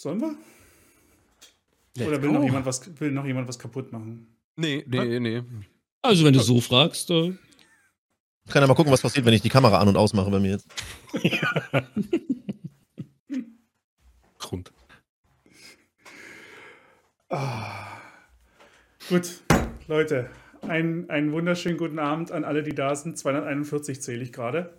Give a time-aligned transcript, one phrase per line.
[0.00, 0.34] Sollen wir?
[1.94, 4.34] Let's Oder will noch, jemand was, will noch jemand was kaputt machen?
[4.56, 5.42] Nee, nee, nee.
[6.00, 7.34] Also, wenn du so fragst, äh,
[8.46, 10.40] Ich kann ja mal gucken, was passiert, wenn ich die Kamera an- und ausmache bei
[10.40, 10.68] mir jetzt.
[14.38, 14.72] Grund.
[17.28, 18.00] Ah.
[19.10, 19.42] Gut,
[19.86, 20.30] Leute,
[20.62, 23.18] ein, einen wunderschönen guten Abend an alle, die da sind.
[23.18, 24.78] 241 zähle ich gerade.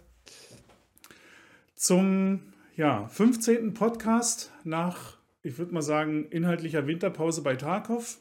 [1.75, 3.73] Zum ja, 15.
[3.73, 8.19] Podcast nach, ich würde mal sagen, inhaltlicher Winterpause bei Tarkov.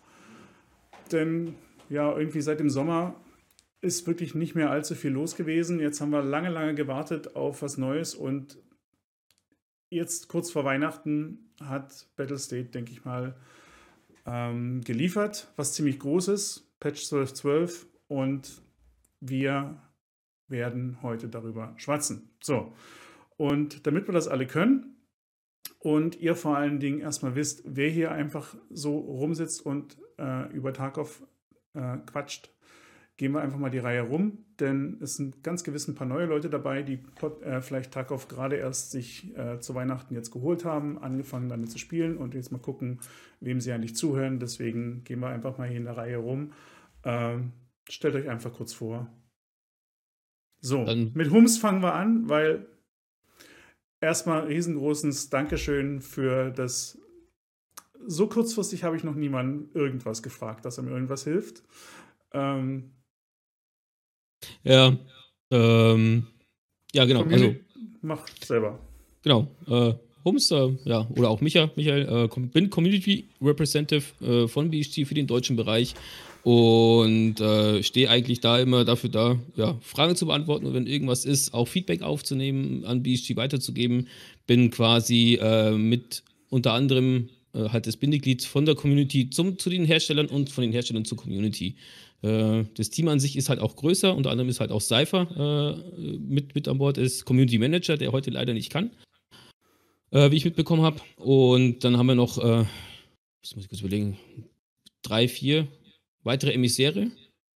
[1.13, 1.55] Denn
[1.89, 3.15] ja, irgendwie seit dem Sommer
[3.81, 5.81] ist wirklich nicht mehr allzu viel los gewesen.
[5.81, 8.59] Jetzt haben wir lange, lange gewartet auf was Neues und
[9.89, 13.37] jetzt kurz vor Weihnachten hat Battlestate, denke ich mal,
[14.27, 18.63] ähm, geliefert, was ziemlich groß ist, Patch 12.12 und
[19.21, 19.83] wir
[20.49, 22.31] werden heute darüber schwatzen.
[22.41, 22.73] So,
[23.41, 24.97] und damit wir das alle können
[25.79, 30.75] und ihr vor allen Dingen erstmal wisst, wer hier einfach so rumsitzt und äh, über
[30.75, 31.23] Tarkov
[31.73, 32.51] äh, quatscht,
[33.17, 36.27] gehen wir einfach mal die Reihe rum, denn es sind ganz gewiss ein paar neue
[36.27, 37.03] Leute dabei, die
[37.43, 41.79] äh, vielleicht Tarkov gerade erst sich äh, zu Weihnachten jetzt geholt haben, angefangen damit zu
[41.79, 43.01] spielen und jetzt mal gucken,
[43.41, 44.39] wem sie eigentlich zuhören.
[44.39, 46.53] Deswegen gehen wir einfach mal hier in der Reihe rum.
[47.05, 47.53] Ähm,
[47.89, 49.11] stellt euch einfach kurz vor.
[50.61, 52.67] So, Dann- mit Hums fangen wir an, weil
[54.01, 56.99] erstmal riesengroßes Dankeschön für das.
[58.07, 61.63] So kurzfristig habe ich noch niemanden irgendwas gefragt, dass er mir irgendwas hilft.
[62.33, 62.93] Ähm,
[64.63, 64.97] ja,
[65.51, 66.27] ähm,
[66.93, 67.25] ja, genau.
[67.25, 67.55] Also,
[68.01, 68.79] mach selber.
[69.23, 69.49] genau.
[69.67, 75.07] Äh, Hums, äh, ja, oder auch Micha, Michael, äh, bin Community Representative äh, von BHG
[75.07, 75.95] für den deutschen Bereich
[76.43, 81.25] und äh, stehe eigentlich da immer dafür da, ja, Fragen zu beantworten und wenn irgendwas
[81.25, 84.09] ist, auch Feedback aufzunehmen, an BHG weiterzugeben.
[84.47, 89.71] Bin quasi äh, mit unter anderem äh, halt das Bindeglied von der Community zum, zu
[89.71, 91.77] den Herstellern und von den Herstellern zur Community.
[92.23, 95.85] Äh, das Team an sich ist halt auch größer, unter anderem ist halt auch Cypher
[95.97, 98.91] äh, mit, mit an Bord, ist Community Manager, der heute leider nicht kann
[100.11, 101.01] äh, wie ich mitbekommen habe.
[101.17, 102.65] Und dann haben wir noch, äh,
[103.55, 104.19] muss ich kurz überlegen,
[105.03, 105.67] drei, vier
[106.23, 107.11] weitere Emissäre,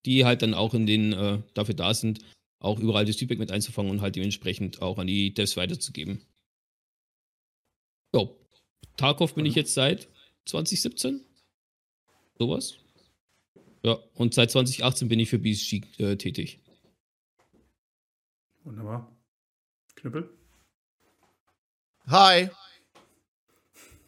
[0.05, 2.21] die halt dann auch in den, äh, dafür da sind,
[2.59, 6.23] auch überall das Feedback mit einzufangen und halt dementsprechend auch an die Devs weiterzugeben.
[8.15, 8.39] Jo.
[8.97, 10.09] Tarkov bin ich jetzt seit
[10.47, 11.21] 2017.
[12.39, 12.77] Sowas.
[13.83, 16.61] Ja, und seit 2018 bin ich für BSG äh, tätig.
[18.63, 19.15] Wunderbar.
[19.97, 20.31] Knüppel?
[22.07, 22.49] Hi.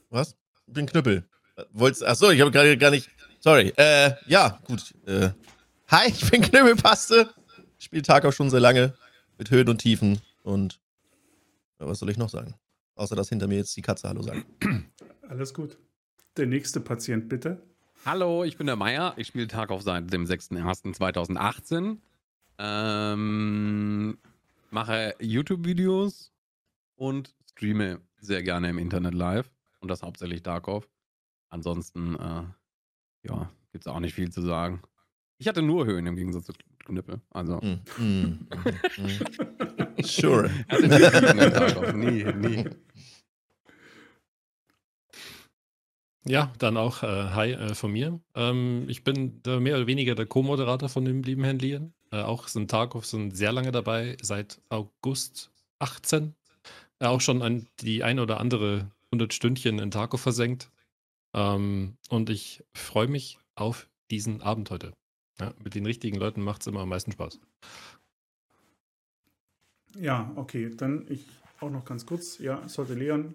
[0.08, 0.36] Was?
[0.66, 1.28] Ich bin Knüppel.
[1.56, 3.10] Äh, Wollt's, ach so, ich habe gerade gar nicht.
[3.46, 3.72] Sorry.
[3.76, 4.92] Äh, ja, gut.
[5.06, 5.30] Äh,
[5.86, 7.32] hi, ich bin Knüppelpaste.
[7.78, 8.94] Spiele Tag auch schon sehr lange
[9.38, 10.80] mit Höhen und Tiefen und
[11.78, 12.56] ja, was soll ich noch sagen?
[12.96, 14.44] Außer dass hinter mir jetzt die Katze Hallo sagt.
[15.28, 15.78] Alles gut.
[16.36, 17.62] Der nächste Patient, bitte.
[18.04, 19.14] Hallo, ich bin der Meier.
[19.16, 21.98] Ich spiele Tag auf seit dem 6.1.2018.
[22.58, 24.18] Ähm,
[24.70, 26.32] mache YouTube-Videos
[26.96, 29.48] und streame sehr gerne im Internet live.
[29.78, 30.88] Und das hauptsächlich Darkov.
[31.48, 32.42] Ansonsten, äh,
[33.26, 34.82] ja, gibt's auch nicht viel zu sagen.
[35.38, 36.52] Ich hatte nur Höhen im Gegensatz zu
[36.84, 37.20] Knüppel.
[37.30, 38.48] Also, Mm, mm, mm,
[39.02, 40.02] mm.
[40.02, 40.50] Sure.
[40.68, 42.24] hatte nie.
[42.24, 42.64] Nie, nie.
[46.28, 48.20] Ja, dann auch äh, Hi äh, von mir.
[48.34, 51.94] Ähm, ich bin äh, mehr oder weniger der Co-Moderator von dem lieben Herrn Lian.
[52.10, 56.34] Äh, auch sind Tarkov sind sehr lange dabei, seit August 18.
[56.98, 60.70] Äh, auch schon an die ein oder andere 100 Stündchen in Tarkov versenkt.
[61.36, 64.92] Ähm, und ich freue mich auf diesen Abend heute.
[65.38, 67.38] Ja, mit den richtigen Leuten macht es immer am meisten Spaß.
[69.98, 71.26] Ja, okay, dann ich
[71.60, 72.38] auch noch ganz kurz.
[72.38, 73.34] Ja, heute Leon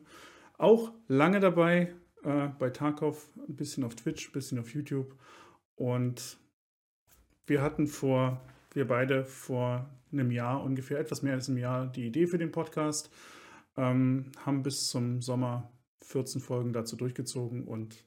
[0.57, 5.16] auch lange dabei äh, bei Tarkov, ein bisschen auf Twitch, ein bisschen auf YouTube.
[5.75, 6.38] Und
[7.45, 8.41] wir hatten vor,
[8.73, 12.51] wir beide vor einem Jahr, ungefähr etwas mehr als einem Jahr, die Idee für den
[12.51, 13.11] Podcast.
[13.78, 15.72] Ähm, haben bis zum Sommer
[16.11, 18.03] 14 Folgen dazu durchgezogen und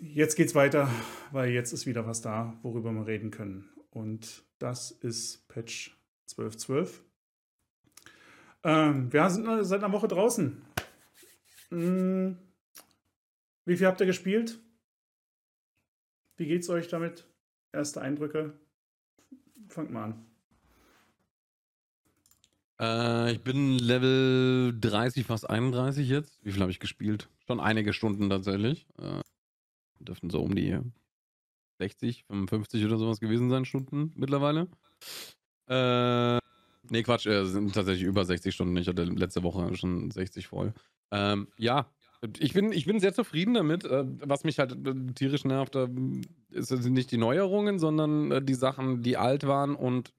[0.00, 0.90] jetzt geht's weiter,
[1.30, 3.68] weil jetzt ist wieder was da, worüber wir reden können.
[3.90, 5.96] Und das ist Patch
[6.30, 7.02] 1212.
[8.64, 10.62] Ähm, wir sind seit einer Woche draußen.
[11.68, 12.38] Hm,
[13.64, 14.58] wie viel habt ihr gespielt?
[16.36, 17.26] Wie geht's euch damit?
[17.72, 18.58] Erste Eindrücke?
[19.68, 20.33] Fangt mal an.
[22.80, 26.44] Äh, ich bin Level 30, fast 31 jetzt.
[26.44, 27.28] Wie viel habe ich gespielt?
[27.46, 28.86] Schon einige Stunden tatsächlich.
[28.98, 29.20] Äh,
[30.00, 30.78] dürften so um die
[31.78, 34.68] 60, 55 oder sowas gewesen sein, Stunden mittlerweile.
[35.68, 36.38] Äh,
[36.90, 38.76] nee, Quatsch, äh, sind tatsächlich über 60 Stunden.
[38.76, 40.74] Ich hatte letzte Woche schon 60 voll.
[41.10, 41.86] Ähm, ja,
[42.38, 43.84] Ich bin, ich bin sehr zufrieden damit.
[43.84, 45.88] Äh, Was mich halt äh, tierisch nervt, äh,
[46.50, 50.12] sind nicht die Neuerungen, sondern die Sachen, die alt waren und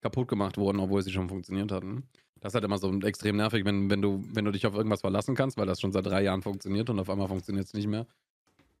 [0.00, 2.08] kaputt gemacht wurden, obwohl sie schon funktioniert hatten.
[2.40, 5.00] Das ist halt immer so extrem nervig, wenn, wenn, du, wenn du dich auf irgendwas
[5.00, 7.88] verlassen kannst, weil das schon seit drei Jahren funktioniert und auf einmal funktioniert es nicht
[7.88, 8.06] mehr.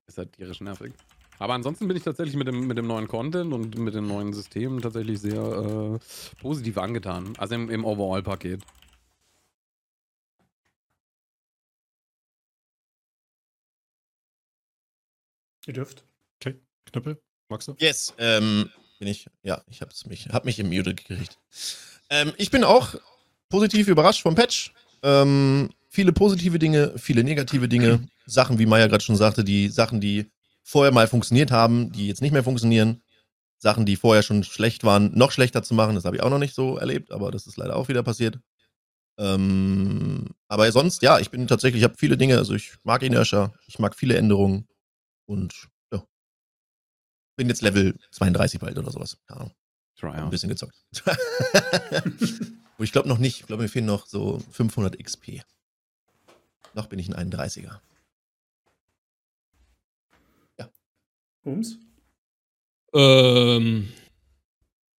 [0.06, 0.92] Ist halt tierisch nervig.
[1.38, 4.32] Aber ansonsten bin ich tatsächlich mit dem, mit dem neuen Content und mit den neuen
[4.32, 7.34] Systemen tatsächlich sehr äh, positiv angetan.
[7.38, 8.62] Also im, im Overall-Paket.
[15.66, 16.04] Ihr dürft.
[16.90, 17.76] Knüppel, magst du?
[17.78, 21.38] Yes, ähm, bin ich, ja, ich hab's mich, hab mich im Mute gekriegt.
[22.10, 22.94] Ähm, ich bin auch
[23.48, 24.72] positiv überrascht vom Patch.
[25.02, 28.08] Ähm, viele positive Dinge, viele negative Dinge.
[28.26, 30.30] Sachen, wie Maya gerade schon sagte, die Sachen, die
[30.62, 33.02] vorher mal funktioniert haben, die jetzt nicht mehr funktionieren.
[33.58, 35.94] Sachen, die vorher schon schlecht waren, noch schlechter zu machen.
[35.94, 38.38] Das habe ich auch noch nicht so erlebt, aber das ist leider auch wieder passiert.
[39.18, 43.52] Ähm, aber sonst, ja, ich bin tatsächlich, ich habe viele Dinge, also ich mag Inertia,
[43.66, 44.68] ich mag viele Änderungen
[45.26, 45.68] und.
[47.38, 49.16] Bin jetzt Level 32 bald oder sowas.
[49.26, 49.54] Keine Ahnung.
[49.96, 50.76] Try Ein bisschen gezockt.
[52.80, 53.40] Ich glaube noch nicht.
[53.40, 55.42] Ich glaube, mir fehlen noch so 500 XP.
[56.74, 57.80] Noch bin ich ein 31er.
[61.44, 61.78] Ums?
[62.94, 63.88] Ähm,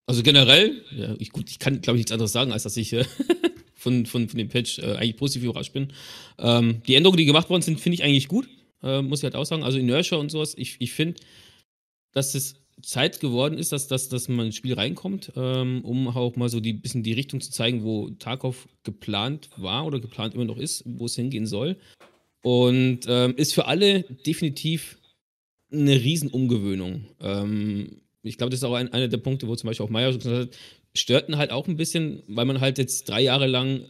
[0.07, 2.93] also generell, ja, ich, gut, ich kann, glaube ich, nichts anderes sagen, als dass ich
[2.93, 3.05] äh,
[3.75, 5.93] von, von, von dem Patch äh, eigentlich positiv überrascht bin.
[6.39, 8.49] Ähm, die Änderungen, die gemacht worden sind, finde ich eigentlich gut.
[8.81, 9.63] Äh, muss ich halt auch sagen.
[9.63, 11.21] Also Inertia und sowas, ich, ich finde,
[12.11, 16.35] dass es Zeit geworden ist, dass, dass, dass man ins Spiel reinkommt, ähm, um auch
[16.35, 20.45] mal so die bisschen die Richtung zu zeigen, wo Tarkov geplant war oder geplant immer
[20.45, 21.77] noch ist, wo es hingehen soll.
[22.41, 24.97] Und ähm, ist für alle definitiv
[25.71, 27.05] eine Riesenumgewöhnung.
[27.19, 30.13] Ähm, ich glaube, das ist auch ein, einer der Punkte, wo zum Beispiel auch Meyer
[30.13, 30.57] gesagt hat,
[30.93, 33.85] störten halt auch ein bisschen, weil man halt jetzt drei Jahre lang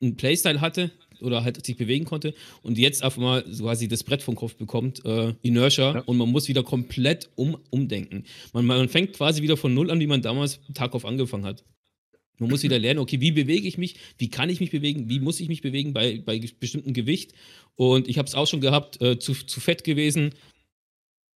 [0.00, 0.90] einen Playstyle hatte
[1.22, 4.54] oder halt sich bewegen konnte und jetzt auf einmal so quasi das Brett vom Kopf
[4.56, 6.00] bekommt, äh, Inertia, Ja.
[6.00, 8.24] und man muss wieder komplett um, umdenken.
[8.52, 11.64] Man, man fängt quasi wieder von Null an, wie man damals Tarkov angefangen hat.
[12.40, 15.18] Man muss wieder lernen, okay, wie bewege ich mich, wie kann ich mich bewegen, wie
[15.18, 17.32] muss ich mich bewegen bei, bei bestimmtem Gewicht.
[17.74, 20.30] Und ich habe es auch schon gehabt, äh, zu, zu fett gewesen,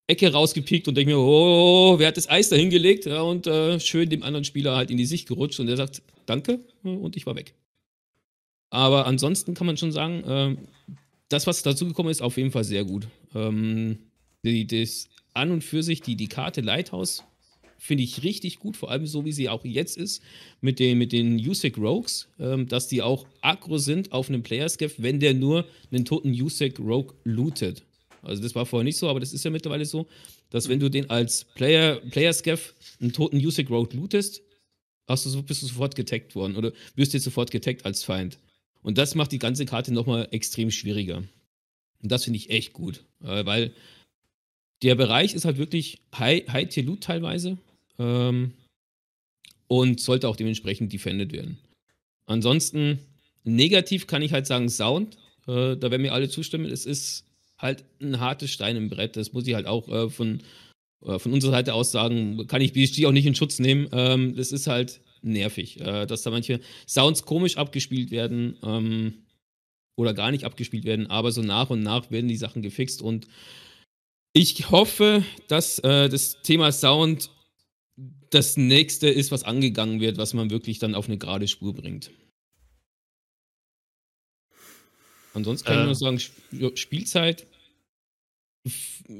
[0.08, 3.06] Ecke rausgepiekt und denke mir, oh, wer hat das Eis da hingelegt?
[3.06, 6.02] Ja, und äh, schön dem anderen Spieler halt in die Sicht gerutscht und der sagt,
[6.26, 7.55] danke, und ich war weg.
[8.73, 10.59] Aber ansonsten kann man schon sagen, ähm,
[11.29, 13.07] das, was dazugekommen ist, auf jeden Fall sehr gut.
[13.35, 13.99] Ähm,
[14.45, 17.23] die, das an und für sich, die, die Karte Lighthouse,
[17.77, 20.23] finde ich richtig gut, vor allem so, wie sie auch jetzt ist,
[20.63, 24.95] mit den, mit den USEC Rogues, ähm, dass die auch aggro sind auf einen Player-Scav,
[24.97, 27.83] wenn der nur einen toten USEC Rogue lootet.
[28.23, 30.07] Also das war vorher nicht so, aber das ist ja mittlerweile so,
[30.49, 32.73] dass wenn du den als Player, Player-Scav
[33.03, 34.41] einen toten USEC Rogue lootest,
[35.07, 38.39] hast du, bist du sofort getaggt worden oder wirst jetzt sofort getaggt als Feind.
[38.82, 41.19] Und das macht die ganze Karte nochmal extrem schwieriger.
[42.02, 43.73] Und das finde ich echt gut, äh, weil
[44.82, 47.58] der Bereich ist halt wirklich High- High-Tier-Loot teilweise
[47.99, 48.52] ähm,
[49.69, 51.58] und sollte auch dementsprechend defended werden.
[52.26, 52.99] Ansonsten,
[53.44, 55.17] negativ kann ich halt sagen Sound.
[55.46, 56.67] Äh, da werden mir alle zustimmen.
[56.67, 57.25] Es ist
[57.58, 59.17] halt ein hartes Stein im Brett.
[59.17, 60.40] Das muss ich halt auch äh, von,
[61.05, 62.46] äh, von unserer Seite aus sagen.
[62.49, 63.88] Kann ich BSG auch nicht in Schutz nehmen.
[63.93, 69.15] Ähm, das ist halt nervig, äh, dass da manche Sounds komisch abgespielt werden ähm,
[69.97, 71.07] oder gar nicht abgespielt werden.
[71.09, 73.27] Aber so nach und nach werden die Sachen gefixt und
[74.35, 77.31] ich hoffe, dass äh, das Thema Sound
[78.31, 82.11] das nächste ist, was angegangen wird, was man wirklich dann auf eine gerade Spur bringt.
[85.35, 85.87] Ansonsten kann ich Äh.
[85.87, 87.46] nur sagen, Sp- ja, Spielzeit.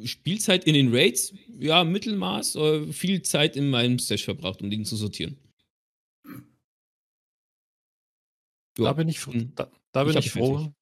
[0.05, 4.85] Spielzeit in den Raids, ja, Mittelmaß, äh, viel Zeit in meinem Stash verbracht, um Dinge
[4.85, 5.37] zu sortieren.
[8.79, 8.85] Ja.
[8.87, 9.53] Da bin ich, Hm.
[9.55, 10.73] da, da bin Ich ich froh.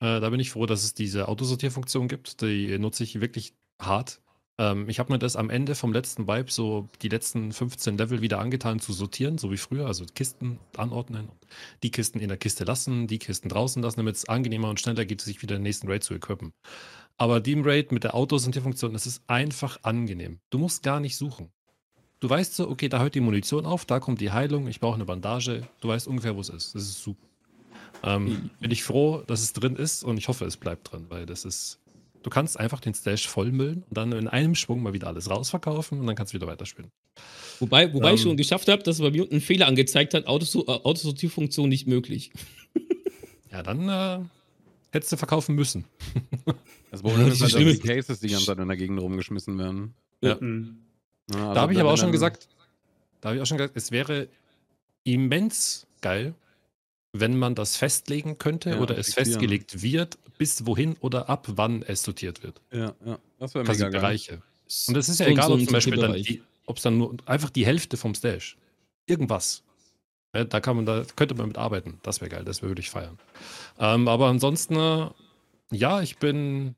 [0.00, 2.40] Äh, da bin ich froh, dass es diese Autosortierfunktion gibt.
[2.42, 4.20] Die nutze ich wirklich hart.
[4.58, 8.20] Ähm, ich habe mir das am Ende vom letzten Vibe so die letzten 15 Level
[8.20, 9.86] wieder angetan zu sortieren, so wie früher.
[9.86, 11.28] Also Kisten anordnen,
[11.82, 15.04] die Kisten in der Kiste lassen, die Kisten draußen lassen, damit es angenehmer und schneller
[15.04, 16.52] geht, sich wieder den nächsten Raid zu equippen.
[17.16, 20.38] Aber Team Raid mit der Autosortierfunktion, das ist einfach angenehm.
[20.50, 21.50] Du musst gar nicht suchen.
[22.20, 24.96] Du weißt so, okay, da hört die Munition auf, da kommt die Heilung, ich brauche
[24.96, 25.68] eine Bandage.
[25.80, 26.74] Du weißt ungefähr, wo es ist.
[26.74, 27.26] Das ist super.
[28.02, 31.26] Ähm, bin ich froh, dass es drin ist und ich hoffe, es bleibt drin, weil
[31.26, 31.78] das ist.
[32.22, 36.00] Du kannst einfach den Stash vollmüllen und dann in einem Schwung mal wieder alles rausverkaufen
[36.00, 36.90] und dann kannst du wieder weiterspielen.
[37.60, 38.28] Wobei, wobei ich Ähm.
[38.28, 41.86] schon geschafft habe, dass bei mir unten einen Fehler angezeigt hat, Autosor äh, Autosortierfunktion nicht
[41.86, 42.30] möglich.
[43.50, 44.18] Ja, dann äh,
[44.92, 45.84] hättest du verkaufen müssen.
[46.90, 49.00] Das Problem Ja, ist die halt, dass die Cases die ganze Zeit in der Gegend
[49.00, 49.94] rumgeschmissen werden.
[50.22, 50.78] Mhm.
[51.30, 52.48] Ja, also da habe ich aber auch schon gesagt,
[53.20, 54.28] da habe ich auch schon gesagt, es wäre
[55.04, 56.34] immens geil,
[57.12, 59.24] wenn man das festlegen könnte Ja, oder es fixieren.
[59.32, 62.60] festgelegt wird, bis wohin oder ab wann es sortiert wird.
[62.72, 63.18] Ja, ja.
[63.38, 64.00] Das wäre mega geil.
[64.00, 64.42] Bereiche.
[64.88, 66.98] Und es ist ja So- egal, so ob zum Beispiel dann die, ob es dann
[66.98, 68.56] nur einfach die Hälfte vom Stash.
[69.06, 69.62] Irgendwas.
[70.34, 71.98] Ja, da kann man, da könnte man mit arbeiten.
[72.02, 73.18] Das wäre geil, das würde ich feiern.
[73.78, 75.08] Ähm, aber ansonsten, äh,
[75.72, 76.74] ja, ich bin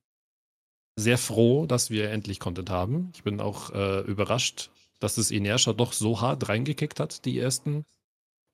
[0.97, 3.11] sehr froh, dass wir endlich Content haben.
[3.15, 4.71] Ich bin auch äh, überrascht,
[5.01, 7.85] dass das Inertia doch so hart reingekickt hat, die ersten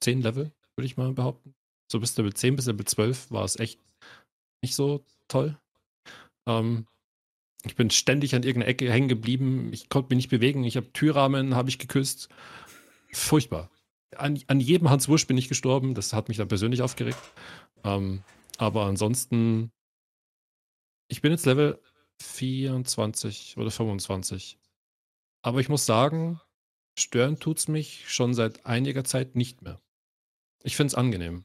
[0.00, 1.54] 10 Level, würde ich mal behaupten.
[1.90, 3.80] So bis Level 10 bis Level 12 war es echt
[4.62, 5.58] nicht so toll.
[6.46, 6.86] Ähm,
[7.64, 9.72] ich bin ständig an irgendeiner Ecke hängen geblieben.
[9.72, 10.64] Ich konnte mich nicht bewegen.
[10.64, 12.28] Ich habe Türrahmen, habe ich geküsst.
[13.12, 13.70] Furchtbar.
[14.16, 15.94] An, an jedem Hans Wusch bin ich gestorben.
[15.94, 17.18] Das hat mich dann persönlich aufgeregt.
[17.84, 18.22] Ähm,
[18.58, 19.72] aber ansonsten,
[21.08, 21.80] ich bin jetzt Level
[22.22, 24.58] 24 oder 25.
[25.42, 26.40] Aber ich muss sagen,
[26.98, 29.80] stören tut's mich schon seit einiger Zeit nicht mehr.
[30.62, 31.44] Ich finde es angenehm.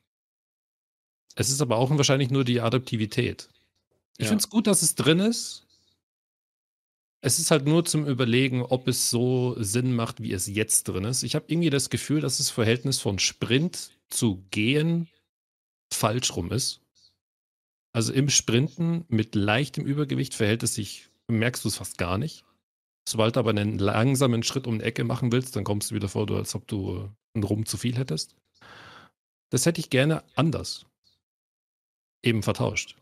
[1.36, 3.50] Es ist aber auch wahrscheinlich nur die Adaptivität.
[4.18, 4.30] Ich Ja.
[4.30, 5.66] finde es gut, dass es drin ist.
[7.24, 11.04] Es ist halt nur zum Überlegen, ob es so Sinn macht, wie es jetzt drin
[11.04, 11.22] ist.
[11.24, 15.08] Ich habe irgendwie das Gefühl, dass das Verhältnis von Sprint zu Gehen
[15.94, 16.82] falsch rum ist.
[17.94, 22.44] Also im Sprinten mit leichtem Übergewicht verhält es sich, merkst du es fast gar nicht.
[23.08, 26.10] Sobald du aber einen langsamen Schritt um eine Ecke machen willst, dann kommst du wieder
[26.10, 28.36] vor, als ob du einen Rum zu viel hättest.
[29.50, 30.86] Das hätte ich gerne anders.
[32.24, 32.96] Eben vertauscht.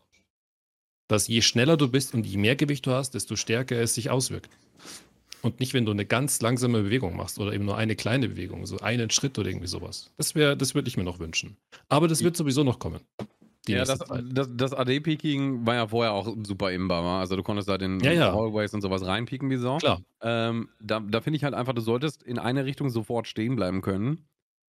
[1.08, 4.10] Dass je schneller du bist und je mehr Gewicht du hast, desto stärker es sich
[4.10, 4.50] auswirkt.
[5.42, 8.66] Und nicht, wenn du eine ganz langsame Bewegung machst oder eben nur eine kleine Bewegung,
[8.66, 10.10] so einen Schritt oder irgendwie sowas.
[10.18, 11.56] Das wäre, das würde ich mir noch wünschen.
[11.88, 13.00] Aber das wird sowieso noch kommen.
[13.66, 17.20] Ja, das, das, das AD-Peaking war ja vorher auch super imbar.
[17.20, 18.32] Also du konntest da den Ja, ja.
[18.32, 19.78] Hallways und sowas reinpieken wie Sau.
[19.78, 20.02] Klar.
[20.22, 23.82] Ähm, da da finde ich halt einfach, du solltest in eine Richtung sofort stehen bleiben
[23.82, 24.26] können,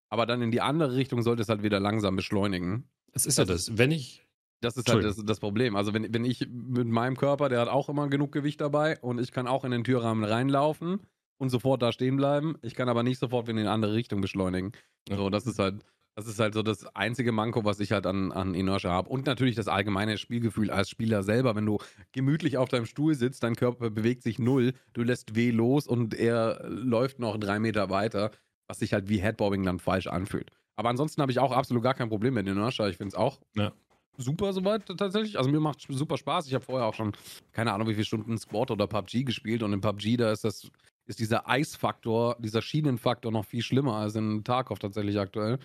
[0.08, 2.84] aber dann in die andere Richtung solltest halt wieder langsam beschleunigen.
[3.12, 3.78] Es ist ja Das das.
[3.78, 4.26] Wenn ich,
[4.62, 5.76] Das ist halt das, das Problem.
[5.76, 9.20] Also wenn, wenn ich mit meinem Körper, der hat auch immer genug Gewicht dabei und
[9.20, 11.00] ich kann auch in den Türrahmen reinlaufen
[11.38, 12.54] und sofort da stehen bleiben.
[12.62, 14.72] Ich kann aber nicht sofort in die andere Richtung beschleunigen.
[15.08, 15.16] Ja.
[15.16, 18.30] So, das ist halt, das ist halt so das einzige Manko, was ich halt an,
[18.30, 19.08] an Inertia habe.
[19.08, 21.78] Und natürlich das allgemeine Spielgefühl als Spieler selber, wenn du
[22.12, 26.14] gemütlich auf deinem Stuhl sitzt, dein Körper bewegt sich null, du lässt weh los und
[26.14, 28.30] er läuft noch drei Meter weiter,
[28.68, 30.52] was sich halt wie Headbobbing dann falsch anfühlt.
[30.76, 32.88] Aber ansonsten habe ich auch absolut gar kein Problem mit Inertia.
[32.88, 33.72] Ich finde es auch Ja.
[34.16, 35.38] Super soweit tatsächlich.
[35.38, 36.46] Also mir macht super Spaß.
[36.46, 37.12] Ich habe vorher auch schon
[37.52, 40.70] keine Ahnung, wie viele Stunden Squad oder PUBG gespielt und in PUBG da ist das
[41.06, 45.58] ist dieser Eisfaktor, dieser Schienenfaktor noch viel schlimmer als in Tarkov tatsächlich aktuell.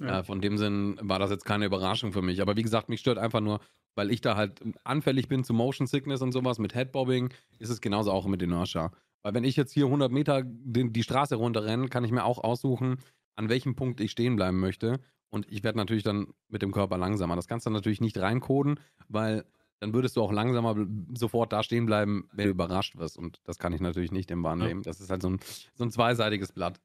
[0.00, 0.20] Ja.
[0.20, 2.40] Äh, von dem Sinn war das jetzt keine Überraschung für mich.
[2.40, 3.60] Aber wie gesagt, mich stört einfach nur,
[3.96, 7.80] weil ich da halt anfällig bin zu Motion Sickness und sowas mit Headbobbing, ist es
[7.80, 8.92] genauso auch mit Inertia.
[9.22, 12.38] Weil wenn ich jetzt hier 100 Meter die, die Straße runterrenne, kann ich mir auch
[12.38, 12.98] aussuchen,
[13.34, 15.00] an welchem Punkt ich stehen bleiben möchte.
[15.30, 17.36] Und ich werde natürlich dann mit dem Körper langsamer.
[17.36, 19.44] Das kannst du natürlich nicht reincoden, weil
[19.80, 20.74] dann würdest du auch langsamer
[21.14, 23.18] sofort da stehen bleiben, wenn du überrascht wirst.
[23.18, 24.82] Und das kann ich natürlich nicht im wahrnehmen.
[24.82, 25.40] Das ist halt so ein,
[25.74, 26.80] so ein zweiseitiges Blatt.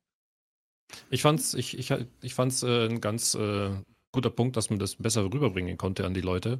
[1.09, 3.71] ich fand's, ich, ich, ich fand's äh, ein ganz äh,
[4.12, 6.59] guter Punkt, dass man das besser rüberbringen konnte an die Leute.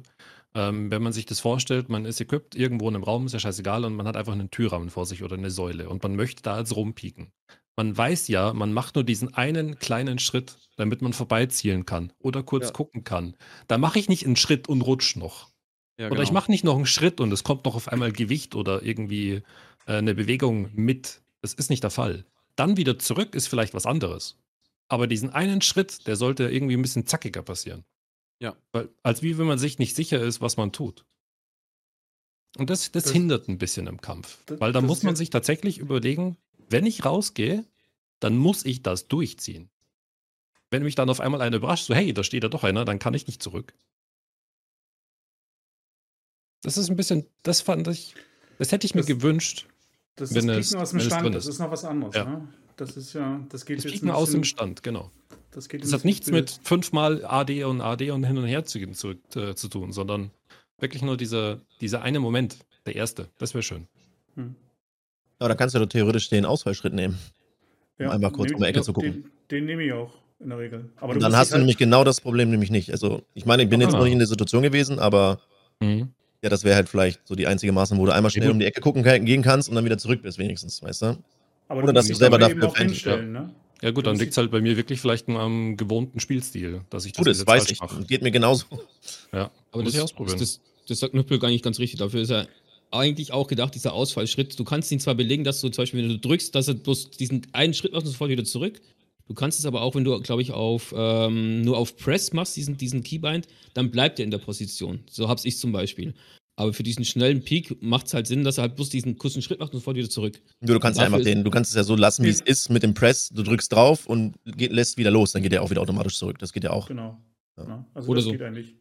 [0.56, 3.40] Ähm, wenn man sich das vorstellt, man ist equipped irgendwo in einem Raum, ist ja
[3.40, 6.42] scheißegal, und man hat einfach einen Türrahmen vor sich oder eine Säule und man möchte
[6.42, 7.32] da jetzt rumpieken.
[7.76, 12.44] Man weiß ja, man macht nur diesen einen kleinen Schritt, damit man vorbeizielen kann oder
[12.44, 12.70] kurz Ja.
[12.72, 13.34] gucken kann.
[13.66, 15.50] Da mache ich nicht einen Schritt und rutsch noch.
[15.98, 16.40] Ja, Oder ich genau.
[16.40, 19.42] mache nicht noch einen Schritt und es kommt noch auf einmal Gewicht oder irgendwie
[19.86, 21.22] äh, eine Bewegung mit.
[21.42, 22.24] Das ist nicht der Fall.
[22.56, 24.38] Dann wieder zurück ist vielleicht was anderes.
[24.88, 27.84] Aber diesen einen Schritt, der sollte irgendwie ein bisschen zackiger passieren.
[28.44, 28.54] Ja.
[28.72, 31.04] Weil, als wie wenn man sich nicht sicher ist, was man tut.
[32.58, 34.38] Und das, das, Das- hindert ein bisschen im Kampf.
[34.46, 36.36] Das- Weil da muss ist man ja- sich tatsächlich überlegen,
[36.68, 37.64] wenn ich rausgehe,
[38.20, 39.70] dann muss ich das durchziehen.
[40.70, 42.98] Wenn mich dann auf einmal einer überrascht, so hey, da steht ja doch einer, dann
[42.98, 43.74] kann ich nicht zurück.
[46.62, 48.14] Das ist ein bisschen, das fand ich,
[48.58, 49.66] das hätte ich mir Das- gewünscht.
[50.16, 51.54] Das ist wenn das es- aus dem wenn es Stand, das ist.
[51.54, 52.14] ist noch was anderes.
[52.14, 52.24] Ja.
[52.24, 52.48] Ne?
[52.76, 55.10] Das ist ja, das geht Das jetzt Pieken aus dem Stand, genau.
[55.54, 58.64] Das, geht Das hat nichts bisschen- mit fünfmal AD und AD und hin und her
[58.64, 60.30] zu, zu, äh, zu tun, sondern
[60.78, 62.56] wirklich nur dieser, dieser eine Moment,
[62.86, 63.28] der erste.
[63.38, 63.86] Das wäre schön.
[64.34, 64.54] Hm.
[65.38, 67.18] Aber da kannst du doch theoretisch den Ausfallschritt nehmen.
[67.98, 69.12] um einmal kurz um die Ecke ja, zu gucken.
[69.12, 70.90] Den, den nehme ich auch in der Regel.
[70.96, 72.90] Aber Und du dann hast du halt- nämlich genau das Problem nämlich nicht.
[72.90, 73.98] Also, ich meine, ich bin jetzt Ah.
[73.98, 75.38] noch nicht in der Situation gewesen, aber
[75.80, 78.64] ja, das wäre halt vielleicht so die einzige Maßnahme, wo du einmal schnell um die
[78.66, 81.06] Ecke gucken gehen kannst und dann wieder zurück bist, wenigstens, weißt du?
[81.68, 83.54] aber oder du dass du selber dafür auch hinstellen, ne?
[83.82, 87.04] Ja gut, dann liegt es halt bei mir wirklich vielleicht nur am gewohnten Spielstil, dass
[87.04, 87.80] ich das Gut, das jetzt weiß falsch ich.
[87.80, 88.04] mache.
[88.04, 88.64] Geht mir genauso.
[89.32, 90.38] Ja, Aber muss das, ich ausprobieren.
[90.38, 91.98] das, das sagt Knüppel gar nicht ganz richtig.
[91.98, 92.48] Dafür ist er
[92.90, 94.58] eigentlich auch gedacht, dieser Ausfallschritt.
[94.58, 97.10] Du kannst ihn zwar belegen, dass du zum Beispiel, wenn du drückst, dass er bloß
[97.10, 98.80] diesen einen Schritt machst und sofort wieder zurück.
[99.26, 102.56] Du kannst es aber auch, wenn du, glaube ich, auf ähm, nur auf Press machst,
[102.56, 105.00] diesen, diesen Keybind, dann bleibt er in der Position.
[105.10, 106.14] So hab's ich zum Beispiel.
[106.56, 109.42] Aber für diesen schnellen Peak macht es halt Sinn, dass er halt bloß diesen kurzen
[109.42, 110.40] Schritt macht und sofort wieder zurück.
[110.60, 112.70] Du, du kannst ja einfach den, du kannst es ja so lassen, wie es ist
[112.70, 113.30] mit dem Press.
[113.30, 115.32] Du drückst drauf und geht, lässt wieder los.
[115.32, 116.38] Dann geht er auch wieder automatisch zurück.
[116.38, 116.86] Das geht ja auch.
[116.86, 117.20] Genau.
[117.56, 117.66] Ja.
[117.66, 118.32] Ja, also Oder das so.
[118.32, 118.76] geht eigentlich.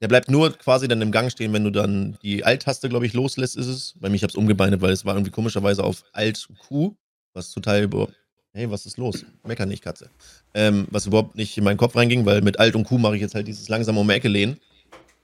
[0.00, 3.14] Der bleibt nur quasi dann im Gang stehen, wenn du dann die Alt-Taste, glaube ich,
[3.14, 3.94] loslässt, ist es.
[3.98, 6.94] Bei mir, ich habe es umgebeindet, weil es war irgendwie komischerweise auf Alt-Q,
[7.32, 8.08] was total über.
[8.52, 9.24] Hey, was ist los?
[9.44, 10.10] Mecker nicht, Katze.
[10.52, 13.22] Ähm, was überhaupt nicht in meinen Kopf reinging, weil mit Alt und Q mache ich
[13.22, 14.58] jetzt halt dieses langsam um die Ecke lehnen.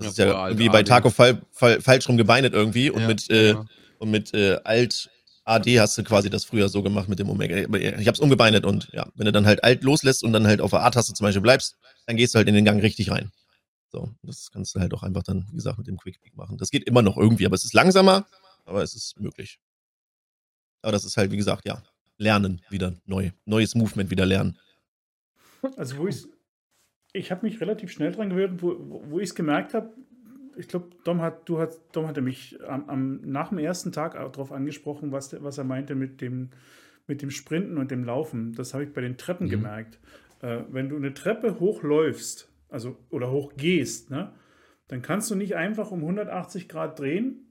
[0.00, 0.88] Das Ja, ist ja Alt irgendwie bei AD.
[0.88, 3.66] Taco fall, fall, falsch rum gebeinet irgendwie und Ja, mit, äh, ja.
[3.98, 5.10] und mit äh, Alt
[5.44, 7.56] AD hast du quasi das früher so gemacht mit dem Omega.
[7.56, 10.60] Ich habe es umgebeinet und ja, wenn du dann halt Alt loslässt und dann halt
[10.60, 11.76] auf der A-Taste zum Beispiel bleibst,
[12.06, 13.30] dann gehst du halt in den Gang richtig rein.
[13.92, 16.56] So, das kannst du halt auch einfach dann, wie gesagt, mit dem Quick Peak machen.
[16.56, 18.26] Das geht immer noch irgendwie, aber es ist langsamer,
[18.64, 19.58] aber es ist möglich.
[20.82, 21.82] Aber das ist halt, wie gesagt, ja,
[22.16, 23.32] lernen wieder neu.
[23.44, 24.56] Neues Movement wieder lernen.
[25.76, 26.24] Also wo ich
[27.12, 28.76] ich habe mich relativ schnell dran gewöhnt, wo,
[29.10, 29.92] wo- ich es gemerkt habe,
[30.56, 34.12] ich glaube, Dom hat, du hat, Dom hatte mich am, am, nach dem ersten Tag
[34.14, 36.50] darauf angesprochen, was, was er meinte mit dem,
[37.06, 38.52] mit dem Sprinten und dem Laufen.
[38.52, 39.50] Das habe ich bei den Treppen Mhm.
[39.50, 39.98] gemerkt.
[40.42, 44.32] Äh, wenn du eine Treppe hochläufst, also oder hochgehst, ne,
[44.88, 47.46] dann kannst du nicht einfach um 180 Grad drehen.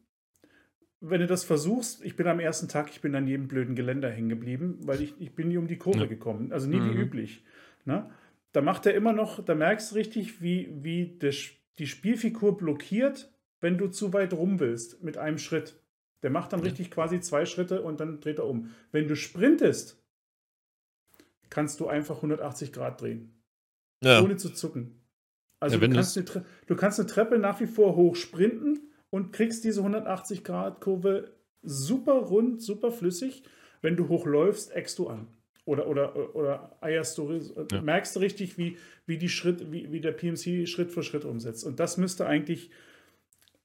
[1.01, 4.09] Wenn du das versuchst, ich bin am ersten Tag, ich bin an jedem blöden Geländer
[4.11, 6.05] hängen geblieben, weil ich, ich bin nie um die Kurve Ja.
[6.05, 6.51] gekommen.
[6.51, 7.01] Also nie wie Mhm.
[7.01, 7.45] üblich.
[7.85, 8.09] Ne?
[8.51, 11.33] Da macht er immer noch, da merkst du richtig, wie, wie der,
[11.77, 15.81] die Spielfigur blockiert, wenn du zu weit rum willst mit einem Schritt.
[16.23, 16.65] Der macht dann Ja.
[16.65, 18.71] richtig quasi zwei Schritte und dann dreht er um.
[18.91, 20.03] Wenn du sprintest,
[21.49, 23.41] kannst du einfach 180 Grad drehen,
[24.03, 24.21] Ja.
[24.23, 25.01] ohne zu zucken.
[25.59, 29.31] Also Ja, du, kannst eine, du kannst eine Treppe nach wie vor hoch sprinten und
[29.33, 33.43] kriegst diese 180 Grad Kurve super rund, super flüssig.
[33.81, 35.27] Wenn du hochläufst, eckst du an.
[35.69, 37.31] Oder, oder, oder eierst du,
[37.71, 37.81] Ja.
[37.81, 41.63] merkst du richtig, wie, wie, die Schritt, wie, wie der PMC Schritt für Schritt umsetzt.
[41.63, 42.71] Und das müsste eigentlich,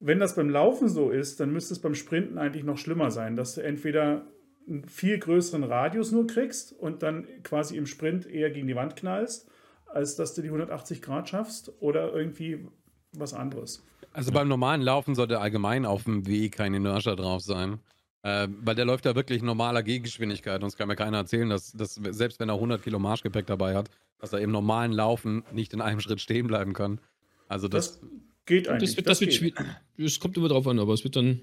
[0.01, 3.37] wenn das beim Laufen so ist, dann müsste es beim Sprinten eigentlich noch schlimmer sein,
[3.37, 4.27] dass du entweder
[4.69, 8.97] einen viel größeren Radius nur kriegst und dann quasi im Sprint eher gegen die Wand
[8.97, 9.49] knallst,
[9.87, 12.67] als dass du die 180 Grad schaffst oder irgendwie
[13.13, 13.83] was anderes.
[14.13, 17.79] Also beim normalen Laufen sollte allgemein auf dem Weg kein Inertia drauf sein.
[18.25, 20.63] Äh, weil der läuft ja wirklich normaler Gehgeschwindigkeit.
[20.65, 23.91] Uns kann mir keiner erzählen, dass, dass selbst wenn er 100 Kilo Marschgepäck dabei hat,
[24.19, 27.01] dass er im normalen Laufen nicht in einem Schritt stehen bleiben kann.
[27.49, 28.11] Also das, Das
[28.47, 28.91] geht eigentlich.
[28.91, 29.39] Das wird, das wird geht.
[29.39, 29.55] schwierig.
[29.99, 31.43] Es kommt immer drauf an, aber es wird dann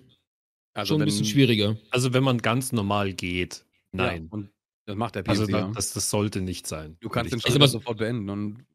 [0.73, 1.77] also schon ein wenn- bisschen schwieriger.
[1.91, 3.63] Also wenn man ganz normal geht,
[3.93, 4.27] Ja, nein.
[4.31, 4.49] und
[4.87, 5.71] das macht der also PMC, da, ja.
[5.75, 6.97] das, das sollte nicht sein.
[6.99, 8.65] Du kannst den Schritt ja sofort beenden und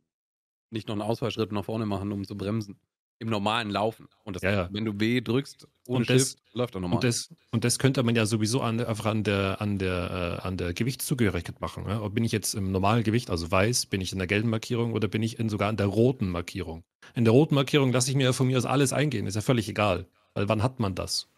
[0.71, 2.79] nicht noch einen Ausfallschritt nach vorne machen, um zu bremsen.
[3.19, 4.09] Im normalen Laufen.
[4.25, 4.69] Und das, Ja, ja.
[4.73, 6.97] wenn du B drückst, ohne Und das- Shift, läuft er normal.
[6.97, 10.47] Und das, und das könnte man ja sowieso an, einfach an der, an der, äh,
[10.47, 11.85] an der Gewichtszugehörigkeit machen.
[11.89, 12.03] Ja?
[12.03, 14.93] Ob bin ich jetzt im normalen Gewicht, also weiß, bin ich in der gelben Markierung
[14.93, 16.83] oder bin ich in, sogar in der roten Markierung?
[17.15, 19.41] In der roten Markierung lasse ich mir ja von mir aus alles eingehen, ist ja
[19.41, 20.07] völlig egal.
[20.35, 21.29] Weil wann hat man das?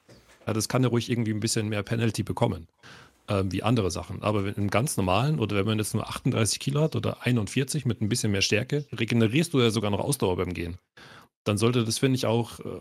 [0.47, 2.67] Ja, das kann ja ruhig irgendwie ein bisschen mehr Penalty bekommen,
[3.29, 4.23] ähm, wie andere Sachen.
[4.23, 7.85] Aber wenn, im ganz normalen oder wenn man jetzt nur 38 Kilo hat oder 41
[7.85, 10.77] mit ein bisschen mehr Stärke, regenerierst du ja sogar noch Ausdauer beim Gehen.
[11.49, 12.81] Dann sollte das, finde ich, auch äh,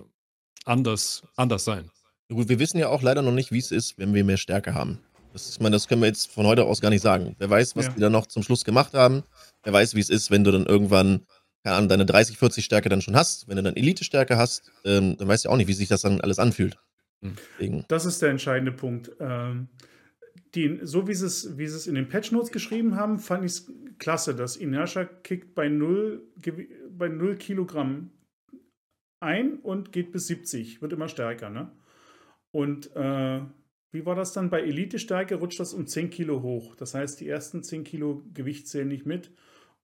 [0.65, 1.89] anders, anders sein.
[2.29, 4.73] Gut, wir wissen ja auch leider noch nicht, wie es ist, wenn wir mehr Stärke
[4.73, 4.99] haben.
[5.31, 7.35] Das, ich meine, das können wir jetzt von heute aus gar nicht sagen.
[7.39, 7.91] Wer weiß, was Ja.
[7.93, 9.23] die dann noch zum Schluss gemacht haben.
[9.63, 11.25] Wer weiß, wie es ist, wenn du dann irgendwann,
[11.63, 13.47] keine Ahnung, deine 30, 40 Stärke dann schon hast.
[13.47, 16.19] Wenn du dann Elite-Stärke hast, ähm, dann weißt du auch nicht, wie sich das dann
[16.19, 16.77] alles anfühlt.
[17.21, 17.35] Hm.
[17.57, 19.11] Deswegen, Das ist der entscheidende Punkt.
[19.21, 19.69] Ähm,
[20.55, 23.45] die, so wie sie, es, wie sie es in den Patch Notes geschrieben haben, fand
[23.45, 24.35] ich es klasse.
[24.35, 28.11] Das Inertia kickt bei 0, Gewi- bei 0 Kilogramm
[29.19, 30.81] ein und geht bis 70.
[30.81, 31.49] Wird immer stärker.
[31.49, 31.71] Ne?
[32.51, 33.41] Und äh,
[33.91, 34.49] wie war das dann?
[34.49, 36.75] Bei Elite-Stärke rutscht das um 10 Kilo hoch.
[36.75, 39.31] Das heißt, die ersten 10 Kilo Gewicht zählen nicht mit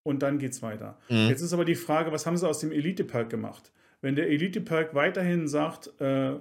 [0.03, 0.99] und dann geht es weiter.
[1.09, 1.29] Mhm.
[1.29, 3.71] Jetzt ist aber die Frage, was haben sie aus dem Elite-Perk gemacht?
[4.01, 6.37] Wenn der Elite-Perk weiterhin sagt, äh,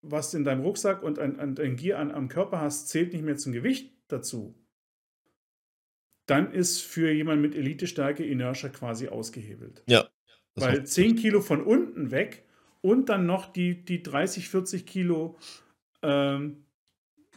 [0.00, 3.24] was in deinem Rucksack und ein, ein, ein Gear an, am Körper hast, zählt nicht
[3.24, 4.54] mehr zum Gewicht dazu,
[6.26, 9.82] dann ist für jemanden mit Elite-Stärke Inertia quasi ausgehebelt.
[9.86, 10.08] ja.
[10.54, 12.44] Das Weil macht- 10 Kilo von unten weg
[12.80, 15.36] und dann noch die, die 30, 40 Kilo
[16.02, 16.64] ähm,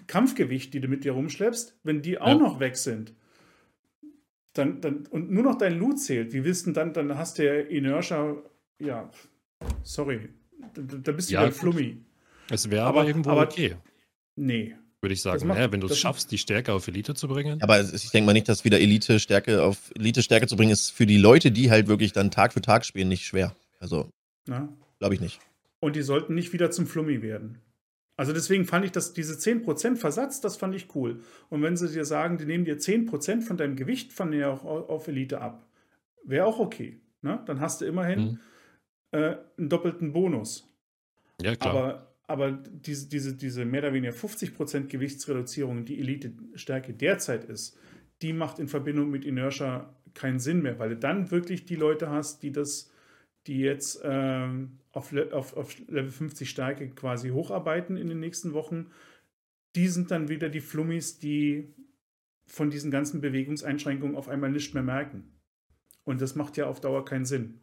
[0.08, 2.36] Kampfgewicht, die du mit dir rumschleppst, wenn die auch Ja.
[2.36, 3.14] noch weg sind,
[4.54, 7.54] dann, dann, und nur noch dein Loot zählt, wie denn dann, dann hast du ja
[7.62, 8.36] Inertia,
[8.80, 9.10] ja,
[9.84, 10.30] sorry,
[10.74, 11.60] da, da bist du Ja, ja ein gut.
[11.60, 11.98] Flummi.
[12.50, 13.76] Es wäre aber, Aber- irgendwo aber- okay,
[14.36, 14.76] Nee.
[15.08, 15.48] Würde ich sagen.
[15.48, 17.62] macht- Naja, wenn du es schaffst, die Stärke auf Elite zu bringen.
[17.62, 21.18] Aber ich denke mal nicht, dass wieder Elite-Stärke auf Elite-Stärke zu bringen, ist für die
[21.18, 23.56] Leute, die halt wirklich dann Tag für Tag spielen, nicht schwer.
[23.80, 24.10] Also,
[25.00, 25.40] glaube ich nicht.
[25.80, 27.60] Und die sollten nicht wieder zum Flummi werden.
[28.20, 31.22] Also deswegen fand ich das, diese 10% Versatz, das fand ich cool.
[31.50, 34.66] Und wenn sie dir sagen, die nehmen dir 10% von deinem Gewicht von dir auch
[34.66, 35.68] auf Elite ab,
[36.26, 37.00] wäre auch okay.
[37.22, 37.42] Ne?
[37.46, 38.40] Dann hast du immerhin Mhm.
[39.12, 40.68] äh, einen doppelten Bonus.
[41.42, 41.76] Ja, klar.
[41.76, 47.80] Aber, aber diese, diese, diese mehr oder weniger 50% Gewichtsreduzierung, die Elite-Stärke derzeit ist,
[48.22, 52.10] die macht in Verbindung mit Inertia keinen Sinn mehr, weil du dann wirklich die Leute
[52.10, 52.92] hast, die das,
[53.46, 58.88] die jetzt ähm, auf, auf, auf Level 50 Stärke quasi hocharbeiten in den nächsten Wochen.
[59.76, 61.74] Die sind dann wieder die Flummis, die
[62.46, 65.32] von diesen ganzen Bewegungseinschränkungen auf einmal nicht mehr merken.
[66.04, 67.60] Und das macht ja auf Dauer keinen Sinn.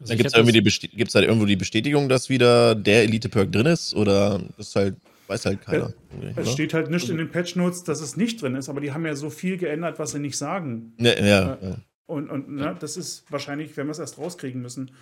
[0.00, 3.02] Also gibt's hätte da irgendwie die Besti- gibt's da irgendwo die Bestätigung, dass wieder der
[3.02, 3.94] Elite-Perk drin ist?
[3.94, 5.92] Oder das ist halt, weiß halt keiner.
[6.36, 6.46] Es oder?
[6.46, 9.04] steht halt nicht in den Patch Notes, dass es nicht drin ist, aber die haben
[9.04, 10.92] ja so viel geändert, was sie nicht sagen.
[10.98, 11.76] Ja, ja, ja.
[12.06, 14.92] Und, und ne, das ist wahrscheinlich, wenn wir es erst rauskriegen müssen.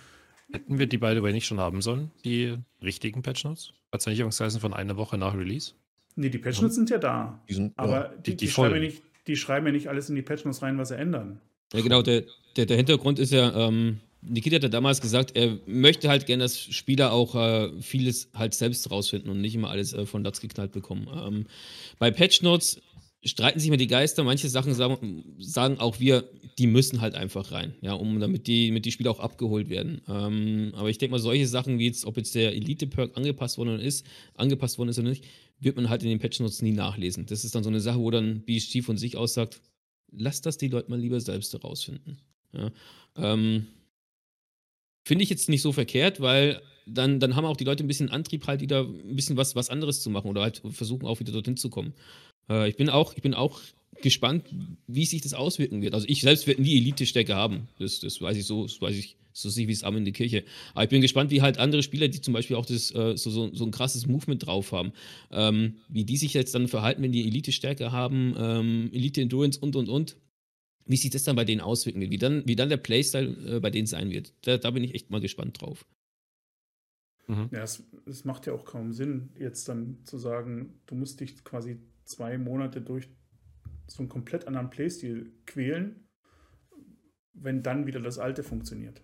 [0.51, 3.73] Hätten wir die, by the way, nicht schon haben sollen, die richtigen Patch Notes?
[3.91, 5.73] Verzeichnungsweisen von einer Woche nach Release?
[6.15, 7.39] Nee, die Patch Notes sind ja da.
[7.47, 8.13] Die sind, Aber ja.
[8.25, 10.61] die, die die, schreiben ja nicht, die schreiben ja nicht alles in die Patch Notes
[10.61, 11.39] rein, was sie ändern.
[11.73, 12.23] Ja, genau, der,
[12.55, 16.43] der, der Hintergrund ist ja, ähm, Nikita hat ja damals gesagt, er möchte halt gerne,
[16.43, 20.41] dass Spieler auch äh, vieles halt selbst rausfinden und nicht immer alles äh, von Latz
[20.41, 21.07] geknallt bekommen.
[21.13, 21.45] Ähm,
[21.99, 22.81] bei Patch Notes
[23.23, 24.23] streiten sich immer die Geister.
[24.23, 28.71] Manche Sachen sagen, sagen auch wir, die müssen halt einfach rein, ja, um damit die,
[28.71, 30.01] mit die Spieler auch abgeholt werden.
[30.07, 33.79] Ähm, aber ich denke mal, solche Sachen wie jetzt, ob jetzt der Elite-Perk angepasst worden
[33.79, 35.25] ist, angepasst worden ist oder nicht,
[35.59, 37.25] wird man halt in den Patch Notes nie nachlesen.
[37.25, 39.61] Das ist dann so eine Sache, wo dann BSG von sich aus sagt,
[40.11, 42.17] lass das die Leute mal lieber selbst herausfinden.
[42.53, 42.71] Ja.
[43.15, 43.67] Ähm,
[45.07, 48.09] Finde ich jetzt nicht so verkehrt, weil dann, dann haben auch die Leute ein bisschen
[48.09, 51.31] Antrieb, halt wieder ein bisschen was, was anderes zu machen oder halt versuchen auch wieder
[51.31, 51.93] dorthin zu kommen.
[52.49, 53.61] Äh, ich, bin auch, ich bin auch
[54.01, 54.43] gespannt,
[54.85, 55.93] wie sich das auswirken wird.
[55.93, 57.69] Also ich selbst werde nie Elite-Stärke haben.
[57.79, 60.11] Das, das weiß ich so, das weiß ich so sicher wie es Arm in die
[60.11, 60.43] Kirche.
[60.73, 63.29] Aber ich bin gespannt, wie halt andere Spieler, die zum Beispiel auch das, äh, so,
[63.29, 64.91] so, so ein krasses Movement drauf haben,
[65.31, 69.87] ähm, wie die sich jetzt dann verhalten, wenn die Elite-Stärke haben, ähm, Elite-Endurance und und
[69.87, 70.17] und
[70.87, 73.59] wie sich das dann bei denen auswirken wird, wie dann, wie dann der Playstyle äh,
[73.59, 74.33] bei denen sein wird.
[74.41, 75.85] Da, da bin ich echt mal gespannt drauf.
[77.27, 77.49] Mhm.
[77.51, 81.43] Ja, es, es macht ja auch kaum Sinn, jetzt dann zu sagen, du musst dich
[81.43, 83.09] quasi zwei Monate durch
[83.87, 86.07] so einen komplett anderen Playstil quälen,
[87.33, 89.01] wenn dann wieder das alte funktioniert.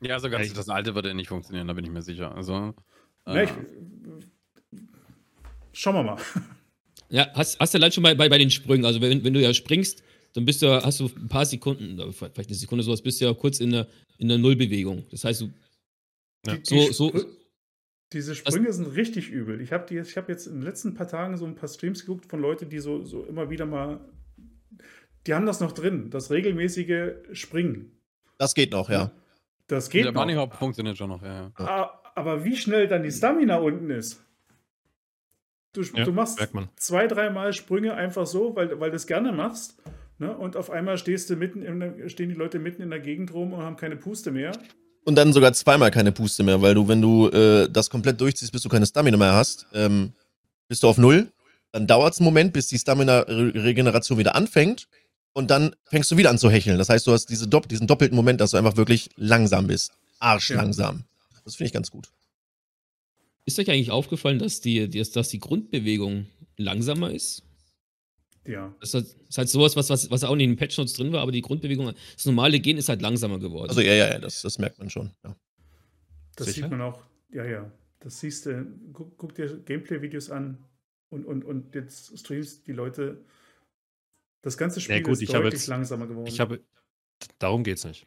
[0.00, 2.34] Ja, so ganz Ja, das alte wird ja nicht funktionieren, da bin ich mir sicher.
[2.34, 2.74] Also,
[3.26, 3.50] äh, ich,
[5.72, 6.18] schauen wir mal.
[7.08, 9.40] Ja, hast, hast du allein schon bei, bei, bei den Sprüngen, also wenn, wenn du
[9.40, 10.02] ja springst,
[10.34, 13.24] dann bist du, ja- hast du ein paar Sekunden, vielleicht eine Sekunde sowas, bist du
[13.26, 13.86] ja kurz in der,
[14.18, 15.04] in der Nullbewegung.
[15.10, 15.50] Das heißt, du,
[16.46, 16.56] Ja.
[16.56, 17.24] Die, So- die so-
[18.12, 19.60] diese Sprünge sind richtig übel.
[19.60, 22.40] Ich habe hab jetzt in den letzten paar Tagen so ein paar Streams geguckt von
[22.40, 24.00] Leuten, die so, so immer wieder mal.
[25.26, 27.92] Die haben das noch drin, das regelmäßige Springen.
[28.38, 29.12] Das geht noch, ja.
[29.68, 30.20] Das geht der noch.
[30.22, 31.64] Bunny Hop funktioniert schon noch, ja, ja.
[31.64, 34.20] Ah, Aber wie schnell dann die Stamina unten ist.
[35.72, 36.38] Du, Ja, du machst
[36.76, 39.80] zwei, dreimal Sprünge einfach so, weil, weil du es gerne machst.
[40.22, 40.36] Ne?
[40.36, 43.34] Und auf einmal stehst du mitten in der, stehen die Leute mitten in der Gegend
[43.34, 44.52] rum und haben keine Puste mehr.
[45.04, 48.52] Und dann sogar zweimal keine Puste mehr, weil du, wenn du äh, das komplett durchziehst,
[48.52, 50.12] bis du keine Stamina mehr hast, ähm,
[50.68, 51.32] bist du auf Null.
[51.72, 54.86] Dann dauert es einen Moment, bis die Stamina-Regeneration wieder anfängt.
[55.32, 56.78] Und dann fängst du wieder an zu hecheln.
[56.78, 59.90] Das heißt, du hast diese Dopp diesen doppelten Moment, dass du einfach wirklich langsam bist.
[60.20, 61.02] Arschlangsam.
[61.44, 62.12] Das finde ich ganz gut.
[63.44, 67.42] ist euch eigentlich aufgefallen, dass die, dass die Grundbewegung langsamer ist?
[68.44, 68.74] Ja.
[68.80, 70.94] Das ist halt, ist halt sowas, was, was, was auch nicht in den Patch Notes
[70.94, 73.68] drin war, aber die Grundbewegung, das normale Gehen ist halt langsamer geworden.
[73.68, 75.12] Also ja, ja, ja, das, das merkt man schon.
[75.24, 75.36] Ja.
[76.36, 76.62] Das Sicher?
[76.62, 77.02] sieht man auch.
[77.32, 77.70] Ja, ja.
[78.00, 78.66] Das siehst du.
[78.92, 80.58] Guck, guck dir Gameplay-Videos an
[81.10, 83.24] und, und, und jetzt streamst die Leute.
[84.42, 86.26] Das ganze Spiel gut, ist deutlich jetzt- langsamer geworden.
[86.26, 86.60] Ich habe.
[87.38, 88.06] Darum geht's nicht.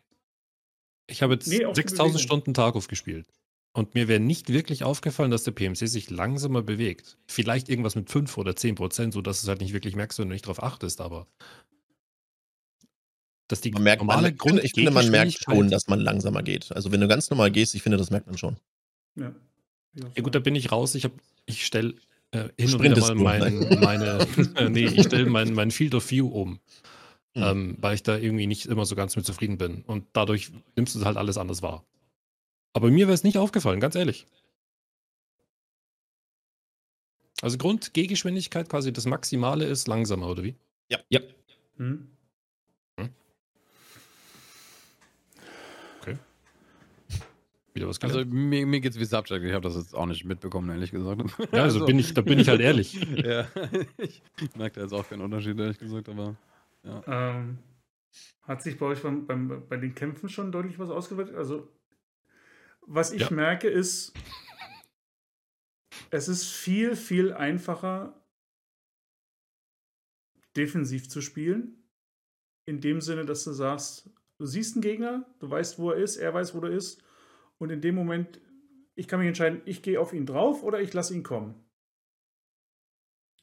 [1.08, 2.20] Ich habe jetzt Nee, auch die 6000 Bewegung.
[2.20, 3.26] Stunden Tarkov gespielt.
[3.76, 7.18] Und mir wäre nicht wirklich aufgefallen, dass der PMC sich langsamer bewegt.
[7.28, 10.30] Vielleicht irgendwas mit 5 oder 10 Prozent, sodass du es halt nicht wirklich merkst, wenn
[10.30, 11.28] du nicht drauf achtest, aber.
[13.50, 16.00] Dass die Man merkt, man, normale ich, finde, ich finde, man merkt schon, dass man
[16.00, 16.72] langsamer geht.
[16.72, 18.56] Also wenn du ganz normal gehst, ich finde, das merkt man schon.
[19.16, 19.36] ja.
[20.16, 20.96] Ja, gut, da bin ich raus.
[20.96, 21.96] Ich, hab- ich stelle
[22.32, 24.28] äh, hin und Sprintest wieder mal du, mein, meine.
[24.70, 26.60] nee, ich stelle mein, mein Field of View um.
[27.34, 27.44] Hm.
[27.44, 29.84] Ähm, weil ich da irgendwie nicht immer so ganz mit zufrieden bin.
[29.84, 31.86] Und dadurch nimmst du halt alles anders wahr.
[32.76, 34.28] Aber mir wäre es nicht aufgefallen, ganz ehrlich.
[37.42, 40.56] Also Grund-Gehgeschwindigkeit quasi das Maximale ist langsamer, oder wie?
[41.78, 42.10] Hm?
[47.74, 48.34] Wieder was Also gelernt?
[48.34, 51.22] mir, mir geht's wie Subject, ich habe das jetzt auch nicht mitbekommen, ehrlich gesagt.
[51.54, 52.94] ja, also, bin ich, da bin ich halt ehrlich.
[52.94, 53.48] ja,
[53.98, 54.22] ich
[54.58, 56.36] merke da jetzt auch keinen Unterschied, ehrlich gesagt, aber
[56.84, 57.04] ja.
[57.08, 57.58] Ähm,
[58.44, 61.36] hat sich bei euch beim, beim, bei den Kämpfen schon deutlich was ausgewirkt?
[61.36, 61.70] Also,
[62.88, 63.32] was ich Ja.
[63.32, 64.14] merke, ist,
[66.12, 68.14] es ist viel, viel einfacher,
[70.56, 71.84] defensiv zu spielen.
[72.66, 76.18] In dem Sinne, dass du sagst, du siehst einen Gegner, du weißt, wo er ist,
[76.18, 77.04] er weiß, wo er ist.
[77.58, 78.42] Und in dem Moment,
[78.96, 81.64] ich kann mich entscheiden, ich gehe auf ihn drauf oder ich lasse ihn kommen.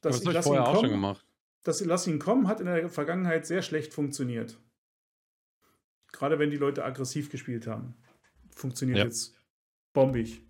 [0.01, 1.27] Das ich habe ich vorher ihn auch schon kommen, gemacht.
[1.63, 4.59] das Lass ihn kommen hat in der Vergangenheit sehr schlecht funktioniert.
[6.11, 7.95] Gerade wenn die Leute aggressiv gespielt haben.
[8.55, 9.05] Funktioniert Ja.
[9.05, 9.35] jetzt
[9.93, 10.41] bombig.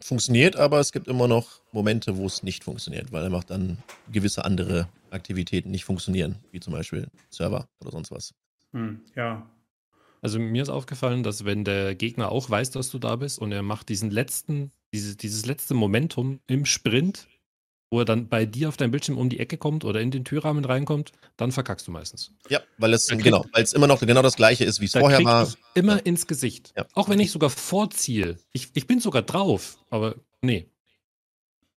[0.00, 3.78] Funktioniert, aber es gibt immer noch Momente, wo es nicht funktioniert, weil einfach dann
[4.10, 8.34] gewisse andere Aktivitäten nicht funktionieren, wie zum Beispiel Server oder sonst was.
[8.72, 9.48] Hm, ja.
[10.22, 13.52] Also mir ist aufgefallen, dass wenn der Gegner auch weiß, dass du da bist und
[13.52, 17.26] er macht diesen letzten, diese, dieses letzte Momentum im Sprint,
[17.92, 20.24] wo er dann bei dir auf deinem Bildschirm um die Ecke kommt oder in den
[20.24, 22.30] Türrahmen reinkommt, dann verkackst du meistens.
[22.48, 24.92] Ja, weil es kriegt- genau, weil es immer noch genau das gleiche ist, wie es
[24.92, 25.46] vorher war.
[25.74, 26.72] immer ins Gesicht.
[26.74, 26.86] Ja.
[26.94, 28.38] Auch wenn ich sogar vorziehe.
[28.52, 30.68] Ich, ich bin sogar drauf, aber nee.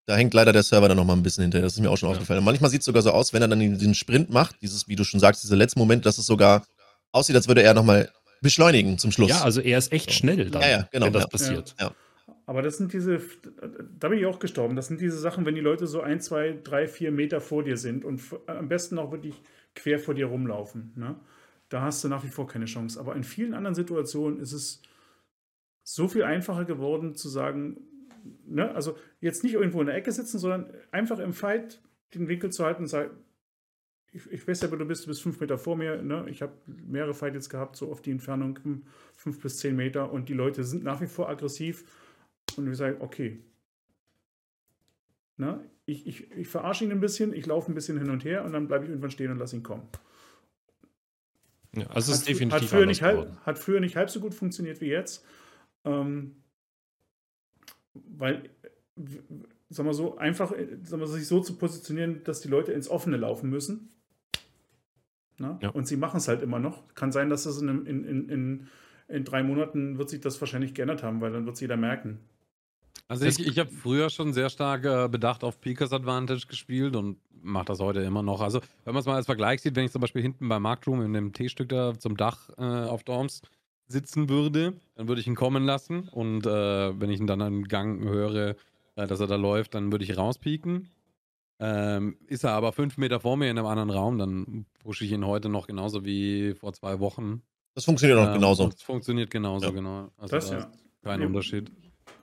[0.05, 1.63] Da hängt leider der Server dann noch mal ein bisschen hinterher.
[1.65, 2.13] Das ist mir auch schon Ja.
[2.13, 2.39] aufgefallen.
[2.39, 4.95] Und manchmal sieht es sogar so aus, wenn er dann diesen Sprint macht, dieses, wie
[4.95, 6.65] du schon sagst, dieser letzte Moment, dass es sogar
[7.11, 8.09] aussieht, als würde er noch mal
[8.41, 9.31] beschleunigen zum Schluss.
[9.31, 11.49] Ja, also er ist echt schnell dann, Ja, ja, genau, wenn das
[11.79, 11.91] ja.
[12.45, 13.19] Aber das sind diese,
[13.99, 14.75] da bin ich auch gestorben.
[14.75, 17.77] Das sind diese Sachen, wenn die Leute so ein, zwei, drei, vier Meter vor dir
[17.77, 19.41] sind und am besten auch wirklich
[19.73, 20.93] quer vor dir rumlaufen.
[20.95, 21.15] Ne?
[21.69, 22.99] Da hast du nach wie vor keine Chance.
[22.99, 24.81] Aber in vielen anderen Situationen ist es
[25.83, 27.77] so viel einfacher geworden zu sagen,
[28.45, 28.73] ne?
[28.73, 31.81] also jetzt nicht irgendwo in der Ecke sitzen, sondern einfach im Fight
[32.13, 33.11] den Winkel zu halten und sagen,
[34.11, 36.01] ich, ich weiß ja, wo du bist, du bist fünf Meter vor mir.
[36.01, 36.25] Ne?
[36.29, 38.83] Ich habe mehrere Fight jetzt gehabt, so auf die Entfernung
[39.15, 41.83] fünf bis zehn Meter und die Leute sind nach wie vor aggressiv.
[42.57, 43.43] Und wir sagen, okay.
[45.37, 48.45] Na, ich, ich, ich verarsche ihn ein bisschen, ich laufe ein bisschen hin und her
[48.45, 49.87] und dann bleibe ich irgendwann stehen und lasse ihn kommen.
[51.75, 54.21] Ja, also es ist hat, definitiv hat, früher nicht halb, hat früher nicht halb so
[54.21, 55.25] gut funktioniert wie jetzt.
[55.83, 56.37] Ähm,
[57.93, 58.49] weil,
[59.69, 62.89] sagen wir so, einfach äh, sagen wir, sich so zu positionieren, dass die Leute ins
[62.89, 63.91] Offene laufen müssen.
[65.37, 65.59] Na?
[65.61, 65.69] Ja.
[65.69, 66.95] Und sie machen es halt immer noch.
[66.95, 68.67] Kann sein, dass es in, einem- in, in, in,
[69.09, 72.19] in drei Monaten wird sich das wahrscheinlich geändert haben, weil dann wird es jeder merken.
[73.07, 76.95] Also Das- ich, ich habe früher schon sehr stark äh, bedacht auf Peakers Advantage gespielt
[76.95, 78.41] und mache das heute immer noch.
[78.41, 81.01] Also wenn man es mal als Vergleich sieht, wenn ich zum Beispiel hinten beim Marktroom
[81.03, 83.41] in dem T-Stück da zum Dach äh, auf Dorms
[83.87, 87.67] sitzen würde, dann würde ich ihn kommen lassen und äh, wenn ich ihn dann einen
[87.67, 88.55] Gang höre,
[88.95, 90.89] äh, dass er da läuft, dann würde ich rauspieken.
[91.59, 95.11] Ähm, ist er aber fünf Meter vor mir in einem anderen Raum, dann pushe ich
[95.11, 97.43] ihn heute noch genauso wie vor zwei Wochen.
[97.75, 98.67] Das funktioniert auch Ähm, genauso.
[98.69, 99.71] Es funktioniert genauso, Ja.
[99.71, 100.09] genau.
[100.17, 100.71] Also Das da ja.
[101.03, 101.27] kein Ja.
[101.27, 101.71] Unterschied.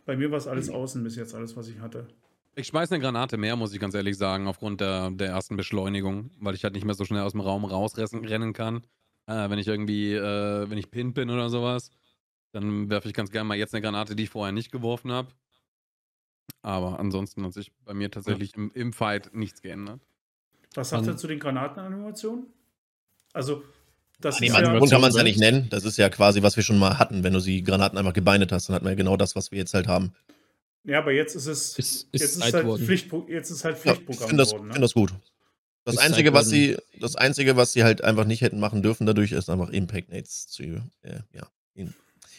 [0.05, 2.09] Bei mir war es alles außen bis jetzt, alles, was ich hatte.
[2.55, 6.31] Ich schmeiß eine Granate mehr, muss ich ganz ehrlich sagen, aufgrund der, der ersten Beschleunigung,
[6.38, 8.83] weil ich halt nicht mehr so schnell aus dem Raum rausrennen kann.
[9.27, 11.91] Äh, wenn ich irgendwie, äh, wenn ich Pin bin oder sowas,
[12.51, 15.29] dann werfe ich ganz gerne mal jetzt eine Granate, die ich vorher nicht geworfen habe.
[16.61, 20.01] Aber ansonsten hat sich bei mir tatsächlich im, im Fight nichts geändert.
[20.75, 22.47] Was sagt ihr zu den Granatenanimationen?
[23.33, 23.62] Also,
[24.24, 25.68] das ist Animation ja, kann man es ja nicht nennen.
[25.70, 27.22] Das ist ja quasi, was wir schon mal hatten.
[27.24, 29.58] Wenn du die Granaten einfach gebindet hast, dann hat man ja genau das, was wir
[29.58, 30.12] jetzt halt haben.
[30.85, 32.80] ja, aber jetzt ist es, Ist, jetzt ist ist alt halt.
[32.80, 34.68] Pflichtpro jetzt ist halt Ja, ich Pflichtprogramm finde das, geworden.
[34.68, 34.72] Ne?
[34.74, 35.12] find das gut.
[35.85, 39.04] Das Ist Einzige, was sie, das Einzige, was sie halt einfach nicht hätten machen dürfen,
[39.04, 40.62] dadurch ist einfach Impact Nades zu
[41.02, 41.92] äh, ja, in,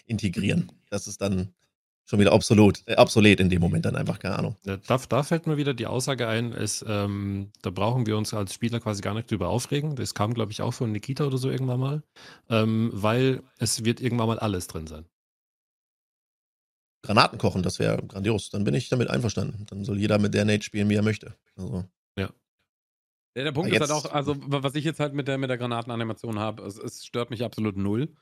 [0.05, 0.71] integrieren.
[0.89, 1.49] Das ist dann
[2.05, 4.55] schon wieder obsolet, äh, obsolet in dem Moment dann einfach, keine Ahnung.
[4.65, 8.33] Ja, Da, da fällt mir wieder die Aussage ein, ist, ähm, da brauchen wir uns
[8.33, 9.95] als Spieler quasi gar nicht drüber aufregen.
[9.95, 12.03] Das kam, glaube ich, auch von Nikita oder so irgendwann mal.
[12.49, 15.05] Ähm, weil es wird irgendwann mal alles drin sein.
[17.05, 18.49] Granaten kochen, das wäre grandios.
[18.49, 19.65] Dann bin ich damit einverstanden.
[19.69, 21.35] Dann soll jeder mit der Nate spielen, wie er möchte.
[21.57, 21.83] Also,
[23.35, 25.37] Ja, der Punkt Aber ist halt auch, also wa- was ich jetzt halt mit der,
[25.37, 28.15] mit der Granatenanimation habe, es, es stört mich absolut null.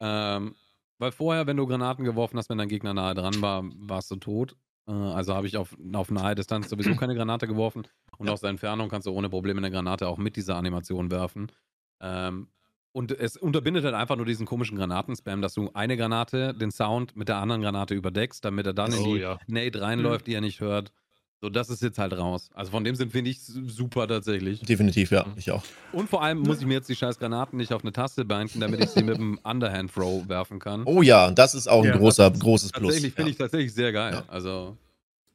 [0.00, 0.56] Ähm,
[0.98, 4.16] weil vorher, wenn du Granaten geworfen hast, wenn dein Gegner nahe dran war, warst du
[4.16, 4.56] tot.
[4.88, 7.86] Äh, also habe ich auf, auf nahe Distanz sowieso keine Granate geworfen.
[8.18, 8.32] Und Ja.
[8.32, 11.52] aus der Entfernung kannst du ohne Probleme eine Granate auch mit dieser Animation werfen.
[12.00, 12.48] Ähm,
[12.92, 17.14] und es unterbindet halt einfach nur diesen komischen Granatenspam, dass du eine Granate, den Sound
[17.14, 19.38] mit der anderen Granate überdeckst, damit er dann in Oh, die ja.
[19.46, 20.92] Nade reinläuft, die er nicht hört.
[21.42, 22.48] So, das ist jetzt halt raus.
[22.54, 24.60] Also von dem sind finde ich super tatsächlich.
[24.62, 25.32] definitiv, ja, Mhm.
[25.36, 25.62] ich auch.
[25.92, 28.58] Und vor allem muss ich mir jetzt die scheiß Granaten nicht auf eine Taste binden,
[28.60, 30.82] damit ich sie mit dem Underhand Throw werfen kann.
[30.86, 32.84] Oh ja, das ist auch ein Ja, großer, großes Plus.
[32.94, 33.32] tatsächlich finde ja.
[33.32, 34.14] ich tatsächlich sehr geil.
[34.14, 34.24] Ja.
[34.28, 34.78] Also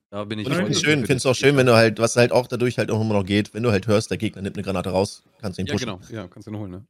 [0.10, 1.76] da bin ich Und ich voll finde es für schön, find's auch schön, wenn du
[1.76, 4.18] halt, was halt auch dadurch halt auch immer noch geht, wenn du halt hörst, der
[4.18, 5.86] Gegner nimmt eine Granate raus, kannst du ihn Ja, pushen.
[5.86, 6.00] genau.
[6.10, 6.86] Ja, kannst du ihn holen, ne?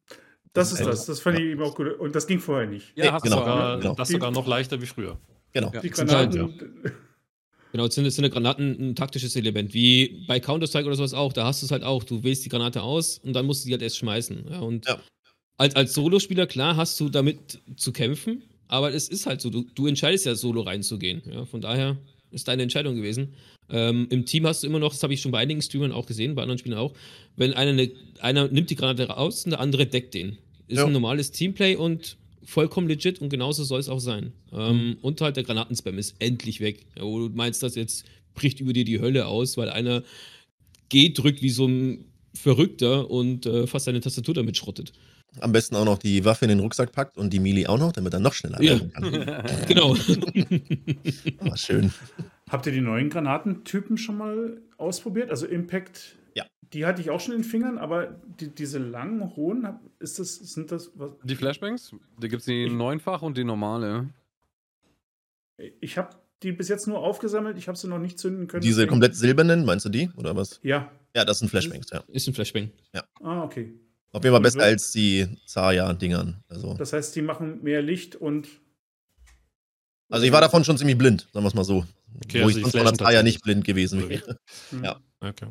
[0.53, 0.85] Das ist Ja.
[0.85, 1.05] das.
[1.05, 1.99] Das fand ich eben auch gut.
[1.99, 2.93] Und das ging vorher nicht.
[2.95, 3.35] Ja, Nee, hast genau.
[3.39, 3.95] du Sogar, genau.
[3.95, 5.17] Das sogar noch leichter wie früher.
[5.51, 5.69] Genau.
[5.73, 5.81] Ja.
[5.81, 6.53] Die Granaten.
[7.71, 11.31] Genau, sind, sind Granaten ein taktisches Element, wie bei Counter-Strike oder sowas auch.
[11.33, 12.03] Da hast du es halt auch.
[12.03, 14.45] Du wählst die Granate aus und dann musst du die halt erst schmeißen.
[14.49, 14.99] Ja, und Ja.
[15.57, 19.49] als, als Solospieler, klar, hast du damit zu kämpfen, aber es ist halt so.
[19.49, 21.21] Du, du entscheidest ja, Solo reinzugehen.
[21.31, 21.97] Ja, von daher
[22.33, 23.33] Ist deine Entscheidung gewesen.
[23.69, 26.05] Ähm, Im Team hast du immer noch, das habe ich schon bei einigen Streamern auch
[26.05, 26.93] gesehen, bei anderen Spielern auch,
[27.35, 30.37] wenn einer, eine, einer nimmt die Granate raus und der andere deckt den.
[30.69, 30.85] Ist Ja.
[30.85, 34.33] ein normales Teamplay und vollkommen legit und genauso soll es auch sein.
[34.51, 36.85] Ähm, und halt der Granatenspam ist endlich weg.
[36.97, 40.03] Ja, wo du meinst, dass jetzt bricht über dir die Hölle aus, weil einer
[40.89, 44.93] G drückt wie so ein Verrückter und äh, fast seine Tastatur damit schrottet.
[45.39, 47.93] Am besten auch noch die Waffe in den Rucksack packt und die Melee auch noch,
[47.93, 48.79] damit er noch schneller Ja.
[48.79, 49.03] kann.
[49.67, 49.95] Genau.
[51.39, 51.91] Ah, schön.
[52.49, 55.29] Habt ihr die neuen Granatentypen schon mal ausprobiert?
[55.29, 56.45] Also Impact, Ja.
[56.73, 59.67] die hatte ich auch schon in den Fingern, aber die, diese langen, hohen,
[59.99, 61.93] ist das, sind das, was, Die Flashbangs?
[62.19, 64.09] Da gibt es die neunfach und die normale.
[65.79, 68.61] ich habe die bis jetzt nur aufgesammelt, ich habe sie noch nicht zünden können.
[68.61, 70.09] Diese komplett silbernen, meinst du die?
[70.17, 70.59] Oder was?
[70.63, 72.03] Ja, Ja, das sind Flashbangs, ja.
[72.07, 72.71] Ist ein Flashbang.
[73.21, 73.73] ah, okay.
[74.13, 76.43] Auf jeden Fall besser so- als die Zarya-Dingern.
[76.49, 78.47] Also, Das heißt, die machen mehr Licht und.
[80.09, 81.85] also ich war davon schon ziemlich blind, sagen wir es mal so.
[82.25, 84.37] Okay, Wo also ich sonst von Zarya nicht blind gewesen wäre.
[84.71, 84.83] Hm.
[84.83, 84.99] Ja.
[85.21, 85.47] Okay.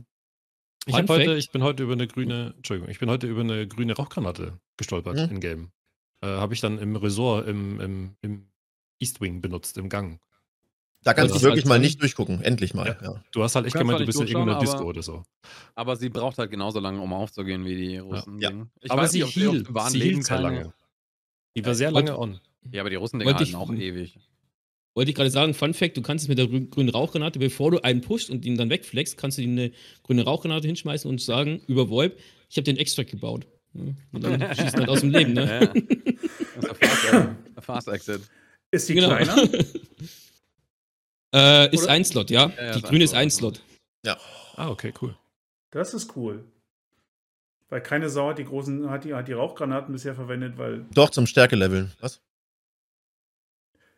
[0.87, 3.95] Ich, heute, ich bin heute über eine grüne, Entschuldigung, ich bin heute über eine grüne
[3.95, 5.37] Rauchgranate gestolpert Mhm.
[5.37, 5.73] in Game.
[6.23, 8.49] Äh, Habe ich dann im Resort im, im, im
[8.99, 10.21] East Wing benutzt, im Gang.
[11.03, 12.43] Da kannst Das du wirklich halt mal nicht durchgucken.
[12.43, 12.99] Endlich mal.
[13.03, 13.23] Ja.
[13.33, 15.23] Du hast halt echt gemeint, du bist in nicht irgendeiner Disco aber- oder so.
[15.75, 18.39] Aber sie braucht halt genauso lange, um aufzugehen wie die Russen.
[18.39, 18.51] Ja.
[18.89, 20.75] Aber weiß sie hielt, sie hielt sehr keine- lange.
[21.57, 22.41] Die war sehr Wollt- lange on.
[22.71, 24.19] Ja, aber die Russen Wollte halten ich- auch ewig.
[24.95, 27.71] Wollte ich gerade sagen, Fun Fact, du kannst es mit der grü- grünen Rauchgranate, bevor
[27.71, 29.71] du einen pusht und ihn dann wegflext, kannst du ihm eine
[30.03, 33.47] grüne Rauchgranate hinschmeißen und sagen, über VoIP, ich habe den Extract gebaut.
[33.75, 35.45] Ja, und dann schießt man halt aus dem Leben, ne?
[35.47, 35.67] Ja.
[35.67, 38.21] Das ist der Fast, Fast Exit.
[38.73, 39.09] Ist die Genau.
[39.17, 39.37] kleiner?
[41.35, 41.93] äh, ist Oder?
[41.93, 42.49] ein Slot, ja.
[42.57, 43.63] Ja, ja, Die grüne ein ist ein Slot.
[44.05, 44.19] Slot.
[44.57, 45.17] Ah, okay, cool.
[45.71, 46.45] Das ist cool.
[47.69, 50.85] Weil keine Sau hat die großen, hat die, hat die Rauchgranaten bisher verwendet, weil.
[50.93, 51.93] Doch, zum Stärkeleveln.
[52.01, 52.21] Was?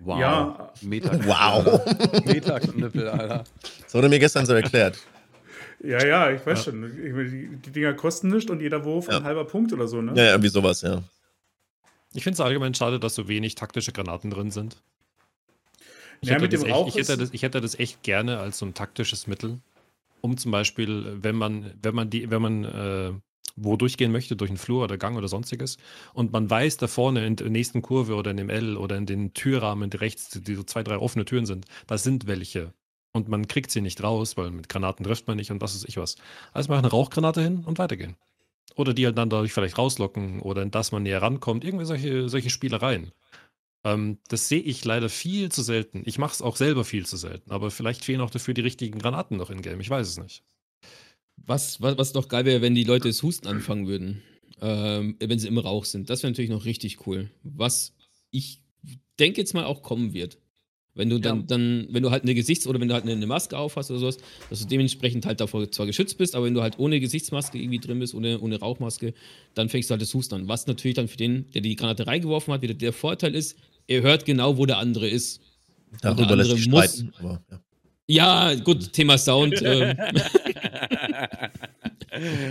[0.05, 0.19] Wow.
[0.21, 0.73] Ja.
[0.83, 1.81] Meta Wow.
[2.27, 3.45] Metaknüppel, Alter.
[3.83, 4.99] Das wurde mir gestern so erklärt.
[5.83, 6.85] Ja, ja, ich weiß schon.
[7.05, 9.19] Ich, meine, die, Dinger kosten nichts und jeder Wurf Ja.
[9.19, 10.13] ein halber Punkt oder so, ne?
[10.17, 11.03] Ja, ja, irgendwie sowas, ja.
[12.15, 14.77] Ich finde es allgemein schade, dass so wenig taktische Granaten drin sind.
[16.21, 18.03] Ich, Ja, hätte, mit das dem echt, Rauch ich, hätte das, ich hätte das echt
[18.03, 19.59] gerne als so ein taktisches Mittel,
[20.21, 23.13] um zum Beispiel, wenn man, wenn man die, wenn man äh,
[23.57, 25.77] wo durchgehen möchte, durch einen Flur oder Gang oder sonstiges,
[26.15, 29.07] und man weiß da vorne in der nächsten Kurve oder in dem L oder in
[29.07, 32.73] den Türrahmen rechts, die so zwei, drei offene Türen sind, da sind welche.
[33.13, 35.85] Und man kriegt sie nicht raus, weil mit Granaten trifft man nicht und was weiß
[35.85, 36.17] ich was.
[36.53, 38.17] Also mach eine Rauchgranate hin und weitergehen.
[38.75, 41.63] Oder die halt dann dadurch vielleicht rauslocken oder dass man näher rankommt.
[41.63, 43.13] Irgendwie solche, solche Spielereien.
[43.85, 46.03] Ähm, das sehe ich leider viel zu selten.
[46.07, 48.99] Ich mache es auch selber viel zu selten, aber vielleicht fehlen auch dafür die richtigen
[48.99, 49.81] Granaten noch in Game.
[49.81, 50.45] Ich weiß es nicht.
[51.37, 54.23] Was, was, was doch geil wäre, wenn die Leute das Husten anfangen würden,
[54.61, 56.09] ähm, wenn sie im Rauch sind.
[56.09, 57.31] Das wäre natürlich noch richtig cool.
[57.43, 57.95] Was
[58.31, 58.61] ich
[59.19, 60.39] denke jetzt mal auch kommen wird.
[60.95, 61.45] Wenn du dann, Ja.
[61.47, 64.19] dann, wenn du halt eine Gesichts- oder wenn du halt eine, Maske aufhast oder sowas,
[64.51, 67.79] dass du dementsprechend halt davor zwar geschützt bist, aber wenn du halt ohne Gesichtsmaske irgendwie
[67.79, 69.15] drin bist, ohne, ohne Rauchmaske,
[69.55, 70.49] dann fängst du halt das Husten an.
[70.49, 74.03] Was natürlich dann für den, der die Granate reingeworfen hat, wieder der Vorteil ist, er
[74.03, 75.41] hört genau, wo der andere ist.
[76.03, 77.15] Darüber der lässt andere sich muss- streiten.
[77.19, 77.61] Aber, ja.
[78.13, 79.63] Ja, gut, Thema Sound.
[79.63, 79.97] ähm,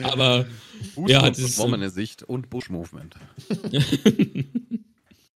[0.04, 0.47] aber
[1.06, 1.56] Ja, das ist.
[1.56, 3.15] Verschwommene Sicht und Bush-Movement.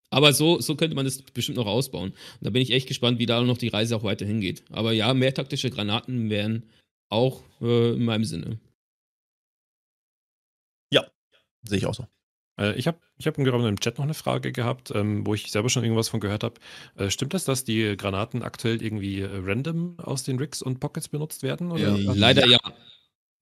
[0.09, 2.11] Aber so, so könnte man das bestimmt noch ausbauen.
[2.11, 4.63] Und da bin ich echt gespannt, wie da noch die Reise auch weiter hingeht.
[4.69, 6.63] Aber ja, mehr taktische Granaten wären
[7.09, 8.59] auch äh, in meinem Sinne.
[11.63, 12.07] Sehe ich auch so.
[12.57, 15.51] Äh, ich habe ich hab gerade im Chat noch eine Frage gehabt, ähm, wo ich
[15.51, 16.55] selber schon irgendwas von gehört habe.
[16.95, 21.09] Äh, stimmt das, dass die Granaten aktuell irgendwie äh, random aus den Rigs und Pockets
[21.09, 21.71] benutzt werden?
[21.71, 21.95] Oder?
[21.95, 22.13] Ja.
[22.13, 22.59] Leider ja.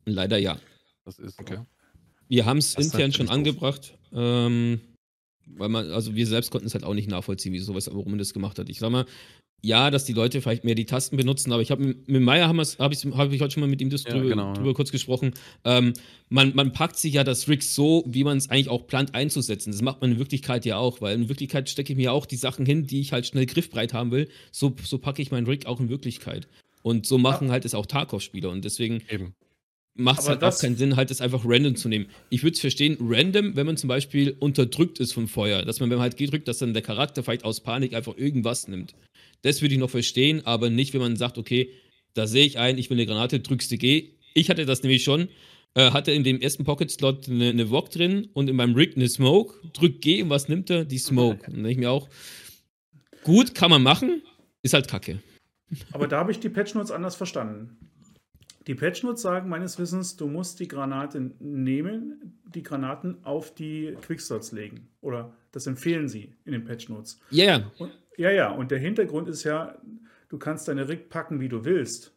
[0.06, 0.58] Leider ja.
[1.06, 1.60] Das ist Okay.
[2.28, 3.98] Wir haben es intern schon angebracht.
[4.14, 4.82] Ähm,
[5.58, 8.20] weil man, also wir selbst konnten es halt auch nicht nachvollziehen, wie sowas, warum man
[8.20, 8.70] das gemacht hat.
[8.70, 9.06] Ich sag mal,
[9.66, 12.50] ja, dass die Leute vielleicht mehr die Tasten benutzen, aber ich habe mit mit Meier
[12.50, 14.54] habe hab ich, hab ich heute schon mal mit ihm das Ja, drüber, genau, ja.
[14.54, 15.34] drüber kurz gesprochen.
[15.64, 15.94] Ähm,
[16.28, 19.72] man, man packt sich ja das Rig so, wie man es eigentlich auch plant einzusetzen.
[19.72, 22.36] Das macht man in Wirklichkeit ja auch, weil in Wirklichkeit stecke ich mir auch die
[22.36, 24.28] Sachen hin, die ich halt schnell griffbreit haben will.
[24.52, 26.50] So, so packe ich meinen Rig auch in Wirklichkeit.
[26.82, 28.50] Und so machen halt es auch Tarkov-Spieler.
[28.50, 29.34] Und deswegen Eben.
[29.96, 32.08] Macht es halt auch keinen Sinn, halt das einfach random zu nehmen.
[32.30, 35.90] Ich würde es verstehen, random, wenn man zum Beispiel unterdrückt ist vom Feuer, dass man,
[35.90, 38.96] wenn man halt gedrückt, dass dann der Charakter vielleicht aus Panik einfach irgendwas nimmt.
[39.44, 41.70] Das würde ich noch verstehen, aber nicht, wenn man sagt, okay,
[42.14, 44.12] da sehe ich ein, ich will eine Granate, drückst du G.
[44.34, 45.30] Ich hatte das nämlich schon,
[45.76, 49.10] äh, hatte in dem ersten Pocket-Slot eine, eine VOG drin und in meinem Rig eine
[49.10, 50.86] Smoke, drück G und was nimmt er?
[50.86, 51.48] Die Smoke.
[51.48, 52.10] Und dann ich mir auch,
[53.24, 54.22] gut, kann man machen,
[54.62, 55.20] ist halt kacke.
[55.92, 57.78] Aber da habe ich die Patchnotes anders verstanden.
[58.68, 64.52] Die Patchnotes sagen meines Wissens, du musst die Granate nehmen, die Granaten auf die Quickslots
[64.54, 64.88] legen.
[65.02, 67.20] Oder das empfehlen sie in den Patchnotes.
[67.30, 69.78] Ja, ja, Und, ja, ja, und der Hintergrund ist ja,
[70.30, 72.16] du kannst deine Rig packen, wie du willst.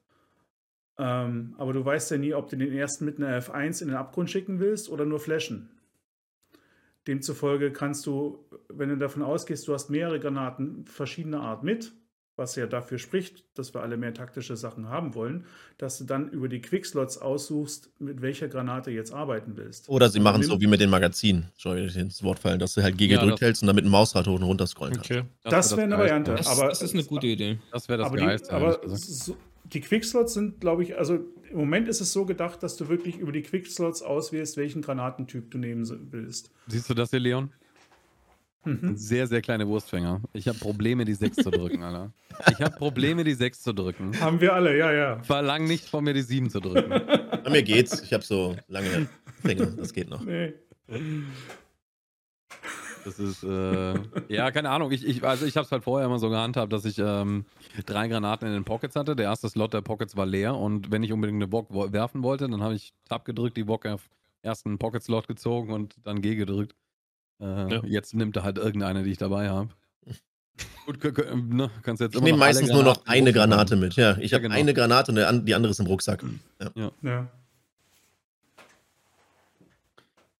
[0.99, 3.97] Ähm, aber du weißt ja nie, ob du den ersten mit einer F1 in den
[3.97, 5.69] Abgrund schicken willst oder nur flashen.
[7.07, 11.93] Demzufolge kannst du, wenn du davon ausgehst, du hast mehrere Granaten verschiedener Art mit,
[12.37, 15.45] was ja dafür spricht, dass wir alle mehr taktische Sachen haben wollen,
[15.79, 19.89] dass du dann über die Quickslots aussuchst, mit welcher Granate jetzt arbeiten willst.
[19.89, 21.51] Oder sie machen Nimm- so wie mit den Magazinen.
[21.57, 23.85] Ich ins Wort fallen, dass du halt G Ja, gedrückt das- hältst und dann mit
[23.87, 25.11] dem Mausrad hoch und runter scrollen kannst.
[25.11, 25.23] Okay.
[25.45, 26.05] Das wäre eine Geilste.
[26.11, 26.35] Variante.
[26.35, 27.59] Das, aber das ist eine gute Idee.
[27.73, 28.53] Das wäre das aber die, Geilste.
[28.53, 29.37] aber so,
[29.73, 31.15] die Quickslots sind, glaube ich, also
[31.51, 35.51] im Moment ist es so gedacht, dass du wirklich über die Quickslots auswählst, welchen Granatentyp
[35.51, 36.51] du nehmen willst.
[36.67, 37.51] Siehst du das hier, Leon?
[38.67, 38.97] Mhm.
[38.97, 40.21] Sehr, sehr kleine Wurstfänger.
[40.33, 42.13] Ich habe Probleme, die 6 zu drücken, Alter.
[42.51, 44.19] Ich habe Probleme, die 6 zu drücken.
[44.21, 45.23] Haben wir alle, ja, ja.
[45.23, 46.91] Verlang nicht von mir, die 7 zu drücken.
[47.45, 48.03] Bei mir geht's.
[48.03, 49.09] Ich habe so lange
[49.41, 49.67] Finger.
[49.67, 50.25] Das geht noch.
[50.25, 50.55] Nee.
[53.05, 53.95] Das ist, äh,
[54.29, 54.91] ja, keine Ahnung.
[54.91, 57.45] Ich, ich, also ich habe es halt vorher immer so gehandhabt, dass ich ähm,
[57.87, 59.15] drei Granaten in den Pockets hatte.
[59.15, 62.49] Der erste Slot der Pockets war leer und wenn ich unbedingt eine Bock werfen wollte,
[62.49, 64.09] dann habe ich Tab gedrückt, die Bock auf
[64.43, 66.75] ersten Pocket-Slot gezogen und dann G gedrückt.
[67.41, 67.83] Äh, Ja.
[67.85, 69.71] Jetzt nimmt er halt irgendeine, die ich dabei habe.
[70.87, 73.81] Gut, ne, kannst jetzt Ich immer nehme meistens nur noch eine Granate haben.
[73.81, 73.95] mit.
[73.97, 74.55] Ja, ich Ja, habe genau.
[74.55, 76.25] eine Granate und die andere ist im Rucksack.
[76.75, 76.93] Ja.
[77.03, 77.29] Ja.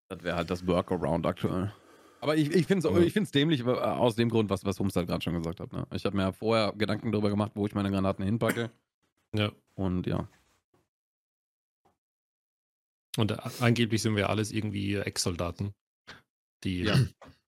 [0.09, 1.73] Das wäre halt das Workaround aktuell.
[2.21, 3.23] Aber ich, ich finde es Ja.
[3.33, 5.73] dämlich äh, aus dem Grund, was, was Hums halt gerade schon gesagt hat.
[5.73, 5.87] Ne?
[5.93, 8.71] Ich habe mir ja vorher Gedanken darüber gemacht, wo ich meine Granaten hinpacke.
[9.35, 9.51] Ja.
[9.75, 10.29] Und ja.
[13.19, 15.73] Und äh, angeblich sind wir alles irgendwie Ex-Soldaten,
[16.65, 16.99] die Ja.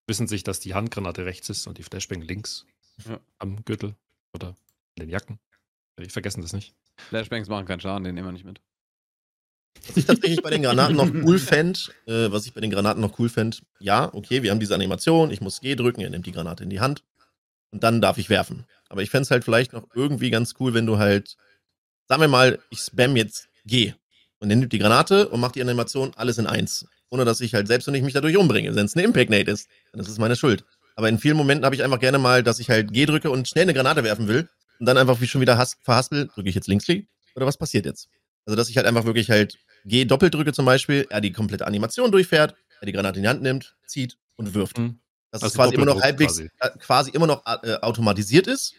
[0.06, 2.64] wissen sich, dass die Handgranate rechts ist und die Flashbang links
[3.06, 3.20] Ja.
[3.38, 3.94] am Gürtel
[4.34, 4.54] oder
[4.96, 5.38] in den Jacken.
[6.00, 6.74] Die vergessen das nicht.
[7.08, 8.60] Flashbangs machen keinen Schaden, den nehmen wir nicht mit.
[9.86, 13.00] Was ich tatsächlich bei den Granaten noch cool fände, äh, was ich bei den Granaten
[13.00, 16.26] noch cool fände, ja, okay, wir haben diese Animation, ich muss G drücken, er nimmt
[16.26, 17.04] die Granate in die Hand
[17.70, 18.66] und dann darf ich werfen.
[18.88, 21.36] Aber ich fände es halt vielleicht noch irgendwie ganz cool, wenn du halt,
[22.08, 23.94] sagen wir mal, ich spam jetzt G
[24.40, 26.86] und er nimmt die Granate und macht die Animation alles in eins.
[27.10, 28.74] Ohne dass ich halt selbst und ich mich dadurch umbringe.
[28.74, 30.64] Wenn es eine Impact-Nate ist, dann ist es meine Schuld.
[30.96, 33.48] Aber in vielen Momenten habe ich einfach gerne mal, dass ich halt G drücke und
[33.48, 34.48] schnell eine Granate werfen will
[34.78, 37.86] und dann einfach wie schon wieder has verhaspel, drücke ich jetzt Linksklick oder was passiert
[37.86, 38.08] jetzt?
[38.44, 41.66] Also, dass ich halt einfach wirklich halt G doppelt drücke zum Beispiel, er die komplette
[41.66, 44.78] Animation durchfährt, er die Granate in die Hand nimmt, zieht und wirft.
[44.78, 44.98] Mhm.
[45.30, 46.50] Dass Also es quasi immer noch halbwegs, quasi.
[46.58, 46.74] quasi.
[46.74, 48.74] Äh, quasi immer noch äh, automatisiert ist,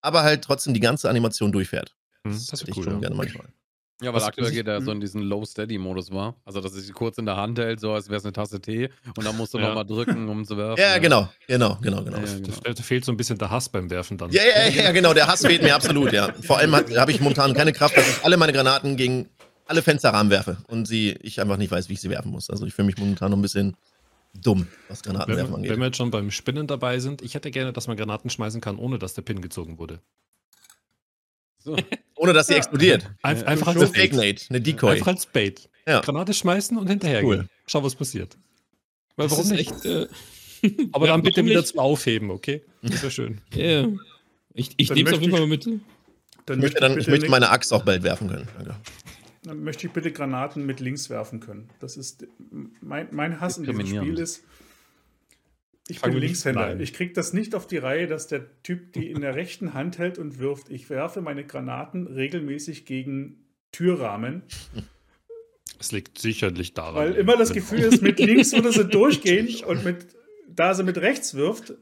[0.00, 1.94] aber halt trotzdem die ganze Animation durchfährt.
[2.24, 2.84] Hm, Das, Das ist ich cool.
[2.84, 3.00] schon Ja.
[3.00, 3.48] gerne manchmal.
[4.02, 4.96] Ja, weil Was- aktuell geht er so Mhm.
[4.96, 6.34] in diesen Low-Steady-Modus war.
[6.44, 8.60] Also, dass er sie kurz in der Hand hält, so als wäre es eine Tasse
[8.60, 8.90] Tee.
[9.16, 9.68] Und dann musst du Ja.
[9.68, 10.80] nochmal drücken, um zu werfen.
[10.80, 12.16] Ja, genau, genau, genau, genau.
[12.18, 12.72] Ja, Ja, ja, genau.
[12.74, 14.30] Da fehlt so ein bisschen der Hass beim Werfen dann.
[14.32, 16.32] ja, ja, ja, genau, der Hass fehlt mir absolut, ja.
[16.42, 19.28] Vor allem habe ich momentan keine Kraft, dass ich alle meine Granaten gegen
[19.66, 22.50] alle Fensterrahmen werfe und sie, ich einfach nicht weiß, wie ich sie werfen muss.
[22.50, 23.76] Also ich fühle mich momentan noch ein bisschen
[24.42, 25.70] dumm, was Wenn, Granatenwerfen wir- angeht.
[25.70, 28.60] wenn wir jetzt schon beim Spinnen dabei sind, ich hätte gerne, dass man Granaten schmeißen
[28.60, 30.00] kann, ohne dass der Pin gezogen wurde.
[31.64, 31.76] So.
[32.16, 33.10] Ohne dass sie explodiert.
[33.22, 34.34] Einf Ja, einfach, Eine als Fake Bait.
[34.34, 34.90] Nate, eine Decoy.
[34.92, 35.68] einfach als Bait.
[35.86, 36.00] Ja.
[36.00, 37.40] Granate schmeißen und hinterhergehen.
[37.40, 37.48] Cool.
[37.66, 38.36] Schau, was passiert.
[39.16, 39.72] Weil Das warum nicht?
[39.72, 39.84] echt.
[39.84, 40.06] Äh,
[40.92, 42.62] Aber Ja, dann bitte wieder zum Aufheben, okay?
[42.82, 43.40] Das wäre schön.
[43.56, 43.88] yeah.
[44.54, 45.66] Ich, ich nehme es auf jeden Fall mal mit.
[45.66, 48.48] Dann Ich möchte, dann, ich bitte möchte meine Axt auch bald werfen können.
[48.56, 48.76] Danke.
[49.42, 51.68] Dann möchte ich bitte Granaten mit links werfen können.
[51.80, 52.26] Das ist
[52.80, 53.86] mein, mein Hass in diesem.
[53.86, 54.42] Spiel ist.
[55.88, 56.80] Ich Fangen bin Linkshänder.
[56.80, 59.98] Ich kriege das nicht auf die Reihe, dass der Typ die in der rechten Hand
[59.98, 60.70] hält und wirft.
[60.70, 64.44] Ich werfe meine Granaten regelmäßig gegen Türrahmen,
[65.80, 66.94] Es liegt sicherlich daran.
[66.94, 70.06] weil immer das Gefühl ist, mit links würde sie durchgehen und mit,
[70.48, 71.74] da sie mit rechts wirft,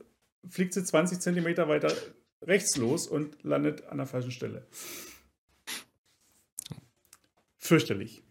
[0.49, 1.93] fliegt sie 20 Zentimeter weiter
[2.41, 4.67] rechts los und landet an der falschen Stelle.
[7.59, 8.23] Fürchterlich.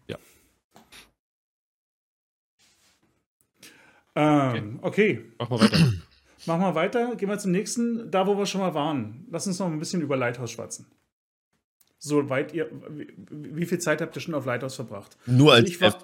[4.14, 5.92] Ähm, okay, Mach mal weiter.
[6.46, 7.16] machen wir weiter.
[7.16, 9.26] Gehen wir zum nächsten, da wo wir schon mal waren.
[9.30, 10.86] Lass uns noch ein bisschen über Lighthouse schwatzen.
[11.98, 15.16] So weit ihr, wie, wie viel Zeit habt ihr schon auf Lighthouse verbracht?
[15.26, 15.96] Nur als ich, war,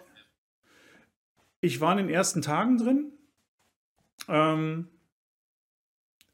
[1.60, 3.12] ich war in den ersten Tagen drin.
[4.28, 4.88] Ähm,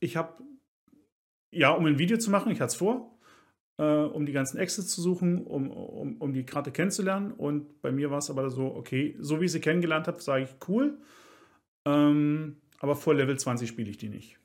[0.01, 0.43] ich habe,
[1.51, 3.19] ja, um ein Video zu machen, ich hatte es vor,
[3.79, 7.33] äh, um die ganzen Exits zu suchen, um, um, um die Karte kennenzulernen.
[7.33, 10.45] Und bei mir war es aber so, okay, so wie ich sie kennengelernt habe, sage
[10.45, 10.99] ich cool.
[11.85, 14.39] Ähm, aber vor Level 20 spiele ich die nicht.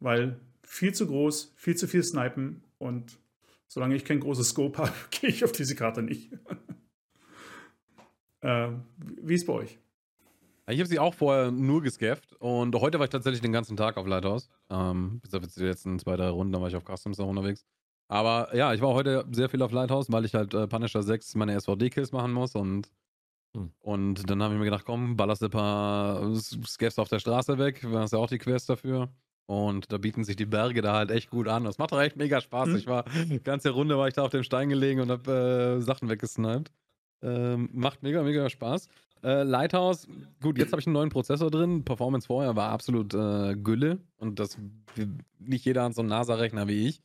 [0.00, 3.18] Weil viel zu groß, viel zu viel Snipen und
[3.66, 6.30] solange ich kein großes Scope habe, gehe ich auf diese Karte nicht.
[8.42, 9.78] ähm, wie ist bei euch?
[10.70, 13.96] Ich habe sie auch vorher nur gescafft und heute war ich tatsächlich den ganzen Tag
[13.96, 14.50] auf Lighthouse.
[14.68, 17.64] Ähm, bis auf die letzten zwei, drei Runden, da war ich auf Customs noch unterwegs.
[18.08, 21.34] Aber ja, ich war heute sehr viel auf Lighthouse, weil ich halt äh, Punisher 6
[21.36, 22.90] meine SVD-Kills machen muss und,
[23.56, 23.72] Hm.
[23.80, 27.80] und dann habe ich mir gedacht, komm, ballerst ein paar Scaffs auf der Straße weg,
[27.80, 29.08] du hast ja auch die Quest dafür.
[29.46, 31.64] Und da bieten sich die Berge da halt echt gut an.
[31.64, 32.68] Das macht doch echt mega Spaß.
[32.68, 32.76] Mhm.
[32.76, 35.80] Ich war, die ganze Runde war ich da auf dem Stein gelegen und habe äh,
[35.80, 36.70] Sachen weggesniped.
[37.22, 38.88] Ähm, macht mega, mega Spaß.
[39.24, 40.06] Äh, Lighthouse,
[40.42, 41.82] gut, jetzt habe ich einen neuen Prozessor drin.
[41.82, 43.98] Performance vorher war absolut äh, Gülle.
[44.18, 44.58] Und das
[45.38, 47.00] nicht jeder hat so einen NASA-Rechner wie ich.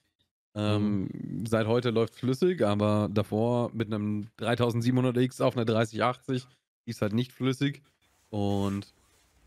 [0.56, 1.10] Ähm,
[1.48, 6.48] Seit heute läuft flüssig, aber davor mit einem 3700X auf einer 3080
[6.86, 7.82] ist halt nicht flüssig.
[8.30, 8.94] Und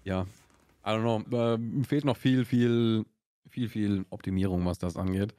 [0.04, 0.26] ja,
[0.84, 3.04] I don't know, äh, fehlt noch viel, viel,
[3.48, 5.34] viel, viel Optimierung, was das angeht.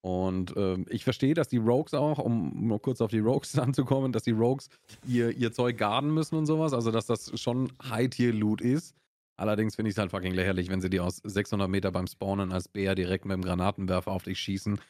[0.00, 4.12] Und ähm, ich verstehe, dass die Rogues auch, um noch kurz auf die Rogues anzukommen,
[4.12, 4.68] dass die Rogues
[5.06, 8.94] ihr, ihr Zeug garden müssen und sowas, also dass das schon High-Tier-Loot ist.
[9.36, 12.52] Allerdings finde ich es halt fucking lächerlich, wenn sie dir aus 600 Meter beim Spawnen
[12.52, 14.80] als Bär direkt mit dem Granatenwerfer auf dich schießen.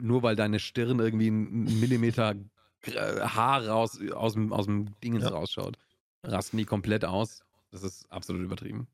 [0.00, 2.34] Nur weil deine Stirn irgendwie einen Millimeter
[2.82, 2.94] gr-
[3.34, 5.30] Haar raus, aus, dem, aus dem Dingens Ja.
[5.30, 5.76] rausschaut.
[6.24, 7.42] Rasten die komplett aus.
[7.70, 8.86] Das ist absolut übertrieben.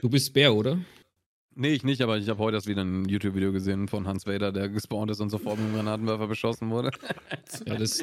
[0.00, 0.78] Du bist Bär, oder?
[1.54, 4.52] Nee, ich nicht, aber ich habe heute erst wieder ein YouTube-Video gesehen von Hans Vader,
[4.52, 6.90] der gespawnt ist und sofort mit dem Granatenwerfer beschossen wurde.
[7.66, 8.02] Ja, das,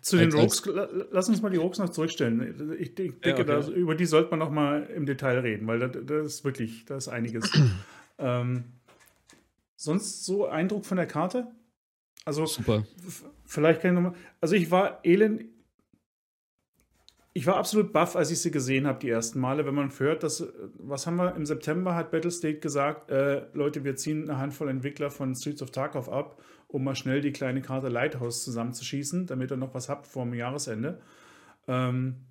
[0.00, 2.76] Zu den Rogues, la- lass uns mal die Rogues noch zurückstellen.
[2.80, 3.44] Ich de- denke, okay.
[3.44, 6.84] da, über die sollte man noch mal im Detail reden, weil das, das ist wirklich,
[6.86, 7.48] da ist einiges.
[8.18, 8.64] ähm,
[9.76, 11.46] sonst so Eindruck von der Karte?
[12.30, 12.84] Also super.
[13.44, 14.14] vielleicht kann ich nochmal.
[14.40, 15.46] Also ich war elend.
[17.32, 20.22] Ich war absolut baff, als ich sie gesehen habe, die ersten Male, wenn man hört,
[20.22, 24.68] dass, was haben wir, im September hat Battlestate gesagt, äh, Leute, wir ziehen eine Handvoll
[24.68, 29.50] Entwickler von Streets of Tarkov ab, um mal schnell die kleine Karte Lighthouse zusammenzuschießen, damit
[29.50, 31.00] ihr noch was habt vor dem Jahresende.
[31.66, 32.26] Ähm,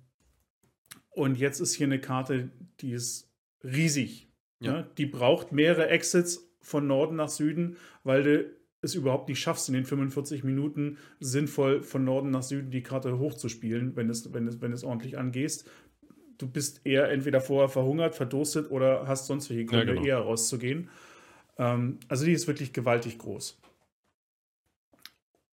[1.10, 3.30] und jetzt ist hier eine Karte, die ist
[3.62, 4.30] riesig.
[4.60, 4.72] Ja.
[4.72, 4.90] Ne?
[4.96, 9.74] Die braucht mehrere Exits von Norden nach Süden, weil du es überhaupt nicht schaffst, in
[9.74, 14.60] den 45 Minuten sinnvoll von Norden nach Süden die Karte hochzuspielen, wenn es, wenn es,
[14.60, 15.68] wenn es ordentlich angehst.
[16.38, 20.06] Du bist eher entweder vorher verhungert, verdurstet oder hast sonst welche Gründe, genau.
[20.06, 20.88] eher rauszugehen.
[21.58, 23.60] Ähm, also die ist wirklich gewaltig groß.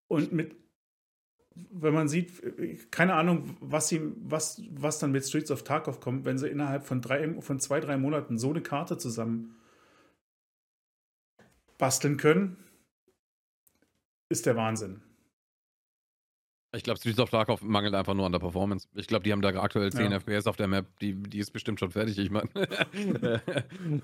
[0.07, 0.55] Und mit,
[1.53, 6.23] wenn man sieht, keine Ahnung, was, sie, was, was dann mit Streets of Tarkov kommt,
[6.23, 9.55] wenn sie innerhalb von, drei, von zwei, drei Monaten so eine Karte zusammen
[11.77, 12.55] basteln können,
[14.29, 15.01] ist der Wahnsinn.
[16.75, 18.89] Ich glaube, Streets of Tarkov mangelt einfach nur an der Performance.
[18.93, 20.19] Ich glaube, die haben da aktuell 10 Ja.
[20.19, 20.85] FPS auf der Map.
[20.99, 22.49] Die, die ist bestimmt schon fertig, ich meine.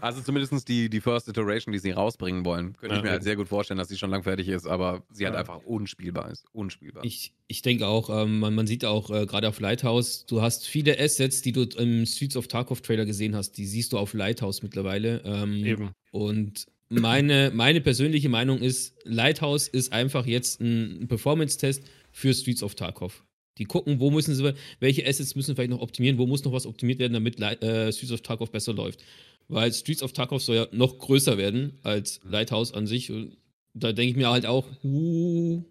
[0.02, 2.74] also zumindest die, die First Iteration, die sie rausbringen wollen.
[2.78, 5.04] Könnte Ja, ich mir halt sehr gut vorstellen, dass sie schon lang fertig ist, aber
[5.12, 5.42] sie halt Ja.
[5.42, 6.46] einfach unspielbar ist.
[6.54, 7.04] Unspielbar.
[7.04, 10.66] Ich, ich denke auch, ähm, man, man sieht auch äh, gerade auf Lighthouse, du hast
[10.66, 14.14] viele Assets, die du im Streets of Tarkov Trailer gesehen hast, die siehst du auf
[14.14, 15.22] Lighthouse mittlerweile.
[15.26, 15.92] Ähm, Eben.
[16.12, 16.66] Und
[17.00, 23.24] meine, meine persönliche Meinung ist, Lighthouse ist einfach jetzt ein Performance-Test für Streets of Tarkov.
[23.58, 26.66] Die gucken, wo müssen sie, welche Assets müssen vielleicht noch optimieren, wo muss noch was
[26.66, 29.04] optimiert werden, damit äh, Streets of Tarkov besser läuft.
[29.48, 33.12] Weil Streets of Tarkov soll ja noch größer werden als Lighthouse an sich.
[33.12, 33.38] Und
[33.74, 35.64] da denke ich mir halt auch, uh,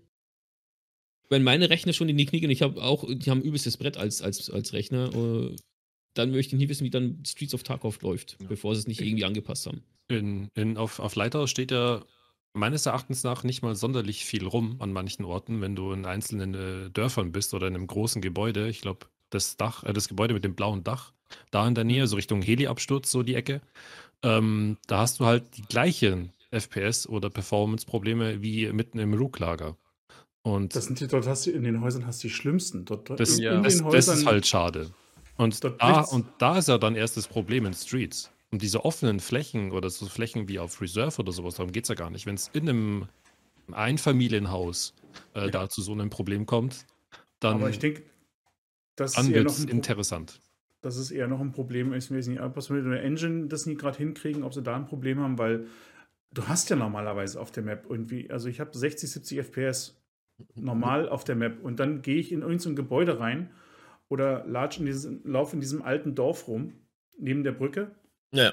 [1.29, 3.97] wenn meine Rechner schon in die Knie gehen, ich habe auch, die haben übelstes Brett
[3.97, 5.57] als, als, als Rechner, äh,
[6.15, 8.49] dann möchte ich nie wissen, wie dann Streets of Tarkov läuft, Ja.
[8.49, 9.83] bevor sie es nicht irgendwie angepasst haben.
[10.09, 12.03] In, in, auf, auf Lighthouse steht ja
[12.55, 16.55] meines Erachtens nach nicht mal sonderlich viel rum an manchen Orten, wenn du in einzelnen
[16.55, 18.69] äh, Dörfern bist oder in einem großen Gebäude.
[18.69, 21.13] Ich glaube, das Dach, äh, das Gebäude mit dem blauen Dach,
[21.51, 23.63] da in der Nähe, so Richtung Heli-Absturz, so die Ecke,
[24.23, 29.77] ähm, da hast du halt die gleichen FPS- oder Performance-Probleme wie mitten im Rook-Lager.
[30.43, 32.85] Und Das sind die, dort hast du in den Häusern hast du die schlimmsten.
[32.85, 33.57] Dort, das, in, ja.
[33.57, 34.91] in das, den das Häusern ist halt schade.
[35.43, 38.31] Und da, und da ist ja dann erst das Problem in Streets.
[38.51, 41.89] Und diese offenen Flächen oder so Flächen wie auf Reserve oder sowas, darum geht es
[41.89, 42.27] ja gar nicht.
[42.27, 43.09] Wenn es in einem
[43.73, 44.95] Einfamilienhaus
[45.35, 46.87] äh, da zu so einem Problem kommt,
[47.41, 48.03] dann, Aber ich denke,
[48.97, 50.41] das ist dann wird es interessant.
[50.83, 51.93] das ist eher noch ein Problem.
[51.95, 54.77] Ich weiß nicht, ob sie mit der Engine das nie gerade hinkriegen, ob sie da
[54.77, 55.67] ein Problem haben, weil
[56.33, 59.97] du hast ja normalerweise auf der Map irgendwie, also ich habe 60, 70 FPS
[60.55, 63.51] normal auf der Map und dann gehe ich in irgendein Gebäude rein
[64.13, 66.75] oder latsch in diesen, lauf in diesem alten Dorf rum,
[67.19, 67.91] neben der Brücke
[68.31, 68.53] Ja.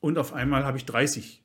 [0.00, 1.42] und auf einmal habe ich 30.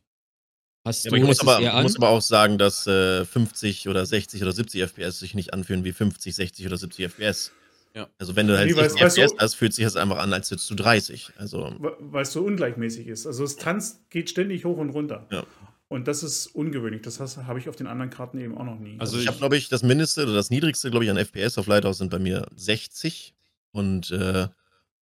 [0.85, 4.05] Hast Ja, du aber ich muss aber, muss aber auch sagen, dass äh, 50 oder
[4.05, 7.51] 60 oder 70 FPS sich nicht anfühlen wie 50, 60 oder 70 FPS.
[7.95, 8.09] Ja.
[8.17, 10.17] Also wenn du halt Nee, weil- 60 weißt du- FPS hast, fühlt sich das einfach
[10.19, 11.31] an, als würdest du 30.
[11.37, 13.25] Also weil es so ungleichmäßig ist.
[13.25, 15.27] Also es tanzt, geht ständig hoch und runter.
[15.31, 15.43] Ja.
[15.89, 17.01] Und das ist ungewöhnlich.
[17.01, 18.97] Das hast- habe ich auf den anderen Karten eben auch noch nie.
[18.99, 21.67] Also ich habe, glaube ich, das Mindeste oder das Niedrigste, glaube ich, an FPS auf
[21.67, 23.33] Lighthouse sind bei mir 60.
[23.71, 24.47] Und äh,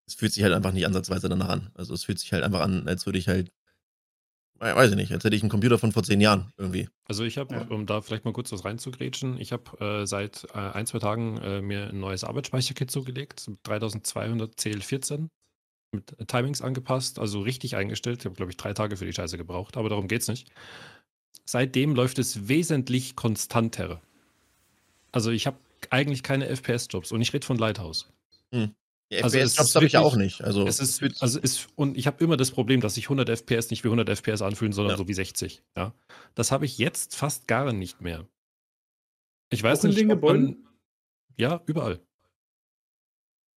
[0.06, 1.70] es fühlt sich halt einfach nicht ansatzweise danach an.
[1.76, 3.52] Also es fühlt sich halt einfach an, als würde ich halt,
[4.56, 6.88] we- weiß ich nicht, als hätte ich einen Computer von vor zehn Jahren irgendwie.
[7.06, 7.62] Also ich habe, Ja.
[7.68, 11.38] um da vielleicht mal kurz was reinzugrätschen, ich habe äh, seit äh, ein, zwei Tagen
[11.40, 15.28] äh, mir ein neues Arbeitsspeicherkit zugelegt, 3200 CL14.
[15.92, 18.20] Mit Timings angepasst, also richtig eingestellt.
[18.20, 20.50] Ich habe, glaube ich, drei Tage für die Scheiße gebraucht, aber darum geht es nicht.
[21.46, 24.02] Seitdem läuft es wesentlich konstanter.
[25.12, 25.58] Also ich habe
[25.90, 28.10] eigentlich keine FPS-Jobs und ich rede von Lighthouse.
[28.54, 28.74] Hm.
[29.12, 30.44] Die Also es FPS-Jobs habe ich ja auch nicht.
[30.44, 33.70] Also, Es ist, also ist, und ich habe immer das Problem, dass sich 100 FPS
[33.70, 34.98] nicht wie 100 FPS anfühlen, sondern Ja.
[34.98, 35.64] so wie 60.
[35.78, 35.94] Ja.
[36.36, 38.28] Das habe ich jetzt fast gar nicht mehr.
[39.50, 40.68] Ich weiß Auch in nicht, den ob man- Gebäuden?
[41.38, 42.02] Ja, überall.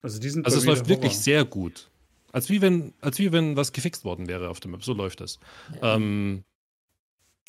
[0.04, 1.90] Also die sind Also es läuft wirklich sehr gut.
[2.32, 4.84] Als wie wenn, als wie wenn was gefixt worden wäre auf dem Map.
[4.84, 5.40] So läuft es.
[5.82, 6.44] Ähm,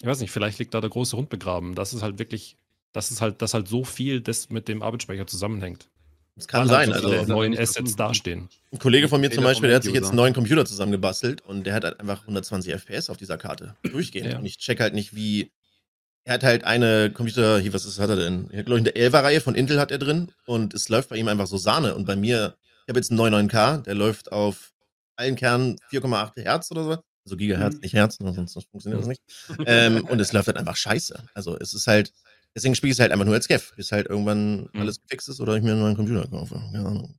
[0.01, 1.75] ich weiß nicht, vielleicht liegt da der große Hund begraben.
[1.75, 2.57] Das ist halt wirklich,
[2.93, 5.89] das ist halt, dass halt so viel das mit dem Arbeitsspeicher zusammenhängt.
[6.37, 6.93] das kann Weil sein.
[6.93, 8.49] halt so Also, viele aber neue nicht, dass Assets dastehen.
[8.73, 11.65] ein Kollege von mir zum Beispiel, der hat sich jetzt einen neuen Computer zusammengebastelt und
[11.65, 13.77] der hat halt einfach 120 FPS auf dieser Karte.
[13.83, 14.33] Durchgehend.
[14.33, 14.39] Ja.
[14.39, 15.51] Und ich check halt nicht, wie.
[16.25, 18.51] Er hat halt eine Computer, hier, was ist, hat er denn?
[18.51, 21.17] Er hat, glaube ich, eine 11er-Reihe von Intel hat er drin und es läuft bei
[21.17, 21.95] ihm einfach so Sahne.
[21.95, 24.70] Und bei mir, ich habe jetzt einen 99K, der läuft auf
[25.21, 26.91] allen Kernen 4,8 Hertz oder so.
[27.25, 27.81] Also Gigahertz, Mhm.
[27.83, 29.23] nicht Hertz, ne, sonst funktioniert das nicht.
[29.67, 31.23] ähm, und es läuft halt einfach scheiße.
[31.35, 32.13] Also es ist halt,
[32.55, 34.81] deswegen spiele ich es halt einfach nur als Skeff, bis halt irgendwann Mhm.
[34.81, 36.55] alles gefixt ist oder ich mir einen neuen Computer kaufe.
[36.73, 37.15] Keine Ahnung.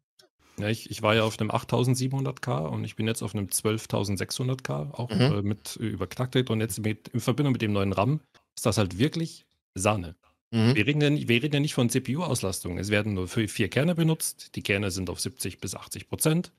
[0.58, 4.92] Ja, ich, ich war ja auf einem 8700K und ich bin jetzt auf einem 12600K,
[4.94, 5.22] auch Mhm.
[5.22, 6.50] äh, mit überknacktet.
[6.50, 8.22] Und jetzt mit, in Verbindung mit dem neuen RAM
[8.56, 9.46] ist das halt wirklich
[9.76, 10.16] Sahne.
[10.52, 10.76] Mhm.
[10.76, 12.78] Wir reden, ja, nicht- wir reden ja nicht von CPU-Auslastung.
[12.78, 14.56] Es werden nur für vier Kerne benutzt.
[14.56, 16.52] Die Kerne sind auf 70 bis 80 Prozent.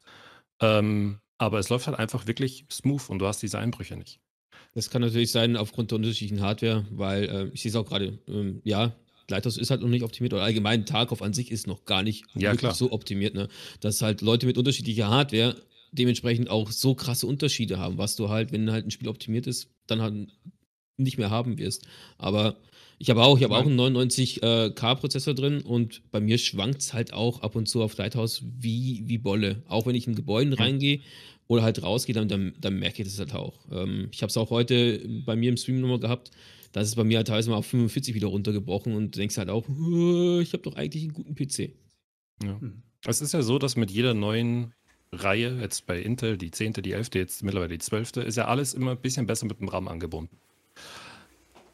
[0.61, 4.21] Ähm, aber es läuft halt einfach wirklich smooth und du hast diese Einbrüche nicht.
[4.75, 8.19] Das kann natürlich sein aufgrund der unterschiedlichen Hardware, weil äh, ich sehe es auch gerade,
[8.29, 8.95] ähm, ja,
[9.29, 12.25] Lighthouse ist halt noch nicht optimiert oder allgemein Tarkov an sich ist noch gar nicht
[12.35, 13.49] Ja, so optimiert, ne?
[13.81, 15.57] dass halt Leute mit unterschiedlicher Hardware
[15.93, 19.69] dementsprechend auch so krasse Unterschiede haben, was du halt, wenn halt ein Spiel optimiert ist,
[19.87, 20.29] dann halt
[20.97, 21.87] nicht mehr haben wirst.
[22.19, 22.57] Aber
[22.99, 27.13] ich habe auch, ich habe auch einen 99K-Prozessor drin und bei mir schwankt es halt
[27.13, 29.63] auch ab und zu auf Lighthouse wie, wie Bolle.
[29.69, 31.01] Auch wenn ich in Gebäuden reingehe
[31.49, 33.59] oder halt rausgehe, dann, dann, dann merke ich das halt auch.
[33.73, 36.31] Ähm, ich habe es auch heute bei mir im Stream nochmal gehabt.
[36.73, 39.37] Da ist es bei mir halt teilweise mal auf 45 wieder runtergebrochen und du denkst
[39.37, 41.75] halt auch, "Äh, ich habe doch eigentlich einen guten PC.
[42.43, 42.57] Ja.
[42.61, 42.83] Mhm.
[43.05, 44.73] Es ist ja so, dass mit jeder neuen
[45.13, 48.73] Reihe, jetzt bei Intel, die 10., die 11., jetzt mittlerweile die 12., ist ja alles
[48.75, 50.37] immer ein bisschen besser mit dem RAM angebunden.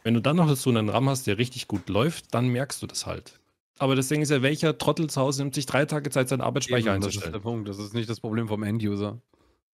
[0.05, 2.87] Wenn du dann noch dazu einen RAM hast, der richtig gut läuft, dann merkst du
[2.87, 3.39] das halt.
[3.79, 6.41] Aber das Ding ist ja, welcher Trottel zu Hause nimmt sich drei Tage Zeit, seinen
[6.41, 7.43] Arbeitsspeicher Eben, das ist der einzustellen?
[7.43, 7.69] Punkt.
[7.69, 9.21] Das ist nicht das Problem vom End-User.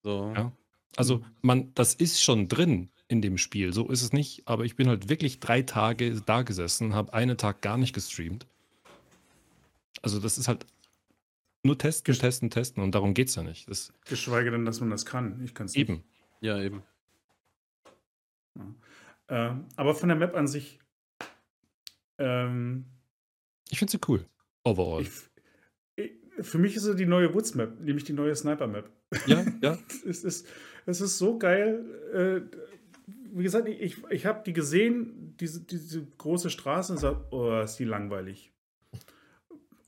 [0.03, 0.33] So.
[0.35, 0.53] Ja.
[0.97, 4.47] Also, man, das ist schon drin in dem Spiel, so ist es nicht.
[4.47, 8.47] Aber ich bin halt wirklich drei Tage da gesessen, habe einen Tag gar nicht gestreamt.
[10.03, 10.67] Also, das ist halt
[11.63, 13.69] nur testen, testen, testen und darum geht es ja nicht.
[13.71, 15.43] Das Geschweige denn, dass man das kann.
[15.45, 15.89] Ich kann es nicht.
[15.89, 16.05] eben.
[16.41, 16.83] Ja, eben.
[19.29, 20.79] Ähm, aber von der Map an sich,
[22.19, 22.87] ähm,
[23.71, 24.27] Ich finde sie cool.
[24.65, 25.03] Overall.
[25.03, 25.11] ich,
[25.97, 28.91] ich, für mich ist sie die neue Woods Map, nämlich die neue Sniper Map.
[29.27, 29.79] ja, ja.
[30.07, 30.47] es, ist,
[30.87, 31.85] es ist so geil.
[32.13, 32.57] Äh,
[33.37, 37.77] wie gesagt, ich, ich habe die gesehen, diese, diese große Straße, und sag, oh, ist
[37.77, 38.53] die langweilig.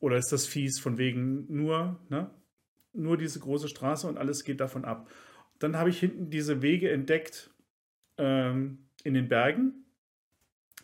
[0.01, 2.31] Oder ist das fies, von wegen nur, ne?
[2.93, 5.11] Nur diese große Straße und alles geht davon ab.
[5.59, 7.51] Dann habe ich hinten diese Wege entdeckt
[8.19, 9.85] ähm, in den Bergen,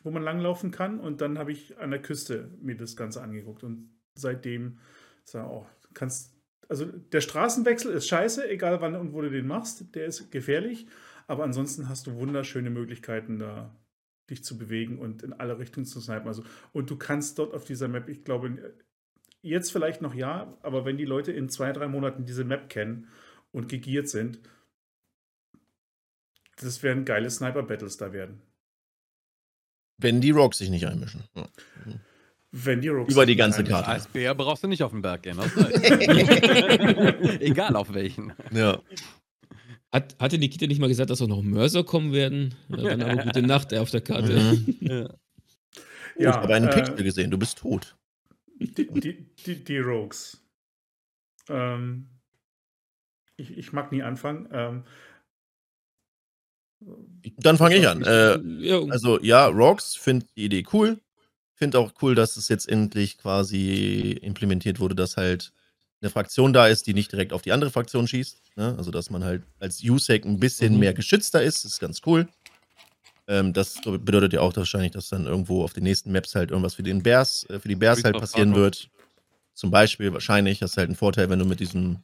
[0.03, 1.01] wo man langlaufen kann.
[1.01, 3.64] Und dann habe ich an der Küste mir das Ganze angeguckt.
[3.64, 4.79] Und seitdem
[5.25, 6.33] sag, oh, kannst.
[6.68, 9.95] Also der Straßenwechsel ist scheiße, egal wann und wo du den machst.
[9.95, 10.87] Der ist gefährlich.
[11.27, 13.77] Aber ansonsten hast du wunderschöne Möglichkeiten, da
[14.31, 16.29] dich zu bewegen und in alle Richtungen zu snipen.
[16.29, 18.75] Also, und du kannst dort auf dieser Map, ich glaube,
[19.43, 23.09] jetzt vielleicht noch ja, aber wenn die Leute in zwei, drei Monaten diese Map kennen
[23.51, 24.41] und gegiert sind,
[26.63, 28.43] das werden geile Sniper-Battles da werden.
[29.99, 31.25] Wenn die Rocks sich nicht einmischen.
[31.35, 31.49] Ja.
[32.51, 33.65] Wenn die Rogues Über die ganze.
[33.65, 33.89] Karte.
[33.89, 35.39] Als Bär brauchst du nicht auf den Berg gehen.
[37.41, 38.33] Egal auf welchen.
[38.51, 38.81] ja.
[39.91, 42.55] Hat, hatte Nikita nicht mal gesagt, dass auch noch Mörser kommen werden?
[42.69, 44.33] Ja, dann aber gute Nacht auf der Karte.
[44.33, 44.77] Mhm.
[44.81, 45.09] Ja.
[46.17, 47.97] ich habe einen äh, Pixel gesehen, du bist tot.
[48.59, 50.43] Die, die, die, die Rogues.
[51.49, 52.09] Ähm,
[53.37, 54.49] ich, ich mag nie anfangen.
[54.53, 54.85] Ähm,
[57.39, 58.03] Dann fange ich an.
[58.03, 58.39] Äh,
[58.91, 60.99] also ja, Rocks finde die Idee cool.
[61.55, 65.53] Finde auch cool, dass es jetzt endlich quasi implementiert wurde, dass halt
[66.01, 68.57] eine Fraktion da ist, die nicht direkt auf die andere Fraktion schießt.
[68.57, 68.74] Ne?
[68.76, 70.80] Also dass man halt als USEC ein bisschen Mhm.
[70.80, 71.64] mehr geschützter ist.
[71.64, 72.28] Ist ganz cool.
[73.28, 76.74] Ähm, das bedeutet ja auch wahrscheinlich, dass dann irgendwo auf den nächsten Maps halt irgendwas
[76.74, 78.89] für den Bears, äh, für die Bears halt passieren wird.
[79.55, 81.99] Zum Beispiel wahrscheinlich, das ist halt ein Vorteil, wenn du mit diesem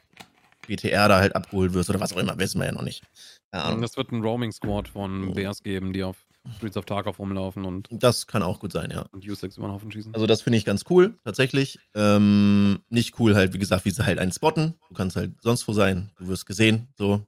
[0.69, 3.03] BTR da halt abgeholt wirst oder was auch immer, wissen wir ja noch nicht.
[3.51, 6.27] Das wird ein Roaming Squad von Bears geben, die auf
[6.57, 9.03] Streets of Tarkov rumlaufen und, Das kann auch gut sein, ja.
[9.13, 10.15] und U6 über den Haufen schießen.
[10.15, 11.79] Also das finde ich ganz cool, tatsächlich.
[11.95, 14.75] Ähm, nicht cool halt, wie gesagt, wie sie halt einen spotten.
[14.89, 16.11] Du kannst halt sonst wo sein.
[16.19, 17.27] Du wirst gesehen, so.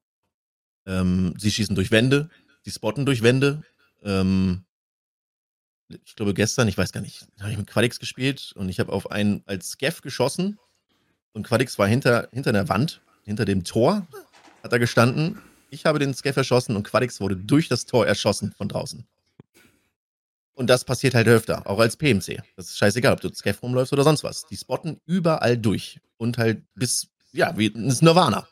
[0.87, 2.31] Ähm, sie schießen durch Wände.
[2.63, 3.63] Sie spotten durch Wände.
[4.03, 4.65] Ähm,
[6.05, 8.93] ich glaube gestern, ich weiß gar nicht, habe ich mit Quadix gespielt und ich habe
[8.93, 10.59] auf einen als Scaff geschossen
[11.33, 14.07] und Quadix war hinter, hinter der Wand, hinter dem Tor,
[14.63, 15.41] hat er gestanden.
[15.71, 19.07] Ich habe den Scaff erschossen und Quadix wurde durch das Tor erschossen von draußen.
[20.55, 22.43] Und das passiert halt öfter, auch als PMC.
[22.57, 24.47] Das ist scheißegal, ob du Scaff rumläufst oder sonst was.
[24.47, 28.47] Die spotten überall durch und halt bis, ja, wie ist Nirvana.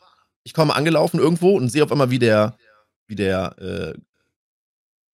[0.44, 2.56] Ich komme angelaufen irgendwo und sehe auf einmal, wie der,
[3.08, 3.98] wie der äh,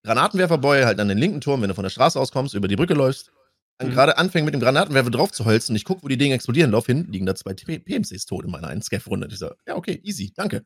[0.04, 2.94] Granatenwerferboy halt an den linken Turm, wenn du von der Straße auskommst, über die Brücke
[2.94, 3.32] läufst,
[3.78, 3.92] dann Mhm.
[3.92, 6.86] gerade anfängt mit dem Granatenwerfer drauf zu holzen ich gucke, wo die Dinge explodieren, lauf
[6.86, 9.26] hin, liegen da zwei PMCs tot in meiner einen Scaff-Runde.
[9.30, 10.64] Ich so, ja, okay, easy, danke.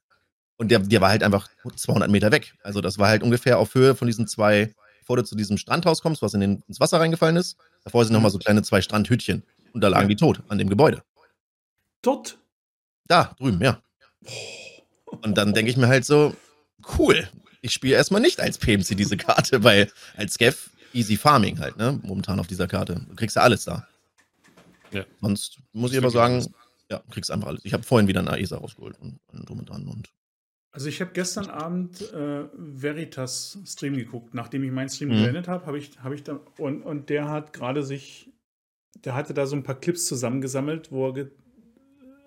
[0.58, 2.54] Und der, der war halt einfach 200 Meter weg.
[2.62, 6.02] Also das war halt ungefähr auf Höhe von diesen zwei, bevor du zu diesem Strandhaus
[6.02, 7.56] kommst, was in den, ins Wasser reingefallen ist.
[7.84, 9.44] Davor sind nochmal so kleine zwei Strandhütchen.
[9.72, 11.04] Und da lagen die tot an dem Gebäude.
[12.02, 12.38] Dort.
[13.06, 13.80] Da, drüben, ja.
[15.06, 16.34] Und dann denke ich mir halt so,
[16.98, 17.28] cool.
[17.60, 22.00] Ich spiele erstmal nicht als PMC diese Karte, weil als Scaff easy Farming halt, ne?
[22.02, 23.00] Momentan auf dieser Karte.
[23.08, 23.86] Du kriegst ja alles da.
[24.90, 25.04] Ja.
[25.20, 26.44] Sonst muss ich aber sagen,
[26.90, 27.64] ja, du kriegst einfach alles.
[27.64, 30.08] Ich habe vorhin wieder einen AESA rausgeholt und, und drum und dran und
[30.70, 35.22] Also ich habe gestern Abend äh, Veritas Stream geguckt, nachdem ich meinen Stream Mhm.
[35.22, 38.30] beendet habe, habe ich, habe ich da und, und der hat gerade sich,
[39.04, 41.28] der hatte da so ein paar Clips zusammengesammelt, wo er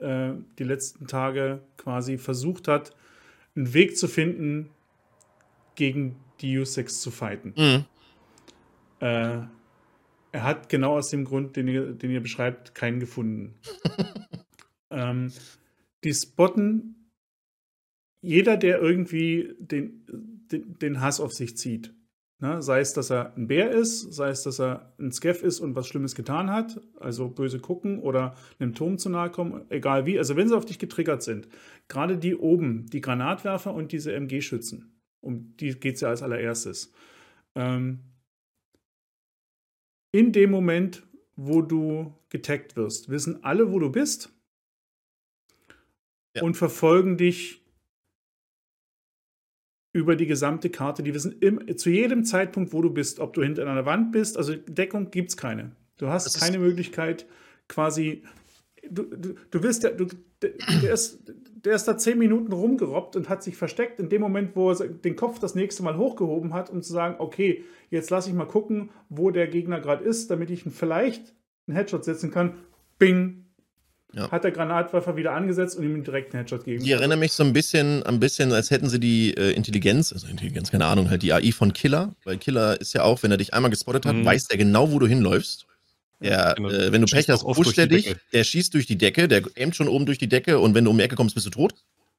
[0.02, 2.96] äh, die letzten Tage quasi versucht hat,
[3.56, 4.70] einen Weg zu finden,
[5.76, 7.54] gegen die U6 zu fighten.
[7.56, 7.86] Mhm.
[9.00, 9.42] Äh,
[10.34, 13.56] er hat genau aus dem Grund, den ihr, den ihr beschreibt, keinen gefunden.
[14.90, 15.32] ähm,
[16.04, 16.96] die spotten
[18.22, 20.06] jeder, der irgendwie den,
[20.52, 21.94] den, den Hass auf sich zieht.
[22.40, 22.62] Ne?
[22.62, 25.76] Sei es, dass er ein Bär ist, sei es, dass er ein Skeff ist und
[25.76, 30.18] was Schlimmes getan hat, also böse gucken oder einem Turm zu nahe kommen, egal wie.
[30.18, 31.48] Also wenn sie auf dich getriggert sind,
[31.88, 36.92] gerade die oben, die Granatwerfer und diese MG-Schützen, um die geht es ja als allererstes.
[37.56, 38.00] Ähm,
[40.12, 41.04] in dem Moment,
[41.36, 44.34] wo du getaggt wirst, wissen alle, wo du bist
[46.36, 46.44] Ja.
[46.44, 47.61] und verfolgen dich
[49.94, 51.04] über die gesamte Karte.
[51.04, 54.38] Die wissen im, zu jedem Zeitpunkt, wo du bist, ob du hinter einer Wand bist.
[54.38, 55.72] Also Deckung gibt es keine.
[55.98, 57.28] Du hast keine Möglichkeit,
[57.68, 58.24] quasi.
[58.90, 60.08] Du, du, du wirst ja, du,
[60.42, 61.20] der, der, ist,
[61.64, 64.00] der ist da zehn Minuten rumgerobbt und hat sich versteckt.
[64.00, 67.16] In dem Moment, wo er den Kopf das nächste Mal hochgehoben hat, um zu sagen,
[67.20, 71.36] okay, jetzt lasse ich mal gucken, wo der Gegner gerade ist, damit ich ihn vielleicht
[71.68, 72.56] einen Headshot setzen kann.
[72.98, 73.46] Bing!
[74.14, 74.30] Ja.
[74.30, 76.84] Hat der Granatwerfer wieder angesetzt und ihm direkt einen Headshot gegeben.
[76.84, 80.28] Die erinnern mich so ein bisschen, ein bisschen, als hätten sie die äh, Intelligenz, also
[80.28, 83.38] Intelligenz, keine Ahnung, halt die AI von Killer, weil Killer ist ja auch, wenn er
[83.38, 84.26] dich einmal gespottet hat, Mhm.
[84.26, 85.66] weiß der genau, wo du hinläufst.
[86.20, 86.70] Der, Genau.
[86.70, 88.20] äh, wenn du Pech hast, pusht er dich, Decke.
[88.34, 90.92] der schießt durch die Decke, der aimt schon oben durch die Decke und wenn du
[90.92, 91.74] um die Ecke kommst, bist du tot.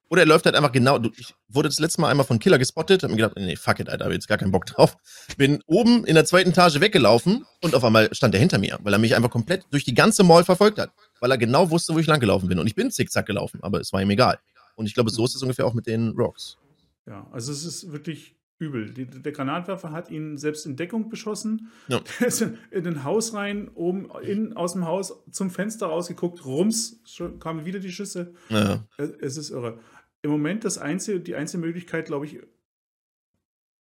[0.09, 2.59] Oder er läuft halt einfach genau, du, ich wurde das letzte Mal einmal von Killer
[2.59, 4.97] gespottet, hab mir gedacht, nee, fuck it, Alter, hab jetzt gar keinen Bock drauf.
[5.37, 8.93] Bin oben in der zweiten Etage weggelaufen und auf einmal stand er hinter mir, weil
[8.93, 10.91] er mich einfach komplett durch die ganze Mall verfolgt hat.
[11.23, 12.59] Weil er genau wusste, wo ich lang gelaufen bin.
[12.59, 14.39] Und ich bin zickzack gelaufen, aber es war ihm egal.
[14.75, 16.57] Und ich glaube, so ist es ungefähr auch mit den Rocks.
[17.05, 18.93] Ja, also es ist wirklich übel.
[18.93, 21.71] Die, der Granatwerfer hat ihn selbst in Deckung beschossen.
[21.87, 22.01] Ja.
[22.19, 26.43] Der ist in, in ein Haus rein, oben in, aus dem Haus zum Fenster rausgeguckt,
[26.43, 26.99] rums,
[27.39, 28.33] kamen wieder die Schüsse.
[28.49, 28.85] Ja.
[28.97, 29.79] Es, es ist irre.
[30.23, 32.41] Im Moment das einzige, die einzige Möglichkeit, glaube ich,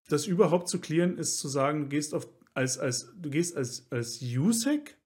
[0.09, 3.89] das überhaupt zu klären, ist zu sagen, du gehst auf, als, als, du gehst als,
[3.91, 4.98] als USEC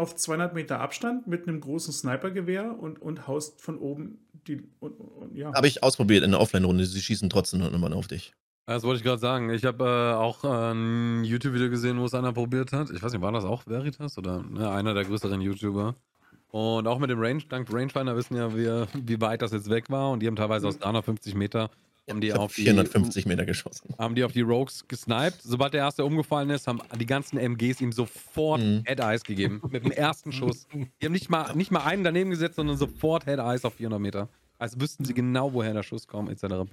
[0.00, 4.62] auf 200 Meter Abstand mit einem großen Snipergewehr und, und haust von oben die.
[4.80, 5.52] Und, und, ja.
[5.54, 6.84] Habe ich ausprobiert in der Offline-Runde.
[6.86, 8.32] Sie schießen trotzdem noch immer auf dich.
[8.66, 9.50] Das wollte ich gerade sagen.
[9.50, 12.90] Ich habe äh, auch äh, ein YouTube-Video gesehen, wo es einer probiert hat.
[12.90, 15.94] Ich weiß nicht, war das auch Veritas oder ne, einer der größeren YouTuber?
[16.50, 19.90] Und auch mit dem Range, dank Rangefinder wissen ja wir, wie weit das jetzt weg
[19.90, 20.10] war.
[20.10, 21.70] Und die haben teilweise aus 350 Meter
[22.10, 23.94] haben die auf die 450 Meter geschossen.
[23.98, 25.40] haben die auf die Rogues gesniped.
[25.42, 28.82] Sobald der erste umgefallen ist, haben die ganzen MGs ihm sofort Mhm.
[28.86, 29.62] Head Eyes gegeben.
[29.70, 30.66] Mit dem ersten Schuss.
[30.72, 34.00] Die haben nicht mal, nicht mal einen daneben gesetzt, sondern sofort Head Eyes auf 400
[34.00, 34.28] Meter.
[34.58, 36.68] Als wüssten sie genau, woher der Schuss kommt, etc.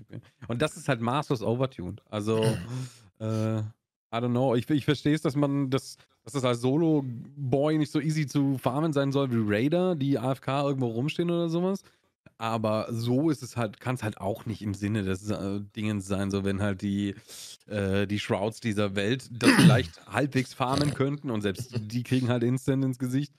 [0.49, 2.01] Und das ist halt maßlos overtuned.
[2.09, 2.43] Also,
[3.19, 3.63] äh, I
[4.11, 4.55] don't know.
[4.55, 8.57] Ich, ich verstehe es, dass man das, dass das als Solo-Boy nicht so easy zu
[8.57, 11.81] farmen sein soll wie Raider, die AFK irgendwo rumstehen oder sowas.
[12.39, 16.05] Aber so ist es halt, kann es halt auch nicht im Sinne des äh, Dingens
[16.07, 17.15] sein, so wenn halt die,
[17.65, 22.43] äh, die Shrouds dieser Welt das vielleicht halbwegs farmen könnten und selbst die kriegen halt
[22.43, 23.33] instant ins Gesicht.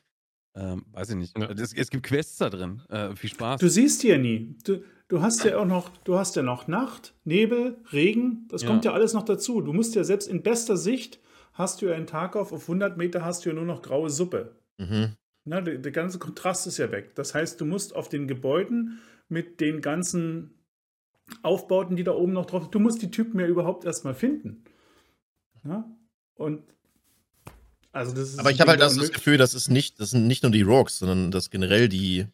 [0.57, 1.39] Ähm, weiß ich nicht.
[1.39, 1.49] Ja.
[1.51, 2.83] Es, es gibt Quests da drin.
[2.89, 3.61] Äh, viel Spaß.
[3.61, 4.57] Du siehst die ja nie.
[4.65, 8.69] Du, du hast ja auch noch, du hast ja noch Nacht, Nebel, Regen, das Ja.
[8.69, 9.61] kommt ja alles noch dazu.
[9.61, 11.21] Du musst ja selbst in bester Sicht
[11.53, 14.11] hast du ja einen Tag auf, auf 100 Meter hast du ja nur noch graue
[14.11, 14.57] Suppe.
[14.79, 15.13] Mhm.
[15.49, 17.15] Na, der, der ganze Kontrast ist ja weg.
[17.15, 20.55] Das heißt, du musst auf den Gebäuden mit den ganzen
[21.43, 24.65] Aufbauten, die da oben noch drauf du musst die Typen ja überhaupt erstmal finden.
[25.65, 25.91] Ja?
[26.35, 26.65] Und
[27.93, 29.13] also das ist Aber ich habe halt wieder das, das.
[29.13, 32.27] Gefühl, das ist nicht, das sind nicht nur die Rogues, sondern dass generell die,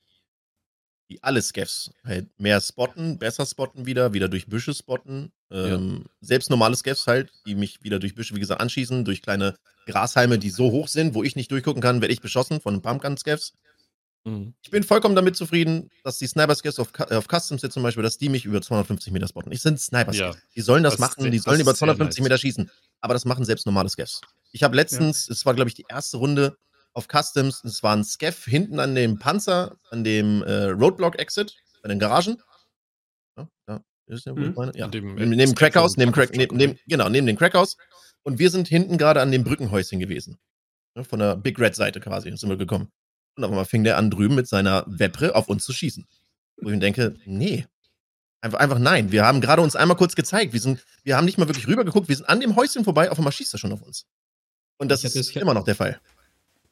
[1.15, 5.31] die alle Scavs halt mehr spotten, besser spotten wieder, wieder durch Büsche spotten.
[5.49, 9.55] Ähm, Selbst normale Scavs halt, die mich wieder durch Büsche, wie gesagt, anschießen, durch kleine
[9.87, 13.53] Grashalme, die so hoch sind, wo ich nicht durchgucken kann, werde ich beschossen von Pumpgun-Scavs.
[14.25, 14.55] Mhm.
[14.61, 18.19] Ich bin vollkommen damit zufrieden, dass die Sniper-Scavs auf, auf Customs jetzt zum Beispiel, dass
[18.19, 19.53] die mich über 250 Meter spotten.
[19.53, 20.37] Ich sind Sniper-Scavs.
[20.37, 20.43] Ja.
[20.57, 22.25] Die sollen das, Das machen, die sollen über sehr 250 nice.
[22.25, 22.71] Meter schießen.
[23.01, 24.21] Aber das machen selbst normale Scavs.
[24.51, 26.57] Ich habe letztens, es war glaube ich die erste Runde
[26.95, 31.88] auf Customs, es war ein Scav hinten an dem Panzer, an dem äh, Roadblock-Exit, bei
[31.88, 32.40] den Garagen.
[33.36, 34.51] Ja, da ist ja, wo Mhm.
[34.51, 34.72] ich meine.
[34.76, 34.88] Ja.
[34.88, 37.76] Dem, Neben, Crackhouse, und neben Crack, neben, neben, genau, neben dem Crackhouse.
[38.22, 40.38] Und wir sind hinten gerade an dem Brückenhäuschen gewesen.
[40.97, 42.90] Ja, von der Big Red-Seite quasi sind wir gekommen.
[43.36, 46.07] Und auf einmal fing der an, drüben mit seiner Wepre auf uns zu schießen.
[46.59, 47.66] Wo ich mir denke, nee.
[48.40, 49.11] Einfach, einfach nein.
[49.11, 50.53] Wir haben gerade uns einmal kurz gezeigt.
[50.53, 52.09] Wir, sind, wir haben nicht mal wirklich rübergeguckt.
[52.09, 53.11] Wir sind an dem Häuschen vorbei.
[53.11, 54.07] Auf einmal schießt er schon auf uns.
[54.78, 56.01] Und das ist immer noch der Fall.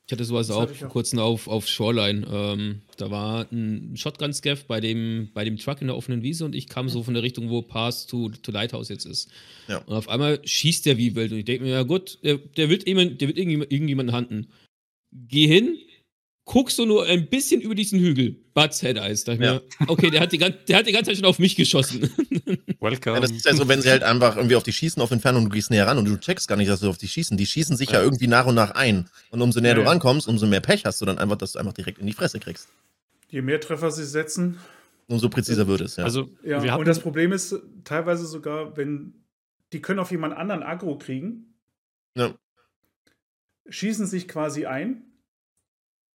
[0.07, 0.93] Ich hatte sowas Das auch vor auch.
[0.93, 2.27] kurzem auf, auf Shoreline.
[2.31, 6.55] Ähm, da war ein Shotgun-Scav bei dem, bei dem Truck in der offenen Wiese und
[6.55, 9.31] ich kam so von der Richtung, wo Pass to, to Lighthouse jetzt ist.
[9.69, 9.79] Ja.
[9.79, 12.69] Und auf einmal schießt der wie wild und ich denke mir, ja gut, der, der
[12.69, 14.49] wird, jemand, der wird irgendjemand, irgendjemanden handen.
[15.13, 15.79] Geh hin,
[16.45, 18.37] guckst du nur ein bisschen über diesen Hügel.
[18.55, 19.25] Butts Head Eyes.
[19.25, 19.55] Da ich Ja.
[19.55, 22.03] mir, okay, der hat, die, gan- der hat die ganze Zeit schon auf mich geschossen.
[22.81, 23.15] Welcome.
[23.17, 25.45] Ja, das ist ja so, wenn sie halt einfach irgendwie auf die schießen auf Entfernung
[25.45, 27.37] und du gehst näher ran und du checkst gar nicht, dass du auf die schießen.
[27.37, 28.03] Die schießen sich ja, Ja.
[28.05, 29.09] irgendwie nach und nach ein.
[29.31, 29.89] Und umso näher Ja, du ja.
[29.89, 32.41] rankommst, umso mehr Pech hast du dann einfach, dass du einfach direkt in die Fresse
[32.41, 32.69] kriegst.
[33.31, 34.59] Je mehr Treffer sie setzen,
[35.09, 36.05] Umso präziser wird es, ja.
[36.05, 39.15] Also, Ja, und das Problem ist teilweise sogar, wenn
[39.73, 41.55] die können auf jemand anderen Aggro kriegen,
[42.17, 42.35] Ja.
[43.69, 45.03] schießen sich quasi ein,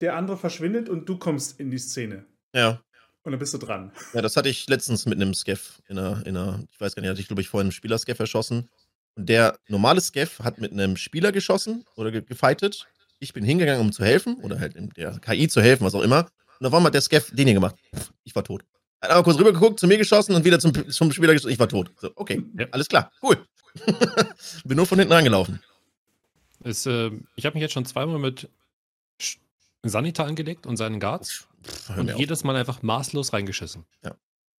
[0.01, 2.25] der andere verschwindet und du kommst in die Szene.
[2.53, 2.81] ja.
[3.23, 3.91] Und dann bist du dran.
[4.13, 7.01] Ja, das hatte ich letztens mit einem Skeff in einer, in einer ich weiß gar
[7.01, 8.69] nicht, hatte ich glaube ich vorhin einen Spieler-Skeff erschossen.
[9.15, 12.87] Und der normale Skeff hat mit einem Spieler geschossen oder ge gefightet.
[13.19, 16.29] Ich bin hingegangen, um zu helfen oder halt der KI zu helfen, was auch immer.
[16.61, 17.75] Und auf einmal hat der Skeff den hier gemacht.
[18.23, 18.63] Ich war tot.
[19.01, 21.51] Hat aber kurz rübergeguckt, zu mir geschossen und wieder zum, zum Spieler geschossen.
[21.51, 21.91] Ich war tot.
[21.99, 22.67] So, okay, Ja.
[22.71, 23.45] alles klar, cool.
[24.63, 25.61] bin nur von hinten rangelaufen.
[26.63, 28.47] ist, äh, ich habe mich jetzt schon zweimal mit
[29.83, 33.85] Sanita angelegt und seinen Guards Pff, und jedes Mal einfach maßlos reingeschissen.
[34.03, 34.15] Ja.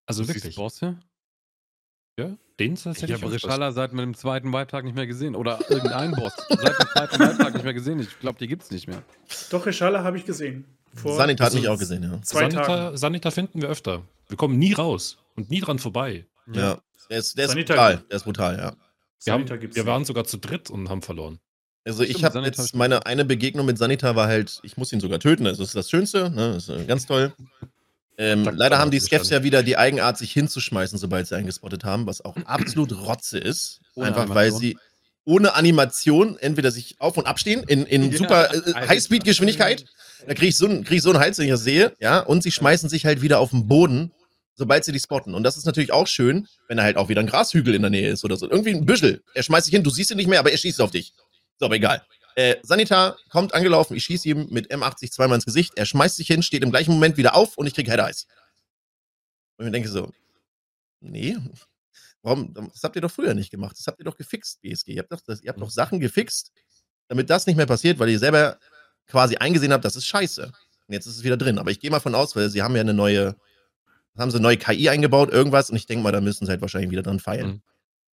[0.07, 0.57] Also das wirklich.
[0.57, 0.99] Boss hier?
[2.19, 3.23] Ja, den Ich tatsächlich.
[3.23, 3.45] habe öfters.
[3.51, 5.37] Rishala seit meinem zweiten Weibtag nicht mehr gesehen.
[5.37, 6.33] Oder irgendeinen Boss.
[6.49, 8.01] Seit dem zweiten Weibtag nicht mehr gesehen.
[8.01, 9.03] Ich glaube, die gibt's nicht mehr.
[9.51, 10.65] Doch, Reschala habe ich gesehen.
[10.95, 12.19] Vor Sanita hat also- mich auch gesehen, ja.
[12.23, 14.03] Sanita, Sanita finden wir öfter.
[14.29, 16.27] Wir kommen nie raus und nie dran vorbei.
[16.53, 16.79] Ja.
[17.11, 18.05] Der ist, der ist Sanita- brutal.
[18.11, 18.77] Der ist brutal, ja.
[19.25, 21.39] Wir, haben, wir waren sogar zu dritt und haben verloren.
[21.89, 25.19] Also ich habe jetzt meine eine Begegnung mit Sanita war halt, ich muss ihn sogar
[25.21, 26.53] töten, das ist das Schönste, ne?
[26.55, 27.33] das ist äh, ganz toll.
[28.19, 29.01] Ähm, leider haben die.
[29.01, 33.39] Scavs ja wieder die Eigenart, sich hinzuschmeißen, sobald sie eingespottet haben, was auch absolut Rotze
[33.39, 33.81] ist.
[33.95, 34.61] Ohne Einfach weil Animation.
[34.61, 34.77] sie
[35.25, 38.89] ohne Animation entweder sich auf- und abstehen in, in Ja, super äh, Alter.
[38.89, 39.85] Highspeed-Geschwindigkeit.
[40.27, 42.21] Da kriege ich, so einen- krieg ich so einen Hals, wenn ich das sehe, ja,
[42.21, 44.11] und sie schmeißen sich halt wieder auf den Boden,
[44.57, 45.35] sobald sie die spotten.
[45.35, 47.91] Und das ist natürlich auch schön, wenn da halt auch wieder ein Grashügel in der
[47.91, 48.51] Nähe ist oder so.
[48.51, 49.23] Irgendwie ein Büschel.
[49.35, 51.13] Er schmeißt sich hin, du siehst ihn nicht mehr, aber er schießt auf dich.
[51.59, 52.05] So, aber egal.
[52.35, 56.29] Äh, Sanitar kommt angelaufen, ich schieße ihm mit M80 zweimal ins Gesicht, er schmeißt sich
[56.29, 58.27] hin, steht im gleichen Moment wieder auf und ich krieg Head Eyes.
[59.57, 60.13] Und ich denke so,
[61.01, 61.37] nee,
[62.23, 64.93] warum, das habt ihr doch früher nicht gemacht, das habt ihr doch gefixt, BSG.
[64.93, 66.53] Ihr habt doch, das, ihr habt doch Sachen gefixt,
[67.09, 68.59] damit das nicht mehr passiert, weil ihr selber
[69.09, 70.45] quasi eingesehen habt, das ist scheiße.
[70.45, 71.59] Und jetzt ist es wieder drin.
[71.59, 73.37] Aber ich gehe mal von aus, weil sie haben ja eine neue,
[74.17, 76.61] haben sie eine neue KI eingebaut, irgendwas, und ich denke mal, da müssen sie halt
[76.61, 77.49] wahrscheinlich wieder dran feilen.
[77.49, 77.63] Mhm.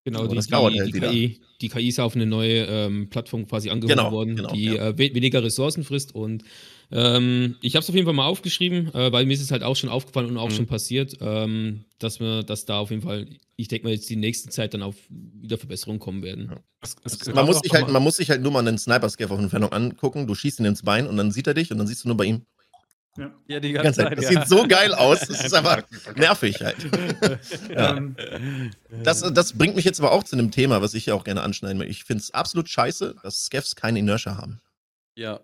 [0.03, 0.91] Genau, die, das die, halt die.
[0.99, 4.51] KI, die KI ist ja auf eine neue ähm, Plattform quasi angehoben Genau, worden, genau,
[4.51, 4.87] die ja.
[4.89, 6.15] äh, we weniger Ressourcen frisst.
[6.15, 6.43] Und
[6.91, 9.61] ähm, ich habe es auf jeden Fall mal aufgeschrieben, äh, weil mir ist es halt
[9.63, 10.53] auch schon aufgefallen und auch Mhm.
[10.55, 13.27] schon passiert, ähm, dass wir, dass da auf jeden Fall,
[13.57, 16.49] ich denke mal, jetzt die nächsten Zeit dann auf wieder Verbesserungen kommen werden.
[16.49, 16.57] Ja.
[16.81, 19.29] Es, es Man gab muss, sich halt, man muss sich halt nur mal einen Sniper-Scav
[19.31, 20.25] auf Entfernung angucken.
[20.25, 22.17] Du schießt ihn ins Bein und dann sieht er dich und dann siehst du nur
[22.17, 22.41] bei ihm
[23.17, 23.29] Ja.
[23.47, 24.17] Ja, die die ganze Zeit.
[24.17, 25.19] Das sieht so geil aus.
[25.19, 25.83] Das ist einfach
[26.15, 26.77] nervig halt.
[27.69, 27.97] Ja.
[27.97, 28.15] Ähm,
[29.03, 31.41] Das, das bringt mich jetzt aber auch zu einem Thema, was ich ja auch gerne
[31.41, 31.91] anschneiden möchte.
[31.91, 34.61] Ich finde es absolut scheiße, dass Scavs keine Inertia haben.
[35.15, 35.41] Ja.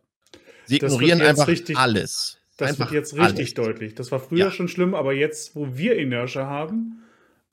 [0.65, 2.37] Sie ignorieren einfach richtig- alles.
[2.57, 3.53] das einfach wird jetzt richtig alles.
[3.53, 3.95] deutlich.
[3.95, 4.51] Das war früher Ja.
[4.51, 7.03] schon schlimm, aber jetzt, wo wir Inertia haben,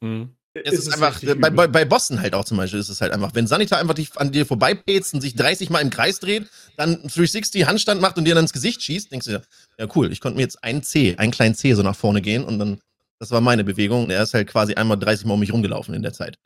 [0.01, 0.31] Mhm.
[0.63, 3.13] Es ist, einfach, äh, bei, bei, bei Bossen halt auch zum Beispiel ist es halt
[3.13, 6.49] einfach, wenn Sanita einfach dich an dir vorbeipetzt und sich 30 Mal im Kreis dreht,
[6.77, 9.43] dann 360 Handstand macht und dir dann ins Gesicht schießt, denkst du dir,
[9.79, 12.45] ja cool, ich konnte mir jetzt einen C, einen kleinen C so nach vorne gehen
[12.45, 12.81] und dann,
[13.19, 15.93] das war meine Bewegung und er ist halt quasi einmal 30 Mal um mich rumgelaufen
[15.93, 16.39] in der Zeit.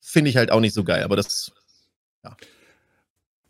[0.00, 1.50] Finde ich halt auch nicht so geil, aber das,
[2.22, 2.36] ja.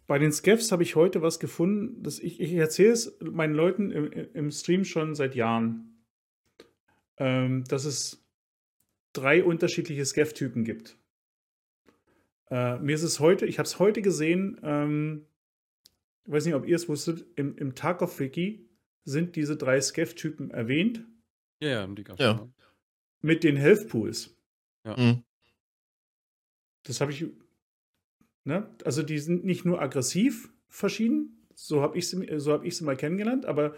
[0.07, 3.91] Bei den Skeffs habe ich heute was gefunden, dass ich, ich erzähle es meinen Leuten
[3.91, 5.99] im, im Stream schon seit Jahren,
[7.19, 8.25] ähm, dass es
[9.13, 10.97] drei unterschiedliche Skeff-Typen gibt.
[12.51, 15.27] Äh, mir ist es heute, ich habe es heute gesehen, ähm,
[16.25, 18.69] ich weiß nicht, ob ihr es wusstet, im, im Tarkov-Wiki
[19.05, 21.05] sind diese drei Skeff-Typen erwähnt.
[21.61, 22.37] Ja, ja, die gab's Ja.
[22.39, 22.53] schon.
[23.21, 24.37] Mit den Health Pools.
[24.85, 25.25] Mhm.
[26.85, 27.27] Das habe ich.
[28.45, 28.75] Ne?
[28.85, 32.85] Also, die sind nicht nur aggressiv verschieden, so habe ich sie so hab ich sie
[32.85, 33.75] mal kennengelernt, aber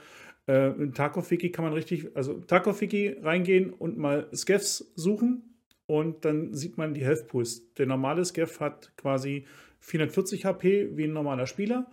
[0.50, 5.54] äh, in Tarkov-Wiki kann man richtig, also Tarkov-Wiki reingehen und mal Skeffs suchen
[5.86, 7.72] und dann sieht man die Health Pools.
[7.74, 9.46] Der normale Skeff hat quasi
[9.80, 11.90] 440 HP wie ein normaler Spieler.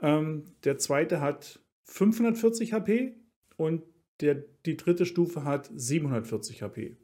[0.00, 3.16] Ähm, der zweite hat 540 HP
[3.56, 3.82] und
[4.20, 6.96] der, die dritte Stufe hat 740 HP.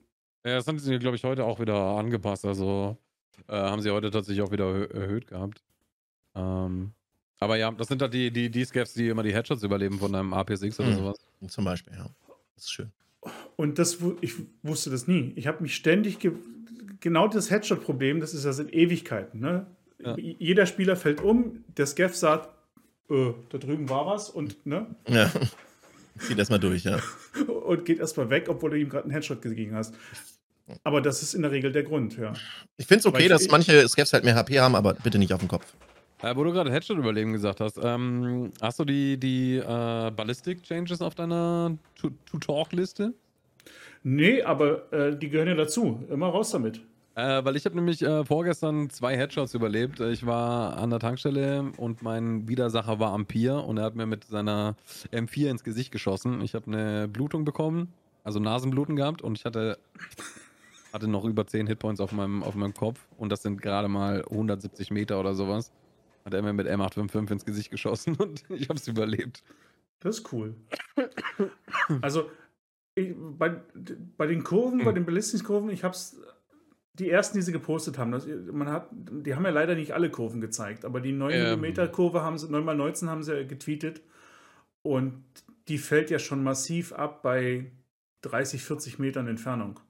[0.44, 2.44] Ja, das haben sie, glaube ich, heute auch wieder angepasst.
[2.44, 2.96] Also
[3.48, 5.62] äh, haben sie heute tatsächlich auch wieder erhö- erhöht gehabt.
[6.34, 6.92] Ähm,
[7.42, 10.14] aber ja, das sind halt die, die, die Scavs, die immer die Headshots überleben von
[10.14, 10.96] einem APS-X oder Mhm.
[10.96, 11.18] sowas.
[11.48, 12.06] Zum Beispiel, ja.
[12.54, 12.90] Das ist schön.
[13.56, 15.32] Und das, ich wusste das nie.
[15.36, 16.32] Ich habe mich ständig, ge
[17.00, 19.40] genau das Headshot-Problem, das ist ja seit Ewigkeiten.
[19.40, 19.66] Ne?
[20.04, 20.16] Ja.
[20.16, 22.48] Jeder Spieler fällt um, der Scaff sagt,
[23.10, 24.86] äh, da drüben war was und, ne?
[25.08, 25.30] Ja.
[26.18, 27.00] Zieht erstmal durch, ja.
[27.66, 29.94] und geht erstmal weg, obwohl du ihm gerade einen Headshot gegeben hast.
[30.84, 32.32] Aber das ist in der Regel der Grund, ja.
[32.76, 35.32] Ich finde es okay, ich- dass manche Scavs halt mehr HP haben, aber bitte nicht
[35.32, 35.74] auf dem Kopf.
[36.22, 41.16] Äh, wo du gerade Headshot-Überleben gesagt hast, ähm, hast du die, die äh, Ballistic-Changes auf
[41.16, 41.76] deiner
[42.30, 43.12] To-Talk-Liste?
[44.04, 46.04] Nee, aber äh, die gehören ja dazu.
[46.08, 46.80] Immer raus damit.
[47.14, 50.00] Äh, weil ich habe nämlich äh, vorgestern zwei Headshots überlebt.
[50.00, 53.96] Äh, Ich war an der Tankstelle und mein Widersacher war am Pier und er hat
[53.96, 54.76] mir mit seiner
[55.12, 56.40] M4 ins Gesicht geschossen.
[56.40, 57.92] Ich habe eine Blutung bekommen,
[58.24, 59.76] also Nasenbluten gehabt und ich hatte,
[60.92, 64.24] hatte noch über 10 Hitpoints auf meinem, auf meinem Kopf und das sind gerade mal
[64.30, 65.70] 170 Meter oder sowas.
[66.24, 69.42] Hat er mir mit M855 ins Gesicht geschossen und ich habe es überlebt.
[70.00, 70.54] Das ist cool.
[72.00, 72.30] Also,
[72.94, 73.60] ich, bei,
[74.16, 76.20] bei den Kurven, bei den Ballistics-Kurven, ich habe es,
[76.94, 80.10] die ersten, die sie gepostet haben, das, man hat, die haben ja leider nicht alle
[80.10, 81.92] Kurven gezeigt, aber die 9 Ähm.
[81.92, 84.02] Kurve haben sie, 9x19 haben sie getweetet
[84.82, 85.24] und
[85.68, 87.70] die fällt ja schon massiv ab bei
[88.22, 89.80] 30, 40 Metern Entfernung.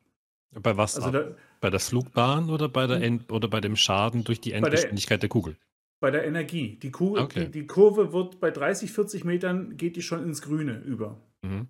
[0.63, 0.97] Bei was?
[0.97, 1.13] Also ab?
[1.15, 4.59] da, bei der Flugbahn oder bei, der End oder bei dem Schaden durch die der-
[4.59, 5.57] Endgeschwindigkeit der Kugel?
[6.03, 6.79] Bei der Energie.
[6.83, 7.47] Die, Ku Okay.
[7.47, 11.17] die, die Kurve wird bei 30, 40 Metern geht die schon ins Grüne über.
[11.43, 11.69] Mhm.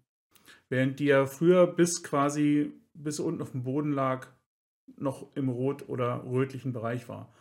[0.70, 4.26] Während die ja früher bis quasi bis unten auf dem Boden lag,
[4.96, 7.32] noch im rot- oder rötlichen Bereich war.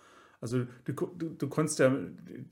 [0.42, 1.96] Also du, du, du konntest ja,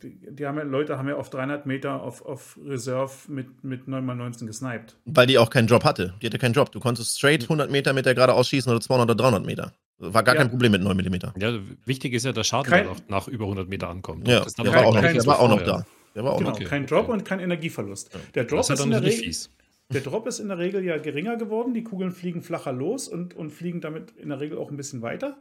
[0.01, 3.87] die, die haben ja, Leute haben ja auf 300 Meter auf, auf Reserve mit, mit
[3.87, 4.95] 9x19 gesniped.
[5.05, 6.13] Weil die auch keinen Job hatte.
[6.21, 6.71] Die hatte keinen Job.
[6.71, 9.73] Du konntest straight 100 Meter mit der gerade ausschießen oder 200 oder 300 Meter.
[9.99, 10.41] War gar Ja.
[10.41, 11.39] kein Problem mit 9 mm.
[11.41, 14.27] Ja, wichtig ist ja, der Schaden, Kein- auch nach über 100 Meter ankommt.
[14.27, 15.85] Ja, Das der war auch noch, der war auch noch da.
[16.15, 16.55] Der war auch Genau, noch.
[16.55, 17.11] okay, kein Drop okay.
[17.11, 18.13] und kein Energieverlust.
[18.13, 18.19] Ja.
[18.35, 19.51] Der, Drop Das ist ja in dann der Regel, fies.
[19.91, 21.73] der Drop ist in der Regel ja geringer geworden.
[21.73, 25.01] Die Kugeln fliegen flacher los und, und fliegen damit in der Regel auch ein bisschen
[25.01, 25.37] weiter.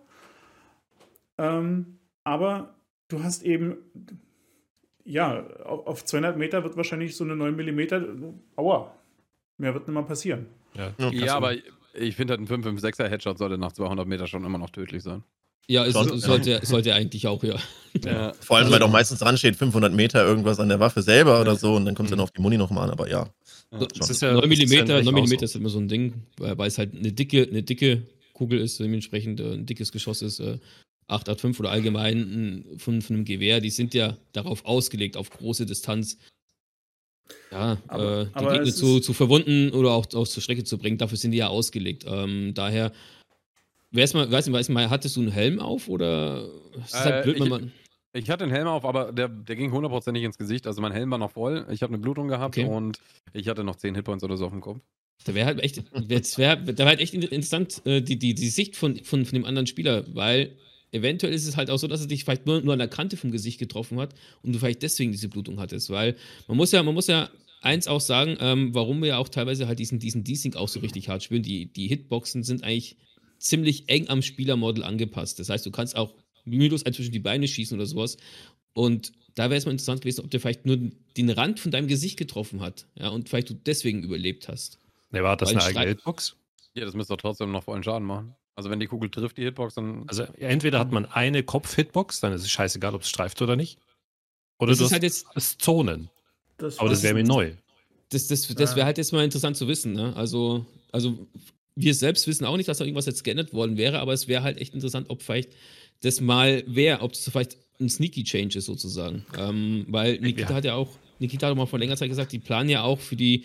[1.39, 2.75] Ähm, aber
[3.09, 3.77] du hast eben,
[5.05, 8.93] ja, auf, auf 200 Meter wird wahrscheinlich so eine 9 mm, aua,
[9.57, 10.47] mehr wird nicht mal passieren.
[10.75, 11.55] Ja, Ja, Ja, aber
[12.01, 15.23] ich, finde halt ein 556er Headshot sollte nach 200 Meter schon immer noch tödlich sein.
[15.71, 17.57] Ja, es Schon, sollte, sollte eigentlich auch, ja.
[18.03, 18.33] Ja.
[18.41, 21.41] Vor allem, Also- weil doch meistens dran steht, 500 Meter irgendwas an der Waffe selber
[21.43, 23.29] oder so und dann kommt es dann auf die Muni nochmal an, aber ja.
[23.71, 25.45] Das ist ja, 9 das ist ja in mm, echt 9 auch mm so.
[25.45, 29.41] ist immer so ein Ding, weil es halt eine dicke, eine dicke Kugel ist, dementsprechend
[29.41, 30.41] äh, ein dickes Geschoss ist.
[30.41, 30.59] Äh,
[31.09, 35.67] 885 oder allgemein ein- von, von einem Gewehr, die sind ja darauf ausgelegt, auf große
[35.67, 36.17] Distanz.
[37.51, 40.79] Ja, Aber- äh, die aber Gegner zu, zu verwunden oder auch, auch zur Strecke zu
[40.79, 42.05] bringen, dafür sind die ja ausgelegt.
[42.07, 42.93] Ähm, daher,
[43.93, 46.49] weiß mal, weiß nicht, weiß mal, hattest du einen Helm auf oder
[46.85, 47.73] ist Äh, halt blöd, wenn ich- man.
[48.15, 50.67] Ich hatte den Helm auf, aber der, der ging hundertprozentig ins Gesicht.
[50.67, 51.67] Also mein Helm war noch voll.
[51.71, 52.67] Ich habe eine Blutung gehabt Okay.
[52.67, 52.99] und
[53.35, 54.81] ich hatte noch 10 Hitpoints oder so auf dem Kopf.
[55.25, 58.49] Da wäre halt echt, jetzt wär, da wäre halt echt interessant, äh, die, die, die
[58.49, 60.57] Sicht von, von, von dem anderen Spieler, weil
[60.93, 63.17] eventuell ist es halt auch so, dass er dich vielleicht nur, nur an der Kante
[63.17, 66.17] vom Gesicht getroffen hat und du vielleicht deswegen diese Blutung hattest, weil
[66.47, 67.31] man muss ja, man muss ja
[67.61, 70.81] eins auch sagen, ähm, warum wir ja auch teilweise halt diesen, diesen Desync auch so
[70.81, 72.97] richtig hart spielen, die, die Hitboxen sind eigentlich
[73.39, 75.39] ziemlich eng am Spielermodel angepasst.
[75.39, 76.15] Das heißt, du kannst auch
[76.45, 78.17] mühelos ein zwischen die Beine schießen oder sowas.
[78.73, 80.77] Und da wäre es mal interessant gewesen, ob der vielleicht nur
[81.17, 82.87] den Rand von deinem Gesicht getroffen hat.
[82.99, 84.79] Ja, und vielleicht du deswegen überlebt hast.
[85.11, 86.37] Nee, war das Weil eine ein eigene Hitbox?
[86.75, 88.35] Ja, das müsste doch trotzdem noch vollen Schaden machen.
[88.59, 90.03] Also wenn die Kugel trifft, die Hitbox, dann.
[90.09, 93.79] Also entweder hat man eine Kopf-Hitbox, dann ist es scheißegal, ob es streift oder nicht.
[94.59, 96.11] Oder Das du ist hast halt jetzt, das Zonen.
[96.57, 97.53] Das Aber das wäre mir neu.
[98.09, 99.93] das, das, das wäre halt jetzt mal interessant zu wissen.
[99.93, 100.13] Ne?
[100.17, 101.25] Also, also
[101.77, 104.43] wir selbst wissen auch nicht, dass da irgendwas jetzt geändert worden wäre, aber es wäre
[104.43, 105.53] halt echt interessant, ob vielleicht
[106.01, 109.25] das mal wäre, ob das vielleicht ein Sneaky Change ist sozusagen.
[109.39, 110.57] Ähm, weil Nikita Ja.
[110.57, 110.89] hat ja auch,
[111.21, 113.45] Nikita hat auch mal vor längerer Zeit gesagt, die planen ja auch für die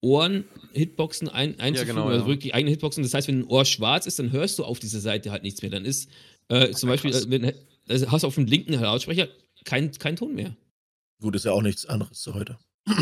[0.00, 2.26] Ohren Hitboxen ein, einzufügen, genau, also ja.
[2.28, 3.02] wirklich eigene Hitboxen.
[3.02, 5.62] Das heißt, wenn ein Ohr schwarz ist, dann hörst du auf dieser Seite halt nichts
[5.62, 5.70] mehr.
[5.70, 6.10] Dann ist
[6.48, 7.52] äh, zum Beispiel, äh, wenn,
[7.88, 9.28] also hast du auf dem linken Lautsprecher
[9.64, 10.56] kein, kein Ton mehr.
[11.20, 12.58] Gut, ist ja auch nichts anderes zu heute.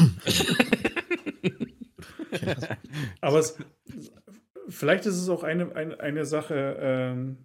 [3.21, 3.57] Aber es,
[4.69, 7.39] vielleicht ist es auch eine, eine, eine Sache, ähm,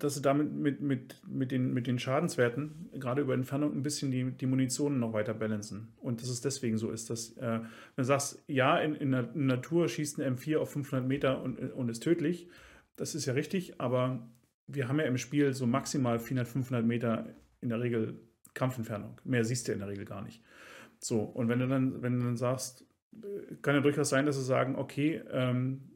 [0.00, 4.10] dass sie damit mit, mit, mit, den, mit den Schadenswerten, gerade über Entfernung, ein bisschen
[4.10, 5.92] die, die Munition noch weiter balancen.
[5.98, 9.30] Und dass es deswegen so ist, dass, äh, wenn du sagst, ja, in, in der
[9.34, 12.48] Natur schießt ein M4 auf 500 Meter und, und ist tödlich,
[12.96, 14.28] das ist ja richtig, aber
[14.66, 17.26] wir haben ja im Spiel so maximal 400, 500 Meter
[17.60, 18.20] in der Regel
[18.54, 19.20] Kampfentfernung.
[19.24, 20.42] Mehr siehst du in der Regel gar nicht.
[20.98, 22.84] So, und wenn du dann, wenn du dann sagst,
[23.14, 25.89] äh, kann ja durchaus sein, dass sie sagen, okay, ähm,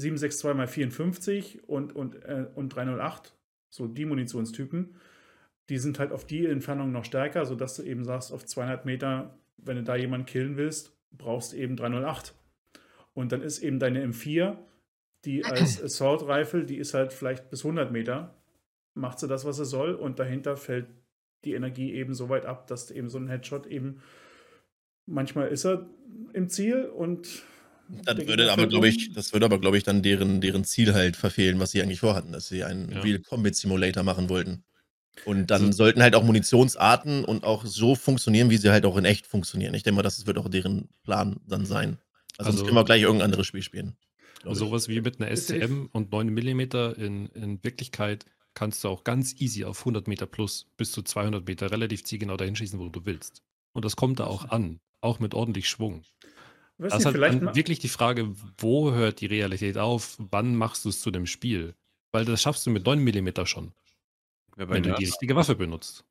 [0.00, 3.34] 762 mal 54 und, und, äh, und 308,
[3.68, 4.94] so die Munitionstypen,
[5.68, 9.38] die sind halt auf die Entfernung noch stärker, sodass du eben sagst, auf 200 Meter,
[9.56, 12.34] wenn du da jemanden killen willst, brauchst du eben 308.
[13.14, 14.56] Und dann ist eben deine M4,
[15.24, 18.34] die als Assault Rifle, die ist halt vielleicht bis 100 Meter,
[18.94, 20.86] macht sie das, was sie soll, und dahinter fällt
[21.44, 24.00] die Energie eben so weit ab, dass eben so ein Headshot eben
[25.08, 25.86] manchmal ist er
[26.32, 27.42] im Ziel und
[28.04, 31.16] Das würde aber, glaube ich, das würde aber, glaube ich, dann deren, deren Ziel halt
[31.16, 33.00] verfehlen, was sie eigentlich vorhatten, dass sie einen Ja.
[33.00, 34.64] Real Combat Simulator machen wollten.
[35.24, 38.96] Und dann Also- sollten halt auch Munitionsarten und auch so funktionieren, wie sie halt auch
[38.96, 39.74] in echt funktionieren.
[39.74, 41.98] Ich denke mal, das wird auch deren Plan dann sein.
[42.36, 43.96] Also, sonst Also- können wir gleich irgendein anderes Spiel spielen.
[44.42, 44.58] glaub ich.
[44.60, 46.60] Sowas wie mit einer STM und 9 mm
[46.96, 48.24] in, in Wirklichkeit
[48.54, 52.36] kannst du auch ganz easy auf 100 Meter plus bis zu 200 Meter relativ zielgenau
[52.36, 53.42] dahin schießen, wo du willst.
[53.72, 56.02] Und das kommt da auch an, auch mit ordentlich Schwung.
[56.78, 60.16] Weiß Das ist halt wirklich die Frage, wo hört die Realität auf?
[60.30, 61.74] Wann machst du es zu dem Spiel?
[62.12, 63.72] Weil das schaffst du mit 9 mm schon,
[64.56, 66.04] Ja, wenn du die richtige Waffe benutzt.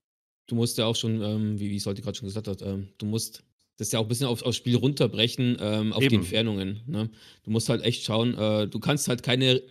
[0.48, 2.90] du musst ja auch schon, ähm, wie, wie es heute gerade schon gesagt hat, ähm,
[2.98, 3.44] du musst
[3.78, 6.16] das ja auch ein bisschen auf, aufs Spiel runterbrechen, ähm, auf die Eben.
[6.18, 6.82] Entfernungen.
[6.88, 7.10] Ne?
[7.44, 9.62] Du musst halt echt schauen, äh, du kannst halt keine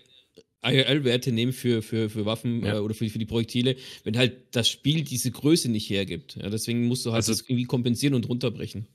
[0.63, 2.77] IRL-Werte nehmen für, für, für Waffen Ja.
[2.77, 6.37] äh, oder für, für die Projektile, wenn halt das Spiel diese Größe nicht hergibt.
[6.37, 8.87] Ja, deswegen musst du halt Also- das irgendwie kompensieren und runterbrechen.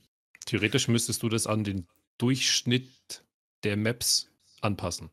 [0.46, 1.88] Theoretisch müsstest du das an den
[2.18, 3.24] Durchschnitt
[3.64, 4.30] der Maps
[4.62, 5.10] anpassen.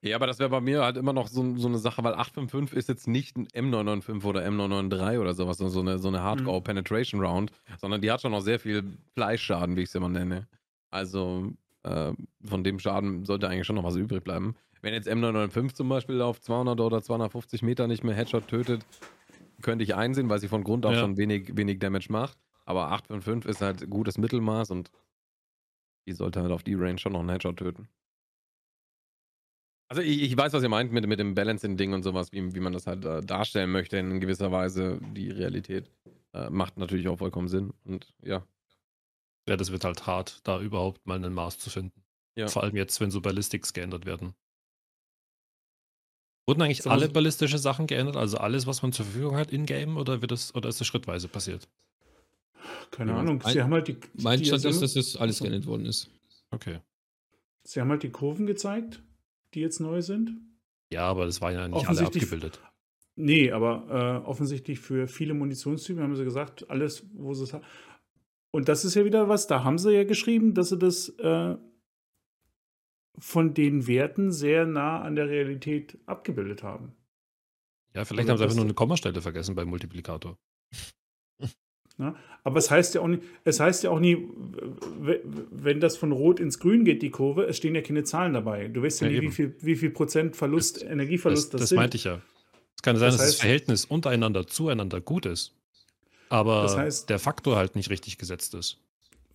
[0.00, 2.76] Ja, aber das wäre bei mir halt immer noch so, so eine Sache, weil 855
[2.78, 7.50] ist jetzt nicht ein M995 oder M993 oder sowas, so eine, so eine Hardcore-Penetration-Round,
[7.80, 8.84] sondern die hat schon noch sehr viel
[9.14, 10.46] Fleischschaden, wie ich es immer nenne.
[10.90, 11.52] Also
[11.84, 12.12] äh,
[12.44, 14.56] von dem Schaden sollte eigentlich schon noch was übrig bleiben.
[14.82, 18.84] Wenn jetzt M995 zum Beispiel auf 200 oder 250 Meter nicht mehr Headshot tötet,
[19.62, 21.00] könnte ich einsehen, weil sie von Grund auf Ja.
[21.00, 22.36] schon wenig, wenig Damage macht.
[22.66, 24.90] Aber 855 ist halt gutes Mittelmaß und
[26.08, 27.88] die sollte halt auf die Range schon noch einen Headshot töten.
[29.90, 32.60] Also ich, ich weiß, was ihr meint mit, mit dem Balancing-Ding und sowas, wie, wie
[32.60, 34.98] man das halt äh, darstellen möchte in gewisser Weise.
[35.14, 35.90] Die Realität
[36.32, 37.72] äh, macht natürlich auch vollkommen Sinn.
[37.84, 38.46] Und ja,
[39.48, 42.02] Ja, das wird halt hart, da überhaupt mal einen Maß zu finden.
[42.36, 42.48] Ja.
[42.48, 44.34] Vor allem jetzt, wenn so Ballistics geändert werden.
[46.48, 48.16] Wurden eigentlich So, alle so- ballistische Sachen geändert?
[48.16, 51.28] Also alles, was man zur Verfügung hat in-game oder wird das, oder ist das schrittweise
[51.28, 51.68] passiert?
[52.90, 55.16] Keine Ja, Ahnung, sie mein- haben halt die, Mein die, Stand sie, ist, dass das
[55.16, 56.10] alles geändert worden ist.
[56.50, 56.80] Okay.
[57.64, 59.02] sie haben halt die Kurven gezeigt,
[59.54, 60.32] die jetzt neu sind.
[60.92, 62.60] Ja, aber das war ja nicht alle abgebildet.
[63.16, 67.64] Nee, aber äh, offensichtlich für viele Munitionstypen haben sie gesagt, alles, wo sie es haben.
[68.50, 71.56] Und das ist ja wieder was, da haben sie ja geschrieben, dass sie das äh,
[73.18, 76.92] von den Werten sehr nah an der Realität abgebildet haben.
[77.94, 80.36] Ja, vielleicht Also haben sie einfach nur eine Kommastelle vergessen beim Multiplikator.
[81.96, 82.14] Ne?
[82.42, 84.18] Aber es heißt ja auch nicht, es heißt ja auch nie,
[85.50, 88.68] wenn das von Rot ins Grün geht, die Kurve, es stehen ja keine Zahlen dabei.
[88.68, 91.70] Du weißt ja, Ja, nicht, wie viel, wie viel Prozent Verlust, Das- Energieverlust das das,
[91.70, 92.20] das meinte ich ja.
[92.76, 95.54] Es kann sein, Das dass das heißt- Verhältnis untereinander zueinander gut ist,
[96.28, 98.78] aber Das heißt- der Faktor halt nicht richtig gesetzt ist.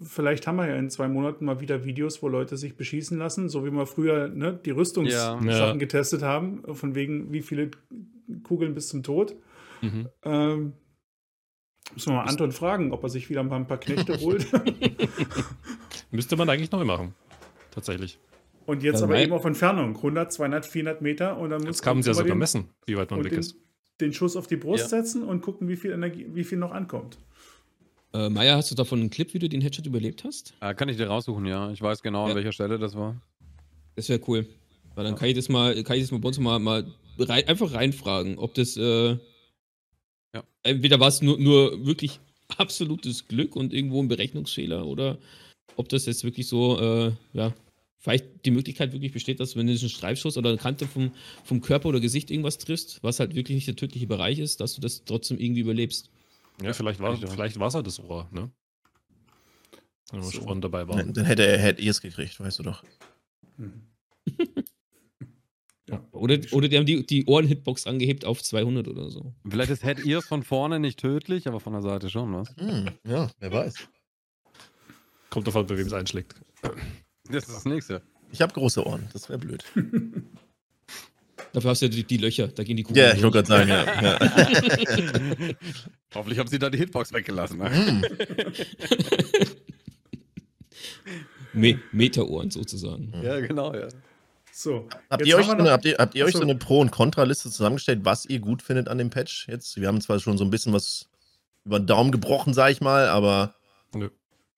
[0.02, 3.50] Vielleicht haben wir ja in zwei Monaten mal wieder Videos, wo Leute sich beschießen lassen,
[3.50, 5.48] so wie wir früher ne, die Rüstungssachen.
[5.50, 5.74] Ja.
[5.76, 7.72] getestet haben, von wegen wie viele
[8.44, 9.36] Kugeln bis zum Tod.
[9.82, 10.08] Mhm.
[10.24, 10.74] Ähm,
[11.94, 14.48] müssen wir mal Anton fragen, ob er sich wieder mal ein paar Knechte holt.
[16.12, 17.14] Müsste man eigentlich neu machen.
[17.72, 18.20] Tatsächlich.
[18.66, 21.38] Und jetzt aber eben auf Entfernung, 100, 200, 400 Meter.
[21.38, 23.40] Und dann muss Jetzt kann man ja sogar den, messen, wie weit man weg den,
[23.40, 23.56] ist.
[24.00, 24.88] den Schuss auf die Brust Ja.
[24.90, 27.18] setzen und gucken, wie viel Energie, wie viel noch ankommt.
[28.14, 30.54] Äh, Maya, hast du davon einen Clip, wie du den Headshot überlebt hast?
[30.62, 31.72] äh, kann ich dir raussuchen, ja.
[31.72, 32.36] Ich weiß genau, an Ja.
[32.36, 33.16] welcher Stelle das war.
[33.96, 34.48] Das wäre cool.
[34.96, 36.86] Weil dann kann ich das mal, kann ich das mal bei uns mal, mal
[37.20, 39.18] rein, einfach reinfragen, ob das äh,
[40.36, 40.44] Ja.
[40.64, 42.20] entweder war es nur, nur wirklich
[42.58, 45.18] absolutes Glück und irgendwo ein Berechnungsfehler oder
[45.76, 47.54] ob das jetzt wirklich so, äh, ja,
[48.00, 51.12] vielleicht die Möglichkeit wirklich besteht, dass wenn du einen Streifschuss oder eine Kante vom,
[51.44, 54.74] vom Körper oder Gesicht irgendwas triffst, was halt wirklich nicht der tödliche Bereich ist, dass
[54.76, 56.10] du das trotzdem irgendwie überlebst.
[56.62, 58.52] Ja, vielleicht war vielleicht war's halt das Ohr, ne?
[60.12, 60.42] Wenn wir So.
[60.42, 61.14] schon dabei Dann, waren.
[61.14, 62.84] dann hätte er hätte ihr es gekriegt, weißt du doch.
[65.90, 66.00] Mhm.
[66.12, 69.34] Oder, oder die haben die, die Ohren-Hitbox angehebt auf 200 oder so.
[69.50, 72.50] Vielleicht ist Head Ears von vorne nicht tödlich, aber von der Seite schon, was?
[72.58, 73.76] Hm, ja, wer weiß.
[75.30, 76.36] Kommt davon, bei wem es einschlägt.
[77.30, 78.02] Das ist das nächste.
[78.32, 79.64] Ich habe große Ohren, das wäre blöd.
[81.54, 83.48] Dafür hast du ja die, die Löcher, da gehen die Kugeln Ja, ich wollte gerade
[83.48, 83.86] sagen, ja.
[84.02, 84.20] ja.
[86.14, 87.58] Hoffentlich haben sie da die Hitbox weggelassen.
[87.58, 87.72] Ne?
[87.72, 88.04] Hm.
[91.54, 93.14] Me Meterohren sozusagen.
[93.24, 93.88] Ja, genau, ja.
[94.60, 94.90] So.
[95.10, 97.50] Habt ihr, euch so eine, habt, ihr, habt ihr euch so eine Pro- und Kontraliste
[97.50, 99.80] zusammengestellt, was ihr gut findet an dem Patch jetzt?
[99.80, 101.08] Wir haben zwar schon so ein bisschen was
[101.64, 103.56] über den Daumen gebrochen, sag ich mal, aber
[103.96, 104.10] Nö.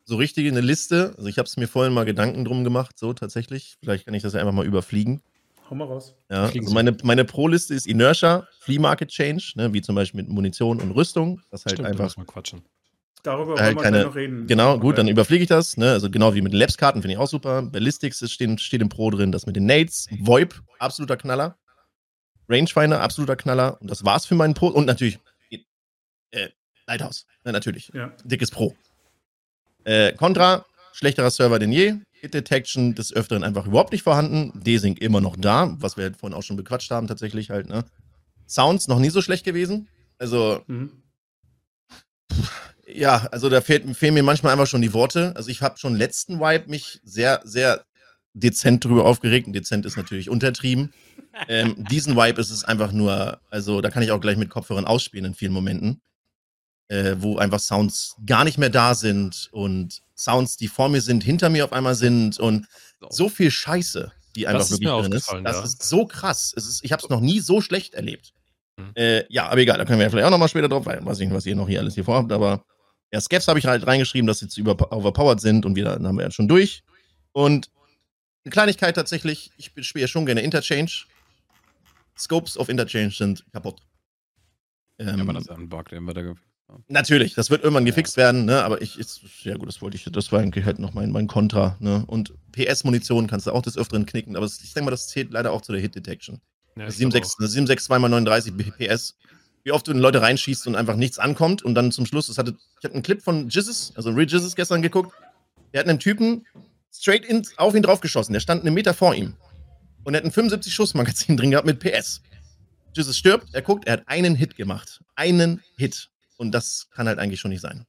[0.04, 1.14] so richtig eine Liste.
[1.18, 3.78] Also ich habe es mir vorhin mal Gedanken drum gemacht, so tatsächlich.
[3.84, 5.22] Vielleicht kann ich das ja einfach mal überfliegen.
[5.70, 6.16] Hau mal raus.
[6.32, 10.32] Ja, also meine, meine Pro-Liste ist Inertia, Flea Market Change, ne, wie zum Beispiel mit
[10.32, 11.44] Munition und Rüstung.
[11.52, 12.64] Das halt Stimmt, da einfach muss man quatschen.
[13.24, 14.48] Darüber Halt wollen wir keine- noch reden.
[14.48, 15.78] Genau, gut, dann überfliege ich das.
[15.78, 15.92] Ne?
[15.92, 17.62] Also genau wie mit den Labs-Karten finde ich auch super.
[17.62, 20.08] Ballistics ist, steht, steht im Pro drin, das mit den Nades.
[20.20, 21.58] VoIP, absoluter Knaller.
[22.50, 23.80] Rangefinder, absoluter Knaller.
[23.82, 24.68] Und das war's für meinen Pro.
[24.68, 25.20] Und natürlich
[26.32, 26.48] äh,
[26.88, 27.92] Lighthouse, ja, natürlich.
[27.94, 28.12] Ja.
[28.24, 28.76] Dickes Pro.
[29.84, 31.96] Äh, Contra, schlechterer Server denn je.
[32.22, 34.52] Hit Detection des Öfteren einfach überhaupt nicht vorhanden.
[34.64, 37.68] Desync immer noch da, was wir vorhin auch schon bequatscht haben, tatsächlich halt.
[37.68, 37.84] Ne?
[38.48, 39.88] Sounds noch nie so schlecht gewesen.
[40.20, 40.92] Also Mhm.
[42.94, 45.34] Ja, also da fehlt, fehlen mir manchmal einfach schon die Worte.
[45.36, 47.86] Also ich habe schon letzten Vibe mich sehr, sehr
[48.34, 49.48] dezent drüber aufgeregt.
[49.48, 50.94] Und dezent ist natürlich untertrieben.
[51.48, 54.86] Ähm, diesen Vibe ist es einfach nur, also da kann ich auch gleich mit Kopfhörern
[54.86, 56.02] ausspielen in vielen Momenten,
[56.90, 61.24] äh, wo einfach Sounds gar nicht mehr da sind und Sounds, die vor mir sind,
[61.24, 62.68] hinter mir auf einmal sind und
[63.10, 65.34] so viel Scheiße, die einfach wirklich drin ist.
[65.44, 65.64] Das ja.
[65.64, 66.54] ist so krass.
[66.56, 68.34] Ist, ich habe es noch nie so schlecht erlebt.
[68.78, 68.92] Mhm.
[68.96, 71.20] Äh, ja, aber egal, da können wir ja vielleicht auch nochmal später drauf, weil weiß
[71.20, 72.64] ich nicht, was ihr noch hier alles hier vorhabt, aber
[73.12, 76.08] ja, Skeps habe ich halt reingeschrieben, dass sie zu über overpowered sind und wieder dann
[76.08, 76.84] haben wir jetzt schon durch.
[77.34, 77.70] Und
[78.44, 80.92] eine Kleinigkeit tatsächlich, ich spiele schon gerne Interchange.
[82.18, 83.82] Scopes of Interchange sind kaputt.
[85.00, 86.34] Ähm, Ja, aber das den wir da.
[86.88, 88.64] Natürlich, das wird irgendwann gefixt werden, ne?
[88.64, 91.28] Aber ich, ist, ja gut, das wollte ich, das war eigentlich halt noch mein, mein
[91.28, 92.06] Kontra, ne?
[92.08, 95.52] Und PS-Munition kannst du auch des Öfteren knicken, aber ich denke mal, das zählt leider
[95.52, 96.40] auch zu der Hit-Detection.
[96.78, 99.18] Ja, ich glaub 7,6 7,6 2 mal 39 PS.
[99.64, 102.38] Wie oft du in Leute reinschießt und einfach nichts ankommt und dann zum Schluss, das
[102.38, 105.14] hatte, ich hatte einen Clip von Jizzes, also Real Jizzes gestern geguckt.
[105.74, 106.46] Der hat einen Typen
[106.92, 108.34] straight in, auf ihn draufgeschossen.
[108.34, 109.36] Der stand einen Meter vor ihm.
[110.04, 112.22] Und er hat ein 75 Schuss Magazin drin gehabt mit PS.
[112.96, 115.02] Jizzes stirbt, er guckt, er hat einen Hit gemacht.
[115.16, 116.10] Einen Hit.
[116.38, 117.86] Und das kann halt eigentlich schon nicht sein.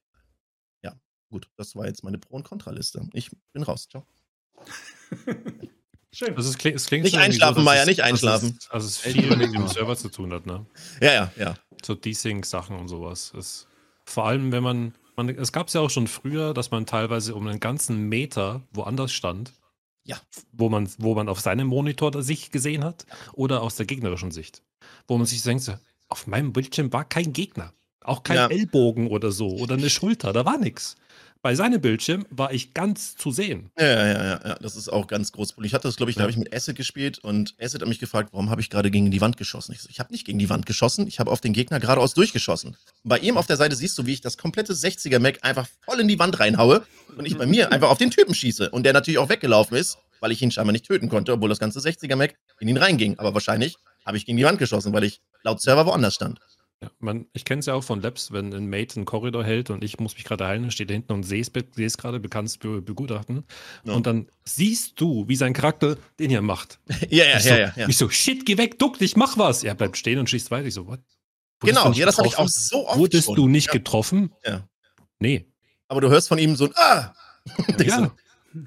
[0.82, 0.94] Ja,
[1.30, 3.08] gut, das war jetzt meine Pro- und Kontraliste.
[3.14, 3.88] Ich bin raus.
[3.88, 4.06] Ciao.
[6.14, 6.36] Schön.
[6.36, 8.58] Also es klingt, es klingt Nicht einschlafen, dass Meier, nicht einschlafen.
[8.68, 9.66] Also es Echt viel mit dem.
[9.66, 10.66] Server zu tun hat, ne?
[11.00, 11.54] Ja, ja, ja.
[11.82, 13.32] So Desync-Sachen und sowas.
[13.36, 13.66] Es,
[14.04, 17.34] vor allem, wenn man, man es gab es ja auch schon früher, dass man teilweise
[17.34, 19.52] um einen ganzen Meter woanders stand.
[20.04, 20.16] Ja.
[20.52, 24.62] Wo man, wo man auf seinem Monitor sich gesehen hat oder aus der gegnerischen Sicht.
[25.06, 25.70] Wo man sich denkt,
[26.08, 27.72] auf meinem Bildschirm war kein Gegner.
[28.04, 28.46] Auch kein Ja.
[28.48, 30.96] Ellbogen oder so oder eine Schulter, da war nichts.
[31.42, 33.70] Bei seinem Bildschirm war ich ganz zu sehen.
[33.76, 35.56] Ja, ja, ja, ja, das ist auch ganz groß.
[35.64, 36.22] Ich hatte das, glaube ich, da Ja.
[36.22, 39.10] habe ich mit Acid gespielt und Acid hat mich gefragt, warum habe ich gerade gegen
[39.10, 39.72] die Wand geschossen?
[39.72, 42.14] Ich so, ich habe nicht gegen die Wand geschossen, ich habe auf den Gegner geradeaus
[42.14, 42.76] durchgeschossen.
[43.02, 45.98] Bei ihm auf der Seite siehst du, wie ich das komplette 60er Mac einfach voll
[45.98, 46.86] in die Wand reinhaue
[47.16, 49.98] und ich bei mir einfach auf den Typen schieße und der natürlich auch weggelaufen ist,
[50.20, 53.18] weil ich ihn scheinbar nicht töten konnte, obwohl das ganze 60er Mac in ihn reinging.
[53.18, 56.38] Aber wahrscheinlich habe ich gegen die Wand geschossen, weil ich laut Server woanders stand.
[56.82, 59.70] Ja, man, ich kenne es ja auch von Labs, wenn ein Mate einen Korridor hält
[59.70, 62.82] und ich muss mich gerade heilen, steht da hinten und sehe es gerade, bekannt be
[62.82, 63.44] begutachten.
[63.84, 63.92] Ja.
[63.92, 66.80] Und dann siehst du, wie sein Charakter den hier macht.
[67.08, 67.88] Ja, ja, ich, so, ja, ja, ja.
[67.88, 69.62] ich so, shit, geh weg, duck dich, mach was.
[69.62, 70.66] Er bleibt stehen und schießt weiter.
[70.66, 71.00] Ich so, what?
[71.60, 73.36] Wurdest Genau, ja, das habe ich auch so oft Wurdest schon.
[73.36, 73.72] du nicht ja.
[73.74, 74.32] getroffen?
[74.44, 74.66] Ja.
[75.20, 75.46] Nee.
[75.88, 77.14] Aber du hörst von ihm so ein Ah!
[77.78, 78.12] Ja, so,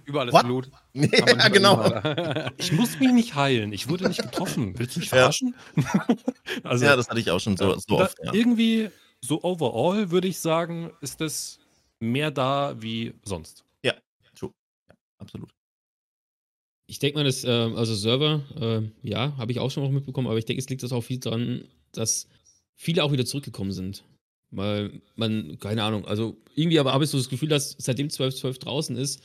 [0.06, 0.45] Überall ist What?
[0.45, 0.72] Blut.
[0.94, 1.76] nee, ja, genau.
[1.76, 2.53] überall.
[2.57, 3.74] ich muss mich nicht heilen.
[3.74, 4.78] Ich wurde nicht getroffen.
[4.78, 5.18] Willst du mich Ja.
[5.18, 5.56] verarschen?
[6.64, 8.18] also, Ja, das hatte ich auch schon so, Ja, so oft.
[8.24, 8.34] Ja.
[8.34, 8.90] Irgendwie,
[9.22, 11.60] so overall würde ich sagen, ist es
[11.99, 13.64] mehr da wie sonst.
[15.18, 15.49] Absolut.
[16.88, 20.28] Ich denke mal, dass, äh, also Server, äh, ja, habe ich auch schon auch mitbekommen,
[20.28, 22.28] aber ich denke, es liegt das auch viel daran, dass
[22.76, 24.03] viele auch wieder zurückgekommen sind.
[24.52, 28.60] Weil man, keine Ahnung, also irgendwie aber habe ich so das Gefühl, dass seitdem 12.12
[28.60, 29.22] draußen ist,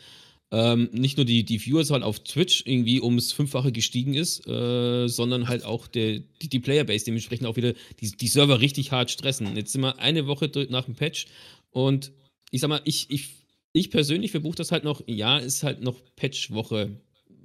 [0.52, 5.48] ähm, nicht nur die, die Viewerzahl auf Twitch irgendwie ums Fünffache gestiegen ist, äh, sondern
[5.48, 9.56] halt auch der, die, die Playerbase dementsprechend auch wieder die, die Server richtig hart stressen.
[9.56, 11.26] Jetzt sind wir eine Woche nach dem Patch
[11.70, 12.12] und
[12.50, 13.28] ich sag mal, ich, ich,
[13.72, 17.00] ich persönlich verbuche das halt noch, ja, ist halt noch Patch-Woche.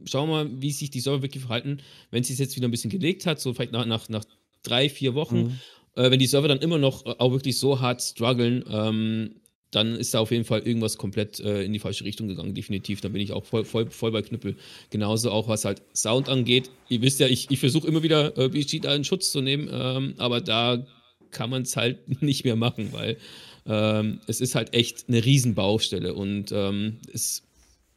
[0.06, 1.78] Schauen wir mal, wie sich die Server wirklich verhalten,
[2.10, 4.26] wenn es sich jetzt wieder ein bisschen gelegt hat, so vielleicht nach, nach, nach
[4.64, 5.44] drei, vier Wochen.
[5.44, 5.60] Mhm.
[5.96, 9.36] Äh, wenn die Server dann immer noch auch wirklich so hart strugglen, ähm,
[9.76, 13.02] dann ist da auf jeden Fall irgendwas komplett äh, in die falsche Richtung gegangen, definitiv.
[13.02, 14.56] Da bin ich auch voll, voll, voll bei Knüppel.
[14.90, 16.72] Genauso auch, was halt Sound angeht.
[16.88, 19.70] Ihr wisst ja, ich, ich versuche immer wieder äh, BG da in Schutz zu nehmen,
[19.72, 20.86] ähm, aber da
[21.32, 23.18] kann man es halt nicht mehr machen, weil
[23.66, 27.44] ähm, es ist halt echt eine Riesenbaustelle und ähm, ist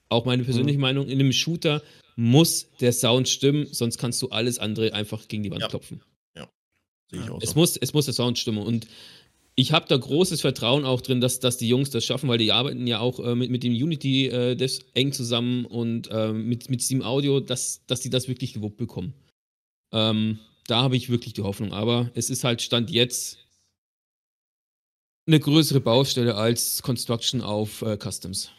[0.09, 0.83] auch meine persönliche mhm.
[0.83, 1.83] Meinung, in einem Shooter
[2.17, 5.69] muss der Sound stimmen, sonst kannst du alles andere einfach gegen die Wand ja.
[5.69, 6.03] klopfen.
[6.35, 6.49] Ja,
[7.11, 7.59] sehe ich auch es so.
[7.59, 8.89] Muss, es muss der Sound stimmen und
[9.59, 12.53] ich habe da großes Vertrauen auch drin, dass, dass die Jungs das schaffen, weil die
[12.53, 16.71] arbeiten ja auch äh, mit, mit dem Unity äh, Devs eng zusammen und äh, mit,
[16.71, 19.15] mit Steam Audio, dass, dass die das wirklich gewuppt bekommen.
[19.91, 21.73] Ähm, da habe ich wirklich die Hoffnung.
[21.73, 23.39] Aber es ist halt Stand jetzt
[25.27, 28.53] eine größere Baustelle als Construction auf äh, Customs.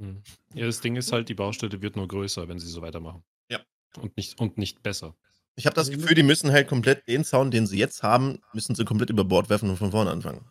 [0.00, 0.20] Hm.
[0.54, 3.22] Ja, das Ding ist halt, die Baustelle wird nur größer, wenn sie so weitermachen.
[3.52, 3.60] Ja.
[4.00, 5.14] Und nicht, und nicht besser.
[5.56, 8.74] Ich habe das Gefühl, die müssen halt komplett den Sound, den sie jetzt haben, müssen
[8.74, 10.46] sie komplett über Bord werfen und von vorne anfangen.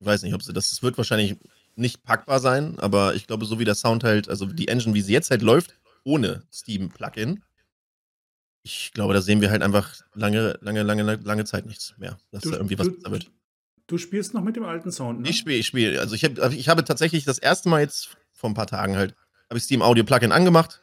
[0.00, 1.36] Ich weiß nicht, ob sie das, das wird wahrscheinlich
[1.76, 5.02] nicht packbar sein, aber ich glaube, so wie der Sound halt, also die Engine, wie
[5.02, 7.42] sie jetzt halt läuft, ohne Steam-Plugin,
[8.62, 12.42] ich glaube, da sehen wir halt einfach lange, lange, lange, lange Zeit nichts mehr, dass
[12.42, 13.30] du, da irgendwie was besser wird.
[13.86, 15.28] Du spielst noch mit dem alten Sound, ne?
[15.28, 16.00] Ich spiele, ich spiele.
[16.00, 19.14] Also ich, hab, ich habe tatsächlich das erste Mal jetzt vor ein paar Tagen halt,
[19.48, 20.80] habe ich Steam Audio Plugin angemacht.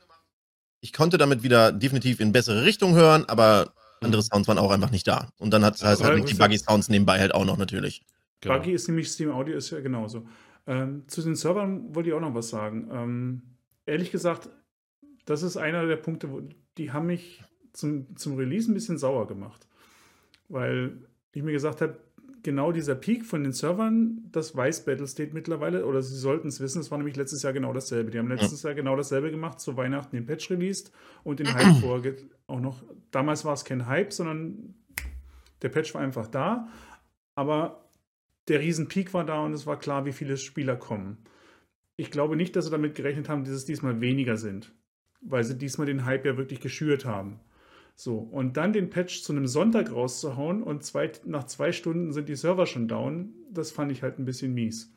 [0.80, 4.26] Ich konnte damit wieder definitiv in bessere Richtung hören, aber andere mhm.
[4.26, 5.30] Sounds waren auch einfach nicht da.
[5.40, 8.04] Und dann hat es halt, halt die Buggy Sounds nebenbei halt auch noch natürlich.
[8.41, 8.56] Genau.
[8.56, 10.28] Buggy ist nämlich Steam Audio ist ja genauso.
[10.68, 12.90] Ähm, zu den Servern wollte ich auch noch was sagen.
[12.91, 13.41] Ähm,
[13.86, 14.49] ehrlich gesagt,
[15.26, 16.41] das ist einer der Punkte, wo,
[16.78, 17.44] die haben mich
[17.74, 19.68] zum, zum Release ein bisschen sauer gemacht.
[20.49, 20.98] Weil
[21.34, 21.98] ich mir gesagt habe,
[22.48, 26.80] genau dieser Peak von den Servern, das weiß Battlestate mittlerweile, oder sie sollten es wissen,
[26.80, 28.10] es war nämlich letztes Jahr genau dasselbe.
[28.10, 28.69] Die haben letztes ja.
[28.69, 30.94] Jahr genau dasselbe gemacht, zu Weihnachten den Patch released
[31.26, 32.14] und den Hype vorher
[32.48, 32.86] auch noch.
[33.11, 34.76] Damals war es kein Hype, sondern
[35.61, 36.69] der Patch war einfach da,
[37.36, 37.90] aber
[38.48, 41.18] der riesen Peak war da und es war klar, wie viele Spieler kommen.
[41.98, 44.74] Ich glaube nicht, dass sie damit gerechnet haben, dass es diesmal weniger sind,
[45.19, 47.41] weil sie diesmal den Hype ja wirklich geschürt haben.
[47.99, 52.30] So, und dann den Patch zu einem Sonntag rauszuhauen und zwei, nach zwei Stunden sind
[52.30, 54.94] die Server schon down, das fand ich halt ein bisschen mies.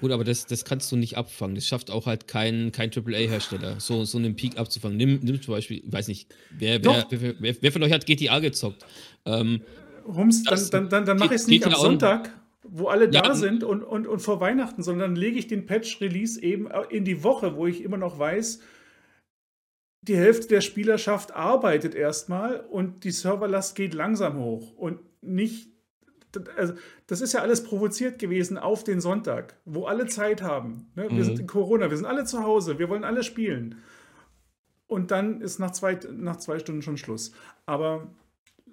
[0.00, 1.56] Gut, aber das, das kannst du nicht abfangen.
[1.56, 4.96] Das schafft auch halt kein, kein AAA-Hersteller, so, so einen Peak abzufangen.
[4.96, 8.06] Nimm, nimm zum Beispiel, ich weiß nicht, wer, wer, wer, wer, wer von euch hat
[8.06, 8.86] GTA gezockt?
[9.26, 9.62] Ähm,
[10.06, 12.32] Hums, dann, dann, dann, dann mache ich es nicht am Sonntag,
[12.62, 15.66] wo alle ja, da sind und, und, und vor Weihnachten, sondern dann lege ich den
[15.66, 18.60] Patch-Release eben in die Woche, wo ich immer noch weiß,
[20.02, 25.68] die Hälfte der Spielerschaft arbeitet erstmal und die Serverlast geht langsam hoch und nicht.
[26.56, 26.74] Also
[27.06, 30.90] das ist ja alles provoziert gewesen auf den Sonntag, wo alle Zeit haben.
[30.96, 31.04] Ne?
[31.04, 31.24] Wir mhm.
[31.24, 33.76] sind in Corona, wir sind alle zu Hause, wir wollen alle spielen.
[34.86, 37.32] Und dann ist nach zwei, nach zwei Stunden schon Schluss.
[37.64, 38.10] Aber.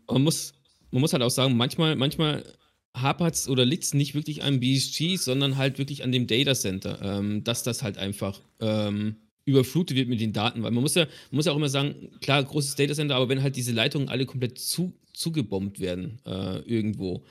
[0.08, 0.54] Man muss,
[0.90, 2.44] man muss halt auch sagen, manchmal, manchmal
[2.96, 7.00] hapert es oder liegt es nicht wirklich am BSG, sondern halt wirklich an dem Datacenter,
[7.04, 8.42] ähm, dass das halt einfach.
[8.60, 9.18] Ähm,
[9.50, 12.10] überflutet wird mit den Daten, weil man muss ja, man muss ja auch immer sagen,
[12.22, 17.24] klar, großes Datacenter, aber wenn halt diese Leitungen alle komplett zu, zugebombt werden äh, irgendwo,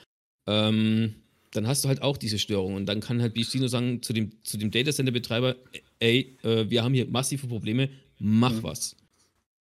[0.46, 1.14] ähm,
[1.52, 4.32] dann hast du halt auch diese Störung und dann kann halt nur sagen zu dem,
[4.44, 5.56] zu dem Datacenter-Betreiber,
[6.00, 7.88] ey, äh, wir haben hier massive Probleme,
[8.18, 8.62] mach mhm.
[8.62, 8.96] was.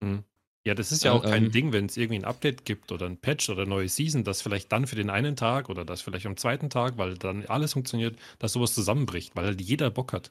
[0.01, 0.23] Mhm.
[0.65, 3.05] Ja, das ist ja auch kein ähm, Ding, wenn es irgendwie ein Update gibt oder
[3.05, 6.01] ein Patch oder eine neue Season, das vielleicht dann für den einen Tag oder das
[6.01, 10.11] vielleicht am zweiten Tag, weil dann alles funktioniert, dass sowas zusammenbricht, weil halt jeder Bock
[10.11, 10.29] hat.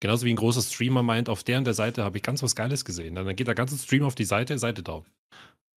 [0.00, 2.54] Genauso wie ein großer Streamer meint, auf der und der Seite habe ich ganz was
[2.54, 3.14] Geiles gesehen.
[3.14, 5.04] Dann geht der ganze Stream auf die Seite, Seite down.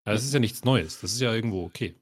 [0.06, 1.00] Ja, das ist ja nichts Neues.
[1.02, 1.96] Das ist ja irgendwo okay.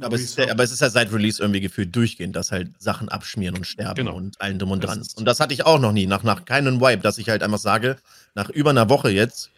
[0.00, 2.70] Aber es, ist ja, aber es ist ja seit Release irgendwie gefühlt durchgehend, dass halt
[2.82, 4.16] Sachen abschmieren und sterben genau.
[4.16, 5.04] und allen drum und dran.
[5.14, 7.58] Und das hatte ich auch noch nie, nach, nach keinem Wipe, dass ich halt einfach
[7.58, 7.96] sage,
[8.34, 9.50] nach über einer Woche jetzt,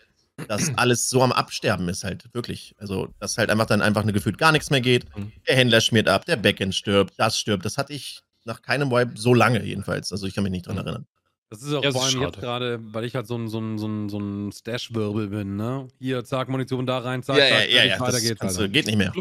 [0.48, 2.74] dass alles so am Absterben ist halt, wirklich.
[2.78, 5.06] Also, dass halt einfach dann einfach eine gefühlt gar nichts mehr geht.
[5.16, 5.32] Mhm.
[5.48, 7.64] Der Händler schmiert ab, der Backend stirbt, das stirbt.
[7.64, 10.12] Das hatte ich nach keinem Wipe so lange jedenfalls.
[10.12, 10.82] Also, ich kann mich nicht dran mhm.
[10.82, 11.06] erinnern.
[11.48, 13.78] Das ist auch ja, vor allem jetzt gerade, weil ich halt so ein, so ein,
[13.78, 15.86] so ein, so ein Stash-Wirbel bin, ne?
[16.00, 18.40] Hier, zack, Munition da rein, zack, ja, zack, ja, ja, weiter geht's.
[18.40, 19.12] Also, geht nicht mehr.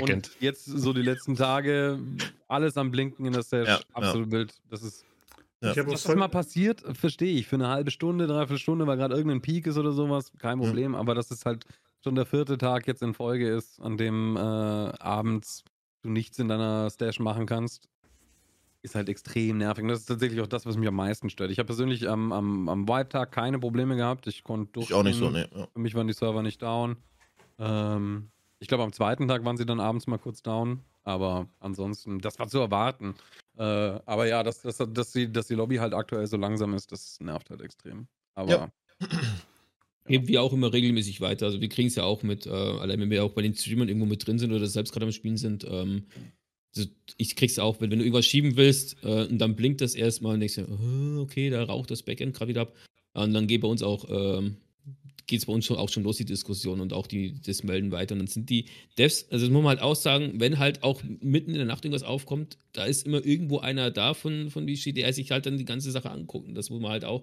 [0.00, 2.00] Und jetzt so die letzten Tage,
[2.48, 4.54] alles am Blinken in der Stash, ja, absolut wild.
[4.70, 5.04] Das ist.
[5.62, 5.72] Ja.
[5.72, 7.46] Dass das mal passiert, verstehe ich.
[7.46, 10.94] Für eine halbe Stunde, dreiviertel Stunde, weil gerade irgendein Peak ist oder sowas, kein Problem.
[10.94, 11.64] Aber dass es halt
[12.02, 15.64] schon der vierte Tag jetzt in Folge ist, an dem äh, abends
[16.02, 17.88] du nichts in deiner Stash machen kannst,
[18.86, 19.82] ist halt extrem nervig.
[19.82, 21.50] Und das ist tatsächlich auch das, was mich am meisten stört.
[21.50, 24.26] Ich habe persönlich am, am, am Vibe-Tag keine Probleme gehabt.
[24.26, 25.48] Ich konnte Ich auch nicht so, ne.
[25.54, 25.68] Ja.
[25.72, 26.96] Für mich waren die Server nicht down.
[27.58, 30.80] Ähm, ich glaube, am zweiten Tag waren sie dann abends mal kurz down.
[31.02, 33.14] Aber ansonsten, das war zu erwarten.
[33.58, 36.90] Äh, aber ja, dass, dass, dass, die, dass die Lobby halt aktuell so langsam ist,
[36.90, 38.06] das nervt halt extrem.
[38.34, 38.72] Aber Ja.
[40.06, 41.46] Geben wir auch immer regelmäßig weiter.
[41.46, 43.88] Also wir kriegen es ja auch mit, äh, allein wenn wir auch bei den Streamern
[43.88, 45.66] irgendwo mit drin sind oder selbst gerade am Spielen sind.
[45.68, 46.04] Ähm,
[47.16, 50.34] ich krieg's auch, wenn, wenn du irgendwas schieben willst äh, und dann blinkt das erstmal
[50.34, 52.74] und denkst dir, oh, okay, da raucht das Backend gerade wieder ab.
[53.14, 54.56] Und dann geht bei uns auch, ähm,
[55.26, 57.90] geht es bei uns schon, auch schon los, die Diskussion und auch die, das Melden
[57.90, 58.14] weiter.
[58.14, 58.66] Und dann sind die
[58.98, 61.84] Devs, also das muss man halt auch sagen, wenn halt auch mitten in der Nacht
[61.84, 65.58] irgendwas aufkommt, da ist immer irgendwo einer da von, von VC, der sich halt dann
[65.58, 66.54] die ganze Sache angucken.
[66.54, 67.22] Das muss man halt auch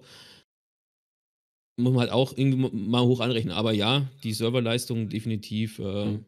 [1.76, 3.52] muss man halt auch irgendwie mal hoch anrechnen.
[3.52, 6.24] Aber ja, die Serverleistung definitiv äh, Mhm.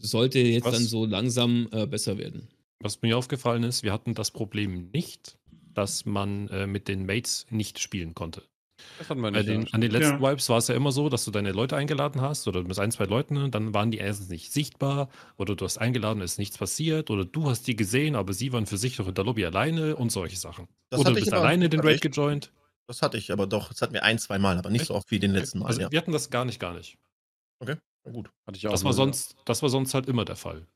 [0.00, 2.48] Sollte jetzt Was- dann so langsam äh, besser werden.
[2.80, 5.36] Was mir aufgefallen ist, wir hatten das Problem nicht,
[5.74, 8.42] dass man äh, mit den Mates nicht spielen konnte.
[8.98, 9.48] das hatten wir nicht.
[9.48, 10.30] den, an den letzten Ja.
[10.32, 12.92] Vibes war es ja immer so, dass du deine Leute eingeladen hast oder mit ein,
[12.92, 16.56] zwei Leuten, dann waren die erstens nicht sichtbar oder du hast eingeladen, es ist nichts
[16.58, 19.44] passiert oder du hast die gesehen, aber sie waren für sich noch in der Lobby
[19.44, 20.68] alleine und solche Sachen.
[20.90, 22.52] Das oder hatte du ich bist alleine den Raid gejoint.
[22.86, 23.68] Das hatte ich aber doch.
[23.70, 25.66] Das hatten wir ein, zwei Mal, aber nicht so oft wie den letzten Mal.
[25.66, 25.90] Also ja.
[25.90, 26.96] wir hatten das gar nicht, gar nicht.
[27.60, 27.76] Na
[28.08, 28.30] gut.
[28.46, 30.66] Hatte ich auch Das war, sonst, das war sonst halt immer der Fall.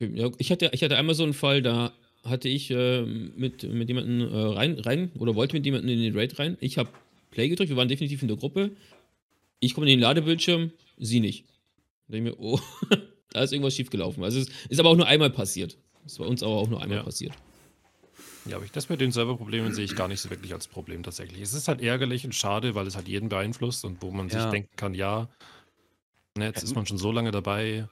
[0.00, 1.92] Ja, ich, hatte, ich hatte einmal so einen Fall, da
[2.24, 6.16] hatte ich äh, mit, mit jemandem äh, rein, rein oder wollte mit jemandem in den
[6.16, 6.56] Raid rein.
[6.60, 6.90] Ich habe
[7.30, 8.72] Play gedrückt, wir waren definitiv in der Gruppe.
[9.60, 11.44] Ich komme in den Ladebildschirm, sie nicht.
[12.08, 12.58] Da denke ich mir, oh,
[13.30, 14.24] da ist irgendwas schiefgelaufen.
[14.24, 15.78] Also es ist aber auch nur einmal passiert.
[16.02, 17.04] Das war uns aber auch nur einmal Ja.
[17.04, 17.34] passiert.
[18.48, 21.04] Ja, aber ich, das mit den Serverproblemen sehe ich gar nicht so wirklich als Problem
[21.04, 21.40] tatsächlich.
[21.40, 24.40] Es ist halt ärgerlich und schade, weil es halt jeden beeinflusst und wo man sich
[24.40, 24.50] Ja.
[24.50, 25.28] denken kann, ja,
[26.36, 27.88] ne, jetzt ist man schon so lange dabei.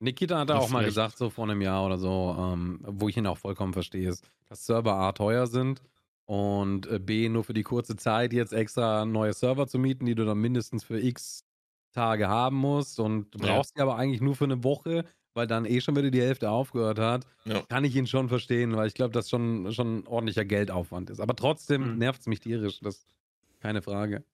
[0.00, 3.08] Nikita hat da Ja, auch mal gesagt, so vor einem Jahr oder so, ähm, wo
[3.08, 5.82] ich ihn auch vollkommen verstehe, ist, dass Server A teuer sind
[6.26, 10.14] und äh, B nur für die kurze Zeit jetzt extra neue Server zu mieten, die
[10.14, 11.44] du dann mindestens für x
[11.92, 13.40] Tage haben musst und du Ja.
[13.40, 16.50] brauchst die aber eigentlich nur für eine Woche, weil dann eh schon wieder die Hälfte
[16.50, 17.64] aufgehört hat, Ja.
[17.68, 21.20] kann ich ihn schon verstehen, weil ich glaube, dass schon, schon ein ordentlicher Geldaufwand ist.
[21.20, 21.98] Aber trotzdem Mhm.
[21.98, 23.14] nervt es mich tierisch, das ist
[23.60, 24.24] keine Frage.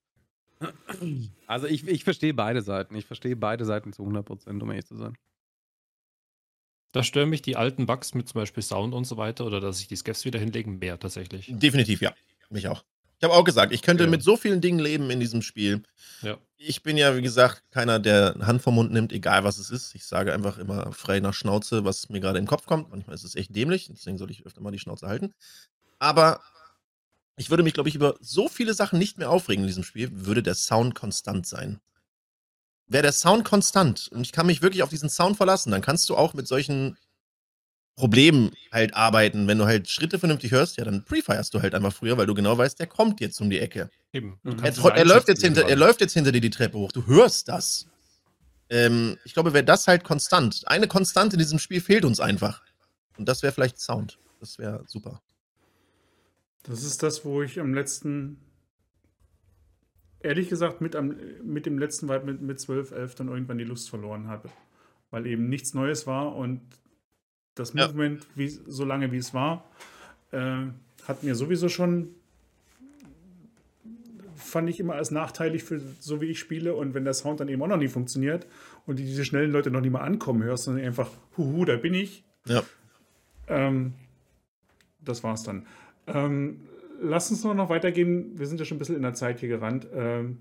[1.47, 2.95] Also ich, ich verstehe beide Seiten.
[2.95, 5.17] Ich verstehe beide Seiten zu 100%, um ehrlich zu sein.
[6.93, 9.79] Da stören mich die alten Bugs mit zum Beispiel Sound und so weiter oder dass
[9.79, 11.47] sich die Scavs wieder hinlegen, mehr tatsächlich.
[11.49, 12.13] Definitiv, ja.
[12.51, 12.85] Mich auch.
[13.19, 14.11] Ich habe auch gesagt, ich könnte Ja.
[14.11, 15.83] mit so vielen Dingen leben in diesem Spiel.
[16.23, 16.39] Ja.
[16.57, 19.95] Ich bin ja, wie gesagt, keiner, der Hand vom Mund nimmt, egal was es ist.
[19.95, 22.91] Ich sage einfach immer frei nach Schnauze, was mir gerade im Kopf kommt.
[22.91, 25.33] Manchmal ist es echt dämlich, deswegen sollte ich öfter mal die Schnauze halten.
[25.99, 26.41] Aber
[27.41, 30.11] ich würde mich, glaube ich, über so viele Sachen nicht mehr aufregen in diesem Spiel,
[30.13, 31.81] würde der Sound konstant sein.
[32.87, 36.11] Wäre der Sound konstant und ich kann mich wirklich auf diesen Sound verlassen, dann kannst
[36.11, 36.99] du auch mit solchen
[37.97, 39.49] Problemen halt arbeiten.
[39.49, 42.35] Wenn du halt Schritte vernünftig hörst, ja, dann prefirest du halt einfach früher, weil du
[42.35, 43.89] genau weißt, der kommt jetzt um die Ecke.
[44.13, 44.39] Eben.
[44.43, 44.57] Mhm.
[44.57, 46.93] Du Er, er, läuft jetzt hinter, er läuft jetzt hinter dir die Treppe hoch.
[46.93, 47.87] Du hörst das.
[48.69, 50.69] Ähm, ich glaube, wäre das halt konstant.
[50.69, 52.63] Eine Konstante in diesem Spiel fehlt uns einfach.
[53.17, 54.19] Und das wäre vielleicht Sound.
[54.41, 55.23] Das wäre super.
[56.65, 58.39] Das ist das, wo ich am letzten,
[60.21, 63.65] ehrlich gesagt, mit, am, mit dem letzten Vibe mit, mit 12, 11 dann irgendwann die
[63.65, 64.49] Lust verloren habe.
[65.11, 66.61] Weil eben nichts Neues war und
[67.55, 67.87] das Ja.
[67.87, 69.69] Movement, wie, so lange wie es war,
[70.33, 70.67] äh,
[71.09, 72.15] hat mir sowieso schon,
[74.37, 76.75] fand ich immer als nachteilig für so wie ich spiele.
[76.75, 78.47] Und wenn der Sound dann eben auch noch nie funktioniert
[78.87, 82.25] und diese schnellen Leute noch nie mal ankommen hörst, sondern einfach, huhu, da bin ich,
[82.47, 82.63] Ja.
[83.49, 83.95] ähm,
[85.01, 85.67] das war's dann.
[86.15, 86.61] Ähm,
[87.01, 88.39] lass uns noch, noch weitergehen.
[88.39, 89.87] Wir sind ja schon ein bisschen in der Zeit hier gerannt.
[89.93, 90.39] Ähm,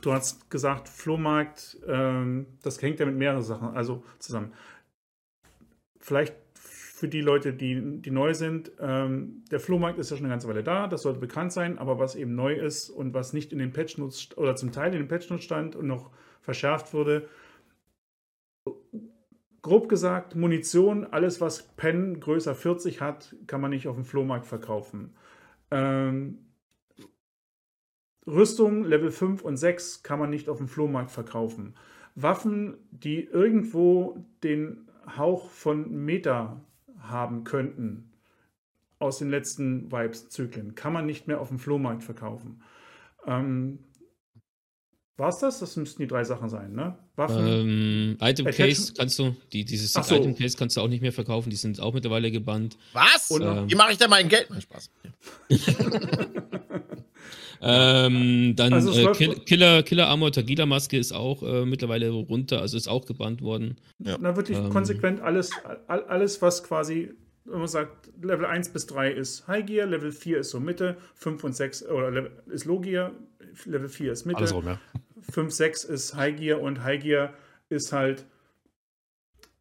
[0.00, 4.52] du hast gesagt, Flohmarkt, ähm, das hängt ja mit mehreren Sachen also zusammen.
[5.98, 10.32] Vielleicht für die Leute, die, die neu sind, ähm, der Flohmarkt ist ja schon eine
[10.32, 13.52] ganze Weile da, das sollte bekannt sein, aber was eben neu ist und was nicht
[13.52, 16.10] in den Patch Notes oder zum Teil in den Patch Notes stand und noch
[16.42, 17.28] verschärft wurde,
[19.62, 24.46] grob gesagt, Munition, alles was Pen größer 40 hat, kann man nicht auf dem Flohmarkt
[24.46, 25.14] verkaufen.
[25.70, 26.38] Ähm,
[28.26, 31.74] Rüstung Level 5 und 6 kann man nicht auf dem Flohmarkt verkaufen.
[32.14, 36.60] Waffen, die irgendwo den Hauch von Meta
[36.98, 38.12] haben könnten,
[38.98, 42.62] aus den letzten Vibes-Zyklen, kann man nicht mehr auf dem Flohmarkt verkaufen.
[43.26, 43.80] Ähm,
[45.18, 45.60] War es das?
[45.60, 46.96] Das müssten die drei Sachen sein, ne?
[47.16, 47.46] Waffen.
[47.46, 50.16] Ähm, Item Case kannst du, die, dieses Ach so.
[50.16, 52.78] Item Case kannst du auch nicht mehr verkaufen, die sind auch mittlerweile gebannt.
[52.94, 53.30] Was?
[53.30, 54.48] Und- ähm, Wie mache ich denn mein Geld?
[54.50, 54.90] Nein, Spaß.
[57.64, 62.60] Ähm, dann Also äh, Kill, Killer, Killer Armor Tagila Maske ist auch äh, mittlerweile runter,
[62.60, 63.76] also ist auch gebannt worden.
[63.98, 64.70] Na, wirklich Ähm.
[64.70, 65.50] konsequent alles,
[65.86, 67.12] all, alles, was quasi
[67.44, 70.96] wenn man sagt, Level 1 bis 3 ist High Gear, Level 4 ist so Mitte,
[71.14, 73.12] 5 und 6 oder Level, ist Low Gear,
[73.64, 74.78] Level 4 ist Mitte, Alles rum, ja.
[75.32, 77.34] 5, 6 ist High Gear und High Gear
[77.68, 78.26] ist halt,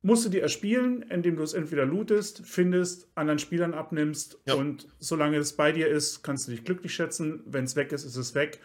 [0.03, 4.55] musst du dir erspielen, indem du es entweder lootest, findest, anderen Spielern abnimmst Ja.
[4.55, 7.41] und solange es bei dir ist, kannst du dich glücklich schätzen.
[7.45, 8.59] Wenn es weg ist, ist es weg.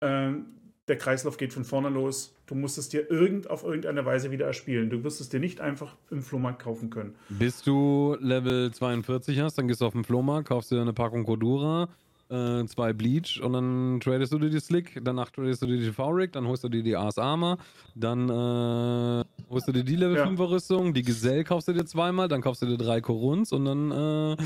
[0.00, 0.46] Ähm,
[0.90, 2.34] der Kreislauf geht von vorne los.
[2.46, 4.90] Du musst es dir irgend, auf irgendeine Weise wieder erspielen.
[4.90, 7.14] Du wirst es dir nicht einfach im Flohmarkt kaufen können.
[7.28, 11.24] Bis du Level 42 hast, dann gehst du auf den Flohmarkt, kaufst dir eine Packung
[11.24, 11.88] Cordura,
[12.28, 15.92] äh, zwei Bleach und dann tradest du dir die Slick, danach tradest du dir die
[15.92, 17.58] V-Rig, dann holst du dir die Ars Armor,
[17.94, 20.26] dann äh, holst du dir die Level Ja.
[20.26, 23.64] 5er Rüstung, die Gesell kaufst du dir zweimal, dann kaufst du dir drei Koruns und
[23.64, 24.36] dann äh,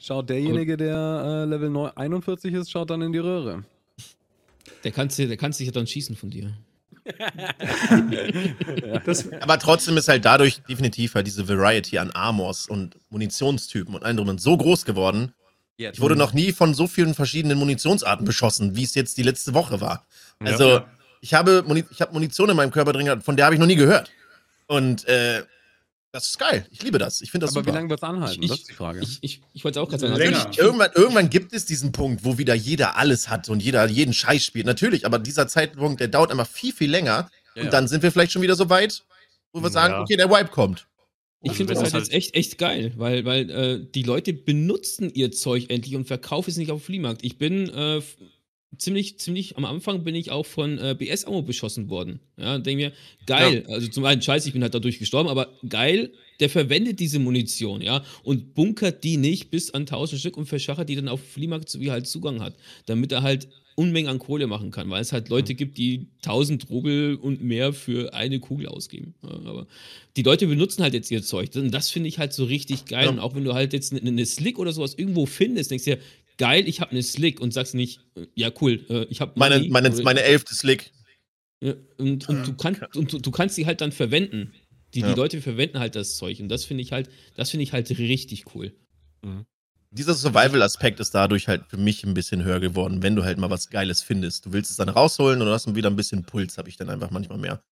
[0.00, 3.62] schaut derjenige, der äh, Level 9 41 ist, schaut dann in die Röhre.
[4.84, 6.56] Der kannst, du- der kannst dich ja dann schießen von dir.
[9.04, 14.04] Das, Aber trotzdem ist halt dadurch definitiv halt diese Variety an Armors und Munitionstypen und
[14.04, 15.32] allem so groß geworden.
[15.76, 19.54] Ich wurde noch nie von so vielen verschiedenen Munitionsarten beschossen, wie es jetzt die letzte
[19.54, 20.06] Woche war.
[20.38, 20.86] Also, Ja.
[21.20, 23.60] ich habe Muni ich habe Munition in meinem Körper drin, gehabt, von der habe ich
[23.60, 24.10] noch nie gehört.
[24.68, 25.42] Und äh,
[26.14, 26.66] das ist geil.
[26.70, 27.20] Ich liebe das.
[27.20, 27.78] Ich finde das Aber wie super.
[27.78, 28.42] lange wird es anhalten?
[28.42, 29.00] Ich- das ist die Frage.
[29.00, 30.38] Ich, ich, ich wollte auch gerade sagen, Länger.
[30.38, 34.14] natürlich- Irgendwann, irgendwann gibt es diesen Punkt, wo wieder jeder alles hat und jeder jeden
[34.14, 34.66] Scheiß spielt.
[34.66, 37.28] Natürlich, aber dieser Zeitpunkt, der dauert immer viel, viel länger.
[37.56, 37.70] Ja, und ja.
[37.70, 39.02] dann sind wir vielleicht schon wieder so weit,
[39.52, 40.00] wo wir sagen, Ja.
[40.02, 40.86] okay, der Wipe kommt.
[41.42, 44.32] Ich Also finde das halt halt- jetzt echt, echt geil, weil, weil äh, die Leute
[44.32, 47.22] benutzen ihr Zeug endlich und verkaufen es nicht auf dem Fliehmarkt.
[47.22, 48.00] Ich bin äh,
[48.78, 52.20] ziemlich, ziemlich am Anfang bin ich auch von äh, BS-Ammo beschossen worden.
[52.36, 52.92] Ja, denke mir,
[53.26, 53.64] geil.
[53.68, 57.80] Also zum einen, scheiße, ich bin halt dadurch gestorben, aber geil, der verwendet diese Munition,
[57.80, 61.68] ja, und bunkert die nicht bis an 1000 Stück und verschachert die dann auf Fliehmarkt,
[61.68, 62.54] so wie er halt Zugang hat,
[62.86, 66.70] damit er halt Unmengen an Kohle machen kann, weil es halt Leute gibt, die 1000
[66.70, 69.14] Rubel und mehr für eine Kugel ausgeben.
[69.22, 69.66] Ja, aber
[70.16, 71.50] die Leute benutzen halt jetzt ihr Zeug.
[71.56, 73.06] Und das finde ich halt so richtig geil.
[73.06, 73.10] Ja.
[73.10, 75.96] Und auch wenn du halt jetzt eine, eine Slick oder sowas irgendwo findest, denkst du
[75.96, 76.02] dir,
[76.38, 79.60] geil, ich habe eine Slick und sagst nicht, äh, ja cool, äh, ich habe Meine,
[79.68, 80.92] meine, meine elfte Slick.
[81.60, 84.52] ja, und, und, du kannst, und du, du kannst sie halt dann verwenden.
[84.94, 85.08] Die, Ja.
[85.12, 86.38] die Leute verwenden halt das Zeug.
[86.38, 88.72] Und das finde ich halt, das finde ich halt richtig cool.
[89.90, 93.50] Dieser Survival-Aspekt ist dadurch halt für mich ein bisschen höher geworden, wenn du halt mal
[93.50, 94.46] was Geiles findest.
[94.46, 96.90] Du willst es dann rausholen und hast dann wieder ein bisschen Puls, habe ich dann
[96.90, 97.62] einfach manchmal mehr.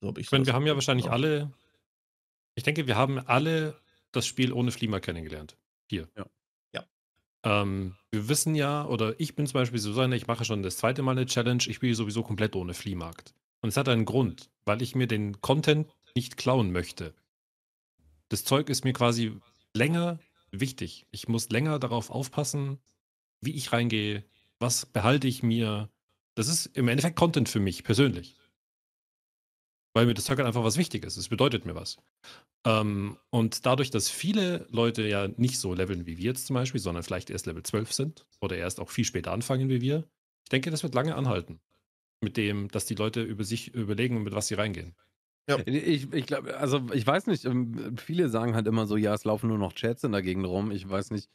[0.00, 1.12] So hab ich Ich meine, wir haben ja wahrscheinlich auch.
[1.12, 1.50] alle,
[2.54, 3.74] ich denke, wir haben alle
[4.12, 5.56] das Spiel ohne Fliemer kennengelernt.
[5.88, 6.08] Hier.
[6.16, 6.26] Ja.
[7.48, 11.00] Ähm, wir wissen ja, oder ich bin zum Beispiel so ich mache schon das zweite
[11.00, 13.32] Mal eine Challenge, ich spiele sowieso komplett ohne Fliehmarkt.
[13.62, 17.14] Und es hat einen Grund, weil ich mir den Content nicht klauen möchte.
[18.28, 19.32] Das Zeug ist mir quasi
[19.72, 20.18] länger
[20.50, 21.06] wichtig.
[21.10, 22.78] Ich muss länger darauf aufpassen,
[23.40, 24.24] wie ich reingehe,
[24.58, 25.88] was behalte ich mir.
[26.34, 28.37] Das ist im Endeffekt Content für mich persönlich.
[29.94, 31.24] Weil mir das Zeug halt einfach was Wichtiges ist.
[31.24, 31.96] Es bedeutet mir was.
[32.66, 36.80] Ähm, und dadurch, dass viele Leute ja nicht so leveln wie wir jetzt zum Beispiel,
[36.80, 40.08] sondern vielleicht erst Level 12 sind oder erst auch viel später anfangen wie wir,
[40.44, 41.60] ich denke, das wird lange anhalten.
[42.20, 44.96] Mit dem, dass die Leute über sich überlegen, mit was sie reingehen.
[45.66, 49.24] Ich, ich glaube, also ich weiß nicht, ähm, viele sagen halt immer so, ja, es
[49.24, 50.70] laufen nur noch Chats in der Gegend rum.
[50.70, 51.30] Ich weiß nicht.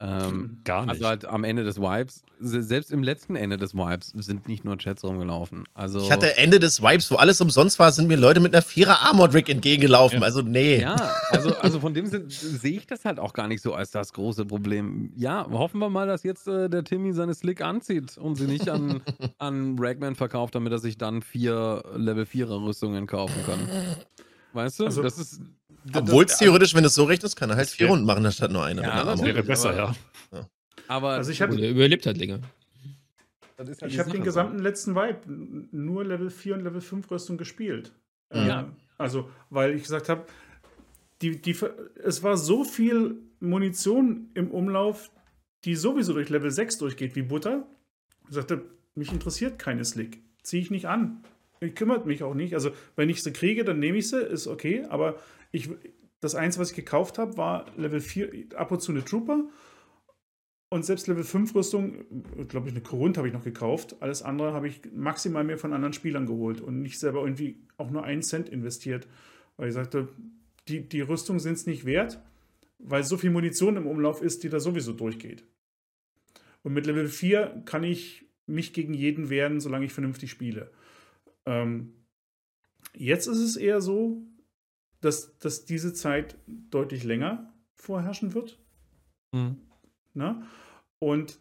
[0.00, 0.90] Ähm, Gar nicht.
[0.90, 4.64] also halt am Ende des Vibes, se- selbst im letzten Ende des Vibes sind nicht
[4.64, 5.64] nur Chats rumgelaufen.
[5.74, 8.62] Also Ich hatte Ende des Wipes, wo alles umsonst war, sind mir Leute mit einer
[8.62, 10.20] Vierer Armored Rig entgegengelaufen.
[10.20, 10.24] Ja.
[10.24, 10.80] Also, nee.
[10.80, 10.94] Ja,
[11.30, 14.44] also, also von dem sehe ich das halt auch gar nicht so als das große
[14.46, 15.10] Problem.
[15.16, 18.68] Ja, hoffen wir mal, dass jetzt äh, der Timmy seine Slick anzieht und sie nicht
[18.68, 19.00] an,
[19.38, 23.58] an Ragman verkauft, damit er sich dann vier Level 4er Rüstungen kaufen kann.
[24.52, 24.84] Weißt du?
[24.84, 25.40] Also- das ist.
[25.94, 28.24] Obwohl es das, theoretisch, wenn du es so rechnest, kann er halt vier Runden machen,
[28.26, 28.82] anstatt nur eine.
[28.82, 29.22] Ja, das.
[29.22, 29.96] Wäre besser, aber-
[30.32, 30.48] ja.
[30.88, 32.40] Aber Also ich hab- er überlebt halt länger.
[33.56, 35.20] das ist halt Ich habe den gesamten letzten Vibe
[35.72, 37.92] nur Level 4 und Level 5 Rüstung gespielt.
[38.32, 38.62] Ja.
[38.62, 38.64] Äh,
[38.98, 40.24] also, weil ich gesagt habe,
[41.22, 41.56] die, die,
[42.04, 45.10] es war so viel Munition im Umlauf,
[45.64, 47.66] die sowieso durch Level 6 durchgeht wie Butter.
[48.28, 48.62] Ich sagte,
[48.94, 50.20] mich interessiert keine Slick.
[50.42, 51.22] Ziehe ich nicht an.
[51.60, 52.54] Ich kümmert mich auch nicht.
[52.54, 54.84] Also, wenn ich sie kriege, dann nehme ich sie, ist okay.
[54.88, 55.18] Aber
[55.50, 55.70] ich,
[56.20, 59.48] das Einzige, was ich gekauft habe, war Level 4, ab und zu eine Trooper.
[60.70, 62.04] Und selbst Level 5 Rüstung,
[62.48, 63.96] glaube ich, eine Korund habe ich noch gekauft.
[64.00, 67.90] Alles andere habe ich maximal mehr von anderen Spielern geholt und nicht selber irgendwie auch
[67.90, 69.08] nur einen Cent investiert.
[69.56, 70.08] Weil ich sagte,
[70.68, 72.20] die, die Rüstung sind es nicht wert,
[72.78, 75.44] weil so viel Munition im Umlauf ist, die da sowieso durchgeht.
[76.62, 80.70] Und mit Level 4 kann ich mich gegen jeden wehren, solange ich vernünftig spiele.
[81.46, 81.94] Ähm,
[82.94, 84.22] jetzt ist es eher so,
[85.00, 88.58] dass, dass diese Zeit deutlich länger vorherrschen wird.
[89.34, 89.56] Hm.
[90.14, 90.42] Ne?
[90.98, 91.38] Und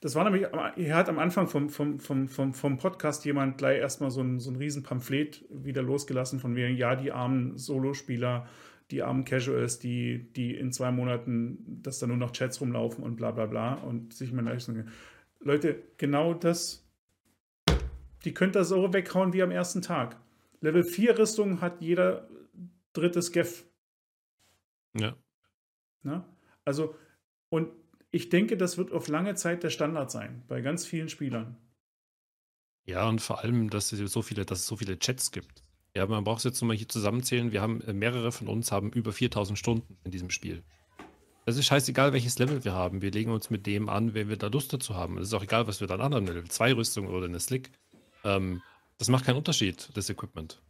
[0.00, 3.78] das war nämlich, er hat am Anfang vom, vom, vom, vom, vom Podcast jemand gleich
[3.78, 8.46] erstmal so ein, so ein riesen Pamphlet wieder losgelassen von wegen, ja, die armen Solospieler,
[8.92, 13.16] die armen Casuals, die, die in zwei Monaten, dass da nur noch Chats rumlaufen und
[13.16, 14.88] bla bla bla und sich mal leisten.
[15.40, 16.88] Leute, genau das,
[18.24, 20.16] die könnt ihr so weghauen wie am ersten Tag.
[20.60, 22.28] Level 4 Rüstung hat jeder
[22.98, 23.64] dritte Skeff.
[24.94, 25.16] Ja.
[26.02, 26.24] Ne?
[26.64, 26.94] Also,
[27.48, 27.70] und
[28.10, 31.56] ich denke, das wird auf lange Zeit der Standard sein, bei ganz vielen Spielern.
[32.86, 35.62] Ja, und vor allem, dass es so viele, dass es so viele Chats gibt.
[35.94, 37.52] Ja, man braucht es jetzt nochmal hier zusammenzählen.
[37.52, 40.62] Wir haben, äh, mehrere von uns haben über 4000 Stunden in diesem Spiel.
[41.44, 43.02] Es ist scheißegal, welches Level wir haben.
[43.02, 45.18] Wir legen uns mit dem an, wenn wir da Lust dazu haben.
[45.18, 47.70] Es ist auch egal, was wir dann anderen Level 2 Rüstung oder eine Slick.
[48.24, 48.62] Ähm,
[48.98, 50.60] das macht keinen Unterschied, das Equipment.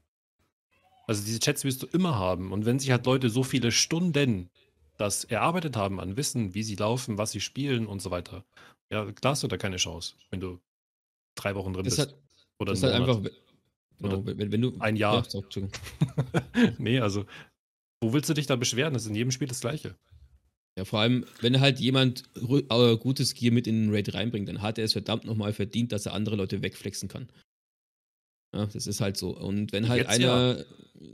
[1.08, 2.52] Also diese Chats wirst du immer haben.
[2.52, 4.50] Und wenn sich halt Leute so viele Stunden
[4.98, 8.44] das erarbeitet haben an Wissen, wie sie laufen, was sie spielen und so weiter,
[8.92, 10.60] ja, klar hast du da keine Chance, wenn du
[11.34, 12.08] drei Wochen drin Das bist.
[12.10, 12.22] ist halt,
[12.60, 13.16] oder das ist halt Monat.
[13.16, 13.30] einfach,
[14.00, 14.76] genau, wenn, wenn du.
[14.80, 15.26] ein Jahr.
[15.32, 15.62] Ja,
[16.78, 17.24] nee, also,
[18.00, 18.92] wo willst du dich da beschweren?
[18.92, 19.94] Das ist in jedem Spiel das Gleiche.
[20.76, 24.62] Ja, vor allem, wenn halt jemand äh, gutes Gear mit in den Raid reinbringt, dann
[24.62, 27.28] hat er es verdammt nochmal verdient, dass er andere Leute wegflexen kann.
[28.54, 29.36] Ja, das ist halt so.
[29.36, 30.64] Und wenn halt Jetzt einer.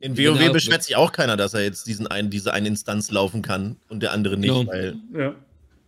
[0.01, 2.69] In wenn WoW er- beschwert sich auch keiner, dass er jetzt diesen einen, diese eine
[2.69, 4.67] Instanz laufen kann und der andere nicht, Genau.
[4.67, 5.21] weil Ja.
[5.21, 5.35] Ja,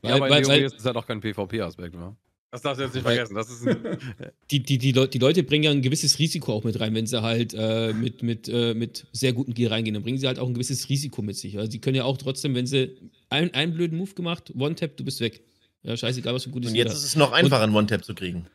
[0.03, 2.15] Weil, aber weil, in WoW weil, ist es halt auch kein PvP-Aspekt, wa?
[2.53, 3.35] Das darfst du jetzt nicht vergessen.
[3.35, 3.77] Das ist ein,
[4.51, 7.07] die, die, die, Leute, die Leute bringen ja ein gewisses Risiko auch mit rein, wenn
[7.07, 9.95] sie halt äh, mit, mit, äh, mit sehr guten Gear reingehen.
[9.95, 11.57] Dann bringen sie halt auch ein gewisses Risiko mit sich.
[11.59, 12.97] Also, die können ja auch trotzdem, wenn sie
[13.31, 15.43] einen, einen blöden Move gemacht, One-Tap, du bist weg.
[15.83, 18.15] Ja, scheißegal, was für ein gutes und jetzt ist es noch einfacher, einen One-Tap zu
[18.15, 18.47] kriegen.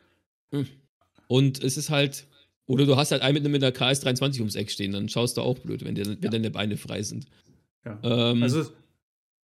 [1.28, 2.26] Und es ist halt,
[2.66, 5.42] oder du hast halt einen mit, mit einer KS23 ums Eck stehen, dann schaust du
[5.42, 7.26] auch blöd, wenn, dir, wenn deine Beine frei sind.
[7.84, 7.98] ja.
[8.02, 8.66] Ähm, Also,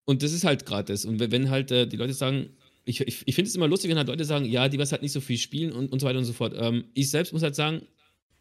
[0.04, 1.04] und das ist halt gerade das.
[1.04, 2.50] Und wenn, halt äh, die Leute sagen,
[2.84, 5.02] ich, ich, ich finde es immer lustig, wenn halt Leute sagen, ja, die was halt
[5.02, 6.54] nicht so viel spielen und, und so weiter und so fort.
[6.56, 7.82] Ähm, ich selbst muss halt sagen,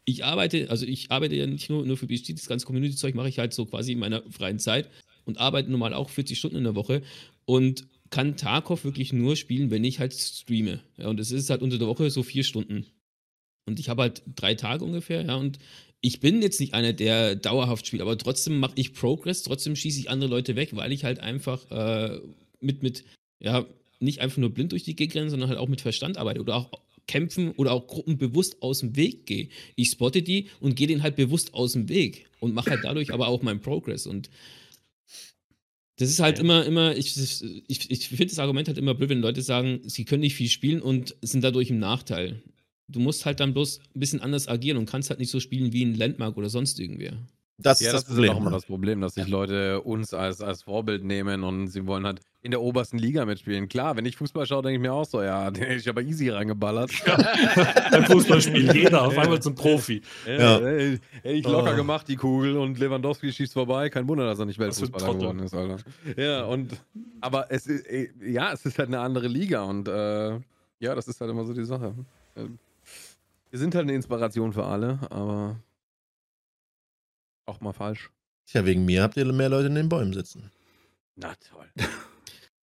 [0.04, 3.28] ich arbeite, also ich arbeite ja nicht nur, nur für BSG, das ganze Community-Zeug mache
[3.28, 4.88] ich halt so quasi in meiner freien Zeit
[5.24, 7.02] und arbeite normal auch 40 Stunden in der Woche
[7.44, 10.80] und kann Tarkov wirklich nur spielen, wenn ich halt streame.
[10.96, 12.86] Ja, und es ist halt unter der Woche so vier Stunden.
[13.66, 15.58] Und ich habe halt drei Tage ungefähr, ja, und
[16.00, 19.98] ich bin jetzt nicht einer, der dauerhaft spielt, aber trotzdem mache ich Progress, trotzdem schieße
[19.98, 22.20] ich andere Leute weg, weil ich halt einfach äh,
[22.60, 23.04] mit, mit,
[23.40, 23.66] ja,
[23.98, 26.54] nicht einfach nur blind durch die Gegend renne, sondern halt auch mit Verstand arbeite oder
[26.56, 26.70] auch
[27.08, 29.48] kämpfen oder auch Gruppen bewusst aus dem Weg gehe.
[29.74, 33.12] Ich spotte die und gehe denen halt bewusst aus dem Weg und mache halt dadurch
[33.12, 34.28] aber auch meinen Progress und
[35.98, 36.44] das ist halt Ja.
[36.44, 37.16] immer, immer, ich,
[37.68, 40.50] ich, ich finde das Argument halt immer blöd, wenn Leute sagen, sie können nicht viel
[40.50, 42.42] spielen und sind dadurch im Nachteil.
[42.88, 45.72] Du musst halt dann bloß ein bisschen anders agieren und kannst halt nicht so spielen
[45.72, 47.18] wie ein Landmark oder sonst irgendwer.
[47.58, 50.42] Das ja, ist das, das, ist auch immer das Problem, dass sich Leute uns als,
[50.42, 53.68] als Vorbild nehmen und sie wollen halt in der obersten Liga mitspielen.
[53.68, 56.02] Klar, wenn ich Fußball schaue, denke ich mir auch so, ja, den hätte ich aber
[56.02, 56.92] easy reingeballert.
[57.90, 60.02] Beim Fußballspiel, jeder auf einmal zum Profi.
[60.26, 60.60] Ja.
[60.60, 61.76] Hätte ich locker Oh.
[61.76, 63.88] gemacht, die Kugel, und Lewandowski schießt vorbei.
[63.88, 65.78] Kein Wunder, dass er nicht Weltfußballer geworden ist, Alter.
[66.16, 66.76] Ja, und,
[67.22, 67.86] aber es ist,
[68.22, 70.38] ja, es ist halt eine andere Liga und, äh,
[70.78, 71.94] ja, das ist halt immer so die Sache.
[73.50, 75.60] Wir sind halt eine Inspiration für alle, aber
[77.46, 78.10] auch mal falsch.
[78.46, 80.50] Tja, wegen mir habt ihr mehr Leute in den Bäumen sitzen.
[81.16, 81.66] Na toll.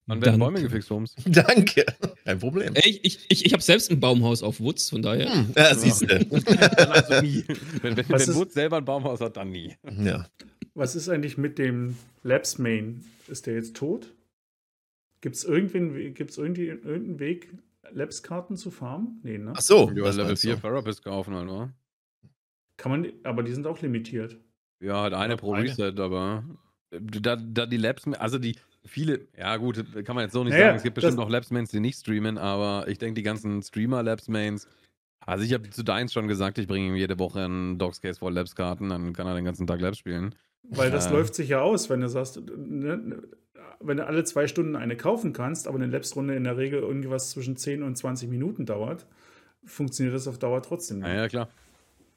[0.06, 0.40] Wann werden.
[0.40, 1.16] Bäume gefixt, Holmes?
[1.26, 1.86] Danke.
[2.26, 2.74] Kein Problem.
[2.76, 5.34] Ey, ich, ich, ich habe selbst ein Baumhaus auf Woods, von daher.
[5.34, 6.16] Hm, ja, siehst du.
[6.92, 7.46] Also nie.
[7.82, 9.76] Wenn, wenn, Was wenn ist- Wutz selber ein Baumhaus hat, dann nie.
[10.02, 10.28] ja.
[10.74, 13.06] was ist eigentlich mit dem Labs Main?
[13.30, 14.14] Ist der jetzt tot?
[15.22, 17.48] Gibt es irgendwen, gibt's irgendwie irgendeinen Weg,
[17.92, 19.20] Labs-Karten zu farmen?
[19.24, 19.54] Nee, ne?
[19.56, 19.90] Ach so.
[19.96, 20.62] Ja, das Level meinst 4 du.
[20.62, 21.70] Therapist kaufen halt, wa?
[22.78, 24.40] Kann man, aber die sind auch limitiert.
[24.82, 25.70] Ja, halt eine pro Eine.
[25.70, 26.44] Reset, aber
[26.92, 28.56] äh, da, da die Labs, also die
[28.86, 31.72] viele, ja gut, kann man jetzt so nicht Naja, sagen, es gibt bestimmt auch Labs-Mains,
[31.72, 34.68] die nicht streamen, aber ich denke, die ganzen Streamer-Labs-Mains,
[35.26, 38.34] also ich habe zu Deins schon gesagt, ich bringe ihm jede Woche einen Dogs-Case voll
[38.34, 40.36] Labs-Karten, dann kann er den ganzen Tag Labs spielen.
[40.64, 41.12] Weil das Ja.
[41.12, 43.24] läuft sich ja aus, wenn du sagst, ne, ne,
[43.80, 47.30] wenn du alle zwei Stunden eine kaufen kannst, aber eine Labs-Runde in der Regel irgendwas
[47.32, 49.06] zwischen 10 und 20 Minuten dauert,
[49.66, 51.08] funktioniert das auf Dauer trotzdem nicht.
[51.08, 51.50] Ja, ja, klar.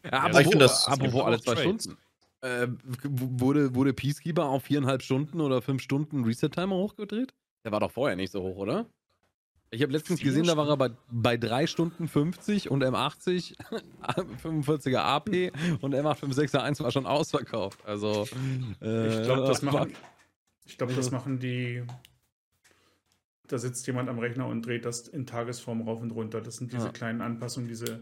[0.05, 1.85] Ja, aber apropos, ich find das- apropos alle zwei Trades.
[1.85, 1.99] Stunden.
[2.43, 2.69] Äh,
[3.03, 7.35] wurde, wurde Peacekeeper auf viereinhalb Stunden oder fünf Stunden Reset-Timer hochgedreht?
[7.65, 8.87] Der war doch vorher nicht so hoch, oder?
[9.71, 13.57] Ich habe letztens Vier gesehen, da war er bei, bei 3 Stunden 50 und M80,
[14.43, 15.51] 45er AP
[15.81, 17.81] und M856er 1 war schon ausverkauft.
[17.85, 18.29] Also,
[18.81, 19.93] äh, Ich glaube, das machen,
[20.67, 21.83] ich glaub, das machen die.
[23.49, 26.41] Da sitzt jemand am Rechner und dreht das in Tagesform rauf und runter.
[26.41, 26.93] Das sind diese Ja.
[26.93, 28.01] kleinen Anpassungen, diese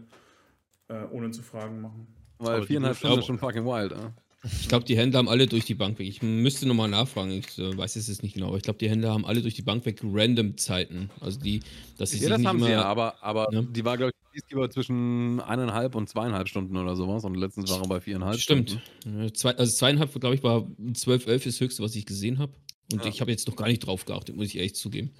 [0.87, 2.07] äh, ohne zu fragen machen.
[2.39, 3.91] Weil viereinhalb Stunden ist schon fucking wild.
[3.91, 4.11] Ja?
[4.59, 6.07] Ich glaube, die Händler haben alle durch die Bank weg.
[6.07, 7.31] Ich müsste nochmal nachfragen.
[7.31, 9.55] Ich äh, weiß es jetzt nicht genau, aber ich glaube, die Händler haben alle durch
[9.55, 11.09] die Bank weg random Zeiten.
[11.21, 11.61] Also die,
[11.97, 12.65] dass sie Ja, sich das nicht haben immer.
[12.67, 13.61] sie ja, aber, aber Ja.
[13.61, 17.81] die war, glaube ich, Peacekeeper zwischen eineinhalb und zweieinhalb Stunden oder sowas und letztens war
[17.81, 18.81] er bei viereinhalb Stimmt.
[19.01, 19.21] Stunden.
[19.21, 22.39] Äh, Zwei, also zweieinhalb, glaube ich, war 12, 11 ist das höchste, was ich gesehen
[22.39, 22.53] habe.
[22.91, 23.09] Und Ja.
[23.09, 25.11] ich habe jetzt noch gar nicht drauf geachtet, muss ich ehrlich zugeben.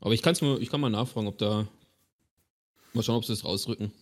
[0.00, 1.68] Aber ich, kann's mal, ich kann mal nachfragen, ob da.
[2.92, 3.92] Mal schauen, ob sie das rausrücken.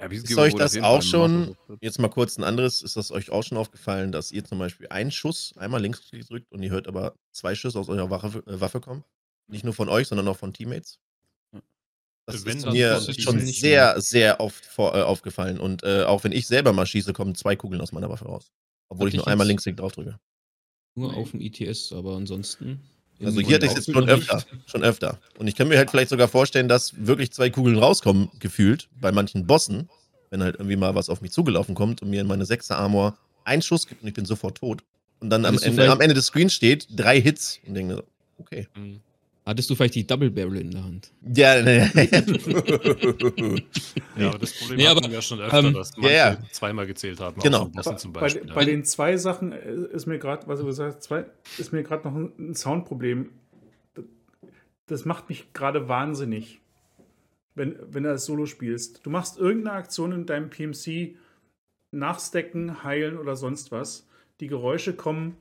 [0.00, 3.42] Ja, Ist euch das auch schon, jetzt mal kurz ein anderes, ist das euch auch
[3.42, 7.14] schon aufgefallen, dass ihr zum Beispiel einen Schuss einmal links drückt und ihr hört aber
[7.32, 9.04] zwei Schüsse aus eurer Waffe, äh, Waffe kommen?
[9.46, 10.98] Nicht nur von euch, sondern auch von Teammates?
[12.26, 15.58] Das Wenn ist mir schon sehr, sehr oft vor, äh, aufgefallen.
[15.58, 18.52] Und äh, auch wenn ich selber mal schieße, kommen zwei Kugeln aus meiner Waffe raus.
[18.88, 20.18] Obwohl Hatte ich nur einmal Linksklick drauf drücke.
[20.94, 22.80] Nur auf dem ITS, aber ansonsten.
[23.22, 24.12] Also hier hatte ich es jetzt schon nicht.
[24.12, 24.44] öfter.
[24.66, 25.18] Schon öfter.
[25.38, 29.12] Und ich kann mir halt vielleicht sogar vorstellen, dass wirklich zwei Kugeln rauskommen, gefühlt, bei
[29.12, 29.88] manchen Bossen,
[30.30, 33.16] wenn halt irgendwie mal was auf mich zugelaufen kommt und mir in meine 6er Armor
[33.44, 34.82] ein Schuss gibt und ich bin sofort tot.
[35.20, 38.04] Und dann am Ende, am Ende des Screens steht drei Hits und denke mir so,
[38.38, 38.68] okay.
[38.74, 39.00] Mhm.
[39.46, 41.10] Hattest du vielleicht die Double Barrel in der Hand?
[41.34, 41.90] Ja, ne.
[44.16, 46.32] Ja, aber das Problem Nee, hatten aber, wir ja schon öfter, ähm, dass manche ja,
[46.32, 46.38] ja.
[46.52, 47.40] zweimal gezählt haben.
[47.40, 47.70] Genau.
[47.82, 48.52] Von bei, Beispiel.
[48.52, 51.24] bei den zwei Sachen äh, ist mir gerade, was du gesagt hast, zwei,
[51.58, 53.30] ist mir gerade noch ein, Soundproblem.
[54.86, 56.60] Das macht mich gerade wahnsinnig,
[57.54, 59.00] wenn, wenn du das Solo spielst.
[59.04, 61.16] Du machst irgendeine Aktion in deinem PMC,
[61.92, 64.06] nachstecken, heilen oder sonst was.
[64.40, 65.36] Die Geräusche kommen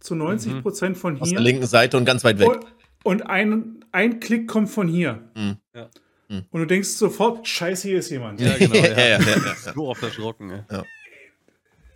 [0.00, 1.38] zu 90 Prozent von Aus hier.
[1.38, 2.60] der linken Seite und ganz weit weg.
[3.06, 5.22] Und, ein, ein Klick kommt von hier.
[5.34, 5.56] Mhm.
[5.74, 5.88] Ja.
[6.28, 6.44] Mhm.
[6.50, 8.40] Und du denkst sofort, scheiße, hier ist jemand.
[8.40, 8.74] Ja, genau.
[8.74, 9.72] Ja, Ja, ja, ja.
[9.74, 10.64] So oft erschrocken.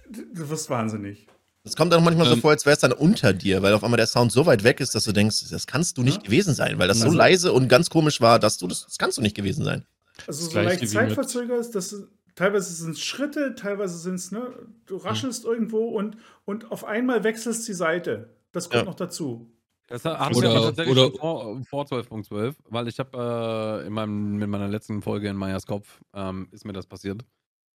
[0.09, 1.27] Du wirst wahnsinnig.
[1.63, 2.41] Es kommt dann manchmal so Ähm.
[2.41, 4.81] vor, als wäre es dann unter dir, weil auf einmal der Sound so weit weg
[4.81, 6.23] ist, dass du denkst, das kannst du nicht Ja.
[6.23, 8.99] gewesen sein, weil das so Also- leise und ganz komisch war, dass du das, das
[8.99, 9.85] kannst du nicht gewesen sein.
[10.27, 11.95] Also so leicht zeitverzögert ist, das
[12.35, 14.53] teilweise sind es Schritte, teilweise sind es, ne,
[14.87, 18.31] du raschelst irgendwo und, und auf einmal wechselst die Seite.
[18.53, 18.85] Das kommt Ja.
[18.85, 19.51] noch dazu.
[19.91, 23.87] Das hatten Oder- wir aber tatsächlich oder- schon vor, vor 12.12, weil ich habe äh,
[23.87, 27.25] in, meinem, in meiner letzten Folge in Meyers Kopf ähm, ist mir das passiert.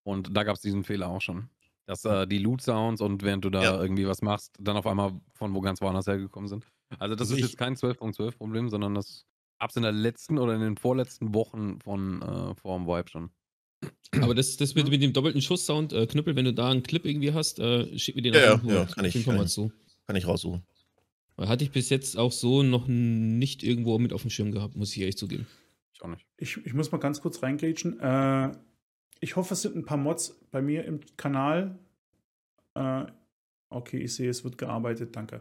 [0.05, 1.49] Und da gab es diesen Fehler auch schon.
[1.87, 3.83] Dass äh, die Loot-Sounds und während du da Ja.
[3.83, 6.65] irgendwie was machst, dann auf einmal von wo ganz woanders hergekommen sind.
[6.99, 9.27] Also das Also ist ich- jetzt kein 12.12-Problem, sondern das
[9.59, 13.31] gab's in der letzten oder in den vorletzten Wochen von äh, vor dem Vibe schon.
[14.23, 17.05] Aber das, das mit, mit dem doppelten Schusssound, äh, Knüppel, wenn du da einen Clip
[17.05, 19.51] irgendwie hast, äh, schick mir den Ja, einfach ja, ja, kann ich- kann mal ich.
[19.53, 19.73] zu.
[20.07, 20.63] Kann ich raussuchen.
[21.37, 24.93] Hatte ich bis jetzt auch so noch nicht irgendwo mit auf dem Schirm gehabt, muss
[24.93, 25.47] ich ehrlich zugeben.
[25.93, 26.27] Ich auch nicht.
[26.37, 27.99] Ich, ich muss mal ganz kurz reingrätschen.
[28.01, 28.53] Äh,
[29.21, 31.79] ich hoffe, es sind ein paar Mods bei mir im Kanal.
[32.75, 33.07] Äh,
[33.69, 35.41] okay, ich sehe, es wird gearbeitet, danke.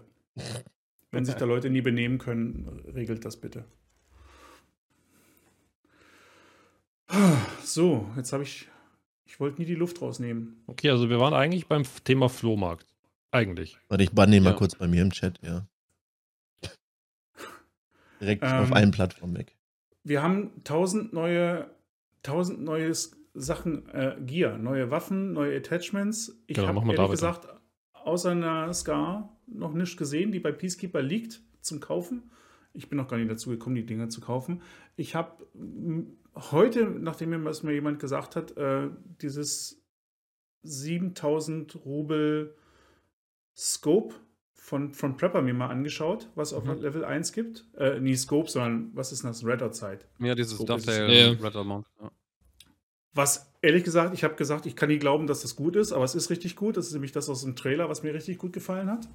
[1.11, 3.65] Wenn sich da Leute nie benehmen können, regelt das bitte.
[7.63, 8.67] So, jetzt habe ich.
[9.25, 10.63] Ich wollte nie die Luft rausnehmen.
[10.67, 12.85] Okay, also wir waren eigentlich beim Thema Flohmarkt.
[13.31, 13.77] Eigentlich.
[13.89, 14.55] Warte, ich banne ihn mal Ja.
[14.55, 15.67] kurz bei mir im Chat, ja.
[18.23, 19.55] Direkt Ähm, auf allen Plattformen weg.
[20.03, 21.69] Wir haben tausend neue,
[22.23, 22.91] tausend neue
[23.33, 26.41] Sachen, äh, Gear, neue Waffen, neue Attachments.
[26.47, 27.47] Ich Genau, habe ehrlich gesagt
[27.93, 32.31] außer einer Scar noch nicht gesehen, die bei Peacekeeper liegt zum Kaufen.
[32.73, 34.61] Ich bin noch gar nicht dazu gekommen, die Dinger zu kaufen.
[34.95, 35.45] Ich habe
[36.51, 38.89] heute, nachdem mir was mir jemand gesagt hat, äh,
[39.21, 39.83] dieses
[40.63, 42.55] 7000 Rubel
[43.55, 44.15] Scope
[44.63, 46.81] von, von Prepper mir mal angeschaut, was auf Mhm.
[46.81, 47.65] Level 1 gibt.
[47.77, 49.45] Äh, nie Scope, sondern was ist das?
[49.45, 50.05] Red Dot Sight.
[50.19, 50.85] Ja, dieses So ist es.
[50.85, 51.29] Dovetail Ja.
[51.31, 51.83] Red.
[53.13, 56.05] Was ehrlich gesagt, ich habe gesagt, ich kann nie glauben, dass das gut ist, aber
[56.05, 56.77] es ist richtig gut.
[56.77, 59.09] Das ist nämlich das aus dem Trailer, was mir richtig gut gefallen hat.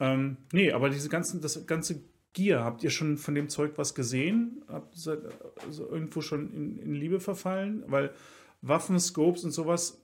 [0.00, 3.94] Ähm, nee, aber diese ganzen, das ganze Gear, habt ihr schon von dem Zeug was
[3.94, 4.64] gesehen?
[4.66, 5.20] Habt ihr seid,
[5.64, 7.84] also irgendwo schon in, in Liebe verfallen?
[7.86, 8.12] Weil
[8.60, 10.02] Waffen, Scopes und sowas,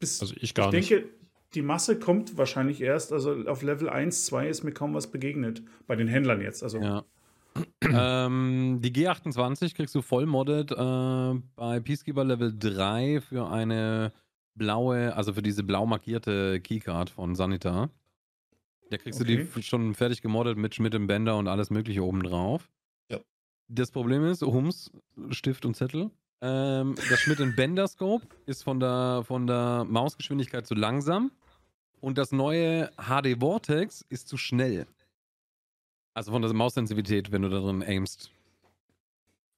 [0.00, 1.04] bis Also ich gar ich nicht.
[1.54, 5.62] Die Masse kommt wahrscheinlich erst, also auf Level 1, 2 ist mir kaum was begegnet.
[5.86, 6.62] Bei den Händlern jetzt.
[6.62, 7.04] Also Ja.
[7.82, 14.12] ähm, die G28 kriegst du voll modded äh, bei Peacekeeper Level 3 für eine
[14.54, 17.90] blaue, also für diese blau markierte Keycard von Sanitar.
[18.90, 19.36] Da kriegst du Okay.
[19.36, 22.70] die f- schon fertig gemoddet mit Schmidt im Bänder und alles mögliche oben drauf.
[23.10, 23.18] Ja.
[23.68, 24.90] Das Problem ist, Hums,
[25.30, 26.10] Stift und Zettel.
[26.40, 31.30] Ähm, das Schmidt im Bänder Scope ist von der, von der Mausgeschwindigkeit zu langsam.
[32.00, 34.86] Und das neue HD Vortex ist zu schnell.
[36.14, 38.30] Also von der Maussensitivität, wenn du da drin aimst.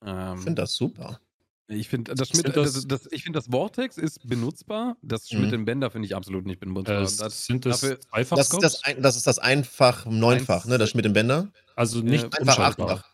[0.03, 1.19] Ähm, Ich finde das super.
[1.67, 4.97] ich finde das, Schmidt, find das, das- das, ich find das Vortex ist benutzbar.
[5.03, 5.37] Das Mhm.
[5.37, 6.97] Schmidt im Bänder finde ich absolut nicht benutzbar.
[6.97, 7.99] Äh, das, sind das dafür-
[8.35, 10.79] Das ist das, ein, das ist das einfach neunfach, ne?
[10.79, 11.51] Das Schmidt im Bänder.
[11.75, 13.10] Also nicht Äh, Einfach achtfach.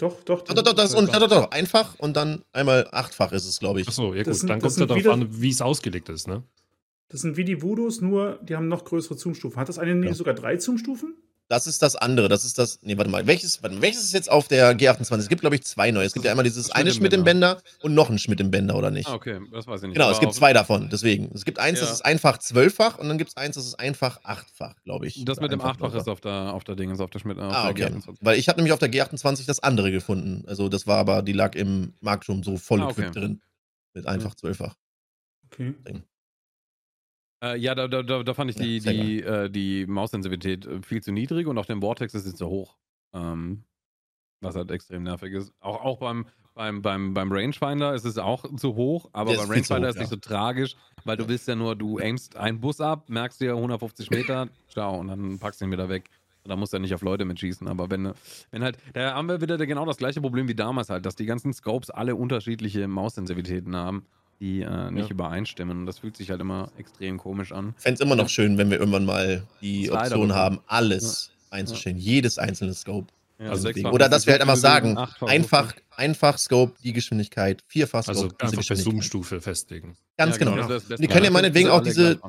[0.00, 0.42] Doch, doch.
[0.42, 3.58] Doch, doch, doch, das, und, doch, doch, doch, einfach und dann einmal achtfach ist es,
[3.60, 3.88] glaube ich.
[3.88, 4.40] Achso, ja Das gut.
[4.40, 6.42] sind- Dann kommt es ja darauf an, wie es ausgelegt ist, ne?
[7.08, 9.58] Das sind wie die Voodoos, nur die haben noch größere Zoom-Stufen.
[9.58, 10.14] Hat das eine Ja.
[10.14, 11.14] sogar drei Zoom-Stufen?
[11.50, 12.28] Das ist das andere.
[12.28, 12.78] Das ist das.
[12.82, 13.26] Nee, warte mal.
[13.26, 15.16] Welches, warte, mal, welches ist jetzt auf der G28?
[15.18, 16.06] Es gibt, glaube ich, zwei neue.
[16.06, 18.76] Es gibt ja einmal dieses eine Schmidt im Bänder und noch ein Schmidt im Bänder,
[18.76, 19.08] oder nicht?
[19.08, 19.94] Ah, okay, das weiß ich nicht.
[19.94, 20.88] Genau, Aber es gibt zwei davon.
[20.92, 21.28] Deswegen.
[21.34, 21.94] Es gibt eins, das Ja.
[21.96, 25.24] ist einfach zwölffach und dann gibt es eins, das ist einfach achtfach, glaube ich.
[25.24, 27.36] Das Oder mit dem Achtfach ist auf der, auf der Ding, ist auf der Schmidt.
[27.40, 27.96] Auf Ah, der okay.
[27.98, 28.18] G28.
[28.20, 30.44] Weil ich habe nämlich auf der G28 das andere gefunden.
[30.46, 33.10] Also das war aber, die lag im Markt schon so voll Ah, okay.
[33.10, 33.40] drin.
[33.92, 34.76] Mit einfach zwölffach.
[35.52, 35.74] Okay.
[37.42, 40.82] Äh, ja, da, da, da, fand ich Ja, die, sehr die, äh, die Maussensibilität äh,
[40.82, 42.76] viel zu niedrig und auf dem Vortex ist es zu hoch.
[43.14, 43.64] Ähm,
[44.40, 45.52] was halt extrem nervig ist.
[45.60, 49.88] Auch, auch beim, beim, beim, beim Rangefinder ist es auch zu hoch, aber beim Rangefinder
[49.88, 50.10] hoch, ist nicht ja.
[50.10, 54.10] so tragisch, weil du willst ja nur, du aimst einen Bus ab, merkst dir 150
[54.10, 56.08] Meter, ciao, und dann packst du ihn wieder weg.
[56.44, 58.14] Da musst du ja nicht auf Leute mitschießen, aber wenn,
[58.50, 61.26] wenn halt, da haben wir wieder genau das gleiche Problem wie damals halt, dass die
[61.26, 64.06] ganzen Scopes alle unterschiedliche Maussensibilitäten haben,
[64.40, 65.10] die äh, nicht Ja.
[65.10, 67.74] übereinstimmen und das fühlt sich halt immer extrem komisch an.
[67.76, 68.28] Fände es immer noch Ja.
[68.30, 70.34] schön, wenn wir irgendwann mal die Slider Option bekommen.
[70.34, 71.98] haben, alles einzustellen.
[71.98, 73.08] Jedes einzelne Scope.
[73.38, 78.18] Ja, Also Oder dass wir halt einfach sagen, einfach, einfach Scope, die Geschwindigkeit, vierfach Scope,
[78.18, 78.76] Also diese einfach per.
[78.76, 79.96] Zoom-Stufe festlegen.
[80.18, 80.56] Ganz genau.
[80.66, 80.96] Beste.
[80.96, 82.20] Die können ja meinetwegen auch diese-.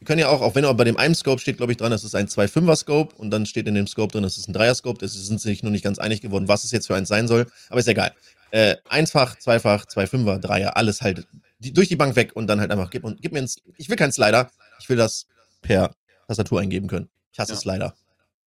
[0.00, 1.90] Wir können ja auch, auch wenn auch bei dem einen Scope steht, glaube ich, dran,
[1.90, 4.54] das ist ein 2,5er Scope und dann steht in dem Scope drin, das ist ein
[4.54, 4.98] 3er Scope.
[5.00, 7.46] Das sind sich noch nicht ganz einig geworden, was es jetzt für eins sein soll,
[7.68, 8.12] aber ist egal.
[8.52, 11.26] Äh, einfach, zweifach, 2,5er, 3er, alles halt
[11.58, 13.88] die, durch die Bank weg und dann halt einfach, gib, und- gib mir ins, ich
[13.88, 15.26] will keinen Slider, ich will das
[15.62, 15.94] per
[16.26, 17.08] Tastatur eingeben können.
[17.32, 17.58] Ich hasse Ja.
[17.58, 17.94] Slider.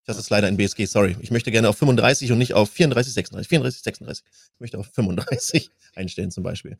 [0.03, 1.15] Ich hasse Slider in BSG, sorry.
[1.19, 4.25] Ich möchte gerne auf 35 und nicht auf 34, 36, 34, 36.
[4.55, 6.77] Ich möchte auf 35 einstellen zum Beispiel.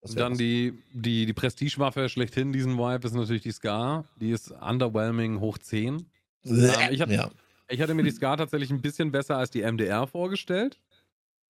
[0.00, 0.38] Und dann was.
[0.38, 4.04] die, die, die Prestigewaffe schlechthin, diesen Vibe, ist natürlich die Scar.
[4.20, 6.06] Die ist underwhelming hoch 10.
[6.44, 7.30] Ähm, ich hab- ja.
[7.68, 10.80] Ich hatte mir die Scar tatsächlich ein bisschen besser als die MDR vorgestellt.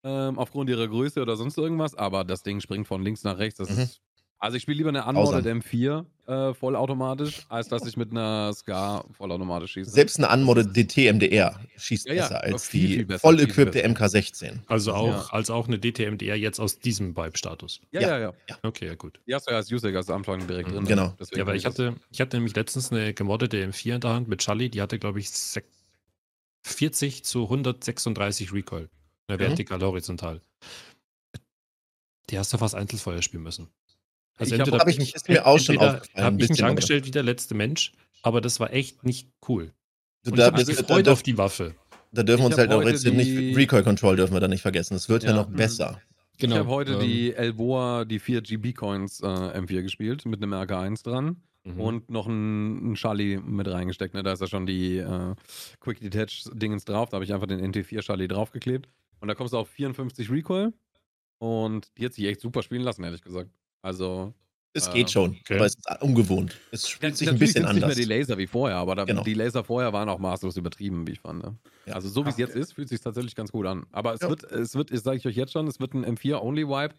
[0.04, 3.58] Ähm, aufgrund ihrer Größe oder sonst irgendwas, aber das Ding springt von links nach rechts.
[3.58, 3.82] Das Mhm.
[3.82, 4.00] ist,
[4.40, 9.04] also ich spiele lieber eine Unmodded M4 äh, vollautomatisch, als dass ich mit einer Scar
[9.12, 9.90] vollautomatisch schieße.
[9.92, 13.80] Selbst eine unmodded DT-MDR schießt Ja, ja, besser als viel, die viel besser, voll equippte
[13.80, 13.86] besser.
[13.86, 14.58] MK16.
[14.66, 15.26] Also auch, Ja.
[15.30, 17.80] als auch eine DTMDR jetzt aus diesem Vibe-Status.
[17.92, 18.18] ja, Ja.
[18.18, 18.56] ja, ja.
[18.64, 19.20] Okay, ja gut.
[19.28, 20.84] Die hast du ja als User als Anfang direkt drin.
[20.84, 21.14] Genau.
[21.20, 24.10] Deswegen Ja, weil kann ich hatte, ich hatte nämlich letztens eine gemoddete M4 in der
[24.14, 25.62] Hand mit Charlie, die hatte, glaube ich, sek-
[26.62, 28.88] 40 zu 136 Recoil.
[29.34, 29.48] Eine Mhm.
[29.50, 30.40] vertikal horizontal.
[32.30, 33.68] Die hast du fast Einzelfeuer spielen müssen.
[34.36, 36.48] Also Ich hab- entweder hab ich mich- ist mir auch schon aufgefallen, Habe ein ich
[36.50, 37.92] mich angestellt wie der letzte Mensch,
[38.22, 39.72] aber das war echt nicht cool.
[40.24, 41.74] Du, Und da, ich habe bist- gefreut da, auf die Waffe.
[42.12, 44.94] da dürfen wir uns halt auch jetzt nicht Recoil Control dürfen wir da nicht vergessen.
[44.94, 45.36] Es wird ja, Ja.
[45.36, 45.56] noch Mhm.
[45.56, 46.00] besser.
[46.38, 46.54] Genau.
[46.54, 51.02] Ich habe heute ähm, die Elboa, die 4 GB-Coins äh, M4 gespielt, mit einem RK1
[51.02, 51.42] dran.
[51.64, 51.80] Mhm.
[51.80, 54.14] Und noch ein, ein Charlie mit reingesteckt.
[54.14, 54.22] Ne?
[54.24, 55.34] Da ist ja schon die äh,
[55.78, 57.10] Quick Detach-Dingens drauf.
[57.10, 58.88] Da habe ich einfach den NT4 Charlie draufgeklebt.
[59.22, 60.72] Und da kommst du auf 54 Recoil.
[61.38, 63.50] Und die hat sich echt super spielen lassen, ehrlich gesagt.
[63.82, 64.34] Also.
[64.74, 65.56] Es Äh, geht schon, okay.
[65.56, 66.58] aber es ist ungewohnt.
[66.70, 67.96] Es spielt sich ein bisschen sind's nicht anders.
[67.98, 69.22] mehr die Laser wie vorher, aber da, Genau.
[69.22, 71.42] die Laser vorher waren auch maßlos übertrieben, wie ich fand.
[71.42, 71.56] Ne?
[71.86, 71.94] Ja.
[71.94, 72.60] Also so wie es jetzt ja.
[72.62, 73.84] ist, fühlt sich tatsächlich ganz gut an.
[73.92, 74.30] Aber es Ja.
[74.30, 76.94] wird, es wird, das sage ich euch jetzt schon, es wird ein M4-Only-Wipe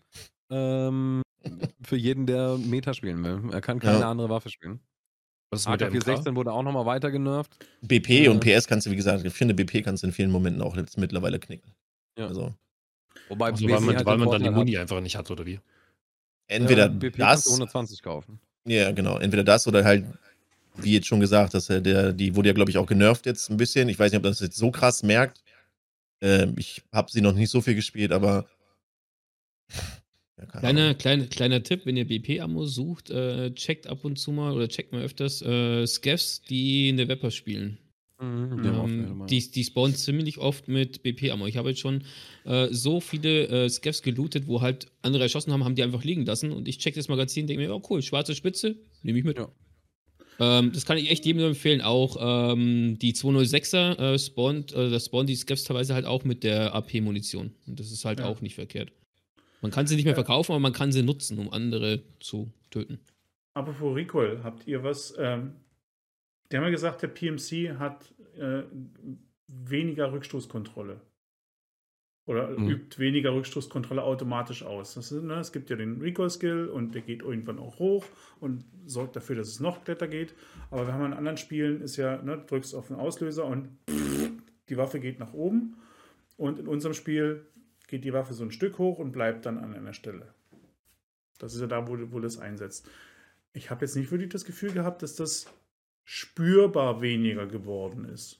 [0.52, 1.24] ähm,
[1.82, 3.41] für jeden, der Meta spielen will.
[3.52, 4.12] Er kann keine Ja.
[4.12, 4.80] andere Waffe spielen.
[5.50, 6.08] Was ist mit der MK?
[6.08, 7.58] AK-416 wurde auch nochmal weiter genervt.
[7.82, 10.30] BP Äh, und PS kannst du, wie gesagt, ich finde, BP kannst du in vielen
[10.32, 11.74] Momenten auch jetzt mittlerweile knicken.
[12.18, 12.27] Ja.
[12.27, 12.53] Also
[13.30, 14.81] Wobei Also, weil man, halt weil man dann die Muni hat.
[14.81, 15.60] einfach nicht hat, oder wie?
[16.48, 18.40] entweder Ja, das, 120 kaufen.
[18.65, 20.06] ja genau, entweder das oder halt,
[20.76, 23.49] wie jetzt schon gesagt, dass er der, die wurde ja glaube ich auch genervt jetzt
[23.49, 23.90] ein bisschen.
[23.90, 25.44] Ich weiß nicht, ob das jetzt so krass merkt.
[26.22, 28.48] Ähm, ich habe sie noch nicht so viel gespielt, aber
[30.38, 34.53] ja, Kleiner, kleiner, kleiner Tipp, wenn ihr BP-Ammo sucht, äh, checkt ab und zu mal
[34.53, 37.77] oder checkt mal öfters äh, Scavs, die eine Wepper spielen.
[38.24, 41.45] Mhm, Ja, Ähm, die, die spawnen ziemlich oft mit BP-Ammo.
[41.48, 42.04] Ich habe jetzt schon
[42.45, 46.26] äh, so viele äh, Scavs gelootet, wo halt andere erschossen haben, haben die einfach liegen
[46.26, 46.52] lassen.
[46.52, 49.38] Und ich check das Magazin und denke mir, oh cool, schwarze Spitze, nehme ich mit.
[49.38, 49.50] Ja.
[50.40, 51.82] Ähm, das kann ich echt jedem nur empfehlen.
[51.82, 52.18] Auch
[52.54, 56.74] ähm, die 206er äh, spawnt, äh, das spawnen die Scavs teilweise halt auch mit der
[56.74, 57.52] AP-Munition.
[57.68, 58.26] Und das ist halt Ja.
[58.26, 58.91] auch nicht verkehrt.
[59.62, 63.00] Man kann sie nicht mehr verkaufen, aber man kann sie nutzen, um andere zu töten.
[63.54, 65.14] Apropos Recoil, habt ihr was?
[65.18, 65.54] Ähm,
[66.54, 68.62] die haben ja gesagt, der PMC hat äh,
[69.48, 71.02] weniger Rückstoßkontrolle.
[72.28, 72.70] Oder Mhm.
[72.70, 74.96] übt weniger Rückstoßkontrolle automatisch aus.
[74.96, 78.06] Ist, ne, es gibt ja den Recoil-Skill und der geht irgendwann auch hoch
[78.40, 80.36] und sorgt dafür, dass es noch kletter geht.
[80.70, 83.70] Aber wir haben in anderen Spielen ist ja, ne, du drückst auf den Auslöser und
[84.70, 85.78] die Waffe geht nach oben.
[86.38, 87.48] Und in unserem Spiel
[87.88, 90.36] geht die Waffe so ein Stück hoch und bleibt dann an einer Stelle.
[91.40, 92.88] Das ist ja da, wo, wo das einsetzt.
[93.54, 95.48] Ich habe jetzt nicht wirklich das Gefühl gehabt, dass das
[96.04, 98.40] spürbar weniger geworden ist.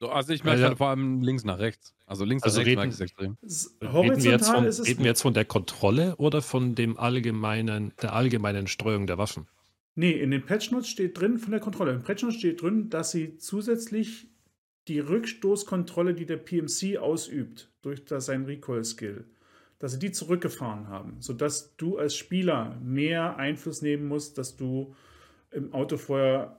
[0.00, 0.68] So, also ich merke Ja, ja.
[0.70, 1.94] halt vor allem links nach rechts.
[2.06, 3.50] Also links Also nach rechts reden- merke ich es
[3.80, 3.92] extrem.
[4.02, 4.86] Reden wir, jetzt von, ist es.
[4.88, 9.46] reden wir jetzt von der Kontrolle oder von dem allgemeinen, der allgemeinen Streuung der Waffen?
[9.94, 11.92] Nee, in den Patch Notes steht drin von der Kontrolle.
[11.92, 14.26] Im Patch Notes steht drin, dass sie zusätzlich
[14.88, 19.24] die Rückstoßkontrolle, die der PMC ausübt durch das, sein Recoil-Skill,
[19.78, 24.94] dass sie die zurückgefahren haben, sodass du als Spieler mehr Einfluss nehmen musst, dass du
[25.54, 26.58] im Autofeuer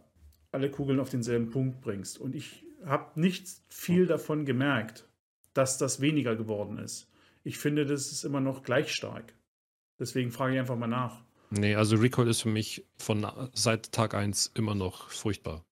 [0.51, 2.19] alle Kugeln auf denselben Punkt bringst.
[2.19, 5.07] Und ich habe nicht viel davon gemerkt,
[5.53, 7.11] dass das weniger geworden ist.
[7.43, 9.33] Ich finde, das ist immer noch gleich stark.
[9.99, 11.23] Deswegen frage ich einfach mal nach.
[11.51, 15.63] Nee, also Recoil ist für mich von seit Tag 1 immer noch furchtbar.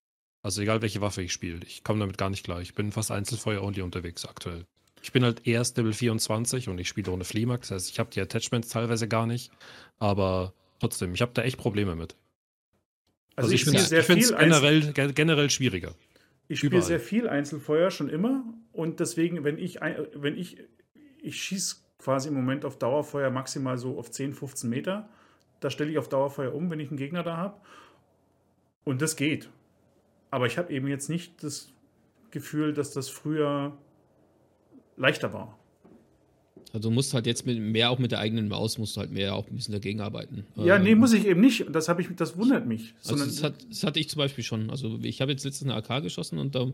[0.41, 2.61] Also egal welche Waffe ich spiele, ich komme damit gar nicht klar.
[2.61, 4.65] Ich bin fast Einzelfeuer-only unterwegs aktuell.
[5.01, 8.09] Ich bin halt erst Level 24 und ich spiele ohne Flimak, das heißt, ich habe
[8.09, 9.51] die Attachments teilweise gar nicht,
[9.99, 12.15] aber trotzdem, ich habe da echt Probleme mit.
[13.35, 15.95] Also, also ich, ich finde es generell, generell schwieriger.
[16.47, 18.43] Ich spiele sehr viel Einzelfeuer schon immer
[18.73, 19.79] und deswegen, wenn ich,
[20.13, 20.57] wenn ich,
[21.21, 25.09] ich schieße quasi im Moment auf Dauerfeuer maximal so auf 10, 15 Meter.
[25.61, 27.61] Da stelle ich auf Dauerfeuer um, wenn ich einen Gegner da habe.
[28.83, 29.49] Und das geht.
[30.29, 31.71] Aber ich habe eben jetzt nicht das
[32.31, 33.77] Gefühl, dass das früher
[34.97, 35.57] leichter war.
[36.73, 39.11] Also du musst halt jetzt mit, mehr auch mit der eigenen Maus musst du halt
[39.11, 40.43] mehr auch ein bisschen dagegen arbeiten.
[40.55, 41.65] Ja, nee, ähm, muss ich eben nicht.
[41.71, 42.95] Das ich, das wundert mich.
[43.05, 44.71] Also das, hat, das, hatte ich zum Beispiel schon.
[44.71, 46.67] Also ich habe jetzt letztens eine AK geschossen und da,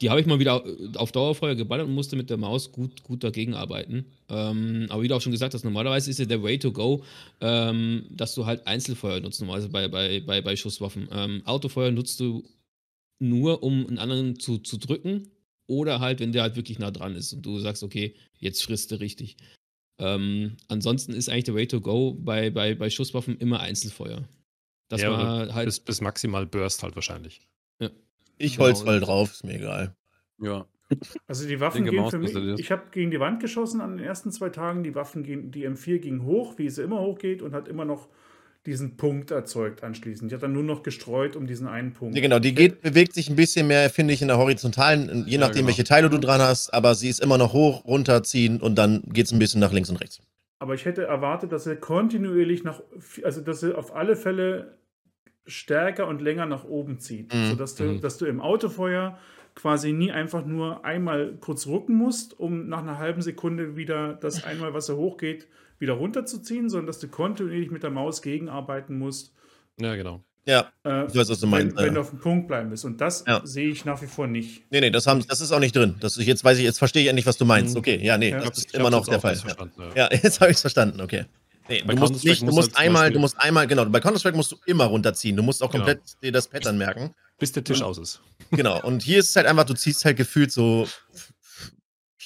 [0.00, 0.64] die habe ich mal wieder
[0.96, 4.06] auf Dauerfeuer geballert und musste mit der Maus gut, gut dagegen arbeiten.
[4.28, 7.04] Ähm, aber wie du auch schon gesagt hast, normalerweise ist ja der Way to go,
[7.40, 11.08] ähm, dass du halt Einzelfeuer nutzt, normalerweise bei, bei, bei, bei Schusswaffen.
[11.12, 12.42] Ähm, Autofeuer nutzt du
[13.20, 15.30] nur, um einen anderen zu, zu drücken
[15.66, 18.90] oder halt, wenn der halt wirklich nah dran ist und du sagst, okay, jetzt frisst
[18.90, 19.36] du richtig.
[19.98, 24.28] Ähm, ansonsten ist eigentlich der Way to go bei, bei, bei Schusswaffen immer Einzelfeuer.
[24.88, 25.66] Das ja, war halt.
[25.66, 27.48] Bis, bis, maximal Burst halt wahrscheinlich.
[27.80, 27.90] Ja.
[28.38, 29.96] Ich hol's voll drauf, ist mir egal.
[30.40, 30.66] Ja.
[31.26, 32.34] Also die Waffen gehen für mich.
[32.60, 34.84] Ich habe gegen die Wand geschossen an den ersten zwei Tagen.
[34.84, 38.08] Die Waffen gehen, die M4 ging hoch, wie sie immer hochgeht und hat immer noch
[38.66, 40.30] diesen Punkt erzeugt anschließend.
[40.30, 42.16] Die hat dann nur noch gestreut um diesen einen Punkt.
[42.16, 45.38] Ja, genau, die geht, bewegt sich ein bisschen mehr, finde ich, in der horizontalen, je
[45.38, 45.66] nachdem, ja, genau.
[45.68, 49.26] welche Teile du dran hast, aber sie ist immer noch hoch, runterziehen und dann geht
[49.26, 50.20] es ein bisschen nach links und rechts.
[50.58, 52.82] Aber ich hätte erwartet, dass er kontinuierlich nach,
[53.22, 54.78] also dass er auf alle Fälle
[55.46, 57.50] stärker und länger nach oben zieht, mhm.
[57.50, 58.00] sodass du, mhm.
[58.00, 59.18] dass du im Autofeuer
[59.54, 64.44] quasi nie einfach nur einmal kurz rücken musst, um nach einer halben Sekunde wieder das
[64.44, 65.48] einmal, was er hochgeht,
[65.78, 69.34] wieder runterzuziehen, sondern dass du kontinuierlich mit der Maus gegenarbeiten musst.
[69.78, 70.24] Ja, genau.
[70.46, 71.76] Ja, äh, ich weiß, was du meinst.
[71.76, 72.84] Wenn, wenn, du auf dem Punkt bleiben bist.
[72.84, 73.40] Und das ja.
[73.44, 74.62] sehe ich nach wie vor nicht.
[74.70, 75.96] Nee, nee, das, haben, das ist auch nicht drin.
[75.98, 77.74] Das, jetzt weiß ich, jetzt verstehe ich endlich, was du meinst.
[77.74, 77.80] Mhm.
[77.80, 78.38] Okay, ja, nee, ja.
[78.38, 79.36] das ist immer noch der Fall.
[79.36, 80.08] Ja.
[80.08, 81.24] ja, jetzt habe ich es verstanden, okay.
[81.68, 84.52] Nee, du musst, nicht, du musst halt einmal, du musst einmal, genau, bei Counter-Strike musst
[84.52, 85.36] du immer runterziehen.
[85.36, 85.84] Du musst auch genau.
[85.84, 86.18] komplett genau.
[86.22, 87.12] dir das Pattern merken.
[87.38, 88.20] Bis der Tisch und, aus ist.
[88.52, 90.86] Genau, und hier ist es halt einfach, du ziehst halt gefühlt so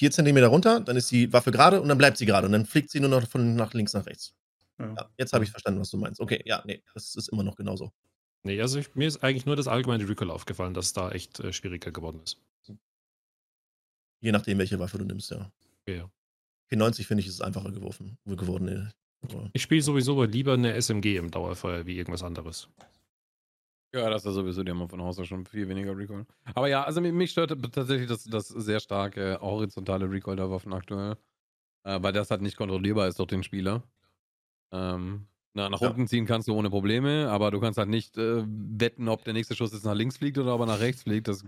[0.01, 2.65] 4 cm runter, dann ist die Waffe gerade und dann bleibt sie gerade und dann
[2.65, 4.33] fliegt sie nur noch von nach links nach rechts.
[4.79, 4.95] Ja.
[4.95, 6.19] Ja, jetzt habe ich verstanden, was du meinst.
[6.19, 7.91] Okay, ja, nee, das ist immer noch genauso.
[8.41, 11.39] Nee, also ich, mir ist eigentlich nur das allgemeine Recoil aufgefallen, dass es da echt
[11.39, 12.41] äh, schwieriger geworden ist.
[14.21, 15.51] Je nachdem, welche Waffe du nimmst, ja.
[15.83, 16.09] Okay, ja.
[16.71, 18.91] P90 finde ich, ist es einfacher geworfen, geworden.
[19.29, 19.49] Nee.
[19.53, 22.69] Ich spiele sowieso lieber eine SMG im Dauerfeuer wie irgendwas anderes.
[23.93, 26.25] Ja, das ist sowieso, die haben von Haus aus schon viel weniger Recoil.
[26.55, 31.17] Aber ja, also mich stört tatsächlich das, das sehr starke horizontale Recoil der Waffen aktuell.
[31.83, 33.83] Äh, weil das halt nicht kontrollierbar ist durch den Spieler.
[34.71, 35.89] Ähm, na, nach ja.
[35.89, 39.33] unten ziehen kannst du ohne Probleme, aber du kannst halt nicht äh, wetten, ob der
[39.33, 41.27] nächste Schuss jetzt nach links fliegt oder ob er nach rechts fliegt.
[41.27, 41.43] Das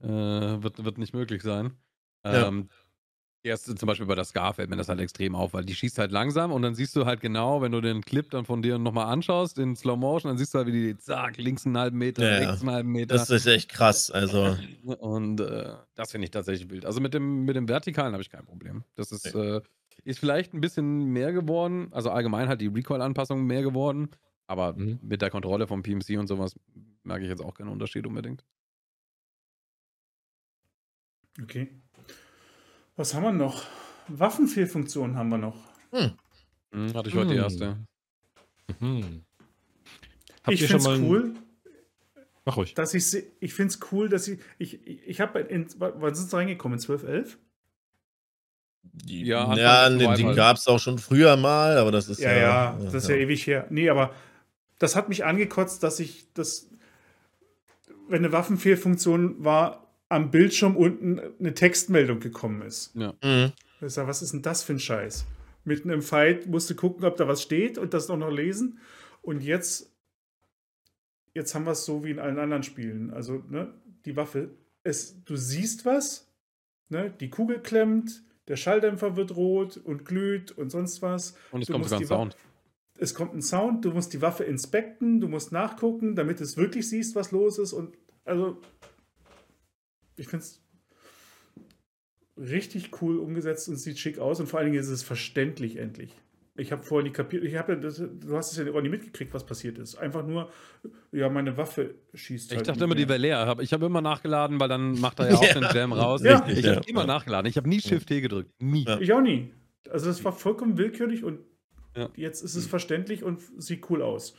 [0.00, 1.72] äh, wird, wird nicht möglich sein.
[2.24, 2.76] Ähm, ja.
[3.44, 5.98] Erst zum Beispiel bei der Scar fällt mir das halt extrem auf, weil die schießt
[5.98, 8.78] halt langsam und dann siehst du halt genau, wenn du den Clip dann von dir
[8.78, 11.98] nochmal anschaust in Slow Motion, dann siehst du halt, wie die zack, links einen halben
[11.98, 13.14] Meter, ja, rechts einen halben Meter.
[13.14, 14.56] Das ist echt krass, also.
[14.98, 16.84] Und äh, das finde ich tatsächlich wild.
[16.84, 18.82] Also mit dem, mit dem Vertikalen habe ich kein Problem.
[18.96, 19.60] Das ist, äh,
[20.02, 24.10] ist vielleicht ein bisschen mehr geworden, also allgemein halt die Recoil-Anpassung mehr geworden,
[24.48, 24.98] aber mhm.
[25.00, 26.56] mit der Kontrolle vom PMC und sowas
[27.04, 28.44] merke ich jetzt auch keinen Unterschied unbedingt.
[31.40, 31.70] Okay.
[32.98, 33.64] Was haben wir noch?
[34.08, 35.56] Waffenfehlfunktionen haben wir noch.
[35.92, 36.14] Hm.
[36.72, 37.36] Hm, hatte ich heute hm.
[37.36, 37.76] die erste.
[38.80, 39.24] Mhm.
[40.48, 41.34] ich finde es cool.
[42.44, 42.74] Mach ruhig.
[42.74, 44.40] Dass ich ich finde es cool, dass ich.
[44.58, 45.46] Ich, ich, habe.
[45.78, 46.80] Wann sind sie reingekommen?
[46.80, 47.38] 12, 11?
[49.06, 52.32] Ja, ja den, den gab es auch schon früher mal, aber das ist ja.
[52.32, 53.14] Ja, ja, das ist ja.
[53.14, 53.68] ja ewig her.
[53.70, 54.12] Nee, aber
[54.80, 56.68] das hat mich angekotzt, dass ich das.
[58.08, 62.94] Wenn eine Waffenfehlfunktion war, am Bildschirm unten eine Textmeldung gekommen ist.
[62.94, 63.14] Ja.
[63.22, 63.52] Mhm.
[63.80, 65.26] Ich sag, was ist denn das für ein Scheiß?
[65.64, 68.78] Mitten im Fight musst du gucken, ob da was steht und das auch noch lesen.
[69.22, 69.92] Und jetzt,
[71.34, 73.12] jetzt haben wir es so wie in allen anderen Spielen.
[73.12, 73.72] Also, ne,
[74.04, 74.50] die Waffe,
[74.82, 76.32] es, du siehst was,
[76.88, 81.36] ne, die Kugel klemmt, der Schalldämpfer wird rot und glüht und sonst was.
[81.52, 82.36] Und es du kommt sogar ein Sound.
[83.00, 86.56] Es kommt ein Sound, du musst die Waffe inspekten, du musst nachgucken, damit du es
[86.56, 87.74] wirklich siehst, was los ist.
[87.74, 87.94] Und
[88.24, 88.60] also
[90.18, 90.60] ich finde es
[92.36, 96.12] richtig cool umgesetzt und sieht schick aus und vor allen Dingen ist es verständlich endlich.
[96.56, 98.90] Ich habe vorher nicht kapiert, ich habe ja, das- du hast es ja auch nicht
[98.90, 99.94] mitgekriegt, was passiert ist.
[99.96, 100.50] Einfach nur,
[101.12, 102.50] ja, meine Waffe schießt.
[102.50, 103.46] Ich halt dachte nicht immer, die wäre leer.
[103.46, 105.54] Hab- Ich habe immer nachgeladen, weil dann macht er ja auch Ja.
[105.54, 106.20] den Jam raus.
[106.24, 106.46] Ja.
[106.48, 106.76] ich Ja.
[106.76, 107.48] habe immer nachgeladen.
[107.48, 108.50] Ich habe nie Shift T gedrückt.
[108.60, 108.84] Nie.
[108.84, 108.98] Ja.
[109.00, 109.52] Ich auch nie.
[109.88, 111.38] Also das war vollkommen willkürlich und
[111.96, 112.08] Ja.
[112.16, 114.34] jetzt ist es verständlich und sieht cool aus.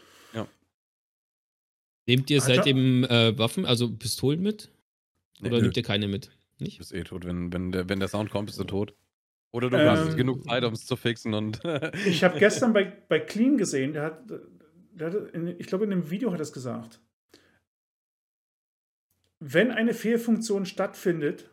[2.07, 4.69] Nehmt ihr seitdem äh, Waffen, also Pistolen mit?
[5.41, 5.63] Nee, Oder nö.
[5.63, 6.27] nehmt ihr keine mit?
[6.57, 6.77] Du Nicht?
[6.77, 7.25] bist eh tot.
[7.25, 8.93] Wenn, wenn, der, wenn der Sound kommt, bist du tot.
[9.51, 9.89] Oder du Ähm.
[9.89, 11.61] hast genug Zeit, um es zu fixen und.
[12.05, 14.29] Ich habe gestern bei, bei Clean gesehen, der hat,
[14.91, 17.01] der hat in, ich glaube, in einem Video hat er es gesagt.
[19.39, 21.49] Wenn eine Fehlfunktion stattfindet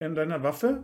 [0.00, 0.82] in deiner Waffe,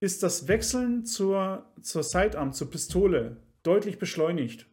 [0.00, 4.66] ist das Wechseln zur, zur Sidearm, zur Pistole, deutlich beschleunigt.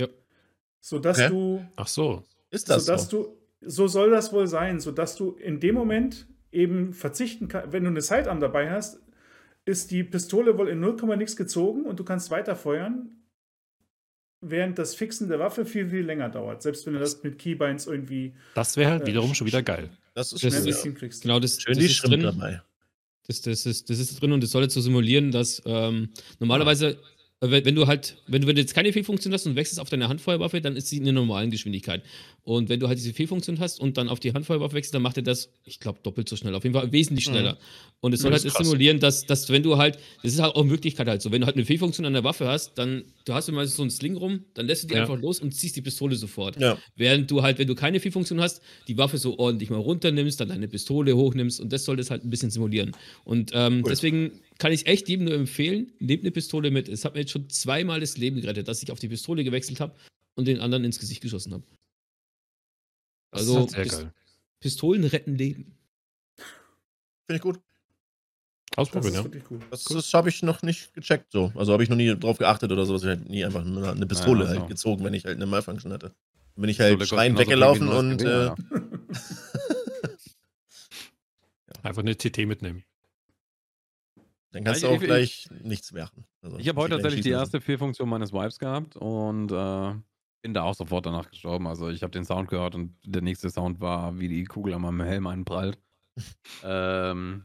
[0.00, 0.06] Ja.
[0.80, 1.28] Sodass Okay.
[1.30, 2.24] du Ach so.
[2.50, 3.24] Ist das sodass so?
[3.24, 7.84] du, so soll das wohl sein, sodass du in dem Moment eben verzichten kannst, wenn
[7.84, 9.00] du eine Sidearm dabei hast,
[9.64, 13.10] ist die Pistole wohl in 0, nix gezogen und du kannst weiterfeuern,
[14.40, 16.62] während das Fixen der Waffe viel, viel länger dauert.
[16.62, 19.90] Selbst wenn du das mit Keybinds irgendwie Das wäre halt Äh, wiederum schon wieder geil.
[20.14, 21.22] Das ist Das ist-.
[21.22, 22.22] Genau, das, schön das ist drin.
[22.22, 22.62] dabei.
[23.26, 26.08] Das, das, ist, das ist drin und das soll jetzt so simulieren, dass ähm,
[26.38, 26.98] normalerweise,
[27.40, 29.88] wenn, wenn du halt, wenn du, wenn du jetzt keine Fehlfunktion hast und wechselst auf
[29.88, 32.02] deine Handfeuerwaffe, dann ist sie in der normalen Geschwindigkeit.
[32.42, 35.18] Und wenn du halt diese Fehlfunktion hast und dann auf die Handfeuerwaffe wechselst, dann macht
[35.18, 36.54] er das, ich glaube, doppelt so schnell.
[36.54, 37.58] Auf jeden Fall wesentlich schneller.
[38.00, 40.54] Und es soll Das halt das simulieren, dass, dass wenn du halt, das ist halt
[40.54, 43.04] auch eine Möglichkeit halt so, wenn du halt eine Fehlfunktion an der Waffe hast, dann,
[43.24, 45.02] du hast immer so einen Sling rum, dann lässt du die Ja.
[45.02, 46.60] einfach los und ziehst die Pistole sofort.
[46.60, 46.78] Ja.
[46.96, 50.48] Während du halt, wenn du keine Fehlfunktion hast, die Waffe so ordentlich mal runternimmst, dann
[50.48, 52.92] deine Pistole hochnimmst und das soll das halt ein bisschen simulieren.
[53.24, 53.90] Und ähm, Cool.
[53.90, 56.88] deswegen kann ich echt jedem nur empfehlen, nehmt eine Pistole mit.
[56.88, 59.80] Es hat mir jetzt schon zweimal das Leben gerettet, dass ich auf die Pistole gewechselt
[59.80, 59.94] habe
[60.34, 61.64] und den anderen ins Gesicht geschossen habe.
[63.30, 64.12] Das Also ist halt sehr Pis- geil.
[64.60, 65.76] Pistolen retten Leben.
[67.26, 67.60] Finde ich gut.
[68.70, 69.40] Das Ausprobieren, ist ja.
[69.50, 69.60] cool.
[69.70, 71.52] Das, das habe ich noch nicht gecheckt so.
[71.54, 73.02] Also habe ich noch nie drauf geachtet oder sowas.
[73.02, 74.60] Ich habe nie einfach eine, eine Pistole Ja, also.
[74.60, 76.12] halt gezogen, wenn ich halt eine Malfunction hatte.
[76.54, 78.56] Dann bin ich halt der schreiend weggelaufen und ein äh, Gewehr,
[81.82, 82.82] Einfach eine TT mitnehmen.
[84.52, 86.24] Dann kannst du Ich- auch ich- gleich nichts machen.
[86.42, 89.94] Also, Ich habe heute tatsächlich die erste Fehlfunktion meines Vibes gehabt und äh,
[90.42, 91.66] bin da auch sofort danach gestorben.
[91.66, 94.82] Also ich habe den Sound gehört und der nächste Sound war, wie die Kugel an
[94.82, 95.78] meinem Helm einprallt.
[96.64, 97.44] ähm,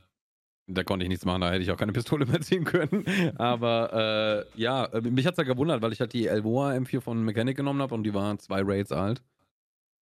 [0.67, 3.03] da konnte ich nichts machen, da hätte ich auch keine Pistole mehr ziehen können.
[3.37, 7.01] Aber äh, ja, äh, mich hat es ja gewundert, weil ich halt die Elvoa M4
[7.01, 9.21] von Mechanic genommen habe und die waren zwei Raids alt.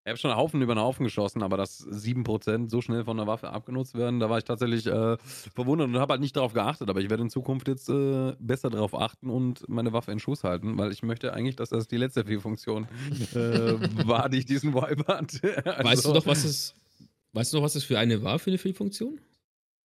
[0.04, 3.16] Ich habe schon einen Haufen über den Haufen geschossen, aber dass 7% so schnell von
[3.16, 5.16] der Waffe abgenutzt werden, da war ich tatsächlich äh,
[5.54, 6.90] verwundert und habe halt nicht darauf geachtet.
[6.90, 10.42] Aber ich werde in Zukunft jetzt äh, besser darauf achten und meine Waffe in Schuss
[10.42, 12.88] halten, weil ich möchte eigentlich, dass das die letzte Fehlfunktion
[13.32, 13.36] äh,
[14.06, 15.64] war, die ich diesen Vibe hatte.
[15.66, 16.74] Also, Weißt du doch, was es,
[17.32, 19.20] weißt du noch, was das für eine war, für eine Fehlfunktion?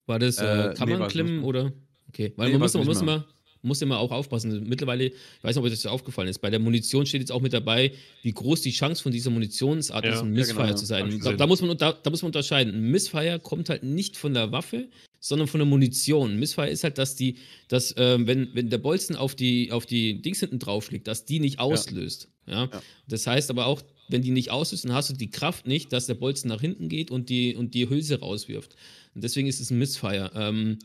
[0.08, 1.72] War das Äh, äh, nee, Kammernklemmen weiß ich oder?
[2.08, 3.26] Okay, weil Nee, man, muss, man muss immer,
[3.62, 4.64] muss immer auch aufpassen.
[4.68, 7.42] Mittlerweile, ich weiß nicht, ob euch das aufgefallen ist, bei der Munition steht jetzt auch
[7.42, 10.70] mit dabei, wie groß die Chance von dieser Munitionsart Ja, ist, ein ja, Missfire genau,
[10.70, 10.76] ja.
[10.76, 11.20] zu Hab sein.
[11.24, 12.74] Da, da, muss man, unter- da muss man unterscheiden.
[12.74, 14.88] Ein Missfire kommt halt nicht von der Waffe,
[15.20, 16.32] sondern von der Munition.
[16.32, 19.86] Ein Missfire ist halt, dass die, dass, ähm, wenn, wenn der Bolzen auf die, auf
[19.86, 22.30] die Dings hinten drauf liegt, dass die nicht auslöst.
[22.46, 22.66] Ja?
[22.72, 22.82] Ja.
[23.08, 26.06] Das heißt aber auch, wenn die nicht auslöst, dann hast du die Kraft nicht, dass
[26.06, 28.76] der Bolzen nach hinten geht und die, und die Hülse rauswirft.
[29.16, 30.32] Und deswegen ist es ein Missfire.
[30.36, 30.78] Ähm,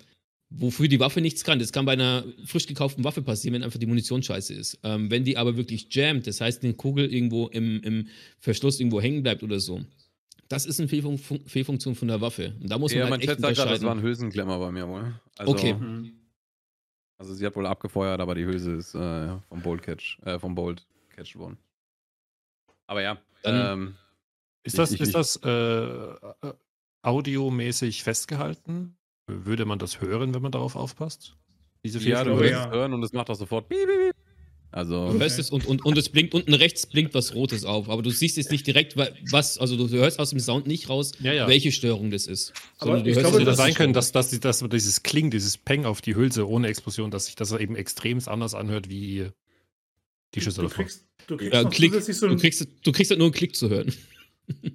[0.54, 1.58] wofür die Waffe nichts kann.
[1.58, 4.78] Das kann bei einer frisch gekauften Waffe passieren, wenn einfach die Munition scheiße ist.
[4.82, 8.08] Ähm, wenn die aber wirklich jammt, das heißt, eine Kugel irgendwo im, im
[8.38, 9.80] Verschluss irgendwo hängen bleibt oder so,
[10.48, 12.54] das ist eine Fehlfun Fun- Fehlfunktion von der Waffe.
[12.60, 13.86] Und da muss ja, man mein halt echt Chat sagt gerade, das unterscheiden.
[13.86, 15.14] war ein Hülsenklemmer bei mir wohl.
[15.38, 15.74] Also, Okay.
[15.74, 16.12] Mhm.
[17.18, 20.54] Also sie hat wohl abgefeuert, aber die Hülse ist äh, vom Bolt Catch, äh, vom
[20.56, 21.56] Bolt Catch worden.
[22.88, 23.94] Aber ja, Dann- ähm,
[24.64, 26.52] Ist das, ich- ist ich- das äh, äh,
[27.02, 28.96] audiomäßig festgehalten?
[29.44, 31.36] Würde man das hören, wenn man darauf aufpasst?
[31.84, 32.66] Diese ja, du wirst ja.
[32.66, 34.14] es hören und es macht auch sofort piep, piep, piep.
[34.74, 37.90] Also, Du hörst es und, und, und es blinkt unten rechts blinkt was Rotes auf,
[37.90, 40.88] aber du siehst jetzt nicht direkt, wa- was, also du hörst aus dem Sound nicht
[40.88, 41.46] raus, Ja, ja.
[41.46, 42.54] welche Störung das ist.
[42.78, 45.30] Aber du ich hörst glaube, Hätte nur, das sein können, dass, dass, dass dieses Kling,
[45.30, 49.26] dieses Peng auf die Hülse ohne Explosion, dass sich das eben extremst anders anhört wie
[50.34, 50.86] die Schüsse Du davon.
[50.86, 53.68] kriegst, du kriegst ja, Klick, so du, kriegst, du kriegst halt nur einen Klick zu
[53.68, 53.92] hören.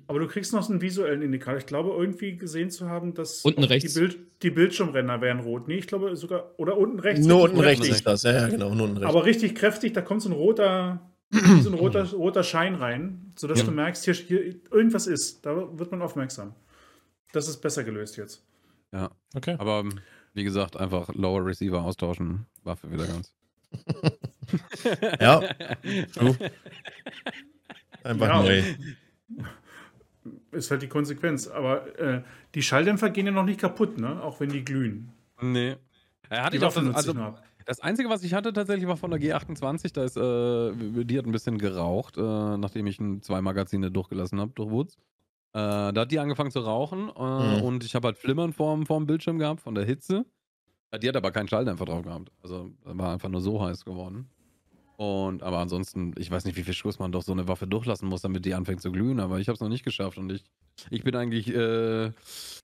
[0.07, 1.57] Aber du kriegst noch einen visuellen Indikator.
[1.60, 3.94] Ich glaube, irgendwie gesehen zu haben, dass Unten rechts.
[3.94, 5.68] Die, Bild, die Bildschirmränder wären rot.
[5.68, 7.26] Nee, ich glaube sogar, oder unten rechts.
[7.26, 9.10] Nur unten rechts ist das, ja, ja, genau, nur unten rechts.
[9.14, 11.02] Aber richtig kräftig, da kommt so ein roter,
[11.61, 13.65] so ein roter, roter Schein rein, sodass Ja.
[13.65, 15.45] du merkst, hier, hier irgendwas ist.
[15.45, 16.53] Da wird man aufmerksam.
[17.34, 18.44] Das ist besser gelöst jetzt.
[18.94, 19.11] ja.
[19.35, 19.56] Okay.
[19.60, 19.99] Aber ähm,
[20.34, 23.34] wie gesagt, einfach Lower Receiver austauschen, Waffe wieder ganz.
[25.19, 25.41] Ja.
[28.03, 28.41] Einfach Ja.
[28.44, 28.64] neu.
[30.51, 31.47] Ist halt die Konsequenz.
[31.47, 32.21] Aber äh,
[32.55, 34.21] die Schalldämpfer gehen ja noch nicht kaputt, ne?
[34.21, 35.11] Auch wenn die glühen.
[35.41, 35.75] Nee.
[36.29, 37.13] Er hatte Die ich auch das, also,
[37.65, 39.93] das Einzige, was ich hatte tatsächlich, war von der G28.
[39.93, 42.21] Da ist, äh, die hat ein bisschen geraucht, äh,
[42.57, 44.95] nachdem ich ein, zwei Magazine durchgelassen habe durch Woods.
[45.53, 45.59] Äh,
[45.93, 47.61] da hat die angefangen zu rauchen äh, Mhm.
[47.63, 50.25] und ich habe halt Flimmern vorm, vorm Bildschirm gehabt von der Hitze.
[51.01, 52.31] Die hat aber keinen Schalldämpfer drauf gehabt.
[52.41, 54.29] Also war einfach nur so heiß geworden.
[54.98, 58.10] Und aber ansonsten, ich weiß nicht, wie viel Schuss man doch so eine Waffe durchlassen
[58.10, 60.44] muss, damit die anfängt zu glühen, aber ich habe es noch nicht geschafft und ich,
[60.90, 62.11] ich bin eigentlich, äh,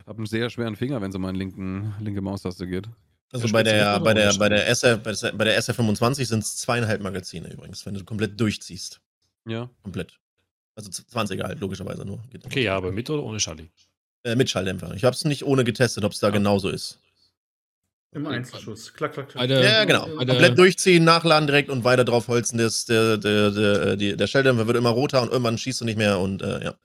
[0.08, 2.90] habe einen sehr schweren Finger, wenn es um meine linken, linke Maustaste geht.
[3.32, 6.40] Also Ja, bei der, bei der, bei der, SR, bei der, bei der SR25 sind
[6.40, 9.00] es zweieinhalb Magazine übrigens, wenn du komplett durchziehst.
[9.48, 9.70] Ja.
[9.84, 10.20] Komplett.
[10.76, 12.24] Also 20er halt, logischerweise nur.
[12.32, 13.70] Geht Okay, ja, aber mit oder ohne Schalli?
[14.24, 14.94] Äh, mit Schalldämpfer.
[14.96, 17.00] Ich habe es nicht ohne getestet, ob es da genauso ist.
[18.14, 18.94] Im Einzelschuss.
[18.94, 19.42] Klack, klack, klack.
[19.44, 20.06] Bei der- Ja, genau.
[20.18, 22.58] bei der- Komplett durchziehen, nachladen direkt und weiter drauf holzen.
[22.60, 25.98] Das, der, der, der, die, der Schalldämpfer wird immer roter und irgendwann schießt du nicht
[25.98, 26.76] mehr und äh, ja.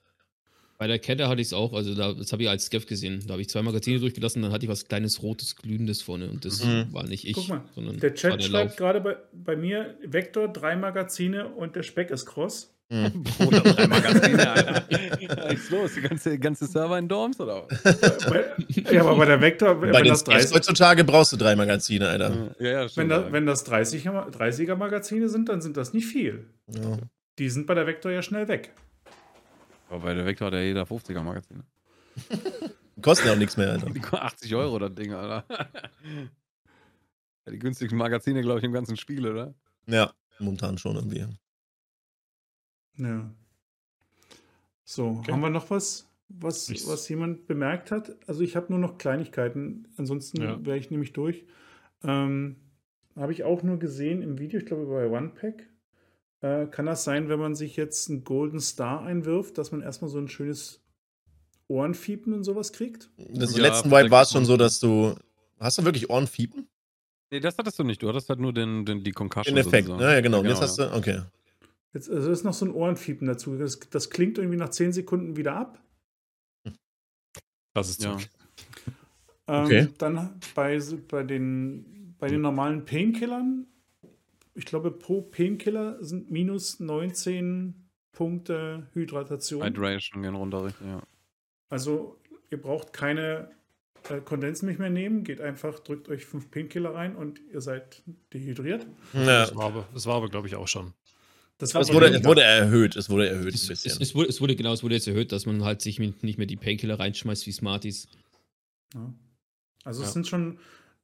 [0.78, 3.24] Bei der Kette hatte ich es auch, also da, das habe ich als Skev gesehen.
[3.26, 6.44] Da habe ich zwei Magazine durchgelassen, dann hatte ich was kleines rotes, glühendes vorne und
[6.44, 6.86] das Mhm.
[6.92, 10.46] war nicht ich, Guck mal, sondern Der Chat der schreibt gerade bei, bei mir Vektor,
[10.48, 12.70] drei Magazine und der Speck ist cross.
[12.90, 13.22] Hm.
[13.46, 14.84] Oder drei Magazine, Alter.
[14.88, 15.94] Was ist los?
[15.94, 17.82] Die ganze, ganze Server in Dorms oder was?
[18.90, 21.54] ja, aber bei der Vektor, wenn, Bei den das Skiffs 30, heutzutage brauchst du drei
[21.54, 22.54] Magazine, Alter.
[22.58, 23.10] Ja, ja, wenn, stimmt.
[23.10, 26.46] da, wenn das 30er, 30er Magazine sind, dann sind das nicht viel.
[26.68, 26.96] Ja.
[27.38, 28.72] Die sind bei der Vektor ja schnell weg.
[29.90, 31.64] Aber bei der Vector hat ja jeder 50er Magazine.
[33.02, 33.90] Kosten ja auch nichts mehr, Alter.
[33.94, 35.44] Die kosten 80 Euro, das Ding, Alter.
[37.46, 39.54] Ja, Die günstigsten Magazine, glaube ich, im ganzen Spiel, oder?
[39.86, 41.26] Ja, momentan schon irgendwie.
[42.98, 43.30] Ja.
[44.84, 45.32] So, Okay.
[45.32, 48.16] haben wir noch was, was, was jemand bemerkt hat?
[48.26, 50.64] Also ich habe nur noch Kleinigkeiten, ansonsten Ja.
[50.64, 51.44] wäre ich nämlich durch.
[52.02, 52.56] Ähm,
[53.16, 55.68] habe ich auch nur gesehen im Video, ich glaube bei OnePack.
[56.40, 60.08] Äh, kann das sein, wenn man sich jetzt einen Golden Star einwirft, dass man erstmal
[60.08, 60.80] so ein schönes
[61.66, 63.10] Ohrenfiepen und sowas kriegt?
[63.16, 65.14] Das Ja, letzten Wipe war es schon so, dass du.
[65.58, 66.68] Hast du wirklich Ohrenfiepen?
[67.30, 68.02] Nee, das hattest du nicht.
[68.02, 69.56] Du hattest halt nur den, den, die Concussion.
[69.56, 70.08] Den Effekt, sozusagen.
[70.08, 70.14] ne?
[70.14, 70.38] Ja, genau.
[70.38, 70.94] Und jetzt Genau, hast du.
[70.96, 71.22] Okay.
[71.94, 73.56] Jetzt also ist noch so ein Ohrenfiepen dazu.
[73.56, 75.82] Das, das klingt irgendwie nach 10 Sekunden wieder ab.
[77.74, 78.16] Das ist Ja.
[79.46, 79.88] Ähm, Okay.
[79.96, 80.78] Dann bei,
[81.08, 83.66] bei, den, bei den normalen Painkillern,
[84.54, 89.64] ich glaube, pro Painkiller sind minus 19 Punkte Hydratation.
[89.64, 91.02] Hydration gehen runter, ja.
[91.70, 92.18] Also
[92.50, 93.50] ihr braucht keine
[94.10, 98.02] äh, Kondensmilch mehr nehmen, geht einfach, drückt euch fünf Painkiller rein und ihr seid
[98.32, 98.86] dehydriert.
[99.12, 99.24] Ja.
[99.24, 100.92] Das war aber, das war aber glaube ich, auch schon.
[101.58, 102.94] Das Es wurde, es wurde erhöht.
[102.96, 104.00] Es wurde erhöht ein Es, es, bisschen.
[104.00, 106.38] es, wurde, es wurde genau, es wurde jetzt erhöht, dass man halt sich mit, nicht
[106.38, 108.06] mehr die Painkiller reinschmeißt wie Smarties.
[108.94, 109.12] Ja.
[109.84, 110.12] Also es Ja.
[110.12, 110.58] sind schon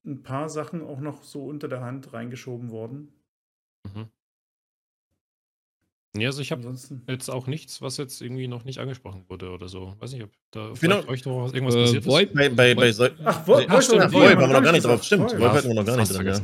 [0.06, 3.08] ein paar Sachen auch noch so unter der Hand reingeschoben worden.
[3.84, 4.06] Mhm.
[6.16, 6.72] Ja, also ich habe
[7.08, 9.96] jetzt auch nichts, was jetzt irgendwie noch nicht angesprochen wurde oder so.
[9.98, 12.90] Weiß nicht, ob da auch- euch noch was- irgendwas Äh, passiert VoIP, Bei, bei, bei
[13.24, 15.02] Ach, Wolf, Ach, stimmt, Wolf, Wolf Wolf haben wir noch gar nicht drauf.
[15.02, 15.40] Stimmt, Wolf.
[15.40, 16.42] Wolf hatten wir noch gar nicht fast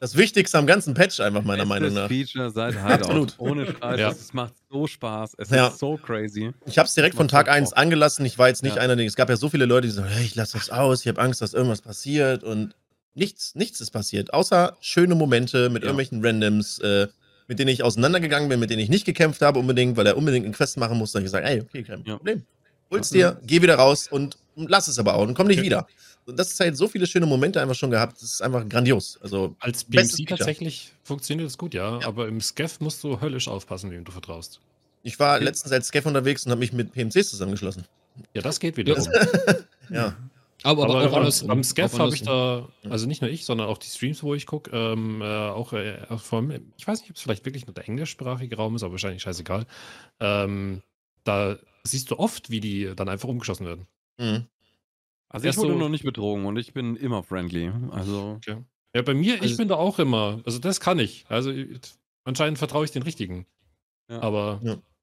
[0.00, 2.08] Das Wichtigste am ganzen Patch einfach meiner Meinung Bestes nach.
[2.08, 2.92] Feature seit Hideout.
[2.92, 3.34] Absolut.
[3.38, 4.00] Ohne Scheiß.
[4.00, 4.10] Ja.
[4.10, 5.34] Es macht so Spaß.
[5.38, 5.68] Es Ja.
[5.68, 6.52] ist so crazy.
[6.66, 7.78] Ich habe es direkt von Tag so 1 Bock.
[7.78, 8.26] angelassen.
[8.26, 8.82] Ich war jetzt nicht Ja.
[8.82, 11.00] einer, der- es gab ja so viele Leute, die sagen, hey, ich lasse das aus,
[11.00, 12.74] ich habe Angst, dass irgendwas passiert und
[13.14, 17.08] nichts, nichts ist passiert, außer schöne Momente mit irgendwelchen Randoms, äh,
[17.48, 20.44] mit denen ich auseinandergegangen bin, mit denen ich nicht gekämpft habe unbedingt, weil er unbedingt
[20.44, 21.18] einen Quest machen musste.
[21.18, 22.04] Hab ich gesagt, ey, okay, kein.
[22.04, 22.42] Problem.
[22.90, 25.86] Hol's dir, geh wieder raus und lass es aber auch und komm nicht wieder.
[26.26, 28.16] Und das ist halt so viele schöne Momente einfach schon gehabt.
[28.16, 29.18] Das ist einfach grandios.
[29.22, 30.26] Also Als Feature.
[30.38, 32.06] tatsächlich funktioniert es gut, ja, Ja.
[32.06, 34.60] aber im Scaff musst du höllisch aufpassen, wem du vertraust.
[35.02, 37.84] ich war letztens als Scaff unterwegs und habe mich mit PMCs zusammengeschlossen.
[38.34, 39.06] Ja, das geht wiederum.
[39.90, 40.14] Ja.
[40.64, 41.50] Aber, Aber, aber auch am, andersrum.
[41.50, 44.46] am Scaff habe ich da, also nicht nur ich, sondern auch die Streams, wo ich
[44.46, 47.74] gucke, ähm, äh, auch, äh, auch allem, ich weiß nicht, ob es vielleicht wirklich nur
[47.74, 49.66] der englischsprachige Raum ist, aber wahrscheinlich scheißegal.
[50.20, 50.82] Ähm,
[51.24, 53.86] da siehst du oft, wie die dann einfach umgeschossen werden.
[54.18, 54.46] Mhm.
[55.32, 57.72] Also Erst ich wurde so- noch nicht betrogen und ich bin immer friendly.
[57.90, 58.38] Also
[58.94, 61.24] Ja, bei mir, ich Also- bin da auch immer, also das kann ich.
[61.28, 61.80] Also ich-
[62.24, 63.46] anscheinend vertraue ich den richtigen.
[64.10, 64.20] Ja.
[64.20, 64.60] Aber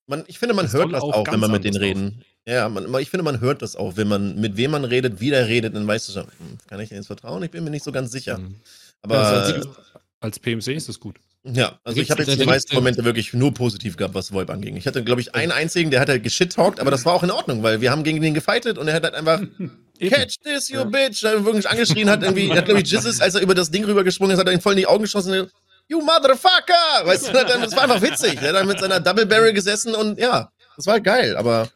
[0.07, 2.23] Man, ich finde, man Das hört das auch auch, wenn man mit denen reden.
[2.47, 5.29] Ja, man, ich finde, man hört das auch, wenn man mit wem man redet, wie
[5.29, 7.43] der redet, dann weißt du schon, hm, kann ich denen jetzt vertrauen?
[7.43, 8.35] Ich bin mir nicht so ganz sicher.
[8.39, 8.55] ähm,
[9.03, 9.61] Aber ja,
[10.19, 11.17] als PMC ist es gut.
[11.83, 14.75] also ich habe jetzt die meisten Momente wirklich nur positiv gehabt, was VoIP anging.
[14.75, 17.31] Ich hatte, glaube ich, einen einzigen, der hat halt geschit-talkt, aber das war auch in
[17.31, 19.41] Ordnung, weil wir haben gegen den gefightet und er hat halt einfach
[19.99, 23.41] Catch this, you bitch, da wirklich angeschrien hat, irgendwie, hat, glaube ich, Jizzes, als er
[23.41, 25.49] über das Ding rübergesprungen ist, hat er ihn voll in die Augen geschossen.
[25.89, 27.05] You motherfucker!
[27.05, 28.35] Weißt du, das war einfach witzig.
[28.41, 31.67] Er hat dann mit seiner Double Barrel gesessen und ja, das war geil, aber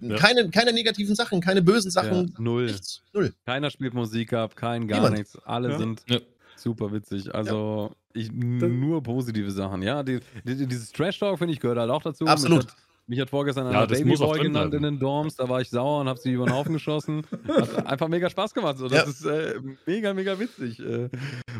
[0.00, 0.16] Ja.
[0.16, 2.66] keine, keine negativen Sachen, keine bösen ja, Sachen, null.
[2.66, 3.00] nichts.
[3.12, 3.32] Null.
[3.46, 5.16] Keiner spielt Musik ab, kein gar Niemand.
[5.18, 5.38] nichts.
[5.44, 5.78] Alle Ja.
[5.78, 6.18] sind Ja.
[6.62, 7.34] Super witzig.
[7.34, 9.82] Also ich, nur positive Sachen.
[9.82, 12.26] Ja, die, die, dieses Trash Talk finde ich gehört halt auch dazu.
[12.26, 12.66] Absolut.
[13.12, 16.08] Mich hat, vorgestern Ja, einer Babyboy genannt in den Dorms, da war ich sauer und
[16.08, 17.24] habe sie über den Haufen geschossen.
[17.46, 18.78] Hat einfach mega Spaß gemacht.
[18.78, 18.88] So.
[18.88, 19.04] Das Ja.
[19.04, 20.80] ist äh, mega, mega witzig.
[20.80, 21.10] Äh.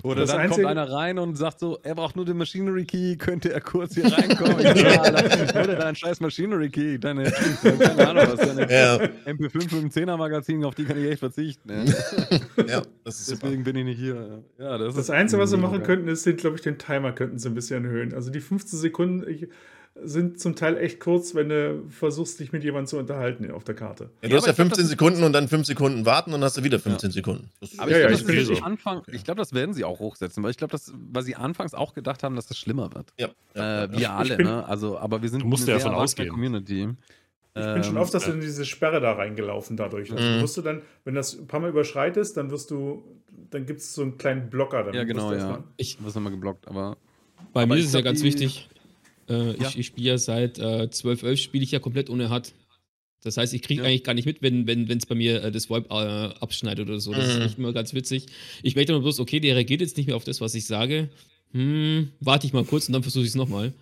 [0.03, 2.87] Oder Das dann Einzige- kommt einer rein und sagt so, er braucht nur den Machinery
[2.87, 4.59] Key, könnte er kurz hier reinkommen?
[4.61, 5.11] Ich ja,
[5.67, 8.97] dir deinen scheiß Machinery Key, deine, keine Ahnung was, deine Ja,
[9.27, 11.71] MP5 mit dem 10er Magazin, auf die kann ich echt verzichten.
[12.67, 13.41] Ja, das ist super.
[13.45, 14.43] Deswegen bin ich nicht hier.
[14.59, 15.87] Ja, das, Das ist Einzige, was sie mega machen geil.
[15.89, 18.15] könnten, ist, den, glaube ich, den Timer könnten sie ein bisschen erhöhen.
[18.15, 19.49] Also die 15 Sekunden ich,
[19.95, 23.75] sind zum Teil echt kurz, wenn du versuchst, dich mit jemandem zu unterhalten auf der
[23.75, 24.05] Karte.
[24.23, 26.31] Ja, du Ja, hast ja ich glaub, 15 das- Sekunden und dann 5 Sekunden warten
[26.33, 27.51] und dann hast du wieder 15 Sekunden.
[27.61, 29.13] Das Aber Ja, ich ja, glaube, ich das wird so.
[29.13, 31.93] ich glaube, das werden sie auch hochsetzen, weil ich glaube, das, weil sie anfangs auch
[31.93, 33.13] gedacht haben, dass das schlimmer wird.
[33.19, 33.99] ja, ja, Äh, ja.
[33.99, 34.67] wir alle, bin- ne?
[34.67, 36.31] Also, aber wir sind Du musst eine ja davon ausgehen.
[36.31, 36.89] Community.
[37.55, 40.11] Ich bin schon Ähm, oft, dass du in diese Sperre da reingelaufen dadurch.
[40.11, 40.37] Also Mhm.
[40.37, 43.03] du wirst du dann, wenn das ein paar Mal überschreitest, dann wirst du,
[43.51, 44.85] dann gibt es so einen kleinen Blocker.
[44.85, 45.63] Dann Ja, musst genau, du ja.
[45.77, 46.97] Ich, wirst immer geblockt, aber
[47.53, 48.71] bei Aber mir ich ist es ja glaub, ganz wichtig.
[49.29, 49.69] Äh, Ja.
[49.69, 52.53] Ich, ich spiele ja seit äh, 12, 11 spiele ich ja komplett ohne HUD.
[53.25, 53.89] Das heißt, ich kriege Ja.
[53.89, 56.99] eigentlich gar nicht mit, wenn es wenn, bei mir äh, das VoIP äh, abschneidet oder
[57.01, 57.13] so.
[57.13, 57.43] Das ist Mhm.
[57.45, 58.27] nicht immer ganz witzig.
[58.63, 61.09] Ich merke dann bloß, okay, der reagiert jetzt nicht mehr auf das, was ich sage.
[61.53, 63.73] Hm, warte ich mal kurz und dann versuche ich es nochmal.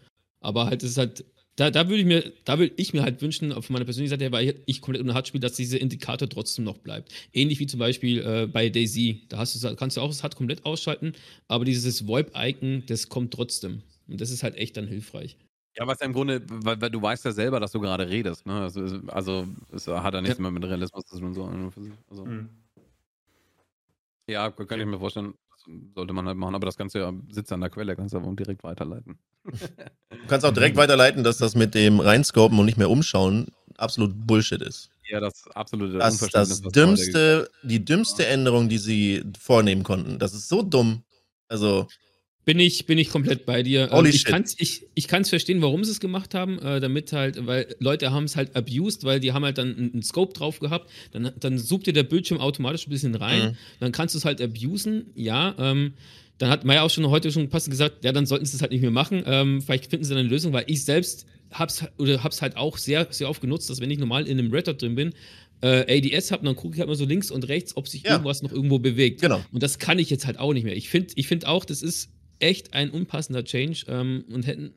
[0.40, 1.24] Aber halt, das ist halt,
[1.56, 4.24] da, da würde ich mir, da würde ich mir halt wünschen, von meiner persönlichen Seite
[4.24, 7.12] her, weil ich, ich komplett ohne HUD spiele, dass dieser Indikator trotzdem noch bleibt.
[7.32, 9.22] Ähnlich wie zum Beispiel äh, bei Daisy.
[9.28, 11.12] Da hast du, kannst du auch das HUD komplett ausschalten,
[11.48, 13.82] aber dieses VoIP-Icon, das kommt trotzdem.
[14.10, 15.38] Und das ist halt echt dann hilfreich.
[15.76, 18.46] ja, was ja im Grunde, weil, weil du weißt ja selber, dass du gerade redest,
[18.46, 18.60] ne?
[18.60, 21.34] Also, also es hat ja nichts mehr mit Realismus zu tun.
[21.34, 21.92] So, für sich.
[22.10, 22.48] also, Mhm.
[24.28, 25.64] Ja, kann ich mir vorstellen, das
[25.94, 28.32] sollte man halt machen, aber das Ganze ja sitzt an der Quelle, kannst du aber
[28.34, 29.18] direkt weiterleiten.
[30.10, 33.46] Du kannst auch direkt weiterleiten, dass das mit dem Reinscopen und nicht mehr umschauen
[33.76, 34.90] absolut Bullshit ist.
[35.08, 40.18] Ja, das absolute Das ist das dümmste, die dümmste Änderung, die sie vornehmen konnten.
[40.18, 41.02] Das ist so dumm.
[41.48, 41.88] Also,
[42.46, 43.90] Bin ich, bin ich komplett bei dir.
[43.92, 44.30] Holy Ähm, ich shit.
[44.30, 47.74] kann es ich, ich kann's verstehen, warum sie es gemacht haben, äh, damit halt, weil
[47.80, 51.30] Leute haben es halt abused, weil die haben halt dann einen, Scope drauf gehabt, dann,
[51.38, 53.56] dann sucht dir der Bildschirm automatisch ein bisschen rein, Mhm.
[53.80, 55.54] dann kannst du es halt abusen, ja.
[55.58, 55.92] Ähm,
[56.38, 58.72] dann hat Maya auch schon heute schon passend gesagt, ja, dann sollten sie es halt
[58.72, 59.22] nicht mehr machen.
[59.26, 62.78] Ähm, vielleicht finden sie dann eine Lösung, weil ich selbst hab's oder hab's halt auch
[62.78, 65.12] sehr, sehr oft genutzt, dass wenn ich normal in einem Red Dot drin bin,
[65.60, 68.12] äh, ADS habe, dann gucke ich halt mal so links und rechts, ob sich Ja.
[68.12, 69.20] irgendwas noch irgendwo bewegt.
[69.20, 69.44] genau.
[69.52, 70.74] Und das kann ich jetzt halt auch nicht mehr.
[70.74, 72.08] Ich finde ich find auch, das ist
[72.40, 74.74] echt ein unpassender Change ähm, und hätten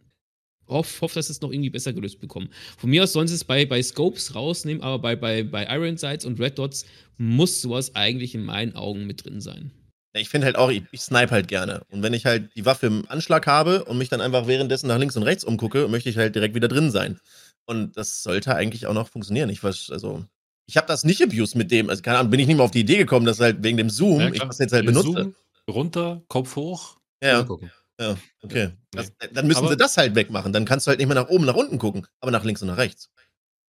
[0.68, 2.49] hoffe, hoff, dass sie es noch irgendwie besser gelöst bekommen.
[2.77, 5.98] Von mir aus sollen sie es bei, bei Scopes rausnehmen, aber bei, bei, bei Iron
[5.98, 6.85] Sights und Red Dots
[7.18, 9.72] muss sowas eigentlich in meinen Augen mit drin sein.
[10.15, 11.81] Ich finde halt auch, ich, ich snipe halt gerne.
[11.90, 14.99] Und wenn ich halt die Waffe im Anschlag habe und mich dann einfach währenddessen nach
[14.99, 17.19] links und rechts umgucke, möchte ich halt direkt wieder drin sein.
[17.65, 19.49] Und das sollte eigentlich auch noch funktionieren.
[19.49, 20.23] Ich weiß, also,
[20.68, 22.72] ich habe das nicht abused mit dem, also keine Ahnung, bin ich nicht mal auf
[22.72, 25.07] die Idee gekommen, dass halt wegen dem Zoom Ja, ich das jetzt halt benutze.
[25.07, 25.35] Zoom,
[25.68, 26.98] runter, Kopf hoch.
[27.27, 27.71] Ja, gucken.
[27.99, 28.71] ja, okay.
[28.91, 30.51] Das, dann müssen Aber- sie das halt wegmachen.
[30.53, 32.67] Dann kannst du halt nicht mehr nach oben, nach unten gucken, aber nach links und
[32.67, 33.09] nach rechts.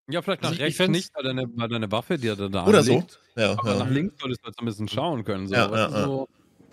[0.09, 2.65] Ja, vielleicht nach Also ich rechts nicht, weil deine, weil deine Waffe dir da, da
[2.67, 3.05] Oder so.
[3.37, 3.79] Ja, Aber ja.
[3.79, 5.47] nach links solltest du jetzt ein bisschen schauen können.
[5.47, 6.27] So, Ja, so,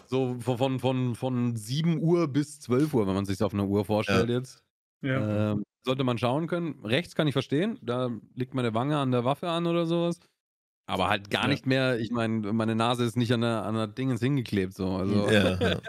[0.08, 3.84] so von, von, von 7 Uhr bis 12 Uhr, wenn man sich auf eine Uhr
[3.84, 4.62] vorstellt jetzt.
[5.02, 5.52] Ja.
[5.52, 6.84] Ähm, sollte man schauen können.
[6.84, 10.18] Rechts kann ich verstehen, da liegt meine Wange an der Waffe an oder sowas.
[10.90, 11.48] Aber halt gar Ja.
[11.48, 14.74] nicht mehr, ich meine, meine Nase ist nicht an der, an der Dingens hingeklebt.
[14.74, 14.88] So.
[14.96, 15.80] Also, ja, ja.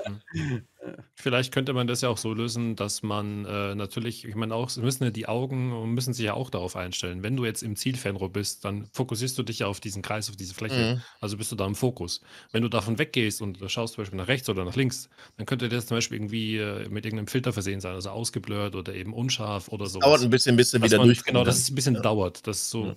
[1.15, 4.67] Vielleicht könnte man das ja auch so lösen, dass man äh, natürlich, ich meine auch,
[4.67, 7.21] es müssen ja die Augen müssen sich ja auch darauf einstellen.
[7.21, 10.35] Wenn du jetzt im Zielfernrohr bist, dann fokussierst du dich ja auf diesen Kreis, auf
[10.35, 10.95] diese Fläche.
[10.95, 11.01] Mhm.
[11.19, 12.21] Also bist du da im Fokus.
[12.51, 15.45] Wenn du davon weggehst und du schaust zum Beispiel nach rechts oder nach links, dann
[15.45, 19.13] könnte das zum Beispiel irgendwie äh, mit irgendeinem Filter versehen sein, also ausgeblurrt oder eben
[19.13, 19.99] unscharf oder so.
[19.99, 21.25] Dauert ein bisschen, bis du wieder durchkommst.
[21.25, 22.01] Genau, dass es ein bisschen Ja.
[22.01, 22.45] dauert.
[22.47, 22.95] Das ist so, Ja.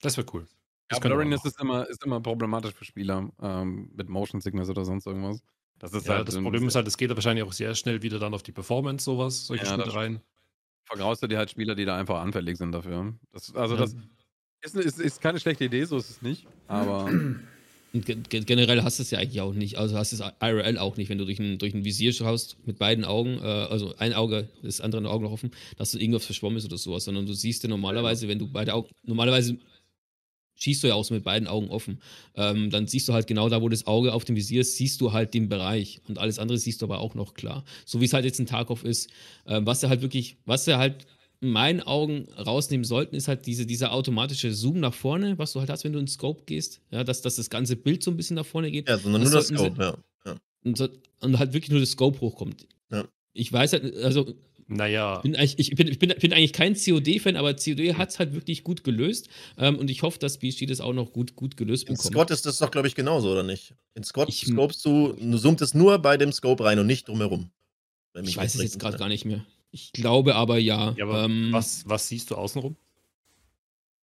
[0.00, 0.46] das wäre cool.
[0.88, 4.84] Das Ja, Blurriness ist immer, ist immer problematisch für Spieler ähm, mit Motion Sickness oder
[4.84, 5.42] sonst irgendwas.
[5.78, 8.02] Das ist Ja, halt, das ähm, Problem ist halt, es geht wahrscheinlich auch sehr schnell
[8.02, 10.22] wieder dann auf die Performance, sowas, solche Ja, Spielereien.
[10.84, 13.18] vergraust du dir halt Spieler, die da einfach anfällig sind dafür.
[13.32, 13.84] Das, also Ja.
[13.84, 13.94] das
[14.62, 16.48] ist, ist, ist keine schlechte Idee, so ist es nicht.
[16.66, 17.20] Aber
[17.92, 19.78] generell hast du es ja eigentlich auch nicht.
[19.78, 22.58] Also hast du es IRL auch nicht, wenn du durch ein, durch ein Visier schaust
[22.66, 26.26] mit beiden Augen, äh, also ein Auge, das andere Auge noch offen, dass du irgendwas
[26.26, 29.58] verschwommen ist oder sowas, sondern du siehst ja normalerweise, wenn du beide Augen, normalerweise
[30.56, 32.00] schießt du ja auch so mit beiden Augen offen.
[32.34, 35.00] Ähm, dann siehst du halt genau da, wo das Auge auf dem Visier ist, siehst
[35.00, 37.64] du halt den Bereich und alles andere siehst du aber auch noch klar.
[37.84, 39.08] So wie es halt jetzt in Tarkov ist,
[39.44, 41.06] äh, was er halt wirklich, was er halt
[41.42, 45.60] in meinen Augen rausnehmen sollten, ist halt diese, dieser automatische Zoom nach vorne, was du
[45.60, 48.16] halt hast, wenn du in Scope gehst, ja, dass, dass das ganze Bild so ein
[48.16, 49.82] bisschen nach vorne geht Ja, sondern nur das sollten sie- Scope,
[50.24, 50.32] ja.
[50.32, 50.36] ja.
[50.64, 52.66] und, und halt wirklich nur das Scope hochkommt.
[52.90, 53.04] Ja.
[53.34, 54.34] Ich weiß halt, also
[54.68, 58.18] Naja, bin eigentlich, ich bin, ich bin, bin eigentlich kein COD-Fan, aber COD hat es
[58.18, 59.28] halt wirklich gut gelöst
[59.58, 62.12] ähm, und ich hoffe, dass BSG das auch noch gut, gut gelöst In bekommt.
[62.12, 63.74] Scott ist das doch, glaube ich, genauso, oder nicht?
[63.94, 67.06] In Scott Ich- scopest du, du zoomst es nur bei dem Scope rein und nicht
[67.06, 67.50] drumherum.
[68.22, 69.44] Ich weiß es jetzt gerade gar nicht mehr.
[69.70, 70.94] Ich glaube aber ja.
[70.96, 72.76] ja aber ähm, was, was siehst du außenrum?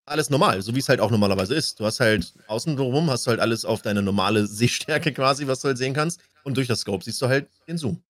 [0.05, 1.79] alles normal, so wie es halt auch normalerweise ist.
[1.79, 5.61] Du hast halt außen drumherum, hast du halt alles auf deine normale Sehstärke quasi, was
[5.61, 6.19] du halt sehen kannst.
[6.43, 8.01] Und durch das Scope siehst du halt den Zoom.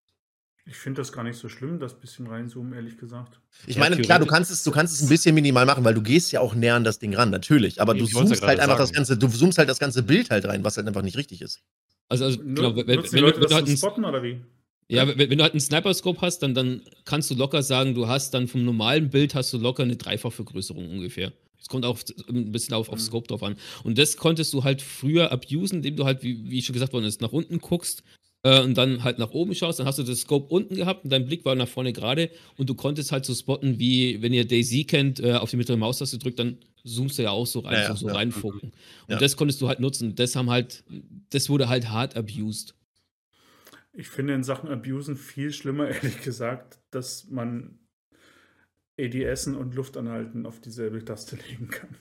[0.65, 3.41] Ich finde das gar nicht so schlimm, das bisschen reinzoomen, ehrlich gesagt.
[3.67, 5.93] Ich Ja, meine, klar, du kannst, es, du kannst es ein bisschen minimal machen, weil
[5.93, 7.81] du gehst ja auch näher an das Ding ran, natürlich.
[7.81, 8.95] Aber du wollt's ja zoomst halt einfach das sagen.
[8.95, 11.61] ganze, du zoomst halt das ganze Bild halt rein, was halt einfach nicht richtig ist.
[12.07, 14.23] Also, also genau, wenn, wenn, Leute du- wenn du das halt zum ein, Spotten oder
[14.23, 14.39] wie?
[14.87, 18.07] ja, wenn, wenn du halt einen Sniper-Scope hast, dann, dann kannst du locker sagen, du
[18.07, 21.33] hast dann vom normalen Bild hast du locker eine Dreifachvergrößerung ungefähr.
[21.59, 21.99] Es kommt auch
[22.29, 23.03] ein bisschen auf, auf Mhm.
[23.03, 23.55] Scope drauf an.
[23.83, 27.05] Und das konntest du halt früher abusen, indem du halt, wie, wie schon gesagt worden
[27.05, 28.03] ist, nach unten guckst
[28.43, 29.79] äh, und dann halt nach oben schaust.
[29.79, 32.69] Dann hast du das Scope unten gehabt und dein Blick war nach vorne gerade und
[32.69, 36.17] du konntest halt so spotten, wie wenn ihr Daisy kennt, äh, auf die mittlere Maustaste
[36.17, 38.13] drückt, dann zoomst du ja auch so rein, Ja, so, so ja.
[38.15, 38.71] reinfucken.
[38.71, 38.73] Und
[39.13, 39.17] Ja.
[39.17, 40.15] das konntest du halt nutzen.
[40.15, 40.83] Das haben halt,
[41.29, 42.75] das wurde halt hart abused.
[43.93, 47.79] Ich finde in Sachen Abusen viel schlimmer, ehrlich gesagt, dass man
[48.97, 51.95] EDSen und Luftanhalten auf dieselbe Taste legen kann.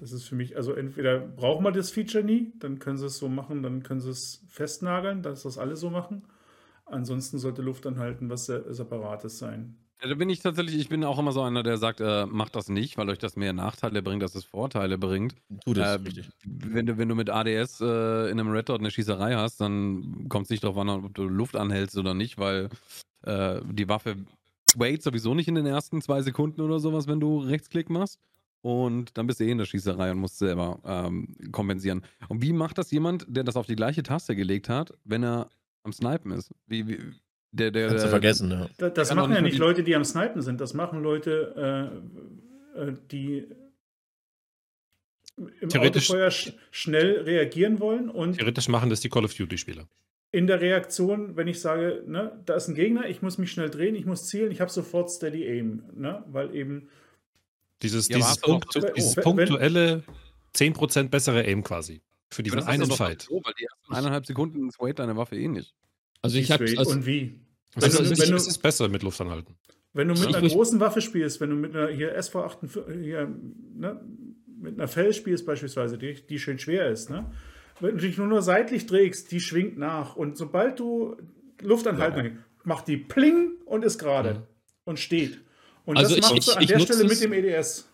[0.00, 3.18] Das ist für mich, also entweder braucht man das Feature nie, dann können sie es
[3.18, 6.22] so machen, dann können sie es festnageln, dass das alle so machen.
[6.86, 9.76] Ansonsten sollte Luftanhalten was se- Separates sein.
[10.02, 12.56] Ja, da bin ich tatsächlich, ich bin auch immer so einer, der sagt, äh, macht
[12.56, 15.34] das nicht, weil euch das mehr Nachteile bringt, als es Vorteile bringt.
[15.66, 16.30] Tu das, Äh, richtig.
[16.46, 20.26] wenn, du, wenn du mit ADS äh, in einem Red Dot eine Schießerei hast, dann
[20.30, 22.70] kommt es nicht darauf an, ob du Luft anhältst oder nicht, weil
[23.24, 24.16] äh, die Waffe
[24.74, 28.18] wait sowieso nicht in den ersten zwei Sekunden oder sowas, wenn du Rechtsklick machst.
[28.62, 32.02] Und dann bist du eh in der Schießerei und musst selber ähm, kompensieren.
[32.28, 35.48] Und wie macht das jemand, der das auf die gleiche Taste gelegt hat, wenn er
[35.82, 36.52] am Snipen ist?
[36.66, 36.98] Wie, wie,
[37.52, 38.68] der, der, Kannst du vergessen, ja.
[38.78, 40.60] Da- Das doch machen ja nicht die- Leute, die am Snipen sind.
[40.60, 41.90] Das machen Leute,
[42.76, 43.46] äh, äh, die
[45.60, 49.88] im Theoretisch- Autofeuer sch schnell reagieren wollen und Theoretisch machen das die Call of Duty-Spieler.
[50.32, 53.68] in der Reaktion, wenn ich sage, ne, da ist ein Gegner, ich muss mich schnell
[53.70, 56.88] drehen, ich muss zielen, ich habe sofort Steady Aim, ne, weil eben
[57.82, 58.92] Dieses, Ja, dieses, Punkt, sowieso.
[58.94, 60.02] dieses punktuelle
[60.54, 62.00] 10% bessere Aim quasi.
[62.30, 63.22] Für diesen das ist einen Fight.
[63.22, 65.74] So, weil die ersten eineinhalb Sekunden wait deine Waffe eh nicht.
[66.22, 67.40] Also ich habe straight also, und wie.
[67.74, 69.56] Es Wenn ist, du- es ist, ist besser mit Luftanhalten.
[69.92, 73.28] Wenn du mit Ich einer großen Waffe spielst, wenn du mit einer hier SV48, hier,
[73.74, 74.00] ne,
[74.60, 77.24] mit einer Fell spielst beispielsweise, die, die schön schwer ist, ne?
[77.80, 80.14] Wenn du dich nur, nur seitlich drehst, die schwingt nach.
[80.14, 81.16] Und sobald du
[81.62, 84.42] Luft anhalten, macht die Pling und ist gerade Mhm.
[84.84, 85.40] und steht.
[85.86, 87.86] Und Also das ich- machst du ich- an ich der nutze Stelle mit dem EDS.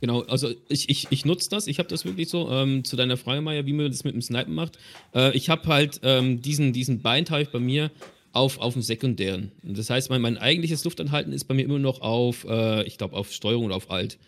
[0.00, 3.16] Genau, also ich, ich, ich nutze das, ich habe das wirklich so, ähm, zu deiner
[3.16, 4.78] Frage, Maya, wie man das mit dem Snipen macht.
[5.14, 7.90] Äh, ich habe halt ähm, diesen, diesen Bind habe ich bei mir
[8.32, 9.52] auf, auf dem Sekundären.
[9.62, 12.98] Und Das heißt, mein, mein eigentliches Luftanhalten ist bei mir immer noch auf, äh, ich
[12.98, 14.18] glaube, auf Steuerung oder auf Alt.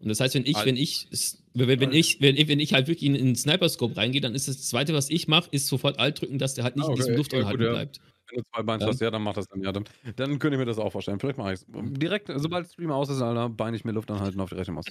[0.00, 0.66] Und das heißt, wenn ich, Alt.
[0.66, 1.08] wenn ich,
[1.54, 4.34] wenn, wenn ich, wenn, ich- wenn ich halt wirklich in, in den Sniper-Scope reingehe, dann
[4.34, 6.88] ist das Zweite, was ich mache, ist sofort Alt drücken, dass der halt nicht Ah,
[6.88, 7.00] in okay.
[7.00, 7.72] diesem Ja, Luftanhalten gut, ja.
[7.72, 8.00] bleibt.
[8.28, 9.62] Wenn du zwei Beine hast, ja, dann mach das dann.
[9.62, 9.84] Ja, dann,
[10.16, 11.20] dann könnte ich mir das auch vorstellen.
[11.20, 11.66] Vielleicht mache ich es.
[11.68, 14.86] Direkt, sobald Stream aus ist, Alter, beine ich mir Luft anhalten auf die rechte Maus.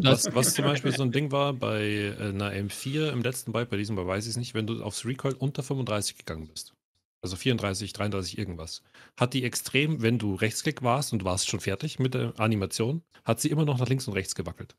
[0.00, 3.70] Das, Was, zum Beispiel so ein Ding war bei äh, einer M4 im letzten Byte,
[3.70, 6.74] bei diesem Byte weiß ich es nicht, wenn du aufs Recoil unter 35 gegangen bist.
[7.20, 8.82] Also 34, 33, irgendwas.
[9.16, 13.40] Hat die extrem, wenn du Rechtsklick warst und warst schon fertig mit der Animation, hat
[13.40, 14.76] sie immer noch nach links und rechts gewackelt.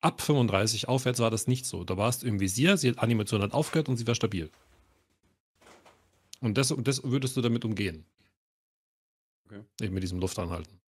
[0.00, 1.84] Ab 35 aufwärts war das nicht so.
[1.84, 4.50] Da warst du im Visier, die Animation hat aufgehört und sie war stabil.
[6.44, 8.04] Und das, und das würdest du damit umgehen.
[9.46, 9.62] Okay.
[9.80, 10.78] Eben mit diesem Luftanhalten.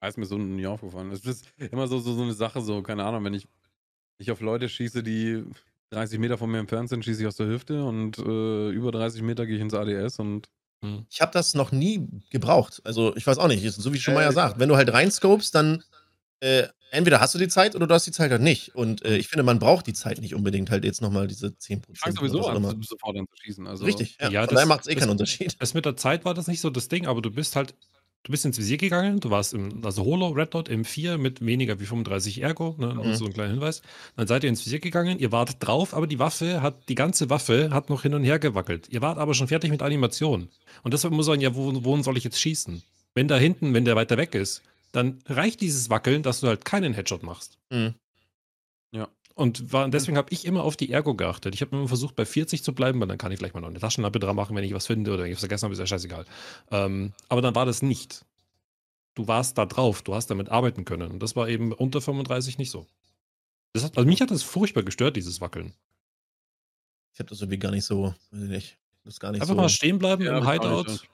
[0.00, 1.12] Da ist mir so nie aufgefallen.
[1.12, 3.46] Es ist immer so, so, so eine Sache, so, keine Ahnung, wenn ich,
[4.18, 5.44] ich auf Leute schieße, die
[5.90, 9.22] 30 Meter von mir entfernt sind, schieße ich aus der Hüfte und äh, über 30
[9.22, 10.48] Meter gehe ich ins ADS und
[11.08, 12.82] Ich habe das noch nie gebraucht.
[12.84, 13.62] Also, ich weiß auch nicht.
[13.72, 15.84] So wie schon Äh, sagt, wenn du halt reinscopest, dann
[16.40, 18.74] äh, entweder hast du die Zeit oder du hast die Zeit halt nicht.
[18.74, 21.82] Und äh, ich finde, man braucht die Zeit nicht unbedingt halt jetzt nochmal diese 10%.
[21.92, 22.74] ich fange sowieso an, immer.
[22.82, 23.66] sofort an zu schießen.
[23.66, 24.30] Also, Richtig, ja.
[24.30, 25.56] Ja, Von das- daher macht es eh das- keinen Unterschied.
[25.60, 27.74] Das mit der Zeit war das nicht so das Ding, aber du bist halt,
[28.22, 31.44] du bist ins Visier gegangen, du warst im, also Holo, Red Dot im 4 mit
[31.44, 33.14] weniger wie 35 Ergo, ne, Mhm.
[33.14, 33.82] so ein kleiner Hinweis.
[34.16, 37.30] Dann seid ihr ins Visier gegangen, ihr wart drauf, aber die Waffe hat, die ganze
[37.30, 38.88] Waffe hat noch hin und her gewackelt.
[38.90, 40.48] Ihr wart aber schon fertig mit Animation.
[40.82, 42.82] Und deshalb muss man ja, wo, wohin soll ich jetzt schießen?
[43.14, 44.62] Wenn da hinten, wenn der weiter weg ist,
[44.96, 47.58] dann reicht dieses Wackeln, dass du halt keinen Headshot machst.
[47.70, 47.94] Mhm.
[49.36, 51.54] Und war, deswegen habe ich immer auf die Ergo geachtet.
[51.54, 53.68] Ich habe immer versucht, bei 40 zu bleiben, weil dann kann ich gleich mal noch
[53.68, 55.78] eine Taschenlampe dran machen, wenn ich was finde oder wenn ich was vergessen habe, ist
[55.78, 56.24] ja scheißegal.
[56.70, 58.24] Ähm, aber dann war das nicht.
[59.14, 61.12] Du warst da drauf, du hast damit arbeiten können.
[61.12, 62.86] Und das war eben unter 35 nicht so.
[63.76, 65.74] Hat, also mich hat das furchtbar gestört, dieses Wackeln.
[67.12, 68.78] Ich habe das irgendwie gar nicht so, weiß ich nicht.
[69.04, 69.60] Das gar nicht Einfach so.
[69.60, 71.06] mal stehen bleiben Ja, im Hideout.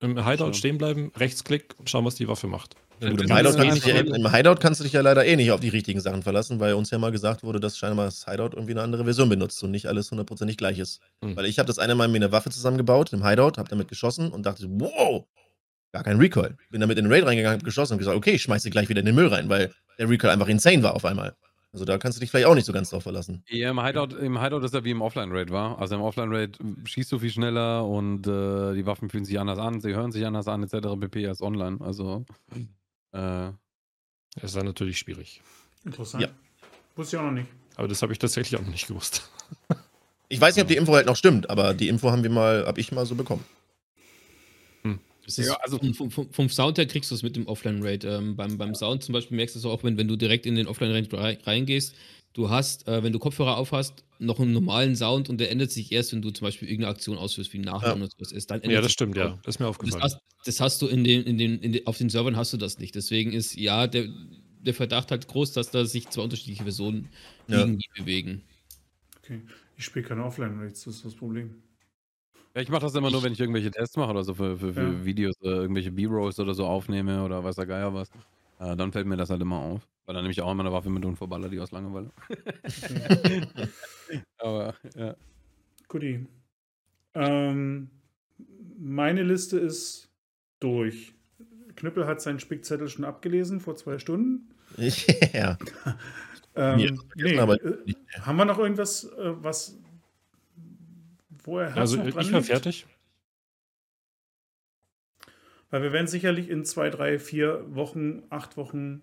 [0.00, 2.74] Im Hideout stehen bleiben, Rechtsklick und schauen, was die Waffe macht.
[3.00, 5.36] Ja, gut, im, Hideout kannst ist dich Im Hideout kannst du dich ja leider eh
[5.36, 8.26] nicht auf die richtigen Sachen verlassen, weil uns ja mal gesagt wurde, dass scheinbar das
[8.26, 11.00] Hideout irgendwie eine andere Version benutzt und nicht alles hundertprozentig gleich ist.
[11.22, 11.36] Hm.
[11.36, 14.30] Weil ich habe das eine Mal mir eine Waffe zusammengebaut im Hideout, habe damit geschossen
[14.30, 15.24] und dachte, wow,
[15.92, 16.56] gar kein Recoil.
[16.70, 18.88] Bin da mit in den Raid reingegangen, hab geschossen und gesagt, okay, ich schmeiße gleich
[18.88, 21.34] wieder in den Müll rein, weil der Recoil einfach insane war auf einmal.
[21.72, 23.44] Also da kannst du dich vielleicht auch nicht so ganz drauf verlassen.
[23.48, 25.78] Ja, im Hideout, im Hideout ist er wie im Offline-Raid war.
[25.78, 29.80] Also im Offline-Raid schießt du viel schneller und äh, die Waffen fühlen sich anders an,
[29.80, 30.88] sie hören sich anders an, etc.
[31.00, 31.28] pp.
[31.28, 31.78] als online.
[31.80, 32.24] Also
[33.12, 33.50] äh,
[34.34, 35.42] Das ist dann natürlich schwierig.
[35.84, 36.24] Interessant.
[36.24, 36.28] Ja.
[36.96, 37.48] Wusste ich auch noch nicht.
[37.76, 39.30] Aber das habe ich tatsächlich auch noch nicht gewusst.
[40.28, 42.64] Ich weiß nicht, ob die Info halt noch stimmt, aber die Info haben wir mal,
[42.66, 43.44] hab ich mal so bekommen.
[45.36, 48.04] Das Ja, also- vom, vom, vom Sound her kriegst du es mit dem Offline-Raid.
[48.04, 50.54] Ähm, beim, beim Sound zum Beispiel merkst du es auch, wenn, wenn du direkt in
[50.54, 51.94] den Offline-Raid rei- reingehst.
[52.32, 55.72] Du hast, äh, wenn du Kopfhörer auf hast, noch einen normalen Sound und der ändert
[55.72, 58.04] sich erst, wenn du zum Beispiel irgendeine Aktion ausführst, wie ein Nachladen Ja.
[58.06, 58.50] oder sowas ist.
[58.50, 59.38] Dann ändert Ja, das stimmt, ja.
[59.44, 60.02] Das ist mir Das aufgefallen.
[60.02, 62.56] hast, das hast du in den, in den, in den, auf den Servern hast du
[62.56, 62.94] das nicht.
[62.94, 64.06] Deswegen ist ja der,
[64.62, 67.08] der Verdacht halt groß, dass da sich zwei unterschiedliche Versionen
[67.48, 67.58] Ja.
[67.60, 68.42] irgendwie bewegen.
[69.22, 69.40] Okay.
[69.76, 71.54] Ich spiele keine Offline-Rates, das ist das Problem.
[72.54, 74.74] Ja, ich mache das immer nur, wenn ich irgendwelche Tests mache oder so für, für,
[74.74, 75.04] für Ja.
[75.04, 78.10] Videos, äh, irgendwelche B-Rolls oder so aufnehme oder weiß der Geier was.
[78.58, 79.86] Äh, dann fällt mir das halt immer auf.
[80.06, 82.10] Weil dann nehme ich auch immer eine Waffe mit und verballer die aus Langeweile.
[84.38, 85.14] Aber ja.
[85.88, 86.26] Guti.
[87.14, 87.90] Ähm,
[88.78, 90.08] meine Liste ist
[90.60, 91.14] durch.
[91.76, 94.48] Knüppel hat seinen Spickzettel schon abgelesen vor zwei Stunden.
[95.32, 95.58] ja.
[96.54, 99.79] Ähm, nee, aber äh, haben wir noch irgendwas, äh, was
[101.50, 102.86] wo er Herz Also ich war fertig.
[105.70, 109.02] Weil wir werden sicherlich in zwei, drei, vier Wochen, acht Wochen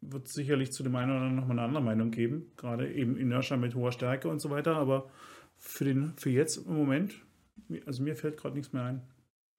[0.00, 2.52] wird es sicherlich zu dem einen oder anderen nochmal eine andere Meinung geben.
[2.56, 4.76] Gerade eben Inertia mit hoher Stärke und so weiter.
[4.76, 5.10] Aber
[5.56, 7.14] für, den, für jetzt im Moment,
[7.86, 9.02] also mir fällt gerade nichts mehr ein.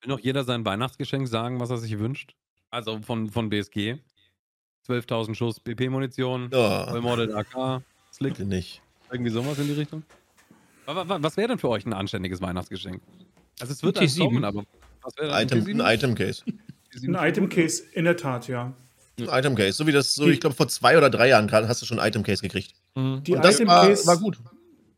[0.02, 2.36] Will noch jeder sein Weihnachtsgeschenk sagen, was er sich wünscht?
[2.70, 3.98] Also von, von BSG.
[4.88, 7.84] 12.000 Schuss BP-Munition, Oh, Vollmodel AK,
[8.14, 8.82] Slick, bitte nicht.
[9.12, 10.04] irgendwie sowas in die Richtung.
[10.90, 13.00] Aber wa- Was wäre denn für euch ein anständiges Weihnachtsgeschenk?
[13.60, 14.24] Also es wird Ein eins T7.
[14.24, 14.64] kommen, aber
[15.04, 15.82] was wäre Item, T7?
[15.84, 16.44] ein Item-Case.
[17.04, 18.74] Ein Item-Case, in der Tat, ja.
[19.20, 19.74] Ein Item-Case.
[19.74, 21.86] So wie das, so, Die- ich glaube, vor zwei oder drei Jahren gerade hast du
[21.86, 22.74] schon ein Item-Case gekriegt.
[22.96, 23.22] Mhm.
[23.24, 24.40] Die Und das war, Item-Case war gut.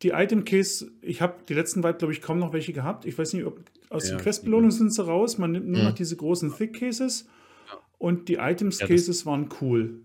[0.01, 3.03] Die Item-Case, ich habe die letzten Weit, glaube ich, kaum noch welche gehabt.
[3.05, 3.59] Ich weiß nicht, ob
[3.89, 5.37] aus Ja, den Questbelohnungen sind sie raus.
[5.37, 5.87] Man nimmt nur Mhm.
[5.89, 7.27] noch diese großen Thick-Cases.
[7.97, 9.99] Und die Ja, Items-Cases waren cool.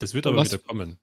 [0.00, 0.98] Das wird aber Was- wieder kommen.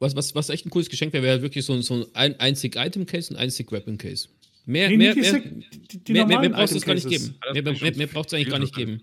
[0.00, 2.76] Was, was, was echt ein cooles Geschenk wäre, wäre wirklich so, ein- so ein einzig
[2.76, 4.28] Item-Case und ein einzig Weapon-Case.
[4.64, 7.34] Mehr, Nee, mehr, die, die, die mehr, mehr, du es gar nicht geben.
[7.52, 9.02] Mehr, mehr, mehr braucht es eigentlich gar nicht geben.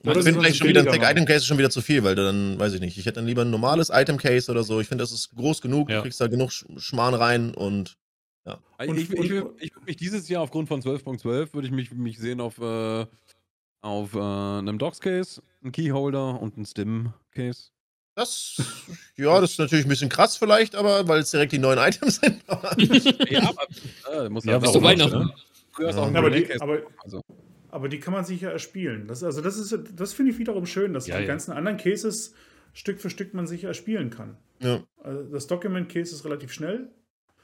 [0.00, 1.02] Oder ich finde vielleicht schon wieder ein.
[1.02, 3.26] Item Case ist schon wieder zu viel, weil dann, weiß ich nicht, ich hätte dann
[3.26, 4.80] lieber ein normales Item Case oder so.
[4.80, 5.96] Ich finde, das ist groß genug, Ja.
[5.96, 7.96] du kriegst da genug Sch- Schmarrn rein und
[8.76, 11.72] Also Und- ich, ich, ich, ich würde mich dieses Jahr aufgrund von 12.12 würde ich
[11.72, 13.06] mich, mich sehen auf, äh,
[13.80, 17.70] auf äh, einem Docs-Case, einem Keyholder und einem Stim-Case.
[18.14, 18.60] Das,
[19.16, 22.16] ja, das ist natürlich ein bisschen krass vielleicht, aber weil es direkt die neuen Items
[22.16, 22.42] sind.
[22.48, 23.66] aber- ja, aber
[24.26, 25.32] äh, muss Ja, halt warum auch- Ist doch Weihnachten.
[25.72, 27.20] Früher ist auch ein Ja, aber, die, aber, Also,
[27.70, 29.08] aber die kann man sich ja erspielen.
[29.08, 31.26] Das, also das, ist, das finde ich wiederum schön, dass Ja, die ja.
[31.28, 32.34] ganzen anderen Cases
[32.72, 34.36] Stück für Stück man sich erspielen kann.
[34.60, 34.82] ja.
[35.02, 36.88] Also das Document-Case ist relativ schnell.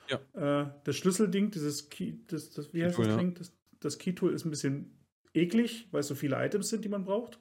[0.09, 0.63] Ja.
[0.63, 3.21] Äh, das Schlüsselding, dieses Key, das, das, wie heißt Keytool, das ja.
[3.21, 3.35] Ding?
[3.35, 4.97] Das, das Key-Tool ist ein bisschen
[5.35, 7.39] eklig, weil es so viele Items sind, die man braucht.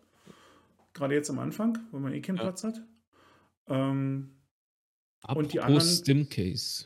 [0.94, 2.44] Gerade jetzt am Anfang, wo man eh keinen Ja.
[2.44, 2.82] Platz hat.
[3.70, 4.32] Ähm,
[5.28, 6.86] Und die anderen- Stim-Case.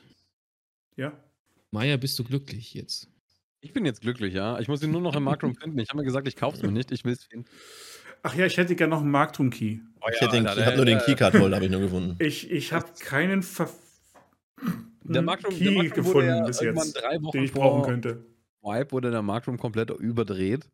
[0.95, 1.13] ja.
[1.71, 3.07] Maya, bist du glücklich jetzt?
[3.61, 4.59] ich bin jetzt glücklich, ja.
[4.59, 5.79] Ich muss ihn nur noch im Marktroom finden.
[5.79, 6.91] Ich habe mir gesagt, ich kaufe es mir nicht.
[6.91, 7.47] Ich will es finden.
[8.21, 9.79] Ach ja, ich hätte gerne noch einen Marktum-Key.
[10.01, 12.15] Oh Ich, hätte den- Alter, ich habe nur den der- Keycard-Holder, habe ich nur gefunden.
[12.19, 13.69] Ich, ich habe keinen Ver
[15.03, 18.25] Der Marktroom, Key der Marktroom gefunden ja bis jetzt, drei Wochen den ich brauchen könnte.
[18.61, 20.69] Vibe wurde der Marktroom komplett überdreht.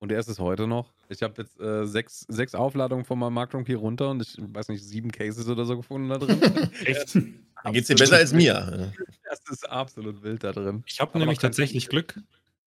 [0.00, 0.92] Und der ist es heute noch.
[1.08, 4.68] Ich habe jetzt äh, sechs, sechs Aufladungen von meinem Marktroom Key runter und ich weiß
[4.68, 6.40] nicht, sieben Cases oder so gefunden da drin.
[6.84, 7.14] Echt?
[7.14, 8.92] Dann geht's dir besser als mir.
[9.28, 10.84] Das ist absolut wild da drin.
[10.86, 12.20] Ich habe nämlich tatsächlich Glück,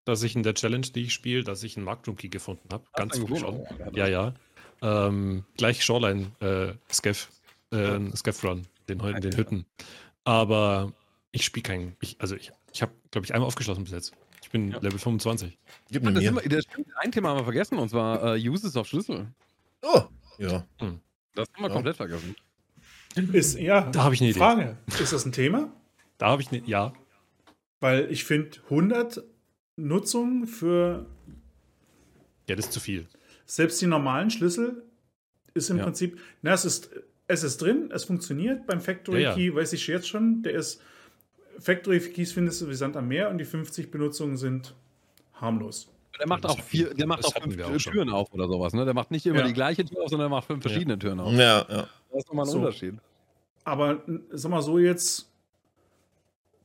[0.03, 2.83] dass ich in der Challenge, die ich spiele, dass ich einen Marktroom Key gefunden habe.
[2.93, 3.65] Ganz früh einen schon.
[3.93, 4.33] Ja, ja.
[4.81, 7.29] Ähm, gleich Shoreline äh, Scav,
[7.71, 9.65] äh, Scav Run, den, den Hütten.
[10.25, 10.91] Aber
[11.31, 11.95] ich spiele keinen.
[12.01, 14.13] Ich, also ich, ich habe, glaube ich, einmal aufgeschlossen bis jetzt.
[14.51, 14.79] Ich bin Ja.
[14.79, 15.57] Level 25.
[15.91, 18.49] Gib Ah, mir das wir, das stimmt, ein Thema haben wir vergessen und zwar äh,
[18.49, 19.27] Uses auf Schlüssel.
[19.81, 20.01] Oh,
[20.39, 20.65] ja.
[21.35, 21.69] Das haben wir Ja.
[21.69, 22.35] komplett vergessen.
[23.31, 24.39] Ist, ja, Da habe ich eine Idee.
[24.39, 24.77] Frage.
[24.99, 25.71] Ist das ein Thema?
[26.17, 26.61] Da habe ich eine.
[26.65, 26.91] Ja.
[27.79, 29.23] Weil ich finde 100
[29.77, 31.05] Nutzungen für
[32.49, 33.07] Ja, das ist zu viel.
[33.45, 34.83] selbst die normalen Schlüssel
[35.53, 35.83] ist im Ja.
[35.85, 36.89] Prinzip, na, es ist,
[37.27, 38.67] es ist drin, es funktioniert.
[38.67, 39.35] Beim Factory Ja, ja.
[39.35, 40.81] Key weiß ich jetzt schon, der ist,
[41.59, 44.73] Factory Keys findest du wie Sand am Meer und die 50 Benutzungen sind
[45.33, 45.89] harmlos.
[46.19, 47.77] Der macht Das auch vier, der macht auch fünf auch.
[47.77, 48.83] Türen auf oder sowas, ne?
[48.85, 49.47] Der macht nicht immer Ja.
[49.47, 51.31] die gleiche Tür auf, sondern er macht fünf verschiedene Türen auf.
[51.33, 51.87] Ja, ja.
[52.11, 52.57] Das ist nochmal ein So.
[52.59, 52.95] Unterschied.
[53.63, 54.01] Aber
[54.31, 55.29] sag mal so jetzt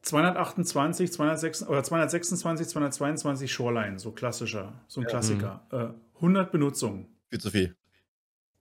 [0.03, 5.63] 228, 206, oder 226, 222 Shoreline, so klassischer, so ein Klassiker.
[5.73, 7.07] Äh, 100 Benutzungen.
[7.29, 7.77] Viel zu viel.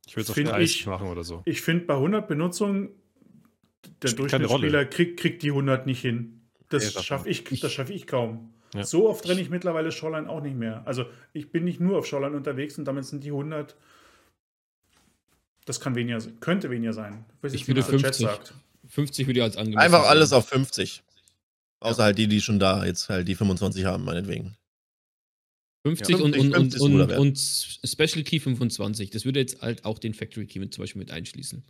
[0.08, 1.42] Ich würde es auf Find 30 ich- machen oder so.
[1.46, 2.90] Ich finde, bei 100 Benutzungen,
[4.02, 6.42] der Durchschnittsspieler kriegt, kriegt die 100 nicht hin.
[6.70, 8.54] Das das schaffe ich, das schaff ich kaum.
[8.74, 8.84] Ja.
[8.84, 10.82] So oft renne ich mittlerweile Shoreline auch nicht mehr.
[10.86, 13.76] Also ich bin nicht nur auf Shoreline unterwegs und damit sind die 100.
[15.66, 17.26] Das kann weniger, sein- könnte weniger sein.
[17.38, 18.28] Ich weiß Ich würde das der Chat 50.
[18.28, 18.54] sagt.
[18.88, 21.02] 50 würde ich als angemessen Einfach alles auf 50.
[21.80, 24.56] Außer halt die, die schon da jetzt halt die 25 haben, meinetwegen.
[25.84, 27.38] 50 Ja, und, 50, und, und, 50 ist ein guter und,
[27.88, 29.10] Special Key 25.
[29.12, 31.64] Das würde jetzt halt auch den Factory Key mit, zum Beispiel mit einschließen.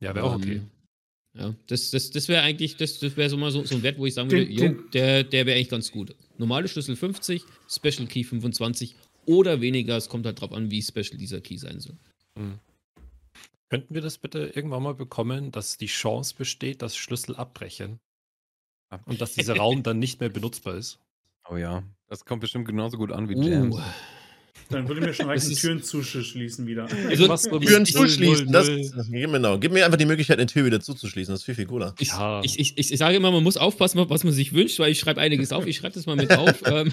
[0.00, 0.62] Ja, wäre auch okay.
[1.38, 3.98] Ja, das, das, das wäre eigentlich, das, das wäre so mal so, so ein Wert,
[3.98, 6.14] wo ich sagen würde, jo, der, der wäre eigentlich ganz gut.
[6.38, 8.96] Normale Schlüssel 50, Special Key 25
[9.26, 9.96] oder weniger.
[9.96, 11.96] Es kommt halt drauf an, wie special dieser Key sein soll.
[12.36, 12.58] Mhm.
[13.68, 17.98] Könnten wir das bitte irgendwann mal bekommen, dass die Chance besteht, dass Schlüssel abbrechen
[19.06, 21.00] und dass dieser Raum dann nicht mehr benutzbar ist?
[21.48, 23.76] Oh ja, das kommt bestimmt genauso gut an wie Uh, Jams.
[24.70, 26.84] Dann würde mir schon reichen, Türen zuschließen wieder.
[26.84, 28.68] Also, Irgendwas so wie Türen zuschließen, das,
[29.10, 29.58] genau.
[29.58, 31.32] Gib mir einfach die Möglichkeit, eine Tür wieder zuzuschließen.
[31.32, 31.94] Das ist viel, viel cooler.
[31.98, 32.40] ich, Ja.
[32.42, 34.98] ich, ich, ich, ich sage immer, man muss aufpassen, was man sich wünscht, weil ich
[34.98, 35.66] schreibe einiges auf.
[35.66, 36.62] Ich schreibe das mal mit auf.
[36.66, 36.92] ähm,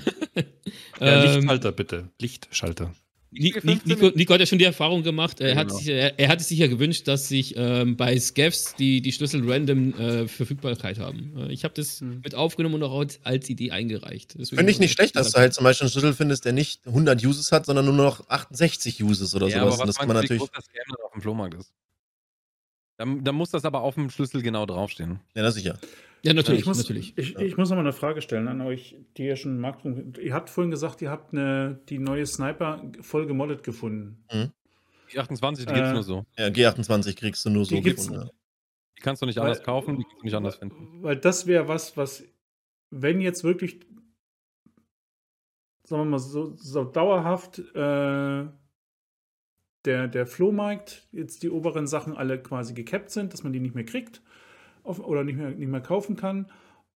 [0.99, 2.09] Ja, ähm, Lichtschalter bitte.
[2.21, 2.93] Lichtschalter.
[3.33, 5.41] Ni- Ni- 15 Nico, Nico hat ja schon die Erfahrung gemacht.
[5.41, 5.79] Er, hat genau.
[5.79, 9.41] sich, er, er hatte sich ja gewünscht, dass sich ähm, bei Scavs die, die Schlüssel
[9.49, 11.33] random äh, Verfügbarkeit haben.
[11.37, 12.21] Äh, ich habe das Hm.
[12.23, 14.35] mit aufgenommen und auch als, als Idee eingereicht.
[14.37, 16.85] Deswegen- Finde ich nicht schlecht, dass du halt zum Beispiel einen Schlüssel findest, der nicht
[16.85, 19.73] 100 Uses hat, sondern nur noch 68 Uses oder Ja, sowas.
[19.73, 20.39] aber was das kann man natürlich.
[20.39, 20.65] groß das
[21.03, 21.73] auf dem Flohmarkt ist?
[22.97, 25.19] Dann, dann muss das aber auf dem Schlüssel genau draufstehen.
[25.35, 25.79] Ja, na sicher.
[25.81, 25.87] Ja,
[26.31, 27.17] natürlich, ich muss, natürlich.
[27.17, 29.79] Ich, ich muss noch mal eine Frage stellen an euch, die ihr schon mag.
[29.83, 34.23] Ihr habt vorhin gesagt, ihr habt eine, die neue Sniper voll gemoddet gefunden.
[35.11, 36.25] Die 28, die gibt's Äh, nur so.
[36.37, 38.29] Ja, G28 kriegst du nur so Die gibt's- gefunden.
[38.97, 41.03] Die kannst du nicht Weil- anders kaufen, die kannst du nicht anders finden.
[41.03, 42.23] Weil das wäre was, was,
[42.89, 43.81] wenn jetzt wirklich,
[45.83, 48.45] sagen wir mal, so, so dauerhaft äh,
[49.85, 53.75] der, der Flohmarkt, jetzt die oberen Sachen alle quasi gekappt sind, dass man die nicht
[53.75, 54.21] mehr kriegt
[54.83, 56.47] oder nicht mehr, nicht mehr kaufen kann.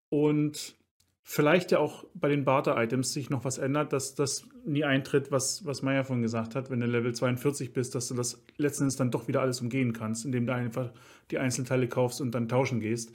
[0.10, 0.76] Und
[1.24, 5.66] vielleicht ja auch bei den Barter-Items sich noch was ändert, dass das nie eintritt, was,
[5.66, 8.96] was Meier vorhin gesagt hat, wenn du Level 42 bist, dass du das letzten Endes
[8.96, 10.92] dann doch wieder alles umgehen kannst, indem du einfach
[11.32, 13.14] die Einzelteile kaufst und dann tauschen gehst.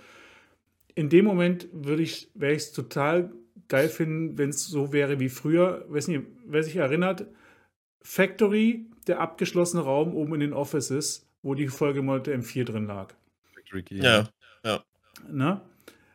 [0.94, 3.32] In dem Moment würde ich, wäre ich es total
[3.68, 5.86] geil finden, wenn es so wäre wie früher.
[5.88, 7.26] Weiß nicht, wer sich erinnert,
[8.02, 13.14] Factory, der abgeschlossene Raum oben in den Offices, wo die Folgemodelle M4 drin lag.
[13.54, 14.02] Factory Key.
[14.02, 14.28] Ja.
[15.30, 15.60] Ne?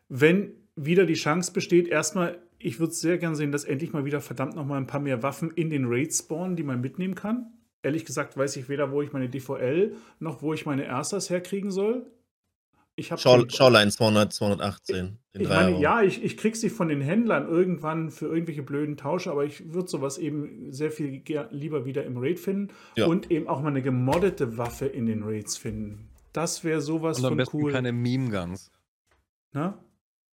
[0.10, 4.22] Wenn wieder die Chance besteht, erstmal, ich würde sehr gern sehen, dass endlich mal wieder
[4.22, 7.48] verdammt noch mal ein paar mehr Waffen in den Raids spawnen, die man mitnehmen kann.
[7.84, 11.72] Ehrlich gesagt weiß ich weder, wo ich meine DVL noch wo ich meine Erstas herkriegen
[11.72, 12.06] soll.
[13.00, 14.96] Ich habe Schau, Schauline 200, 218.
[15.36, 18.98] Den ich meine, ja, ich, ich krieg sie von den Händlern irgendwann für irgendwelche blöden
[18.98, 23.06] Tausche, aber ich würde sowas eben sehr viel ger- lieber wieder im Raid finden Ja.
[23.06, 26.10] und eben auch mal eine gemoddete Waffe in den Raids finden.
[26.34, 27.72] Das wäre sowas Und am von besten cool.
[27.72, 28.72] keine Meme-Guns.
[29.58, 29.74] Ne?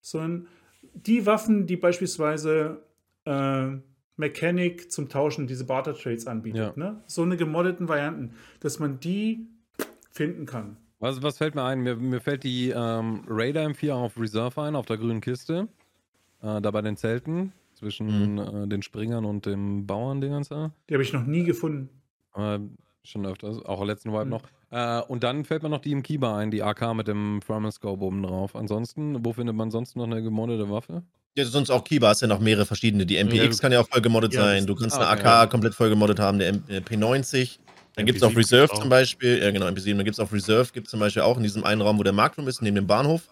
[0.02, 0.48] Sondern
[0.92, 2.82] die Waffen, die beispielsweise
[3.24, 3.68] äh,
[4.16, 6.76] Mechanic zum Tauschen diese Barter Trades anbietet.
[6.76, 6.84] Ja.
[6.92, 7.02] Ne?
[7.06, 9.46] So eine gemoddeten Varianten, dass man die
[10.12, 10.76] finden kann.
[10.98, 11.80] Was, was fällt mir ein?
[11.80, 15.68] Mir, mir fällt die ähm, Raider M4 auf Reserve ein, auf der grünen Kiste.
[16.42, 17.52] Äh, da bei den Zelten.
[17.74, 20.70] Zwischen äh, den Springern und dem Bauern-Dingens da.
[20.88, 21.88] Die habe ich noch nie gefunden.
[22.36, 22.60] Äh,
[23.02, 24.28] schon öfters, auch letzten Wipe Hm.
[24.28, 24.42] noch.
[24.74, 27.70] Äh, und dann fällt mir noch die im Kiba ein, die AK mit dem Thermal
[27.70, 28.56] Scope oben drauf.
[28.56, 31.04] Ansonsten, wo findet man sonst noch eine gemoddete Waffe?
[31.36, 33.06] Ja, sonst auch Kiba hast ja noch mehrere verschiedene.
[33.06, 34.66] Die MPX Ja, kann ja auch voll gemoddet Ja, sein.
[34.66, 35.46] Du kannst eine AK ja.
[35.46, 37.58] komplett voll gemoddet haben, der M äh, P90.
[37.94, 38.80] Dann gibt es MP7 auch Reserve auch.
[38.80, 39.40] zum Beispiel.
[39.40, 39.94] Ja, genau, MP7.
[39.96, 42.02] Dann gibt es auch Reserve, gibt es zum Beispiel auch in diesem einen Raum, wo
[42.02, 43.28] der Marktroom ist, neben dem Bahnhof.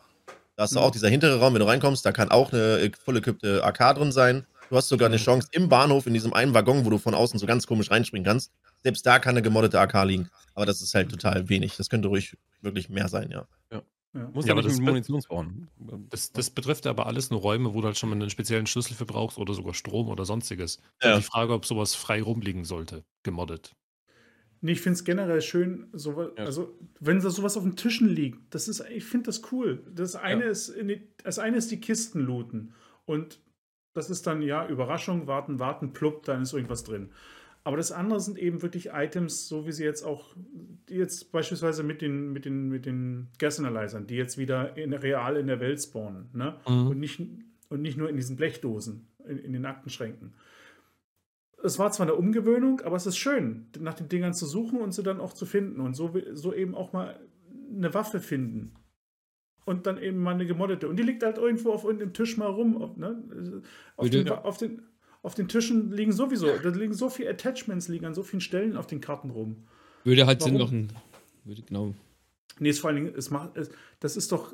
[0.54, 0.84] Da hast du Mhm.
[0.84, 3.94] auch dieser hintere Raum, wenn du reinkommst, da kann auch eine äh, voll equippte AK
[3.96, 4.46] drin sein.
[4.70, 7.38] Du hast sogar eine Chance im Bahnhof, in diesem einen Waggon, wo du von außen
[7.38, 8.52] so ganz komisch reinspringen kannst.
[8.84, 10.28] Selbst da kann eine gemoddete AK liegen.
[10.55, 11.76] Aber das ist halt total wenig.
[11.76, 13.47] Das könnte ruhig wirklich mehr sein, ja.
[13.70, 13.82] Ja.
[14.34, 15.68] Muss Ja, ja, aber das mit wird- Munitions bauen.
[16.10, 18.94] Das, das betrifft aber alles nur Räume, wo du halt schon mal einen speziellen Schlüssel
[18.94, 20.81] für brauchst oder sogar Strom oder sonstiges.
[21.02, 21.16] Ja.
[21.16, 23.74] Die Frage, ob sowas frei rumliegen sollte, gemoddet.
[24.60, 26.44] Nee, ich finde es generell schön, so, Ja.
[26.44, 29.82] also wenn da sowas auf den Tischen liegt, das ist, ich finde das cool.
[29.92, 30.50] Das eine, Ja.
[30.50, 32.74] ist in die, das eine ist die Kisten looten
[33.06, 33.40] und
[33.94, 37.10] das ist dann, ja, Überraschung, warten, warten, plupp, dann ist irgendwas drin.
[37.65, 40.34] Aber das andere sind eben wirklich Items, so wie sie jetzt auch,
[40.89, 45.36] jetzt beispielsweise mit den, mit den, mit den Gas Analyzern, die jetzt wieder in, real
[45.36, 46.57] in der Welt spawnen, ne?
[46.68, 46.89] Mhm.
[46.89, 47.20] Und, nicht,
[47.68, 50.34] und nicht nur in diesen Blechdosen, in, in den Aktenschränken.
[51.62, 54.92] Es war zwar eine Umgewöhnung, aber es ist schön, nach den Dingern zu suchen und
[54.92, 57.20] sie dann auch zu finden und so, so eben auch mal
[57.73, 58.74] eine Waffe finden.
[59.65, 60.89] Und dann eben mal eine gemoddete.
[60.89, 62.94] Und die liegt halt irgendwo auf irgendeinem Tisch mal rum.
[62.97, 63.62] Ne?
[63.97, 64.82] auf, den, auf, den,
[65.23, 68.76] auf den Tischen liegen sowieso, da liegen so viele Attachments, liegen an so vielen Stellen
[68.76, 69.65] auf den Karten rum.
[70.05, 70.92] Würde halt Sinn machen.
[71.44, 71.94] Würde, genau.
[72.59, 73.70] Nee, es vor allen Dingen, es macht, es,
[74.01, 74.52] das ist doch,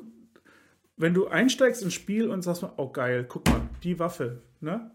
[0.95, 4.91] wenn du einsteigst ins Spiel und sagst, oh geil, guck mal, die Waffe, ne?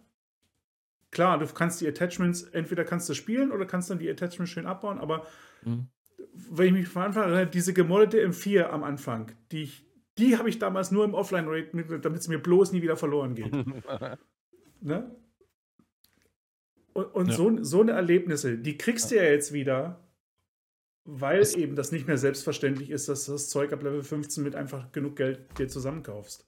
[1.11, 4.67] Klar, du kannst die Attachments, entweder kannst du spielen oder kannst dann die Attachments schön
[4.67, 5.27] abbauen, aber
[5.65, 5.87] Mhm.
[6.35, 9.87] wenn ich mich von Anfang an erinnere, diese gemoddete M4 am Anfang, die ich,
[10.19, 13.35] die habe ich damals nur im Offline-Rate, mit- damit es mir bloß nie wieder verloren
[13.35, 13.53] geht.
[14.81, 15.15] ne?
[16.95, 17.35] Und, und Ja.
[17.37, 20.01] so, so eine Erlebnisse, die kriegst du ja jetzt wieder,
[21.05, 24.43] weil Das- eben das nicht mehr selbstverständlich ist, dass du das Zeug ab Level 15
[24.43, 26.47] mit einfach genug Geld dir zusammenkaufst.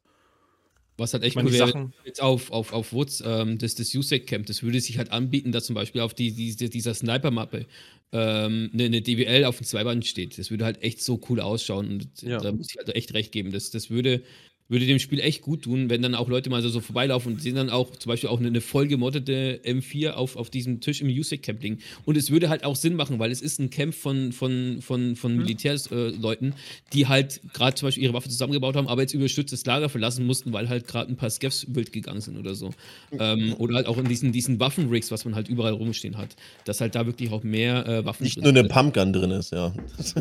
[0.98, 4.46] Was halt echt cool wäre, jetzt auf, auf, auf Woods, ähm, das, das USEC Camp,
[4.46, 7.66] das würde sich halt anbieten, dass zum Beispiel auf die, die, dieser Sniper-Mappe
[8.12, 10.38] ähm, eine, eine DWL auf dem Zweiband steht.
[10.38, 11.90] Das würde halt echt so cool ausschauen.
[11.90, 12.38] Und Ja.
[12.38, 13.50] da muss ich halt echt recht geben.
[13.50, 14.22] Das, das würde,
[14.68, 17.40] würde dem Spiel echt gut tun, wenn dann auch Leute mal so, so vorbeilaufen und
[17.40, 21.00] sehen dann auch zum Beispiel auch eine, eine voll gemoddete M4 auf, auf diesem Tisch
[21.00, 21.78] im USEC Camp liegen.
[22.04, 25.14] Und es würde halt auch Sinn machen, weil es ist ein Camp von, von, von,
[25.14, 26.54] von Militärsleuten, äh,
[26.92, 30.52] die halt gerade zum Beispiel ihre Waffe zusammengebaut haben, aber jetzt überstütztes Lager verlassen mussten,
[30.52, 32.70] weil halt gerade ein paar Skeffs wild gegangen sind oder so.
[33.12, 36.80] Ähm, oder halt auch in diesen, diesen Waffenrigs, was man halt überall rumstehen hat, dass
[36.80, 38.68] halt da wirklich auch mehr äh, Waffen Nicht drin nur eine.
[38.68, 39.72] Pumpgun drin ist, ja.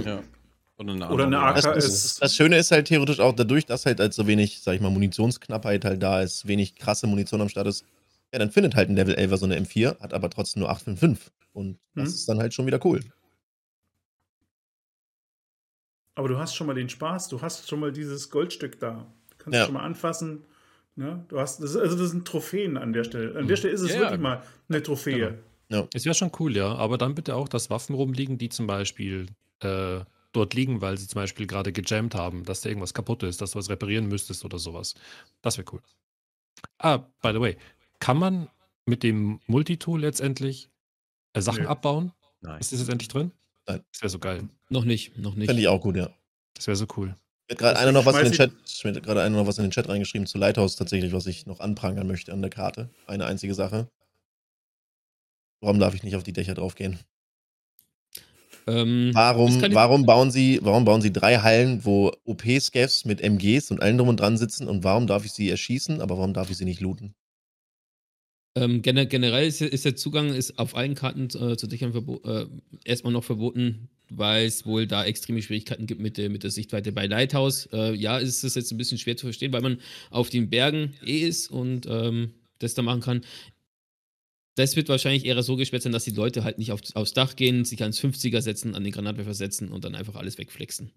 [0.05, 0.21] ja.
[0.77, 1.39] Oder eine, Oder eine.
[1.39, 4.61] AK Das, ist- das, Schöne ist halt theoretisch auch dadurch, dass halt, halt so wenig,
[4.61, 7.85] sag ich mal, Munitionsknappheit halt da ist, wenig krasse Munition am Start ist.
[8.33, 11.31] Ja, dann findet halt ein Level 11er so eine M4, hat aber trotzdem nur 855.
[11.53, 12.13] Und das Mhm.
[12.15, 12.99] ist dann halt schon wieder cool.
[16.15, 19.05] Aber du hast schon mal den Spaß, du hast schon mal dieses Goldstück da.
[19.29, 19.61] Du kannst Ja.
[19.61, 20.43] es schon mal anfassen.
[20.95, 21.25] Ne?
[21.27, 23.37] Du hast, das, also das sind Trophäen an der Stelle.
[23.37, 24.17] An der Stelle ist es Ja, wirklich ja.
[24.17, 25.37] mal eine Trophäe.
[25.93, 26.73] Es wäre schon cool, ja.
[26.75, 29.27] Aber dann bitte auch, dass Waffen rumliegen, die zum Beispiel
[29.61, 29.99] äh,
[30.35, 33.51] dort liegen, weil sie zum Beispiel gerade gejammt haben, dass da irgendwas kaputt ist, dass
[33.51, 34.95] du was reparieren müsstest oder sowas.
[35.41, 35.81] Das wäre cool.
[36.77, 37.57] Ah, by the way,
[37.99, 38.49] kann man
[38.85, 40.69] mit dem Multitool letztendlich
[41.33, 41.69] äh, Sachen Nö.
[41.69, 42.11] abbauen?
[42.41, 42.59] Nein.
[42.59, 43.31] Ist das jetzt endlich drin?
[43.67, 43.83] Nein.
[43.91, 44.47] Das wäre so geil.
[44.69, 45.47] Noch nicht, noch nicht.
[45.47, 46.09] Fände ich auch gut, ja.
[46.53, 47.15] Das wäre so cool.
[47.47, 49.71] Mir hat gerade einer noch was in den Chat, gerade einer noch was in den
[49.71, 52.89] Chat reingeschrieben zu Lighthouse tatsächlich, was ich noch anprangern möchte an der Karte.
[53.05, 53.87] Eine einzige Sache.
[55.61, 56.99] Warum darf ich nicht auf die Dächer draufgehen?
[58.67, 63.81] Ähm, Warum, warum, bauen sie, warum bauen sie drei Hallen, wo OP-Scavs mit MGs und
[63.81, 66.57] allem drum und dran sitzen und warum darf ich sie erschießen, aber warum darf ich
[66.57, 67.13] sie nicht looten?
[68.57, 72.45] Ähm, gener generell ist, ist der Zugang ist auf allen Karten äh, zu Dächern äh,
[72.85, 76.93] erstmal noch verboten, weil es wohl da extreme Schwierigkeiten gibt mit der, mit der Sichtweite.
[76.93, 79.79] Bei Lighthouse, äh, ja, ist es jetzt ein bisschen schwer zu verstehen, weil man
[80.09, 83.21] auf den Bergen eh ist und ähm, das da machen kann.
[84.55, 87.35] Das wird wahrscheinlich eher so gesperrt sein, dass die Leute halt nicht auf, aufs Dach
[87.35, 90.91] gehen, sich ans 50er setzen, an den Granatwerfer setzen und dann einfach alles wegflexen.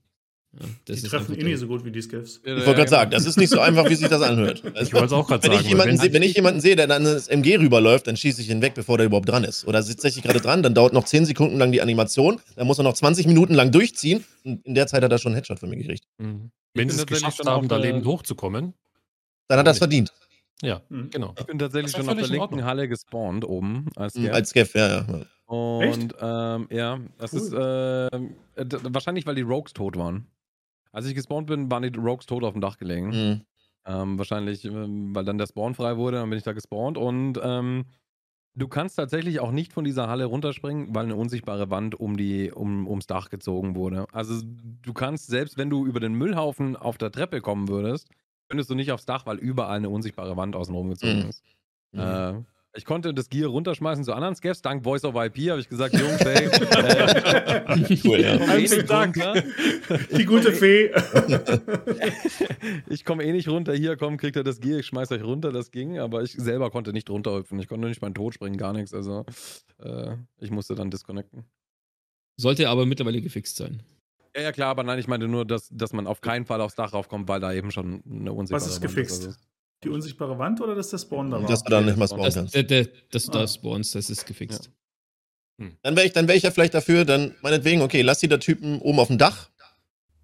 [0.54, 2.40] Ja, das Die ist treffen eh nicht so gut wie die Scavs.
[2.42, 4.62] Ich wollte gerade sagen, das ist nicht so einfach, wie sich das anhört.
[4.80, 5.64] Ich wollte es auch gerade Wenn sagen.
[5.64, 8.48] ich, jemanden sehe, wenn ich jemanden sehe, der dann ins MG rüberläuft, dann schieße ich
[8.48, 9.66] ihn weg, bevor der überhaupt dran ist.
[9.66, 12.78] Oder sitzt tatsächlich gerade dran, dann dauert noch 10 Sekunden lang die Animation, dann muss
[12.78, 15.58] er noch 20 Minuten lang durchziehen und in der Zeit hat er schon einen Headshot
[15.58, 16.04] von mir gekriegt.
[16.16, 16.50] Mhm.
[16.72, 18.72] Ich Wenn sie es geschafft haben, da lebend hochzukommen,
[19.48, 20.12] Dann hat er es verdient.
[20.62, 21.10] Ja, Mhm.
[21.10, 21.34] genau.
[21.38, 22.64] Ich bin tatsächlich schon auf der linken Ordnung.
[22.64, 24.34] Halle gespawnt oben als Mhm, Scav.
[24.34, 25.06] Als Scav, ja, ja.
[25.46, 27.40] Und ähm, ja, das Cool.
[27.40, 30.26] ist äh, wahrscheinlich, weil die Rogues tot waren.
[30.92, 33.08] Als ich gespawnt bin, waren die Rogues tot auf dem Dach gelegen.
[33.10, 33.40] Mhm.
[33.86, 36.98] Ähm, wahrscheinlich, ähm, weil dann der Spawn frei wurde, dann bin ich da gespawnt.
[36.98, 37.86] Und ähm,
[38.54, 42.50] du kannst tatsächlich auch nicht von dieser Halle runterspringen, weil eine unsichtbare Wand um die,
[42.52, 44.06] um, ums Dach gezogen wurde.
[44.12, 48.08] Also du kannst, selbst wenn du über den Müllhaufen auf der Treppe kommen würdest,
[48.48, 51.28] könntest du nicht aufs Dach, weil überall eine unsichtbare Wand außenrum gezogen Mhm.
[51.28, 51.42] ist.
[51.92, 52.00] Mhm.
[52.00, 52.34] Äh,
[52.74, 54.60] ich konnte das Gear runterschmeißen zu anderen Scavs.
[54.62, 58.34] Dank Voice of IP habe ich gesagt, Jungs, hey, äh, Cool, ja.
[58.56, 59.16] ich komme eh Dank.
[59.16, 59.42] runter.
[60.16, 60.90] Die gute Fee.
[62.88, 63.72] Ich komme eh nicht runter.
[63.74, 65.52] Hier, komm, kriegt er das Gear, ich schmeiß euch runter.
[65.52, 67.58] Das ging, aber ich selber konnte nicht runterhüpfen.
[67.60, 68.92] Ich konnte nicht meinen Tod springen, gar nichts.
[68.92, 69.24] Also,
[69.78, 71.44] äh, ich musste dann disconnecten.
[72.36, 73.82] Sollte aber mittlerweile gefixt sein.
[74.38, 76.76] Ja, ja, klar, aber nein, ich meinte nur, dass, dass man auf keinen Fall aufs
[76.76, 79.26] Dach raufkommt, weil da eben schon eine unsichtbare Was ist Wand gefixt?
[79.26, 79.36] Also,
[79.82, 81.48] Die unsichtbare Wand oder dass der Spawn da war?
[81.48, 82.54] Dass du da nicht mal spawnen Das, kannst.
[82.54, 83.40] der, der, dass du Ah.
[83.40, 84.70] da spawnst, das ist gefixt.
[85.82, 88.36] Dann wäre ich, dann wär ich ja vielleicht dafür, dann meinetwegen, okay, lass die da
[88.38, 89.50] Typen oben auf dem Dach,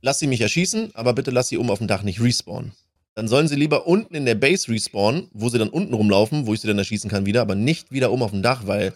[0.01, 2.71] lass sie mich erschießen, aber bitte lass sie oben auf dem Dach nicht respawnen.
[3.17, 6.55] Dann sollen sie lieber unten in der Base respawnen, wo sie dann unten rumlaufen, wo
[6.55, 8.95] ich sie dann erschießen kann wieder, aber nicht wieder oben auf dem Dach, weil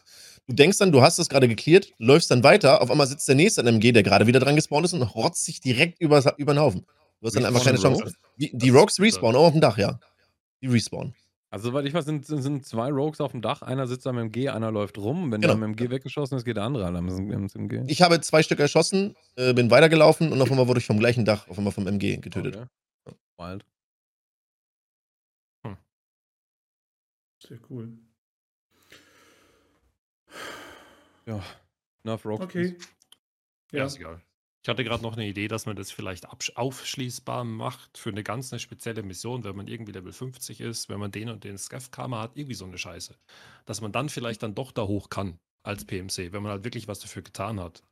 [0.49, 3.37] du denkst dann, du hast das gerade geklärt, läufst dann weiter, auf einmal sitzt der
[3.37, 6.55] nächste an MG, der gerade wieder dran gespawnt ist und rotzt sich direkt über, über
[6.55, 6.85] den Haufen.
[7.21, 8.13] Du hast dann einfach keine Chance.
[8.37, 9.99] Die, die Rogues respawnen, auch auf dem Dach, ja.
[10.63, 11.15] Die respawnen.
[11.51, 13.63] also, soweit ich weiß, sind, sind- zwei Rogues auf dem Dach.
[13.63, 15.31] Einer sitzt am MG, einer läuft rum.
[15.33, 15.55] Wenn Genau.
[15.55, 17.83] der am MG weggeschossen ist, geht der andere am MG.
[17.89, 21.25] Ich habe zwei Stück erschossen, äh, bin weitergelaufen und auf einmal wurde ich vom gleichen
[21.25, 22.57] Dach, auf einmal vom MG getötet.
[23.05, 23.17] Okay.
[23.39, 23.65] Wild.
[27.41, 27.97] Sehr cool.
[31.29, 31.45] Ja,
[32.05, 32.41] Nerf Rock.
[32.41, 32.75] Okay.
[33.71, 34.23] Ja, ist egal.
[34.63, 36.27] Ich hatte gerade noch eine Idee, dass man das vielleicht
[36.57, 40.99] aufschließbar macht für eine ganz eine spezielle Mission, wenn man irgendwie Level 50 ist, wenn
[40.99, 43.15] man den und den Scav-Karma hat, irgendwie so eine Scheiße.
[43.67, 46.89] Dass man dann vielleicht dann doch da hoch kann als PMC, wenn man halt wirklich
[46.89, 47.83] was dafür getan hat.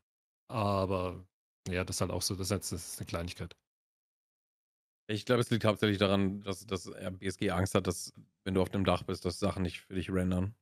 [0.49, 1.23] Aber
[1.69, 3.55] ja, das ist halt auch so, das ist, das ist eine Kleinigkeit.
[5.09, 8.71] Ich glaube, es liegt hauptsächlich daran, dass, dass BSG Angst hat, dass, wenn du auf
[8.71, 10.55] dem Dach bist, dass Sachen nicht für dich rendern.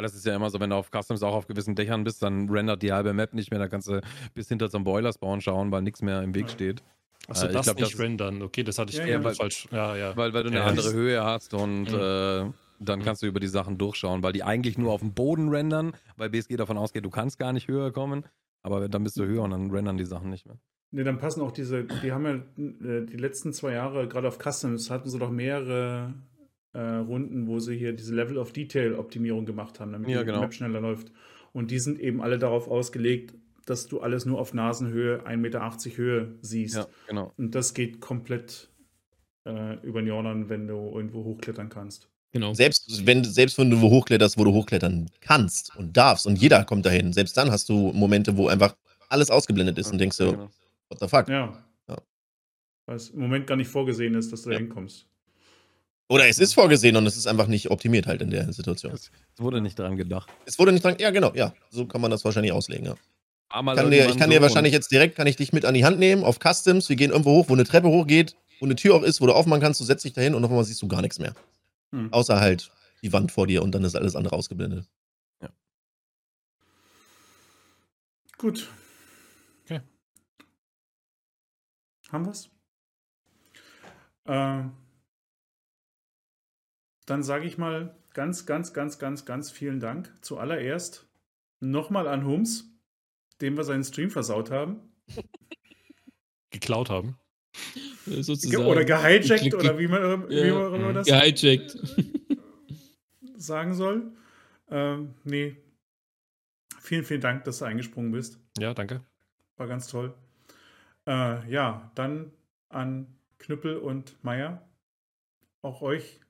[0.00, 2.22] Weil das ist ja immer so, wenn du auf Customs auch auf gewissen Dächern bist,
[2.22, 3.60] dann rendert die halbe Map nicht mehr.
[3.60, 4.00] Da kannst du
[4.32, 6.82] bis hinter zum Boiler-Spawn schauen, weil nichts mehr im Weg steht.
[7.28, 8.40] Achso, äh, das glaub, nicht das rendern.
[8.40, 9.18] Okay, das hatte ich Ja, ja.
[9.18, 9.68] mal falsch.
[9.70, 10.16] Ja, ja.
[10.16, 11.94] Weil, weil du eine Ja, andere Höhe hast und Mhm.
[11.94, 15.50] äh, dann kannst du über die Sachen durchschauen, weil die eigentlich nur auf dem Boden
[15.50, 18.24] rendern, weil BSG davon ausgeht, du kannst gar nicht höher kommen.
[18.62, 20.56] Aber dann bist du höher und dann rendern die Sachen nicht mehr.
[20.92, 22.34] Ne, dann passen auch diese, die haben ja
[22.96, 26.14] äh, die letzten zwei Jahre, gerade auf Customs, hatten sie doch mehrere
[26.72, 30.26] äh, Runden, wo sie hier diese Level of Detail Optimierung gemacht haben, damit Ja, die
[30.26, 30.40] genau.
[30.40, 31.12] Map schneller läuft.
[31.52, 33.34] Und die sind eben alle darauf ausgelegt,
[33.66, 36.76] dass du alles nur auf Nasenhöhe, 1,80 Meter Höhe siehst.
[36.76, 37.32] Ja, genau.
[37.36, 38.68] Und das geht komplett
[39.46, 42.08] äh, über den Jordan, wenn du irgendwo hochklettern kannst.
[42.32, 42.54] Genau.
[42.54, 46.64] Selbst wenn, selbst wenn du wo hochkletterst, wo du hochklettern kannst und darfst und jeder
[46.64, 48.76] kommt dahin, selbst dann hast du Momente, wo einfach
[49.08, 50.50] alles ausgeblendet ist und denkst so, Genau.
[50.88, 51.28] what the fuck?
[51.28, 51.52] Ja.
[51.88, 51.96] Ja.
[52.86, 54.56] Weil es im Moment gar nicht vorgesehen ist, dass du Ja.
[54.58, 55.06] da hinkommst.
[56.10, 58.92] Oder es ist vorgesehen und es ist einfach nicht optimiert halt in der Situation.
[58.92, 60.28] Es wurde nicht dran gedacht.
[60.44, 62.96] Es wurde nicht dran, ja genau, ja, so kann man das wahrscheinlich auslegen, ja.
[63.48, 65.84] Aber Kann dir, ich kann dir wahrscheinlich jetzt direkt, kann ich dich mit an die
[65.84, 68.96] Hand nehmen auf Customs, wir gehen irgendwo hoch, wo eine Treppe hochgeht, wo eine Tür
[68.96, 70.88] auch ist, wo du aufmachen kannst, du setzt dich dahin und auf einmal siehst du
[70.88, 71.34] gar nichts mehr.
[71.92, 72.12] Hm.
[72.12, 72.70] Außer halt
[73.02, 74.86] die Wand vor dir und dann ist alles andere ausgeblendet.
[78.40, 78.68] Gut.
[79.64, 79.80] Okay.
[82.10, 82.48] Haben wir's?
[84.24, 84.62] Äh,
[87.10, 90.12] dann sage ich mal ganz, ganz, ganz, ganz, ganz vielen Dank.
[90.20, 91.08] Zuallererst
[91.60, 92.72] nochmal an Hums,
[93.40, 94.80] dem wir seinen Stream versaut haben.
[96.50, 97.16] Geklaut haben.
[98.06, 98.64] Äh, Ge Sozusagen.
[98.66, 100.54] oder gehijackt Ge- ge- oder wie man, wie Ja.
[100.54, 100.94] man immer Mhm.
[100.94, 101.76] das Gehijackt.
[103.36, 104.12] sagen soll.
[104.68, 105.56] Ähm, nee.
[106.80, 108.38] Vielen, vielen Dank, dass du eingesprungen bist.
[108.58, 109.02] Ja, danke.
[109.56, 110.14] War ganz toll.
[111.06, 112.32] Äh, ja, dann
[112.68, 113.06] an
[113.38, 114.68] Knüppel und Meier.
[115.62, 116.20] Auch euch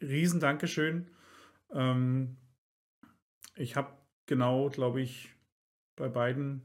[0.00, 1.10] riesen Dankeschön.
[1.72, 2.36] Ähm,
[3.54, 3.92] ich habe
[4.26, 5.34] genau, glaube ich,
[5.96, 6.62] bei beiden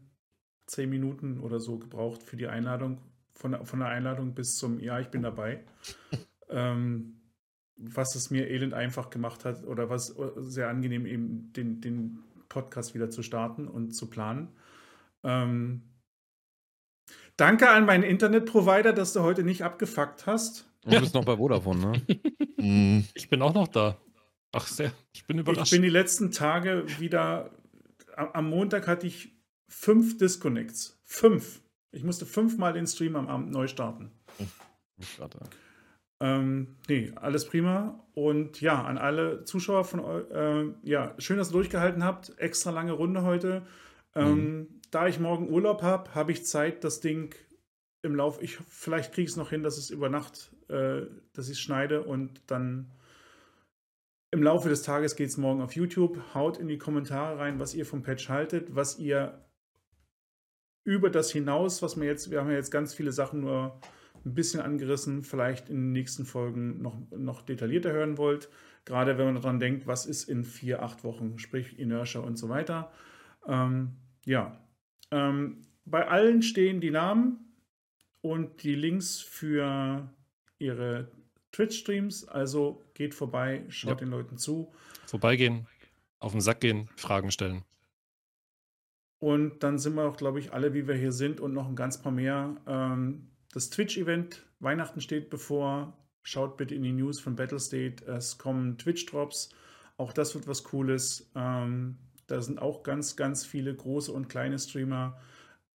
[0.68, 3.02] zehn Minuten oder so gebraucht für die Einladung.
[3.34, 5.64] Von, der- von der Einladung bis zum Ja, ich bin dabei.
[6.50, 7.18] ähm,
[7.78, 12.94] was es mir elend einfach gemacht hat oder was sehr angenehm eben den, den Podcast
[12.94, 14.50] wieder zu starten und zu planen.
[15.24, 15.82] Ähm,
[17.38, 20.71] danke an meinen Internetprovider, dass du heute nicht abgefuckt hast.
[20.84, 22.02] Du bist noch bei Vodafone, ne?
[22.58, 23.98] Hm, Ich bin auch noch da.
[24.52, 24.92] Ach, sehr.
[25.14, 25.72] Ich bin Ich überrascht.
[25.72, 27.50] bin die letzten Tage wieder.
[28.16, 29.36] Am, Montag hatte ich
[29.68, 31.00] fünf Disconnects.
[31.06, 31.62] Fünf.
[31.92, 34.12] Ich musste fünfmal den Stream am Abend neu starten.
[35.18, 35.42] Grad, ja.
[36.20, 38.00] Ähm, nee, alles prima.
[38.14, 42.38] Und ja, an alle Zuschauer von euch, äh, ja, schön, dass ihr durchgehalten habt.
[42.38, 43.66] Extra lange Runde heute.
[44.14, 47.34] Ähm, Da ich morgen Urlaub habe, habe ich Zeit, das Ding
[48.02, 48.42] im Lauf.
[48.42, 51.60] Ich, vielleicht kriege ich es noch hin, dass es über Nacht, äh, dass ich es
[51.60, 52.92] schneide und dann
[54.32, 56.18] im Laufe des Tages geht es morgen auf YouTube.
[56.34, 59.46] Haut in die Kommentare rein, was ihr vom Patch haltet, was ihr
[60.84, 63.80] über das hinaus, was wir jetzt, wir haben ja jetzt ganz viele Sachen nur
[64.26, 68.50] ein bisschen angerissen, vielleicht in den nächsten Folgen noch, noch detaillierter hören wollt.
[68.86, 72.50] Gerade wenn man daran denkt, was ist in vier, acht Wochen, sprich Inertia und so
[72.50, 72.92] weiter.
[73.48, 74.58] Ähm, ja,
[75.12, 77.51] ähm, bei allen stehen die Namen
[78.22, 80.10] und die Links für
[80.60, 81.12] ihre
[81.52, 82.28] Twitch-Streams.
[82.28, 83.96] Also geht vorbei, schaut Ja.
[84.06, 84.72] den Leuten zu.
[85.06, 85.68] Vorbeigehen,
[86.20, 87.64] auf den Sack gehen, Fragen stellen.
[89.20, 91.76] Und dann sind wir auch, glaube ich, alle, wie wir hier sind und noch ein
[91.76, 92.56] ganz paar mehr.
[92.66, 95.98] Ähm, das Twitch-Event, Weihnachten steht bevor.
[96.24, 98.06] Schaut bitte in die News von Battlestate.
[98.06, 99.50] Es kommen Twitch-Drops.
[99.98, 101.32] Auch das wird was Cooles.
[101.36, 105.20] Ähm, da sind auch ganz, ganz viele große und kleine Streamer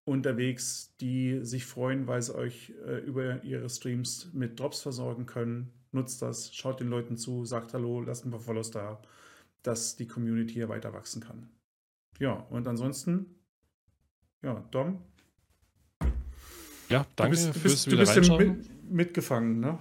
[0.07, 5.73] unterwegs, die sich freuen, weil sie euch äh, über ihre Streams mit Drops versorgen können.
[5.93, 9.03] Nutzt das, schaut den Leuten zu, sagt Hallo, lasst ein paar Follows da,
[9.63, 11.49] dass die Community hier weiter wachsen kann.
[12.21, 13.27] Ja, und ansonsten,
[14.43, 15.03] ja, Dom,
[16.89, 18.59] Ja, danke du bist, du fürs bist, du wieder bist ja reinschauen.
[18.59, 19.79] mit, mitgefangen, ne?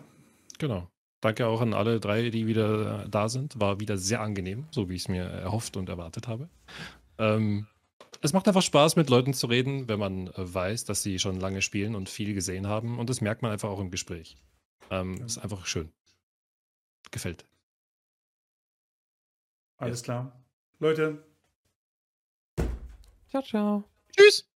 [0.58, 0.90] Genau.
[1.22, 3.60] Danke auch an alle drei, die wieder äh, da sind.
[3.60, 6.50] War wieder sehr angenehm, so wie ich es mir erhofft und erwartet habe.
[7.18, 7.68] Ähm,
[8.26, 11.40] es macht einfach Spaß, mit Leuten zu reden, wenn man äh, weiß, dass sie schon
[11.40, 13.00] lange spielen und viel gesehen haben.
[13.00, 14.38] Und das merkt man einfach auch im Gespräch.
[14.92, 15.26] Ähm, Ja.
[15.26, 15.92] Ist einfach schön.
[17.12, 17.46] Gefällt.
[19.78, 20.44] Alles klar.
[20.80, 21.24] Leute,
[23.30, 23.84] Ciao, ciao.
[24.16, 24.48] Tschüss.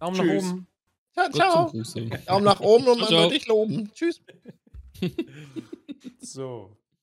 [0.00, 0.42] Daumen Tschüss.
[0.44, 0.66] nach oben.
[1.12, 2.18] Ciao, ciao.
[2.26, 3.90] Daumen nach oben und man soll dich loben.
[3.92, 4.20] Tschüss.
[6.20, 6.76] So.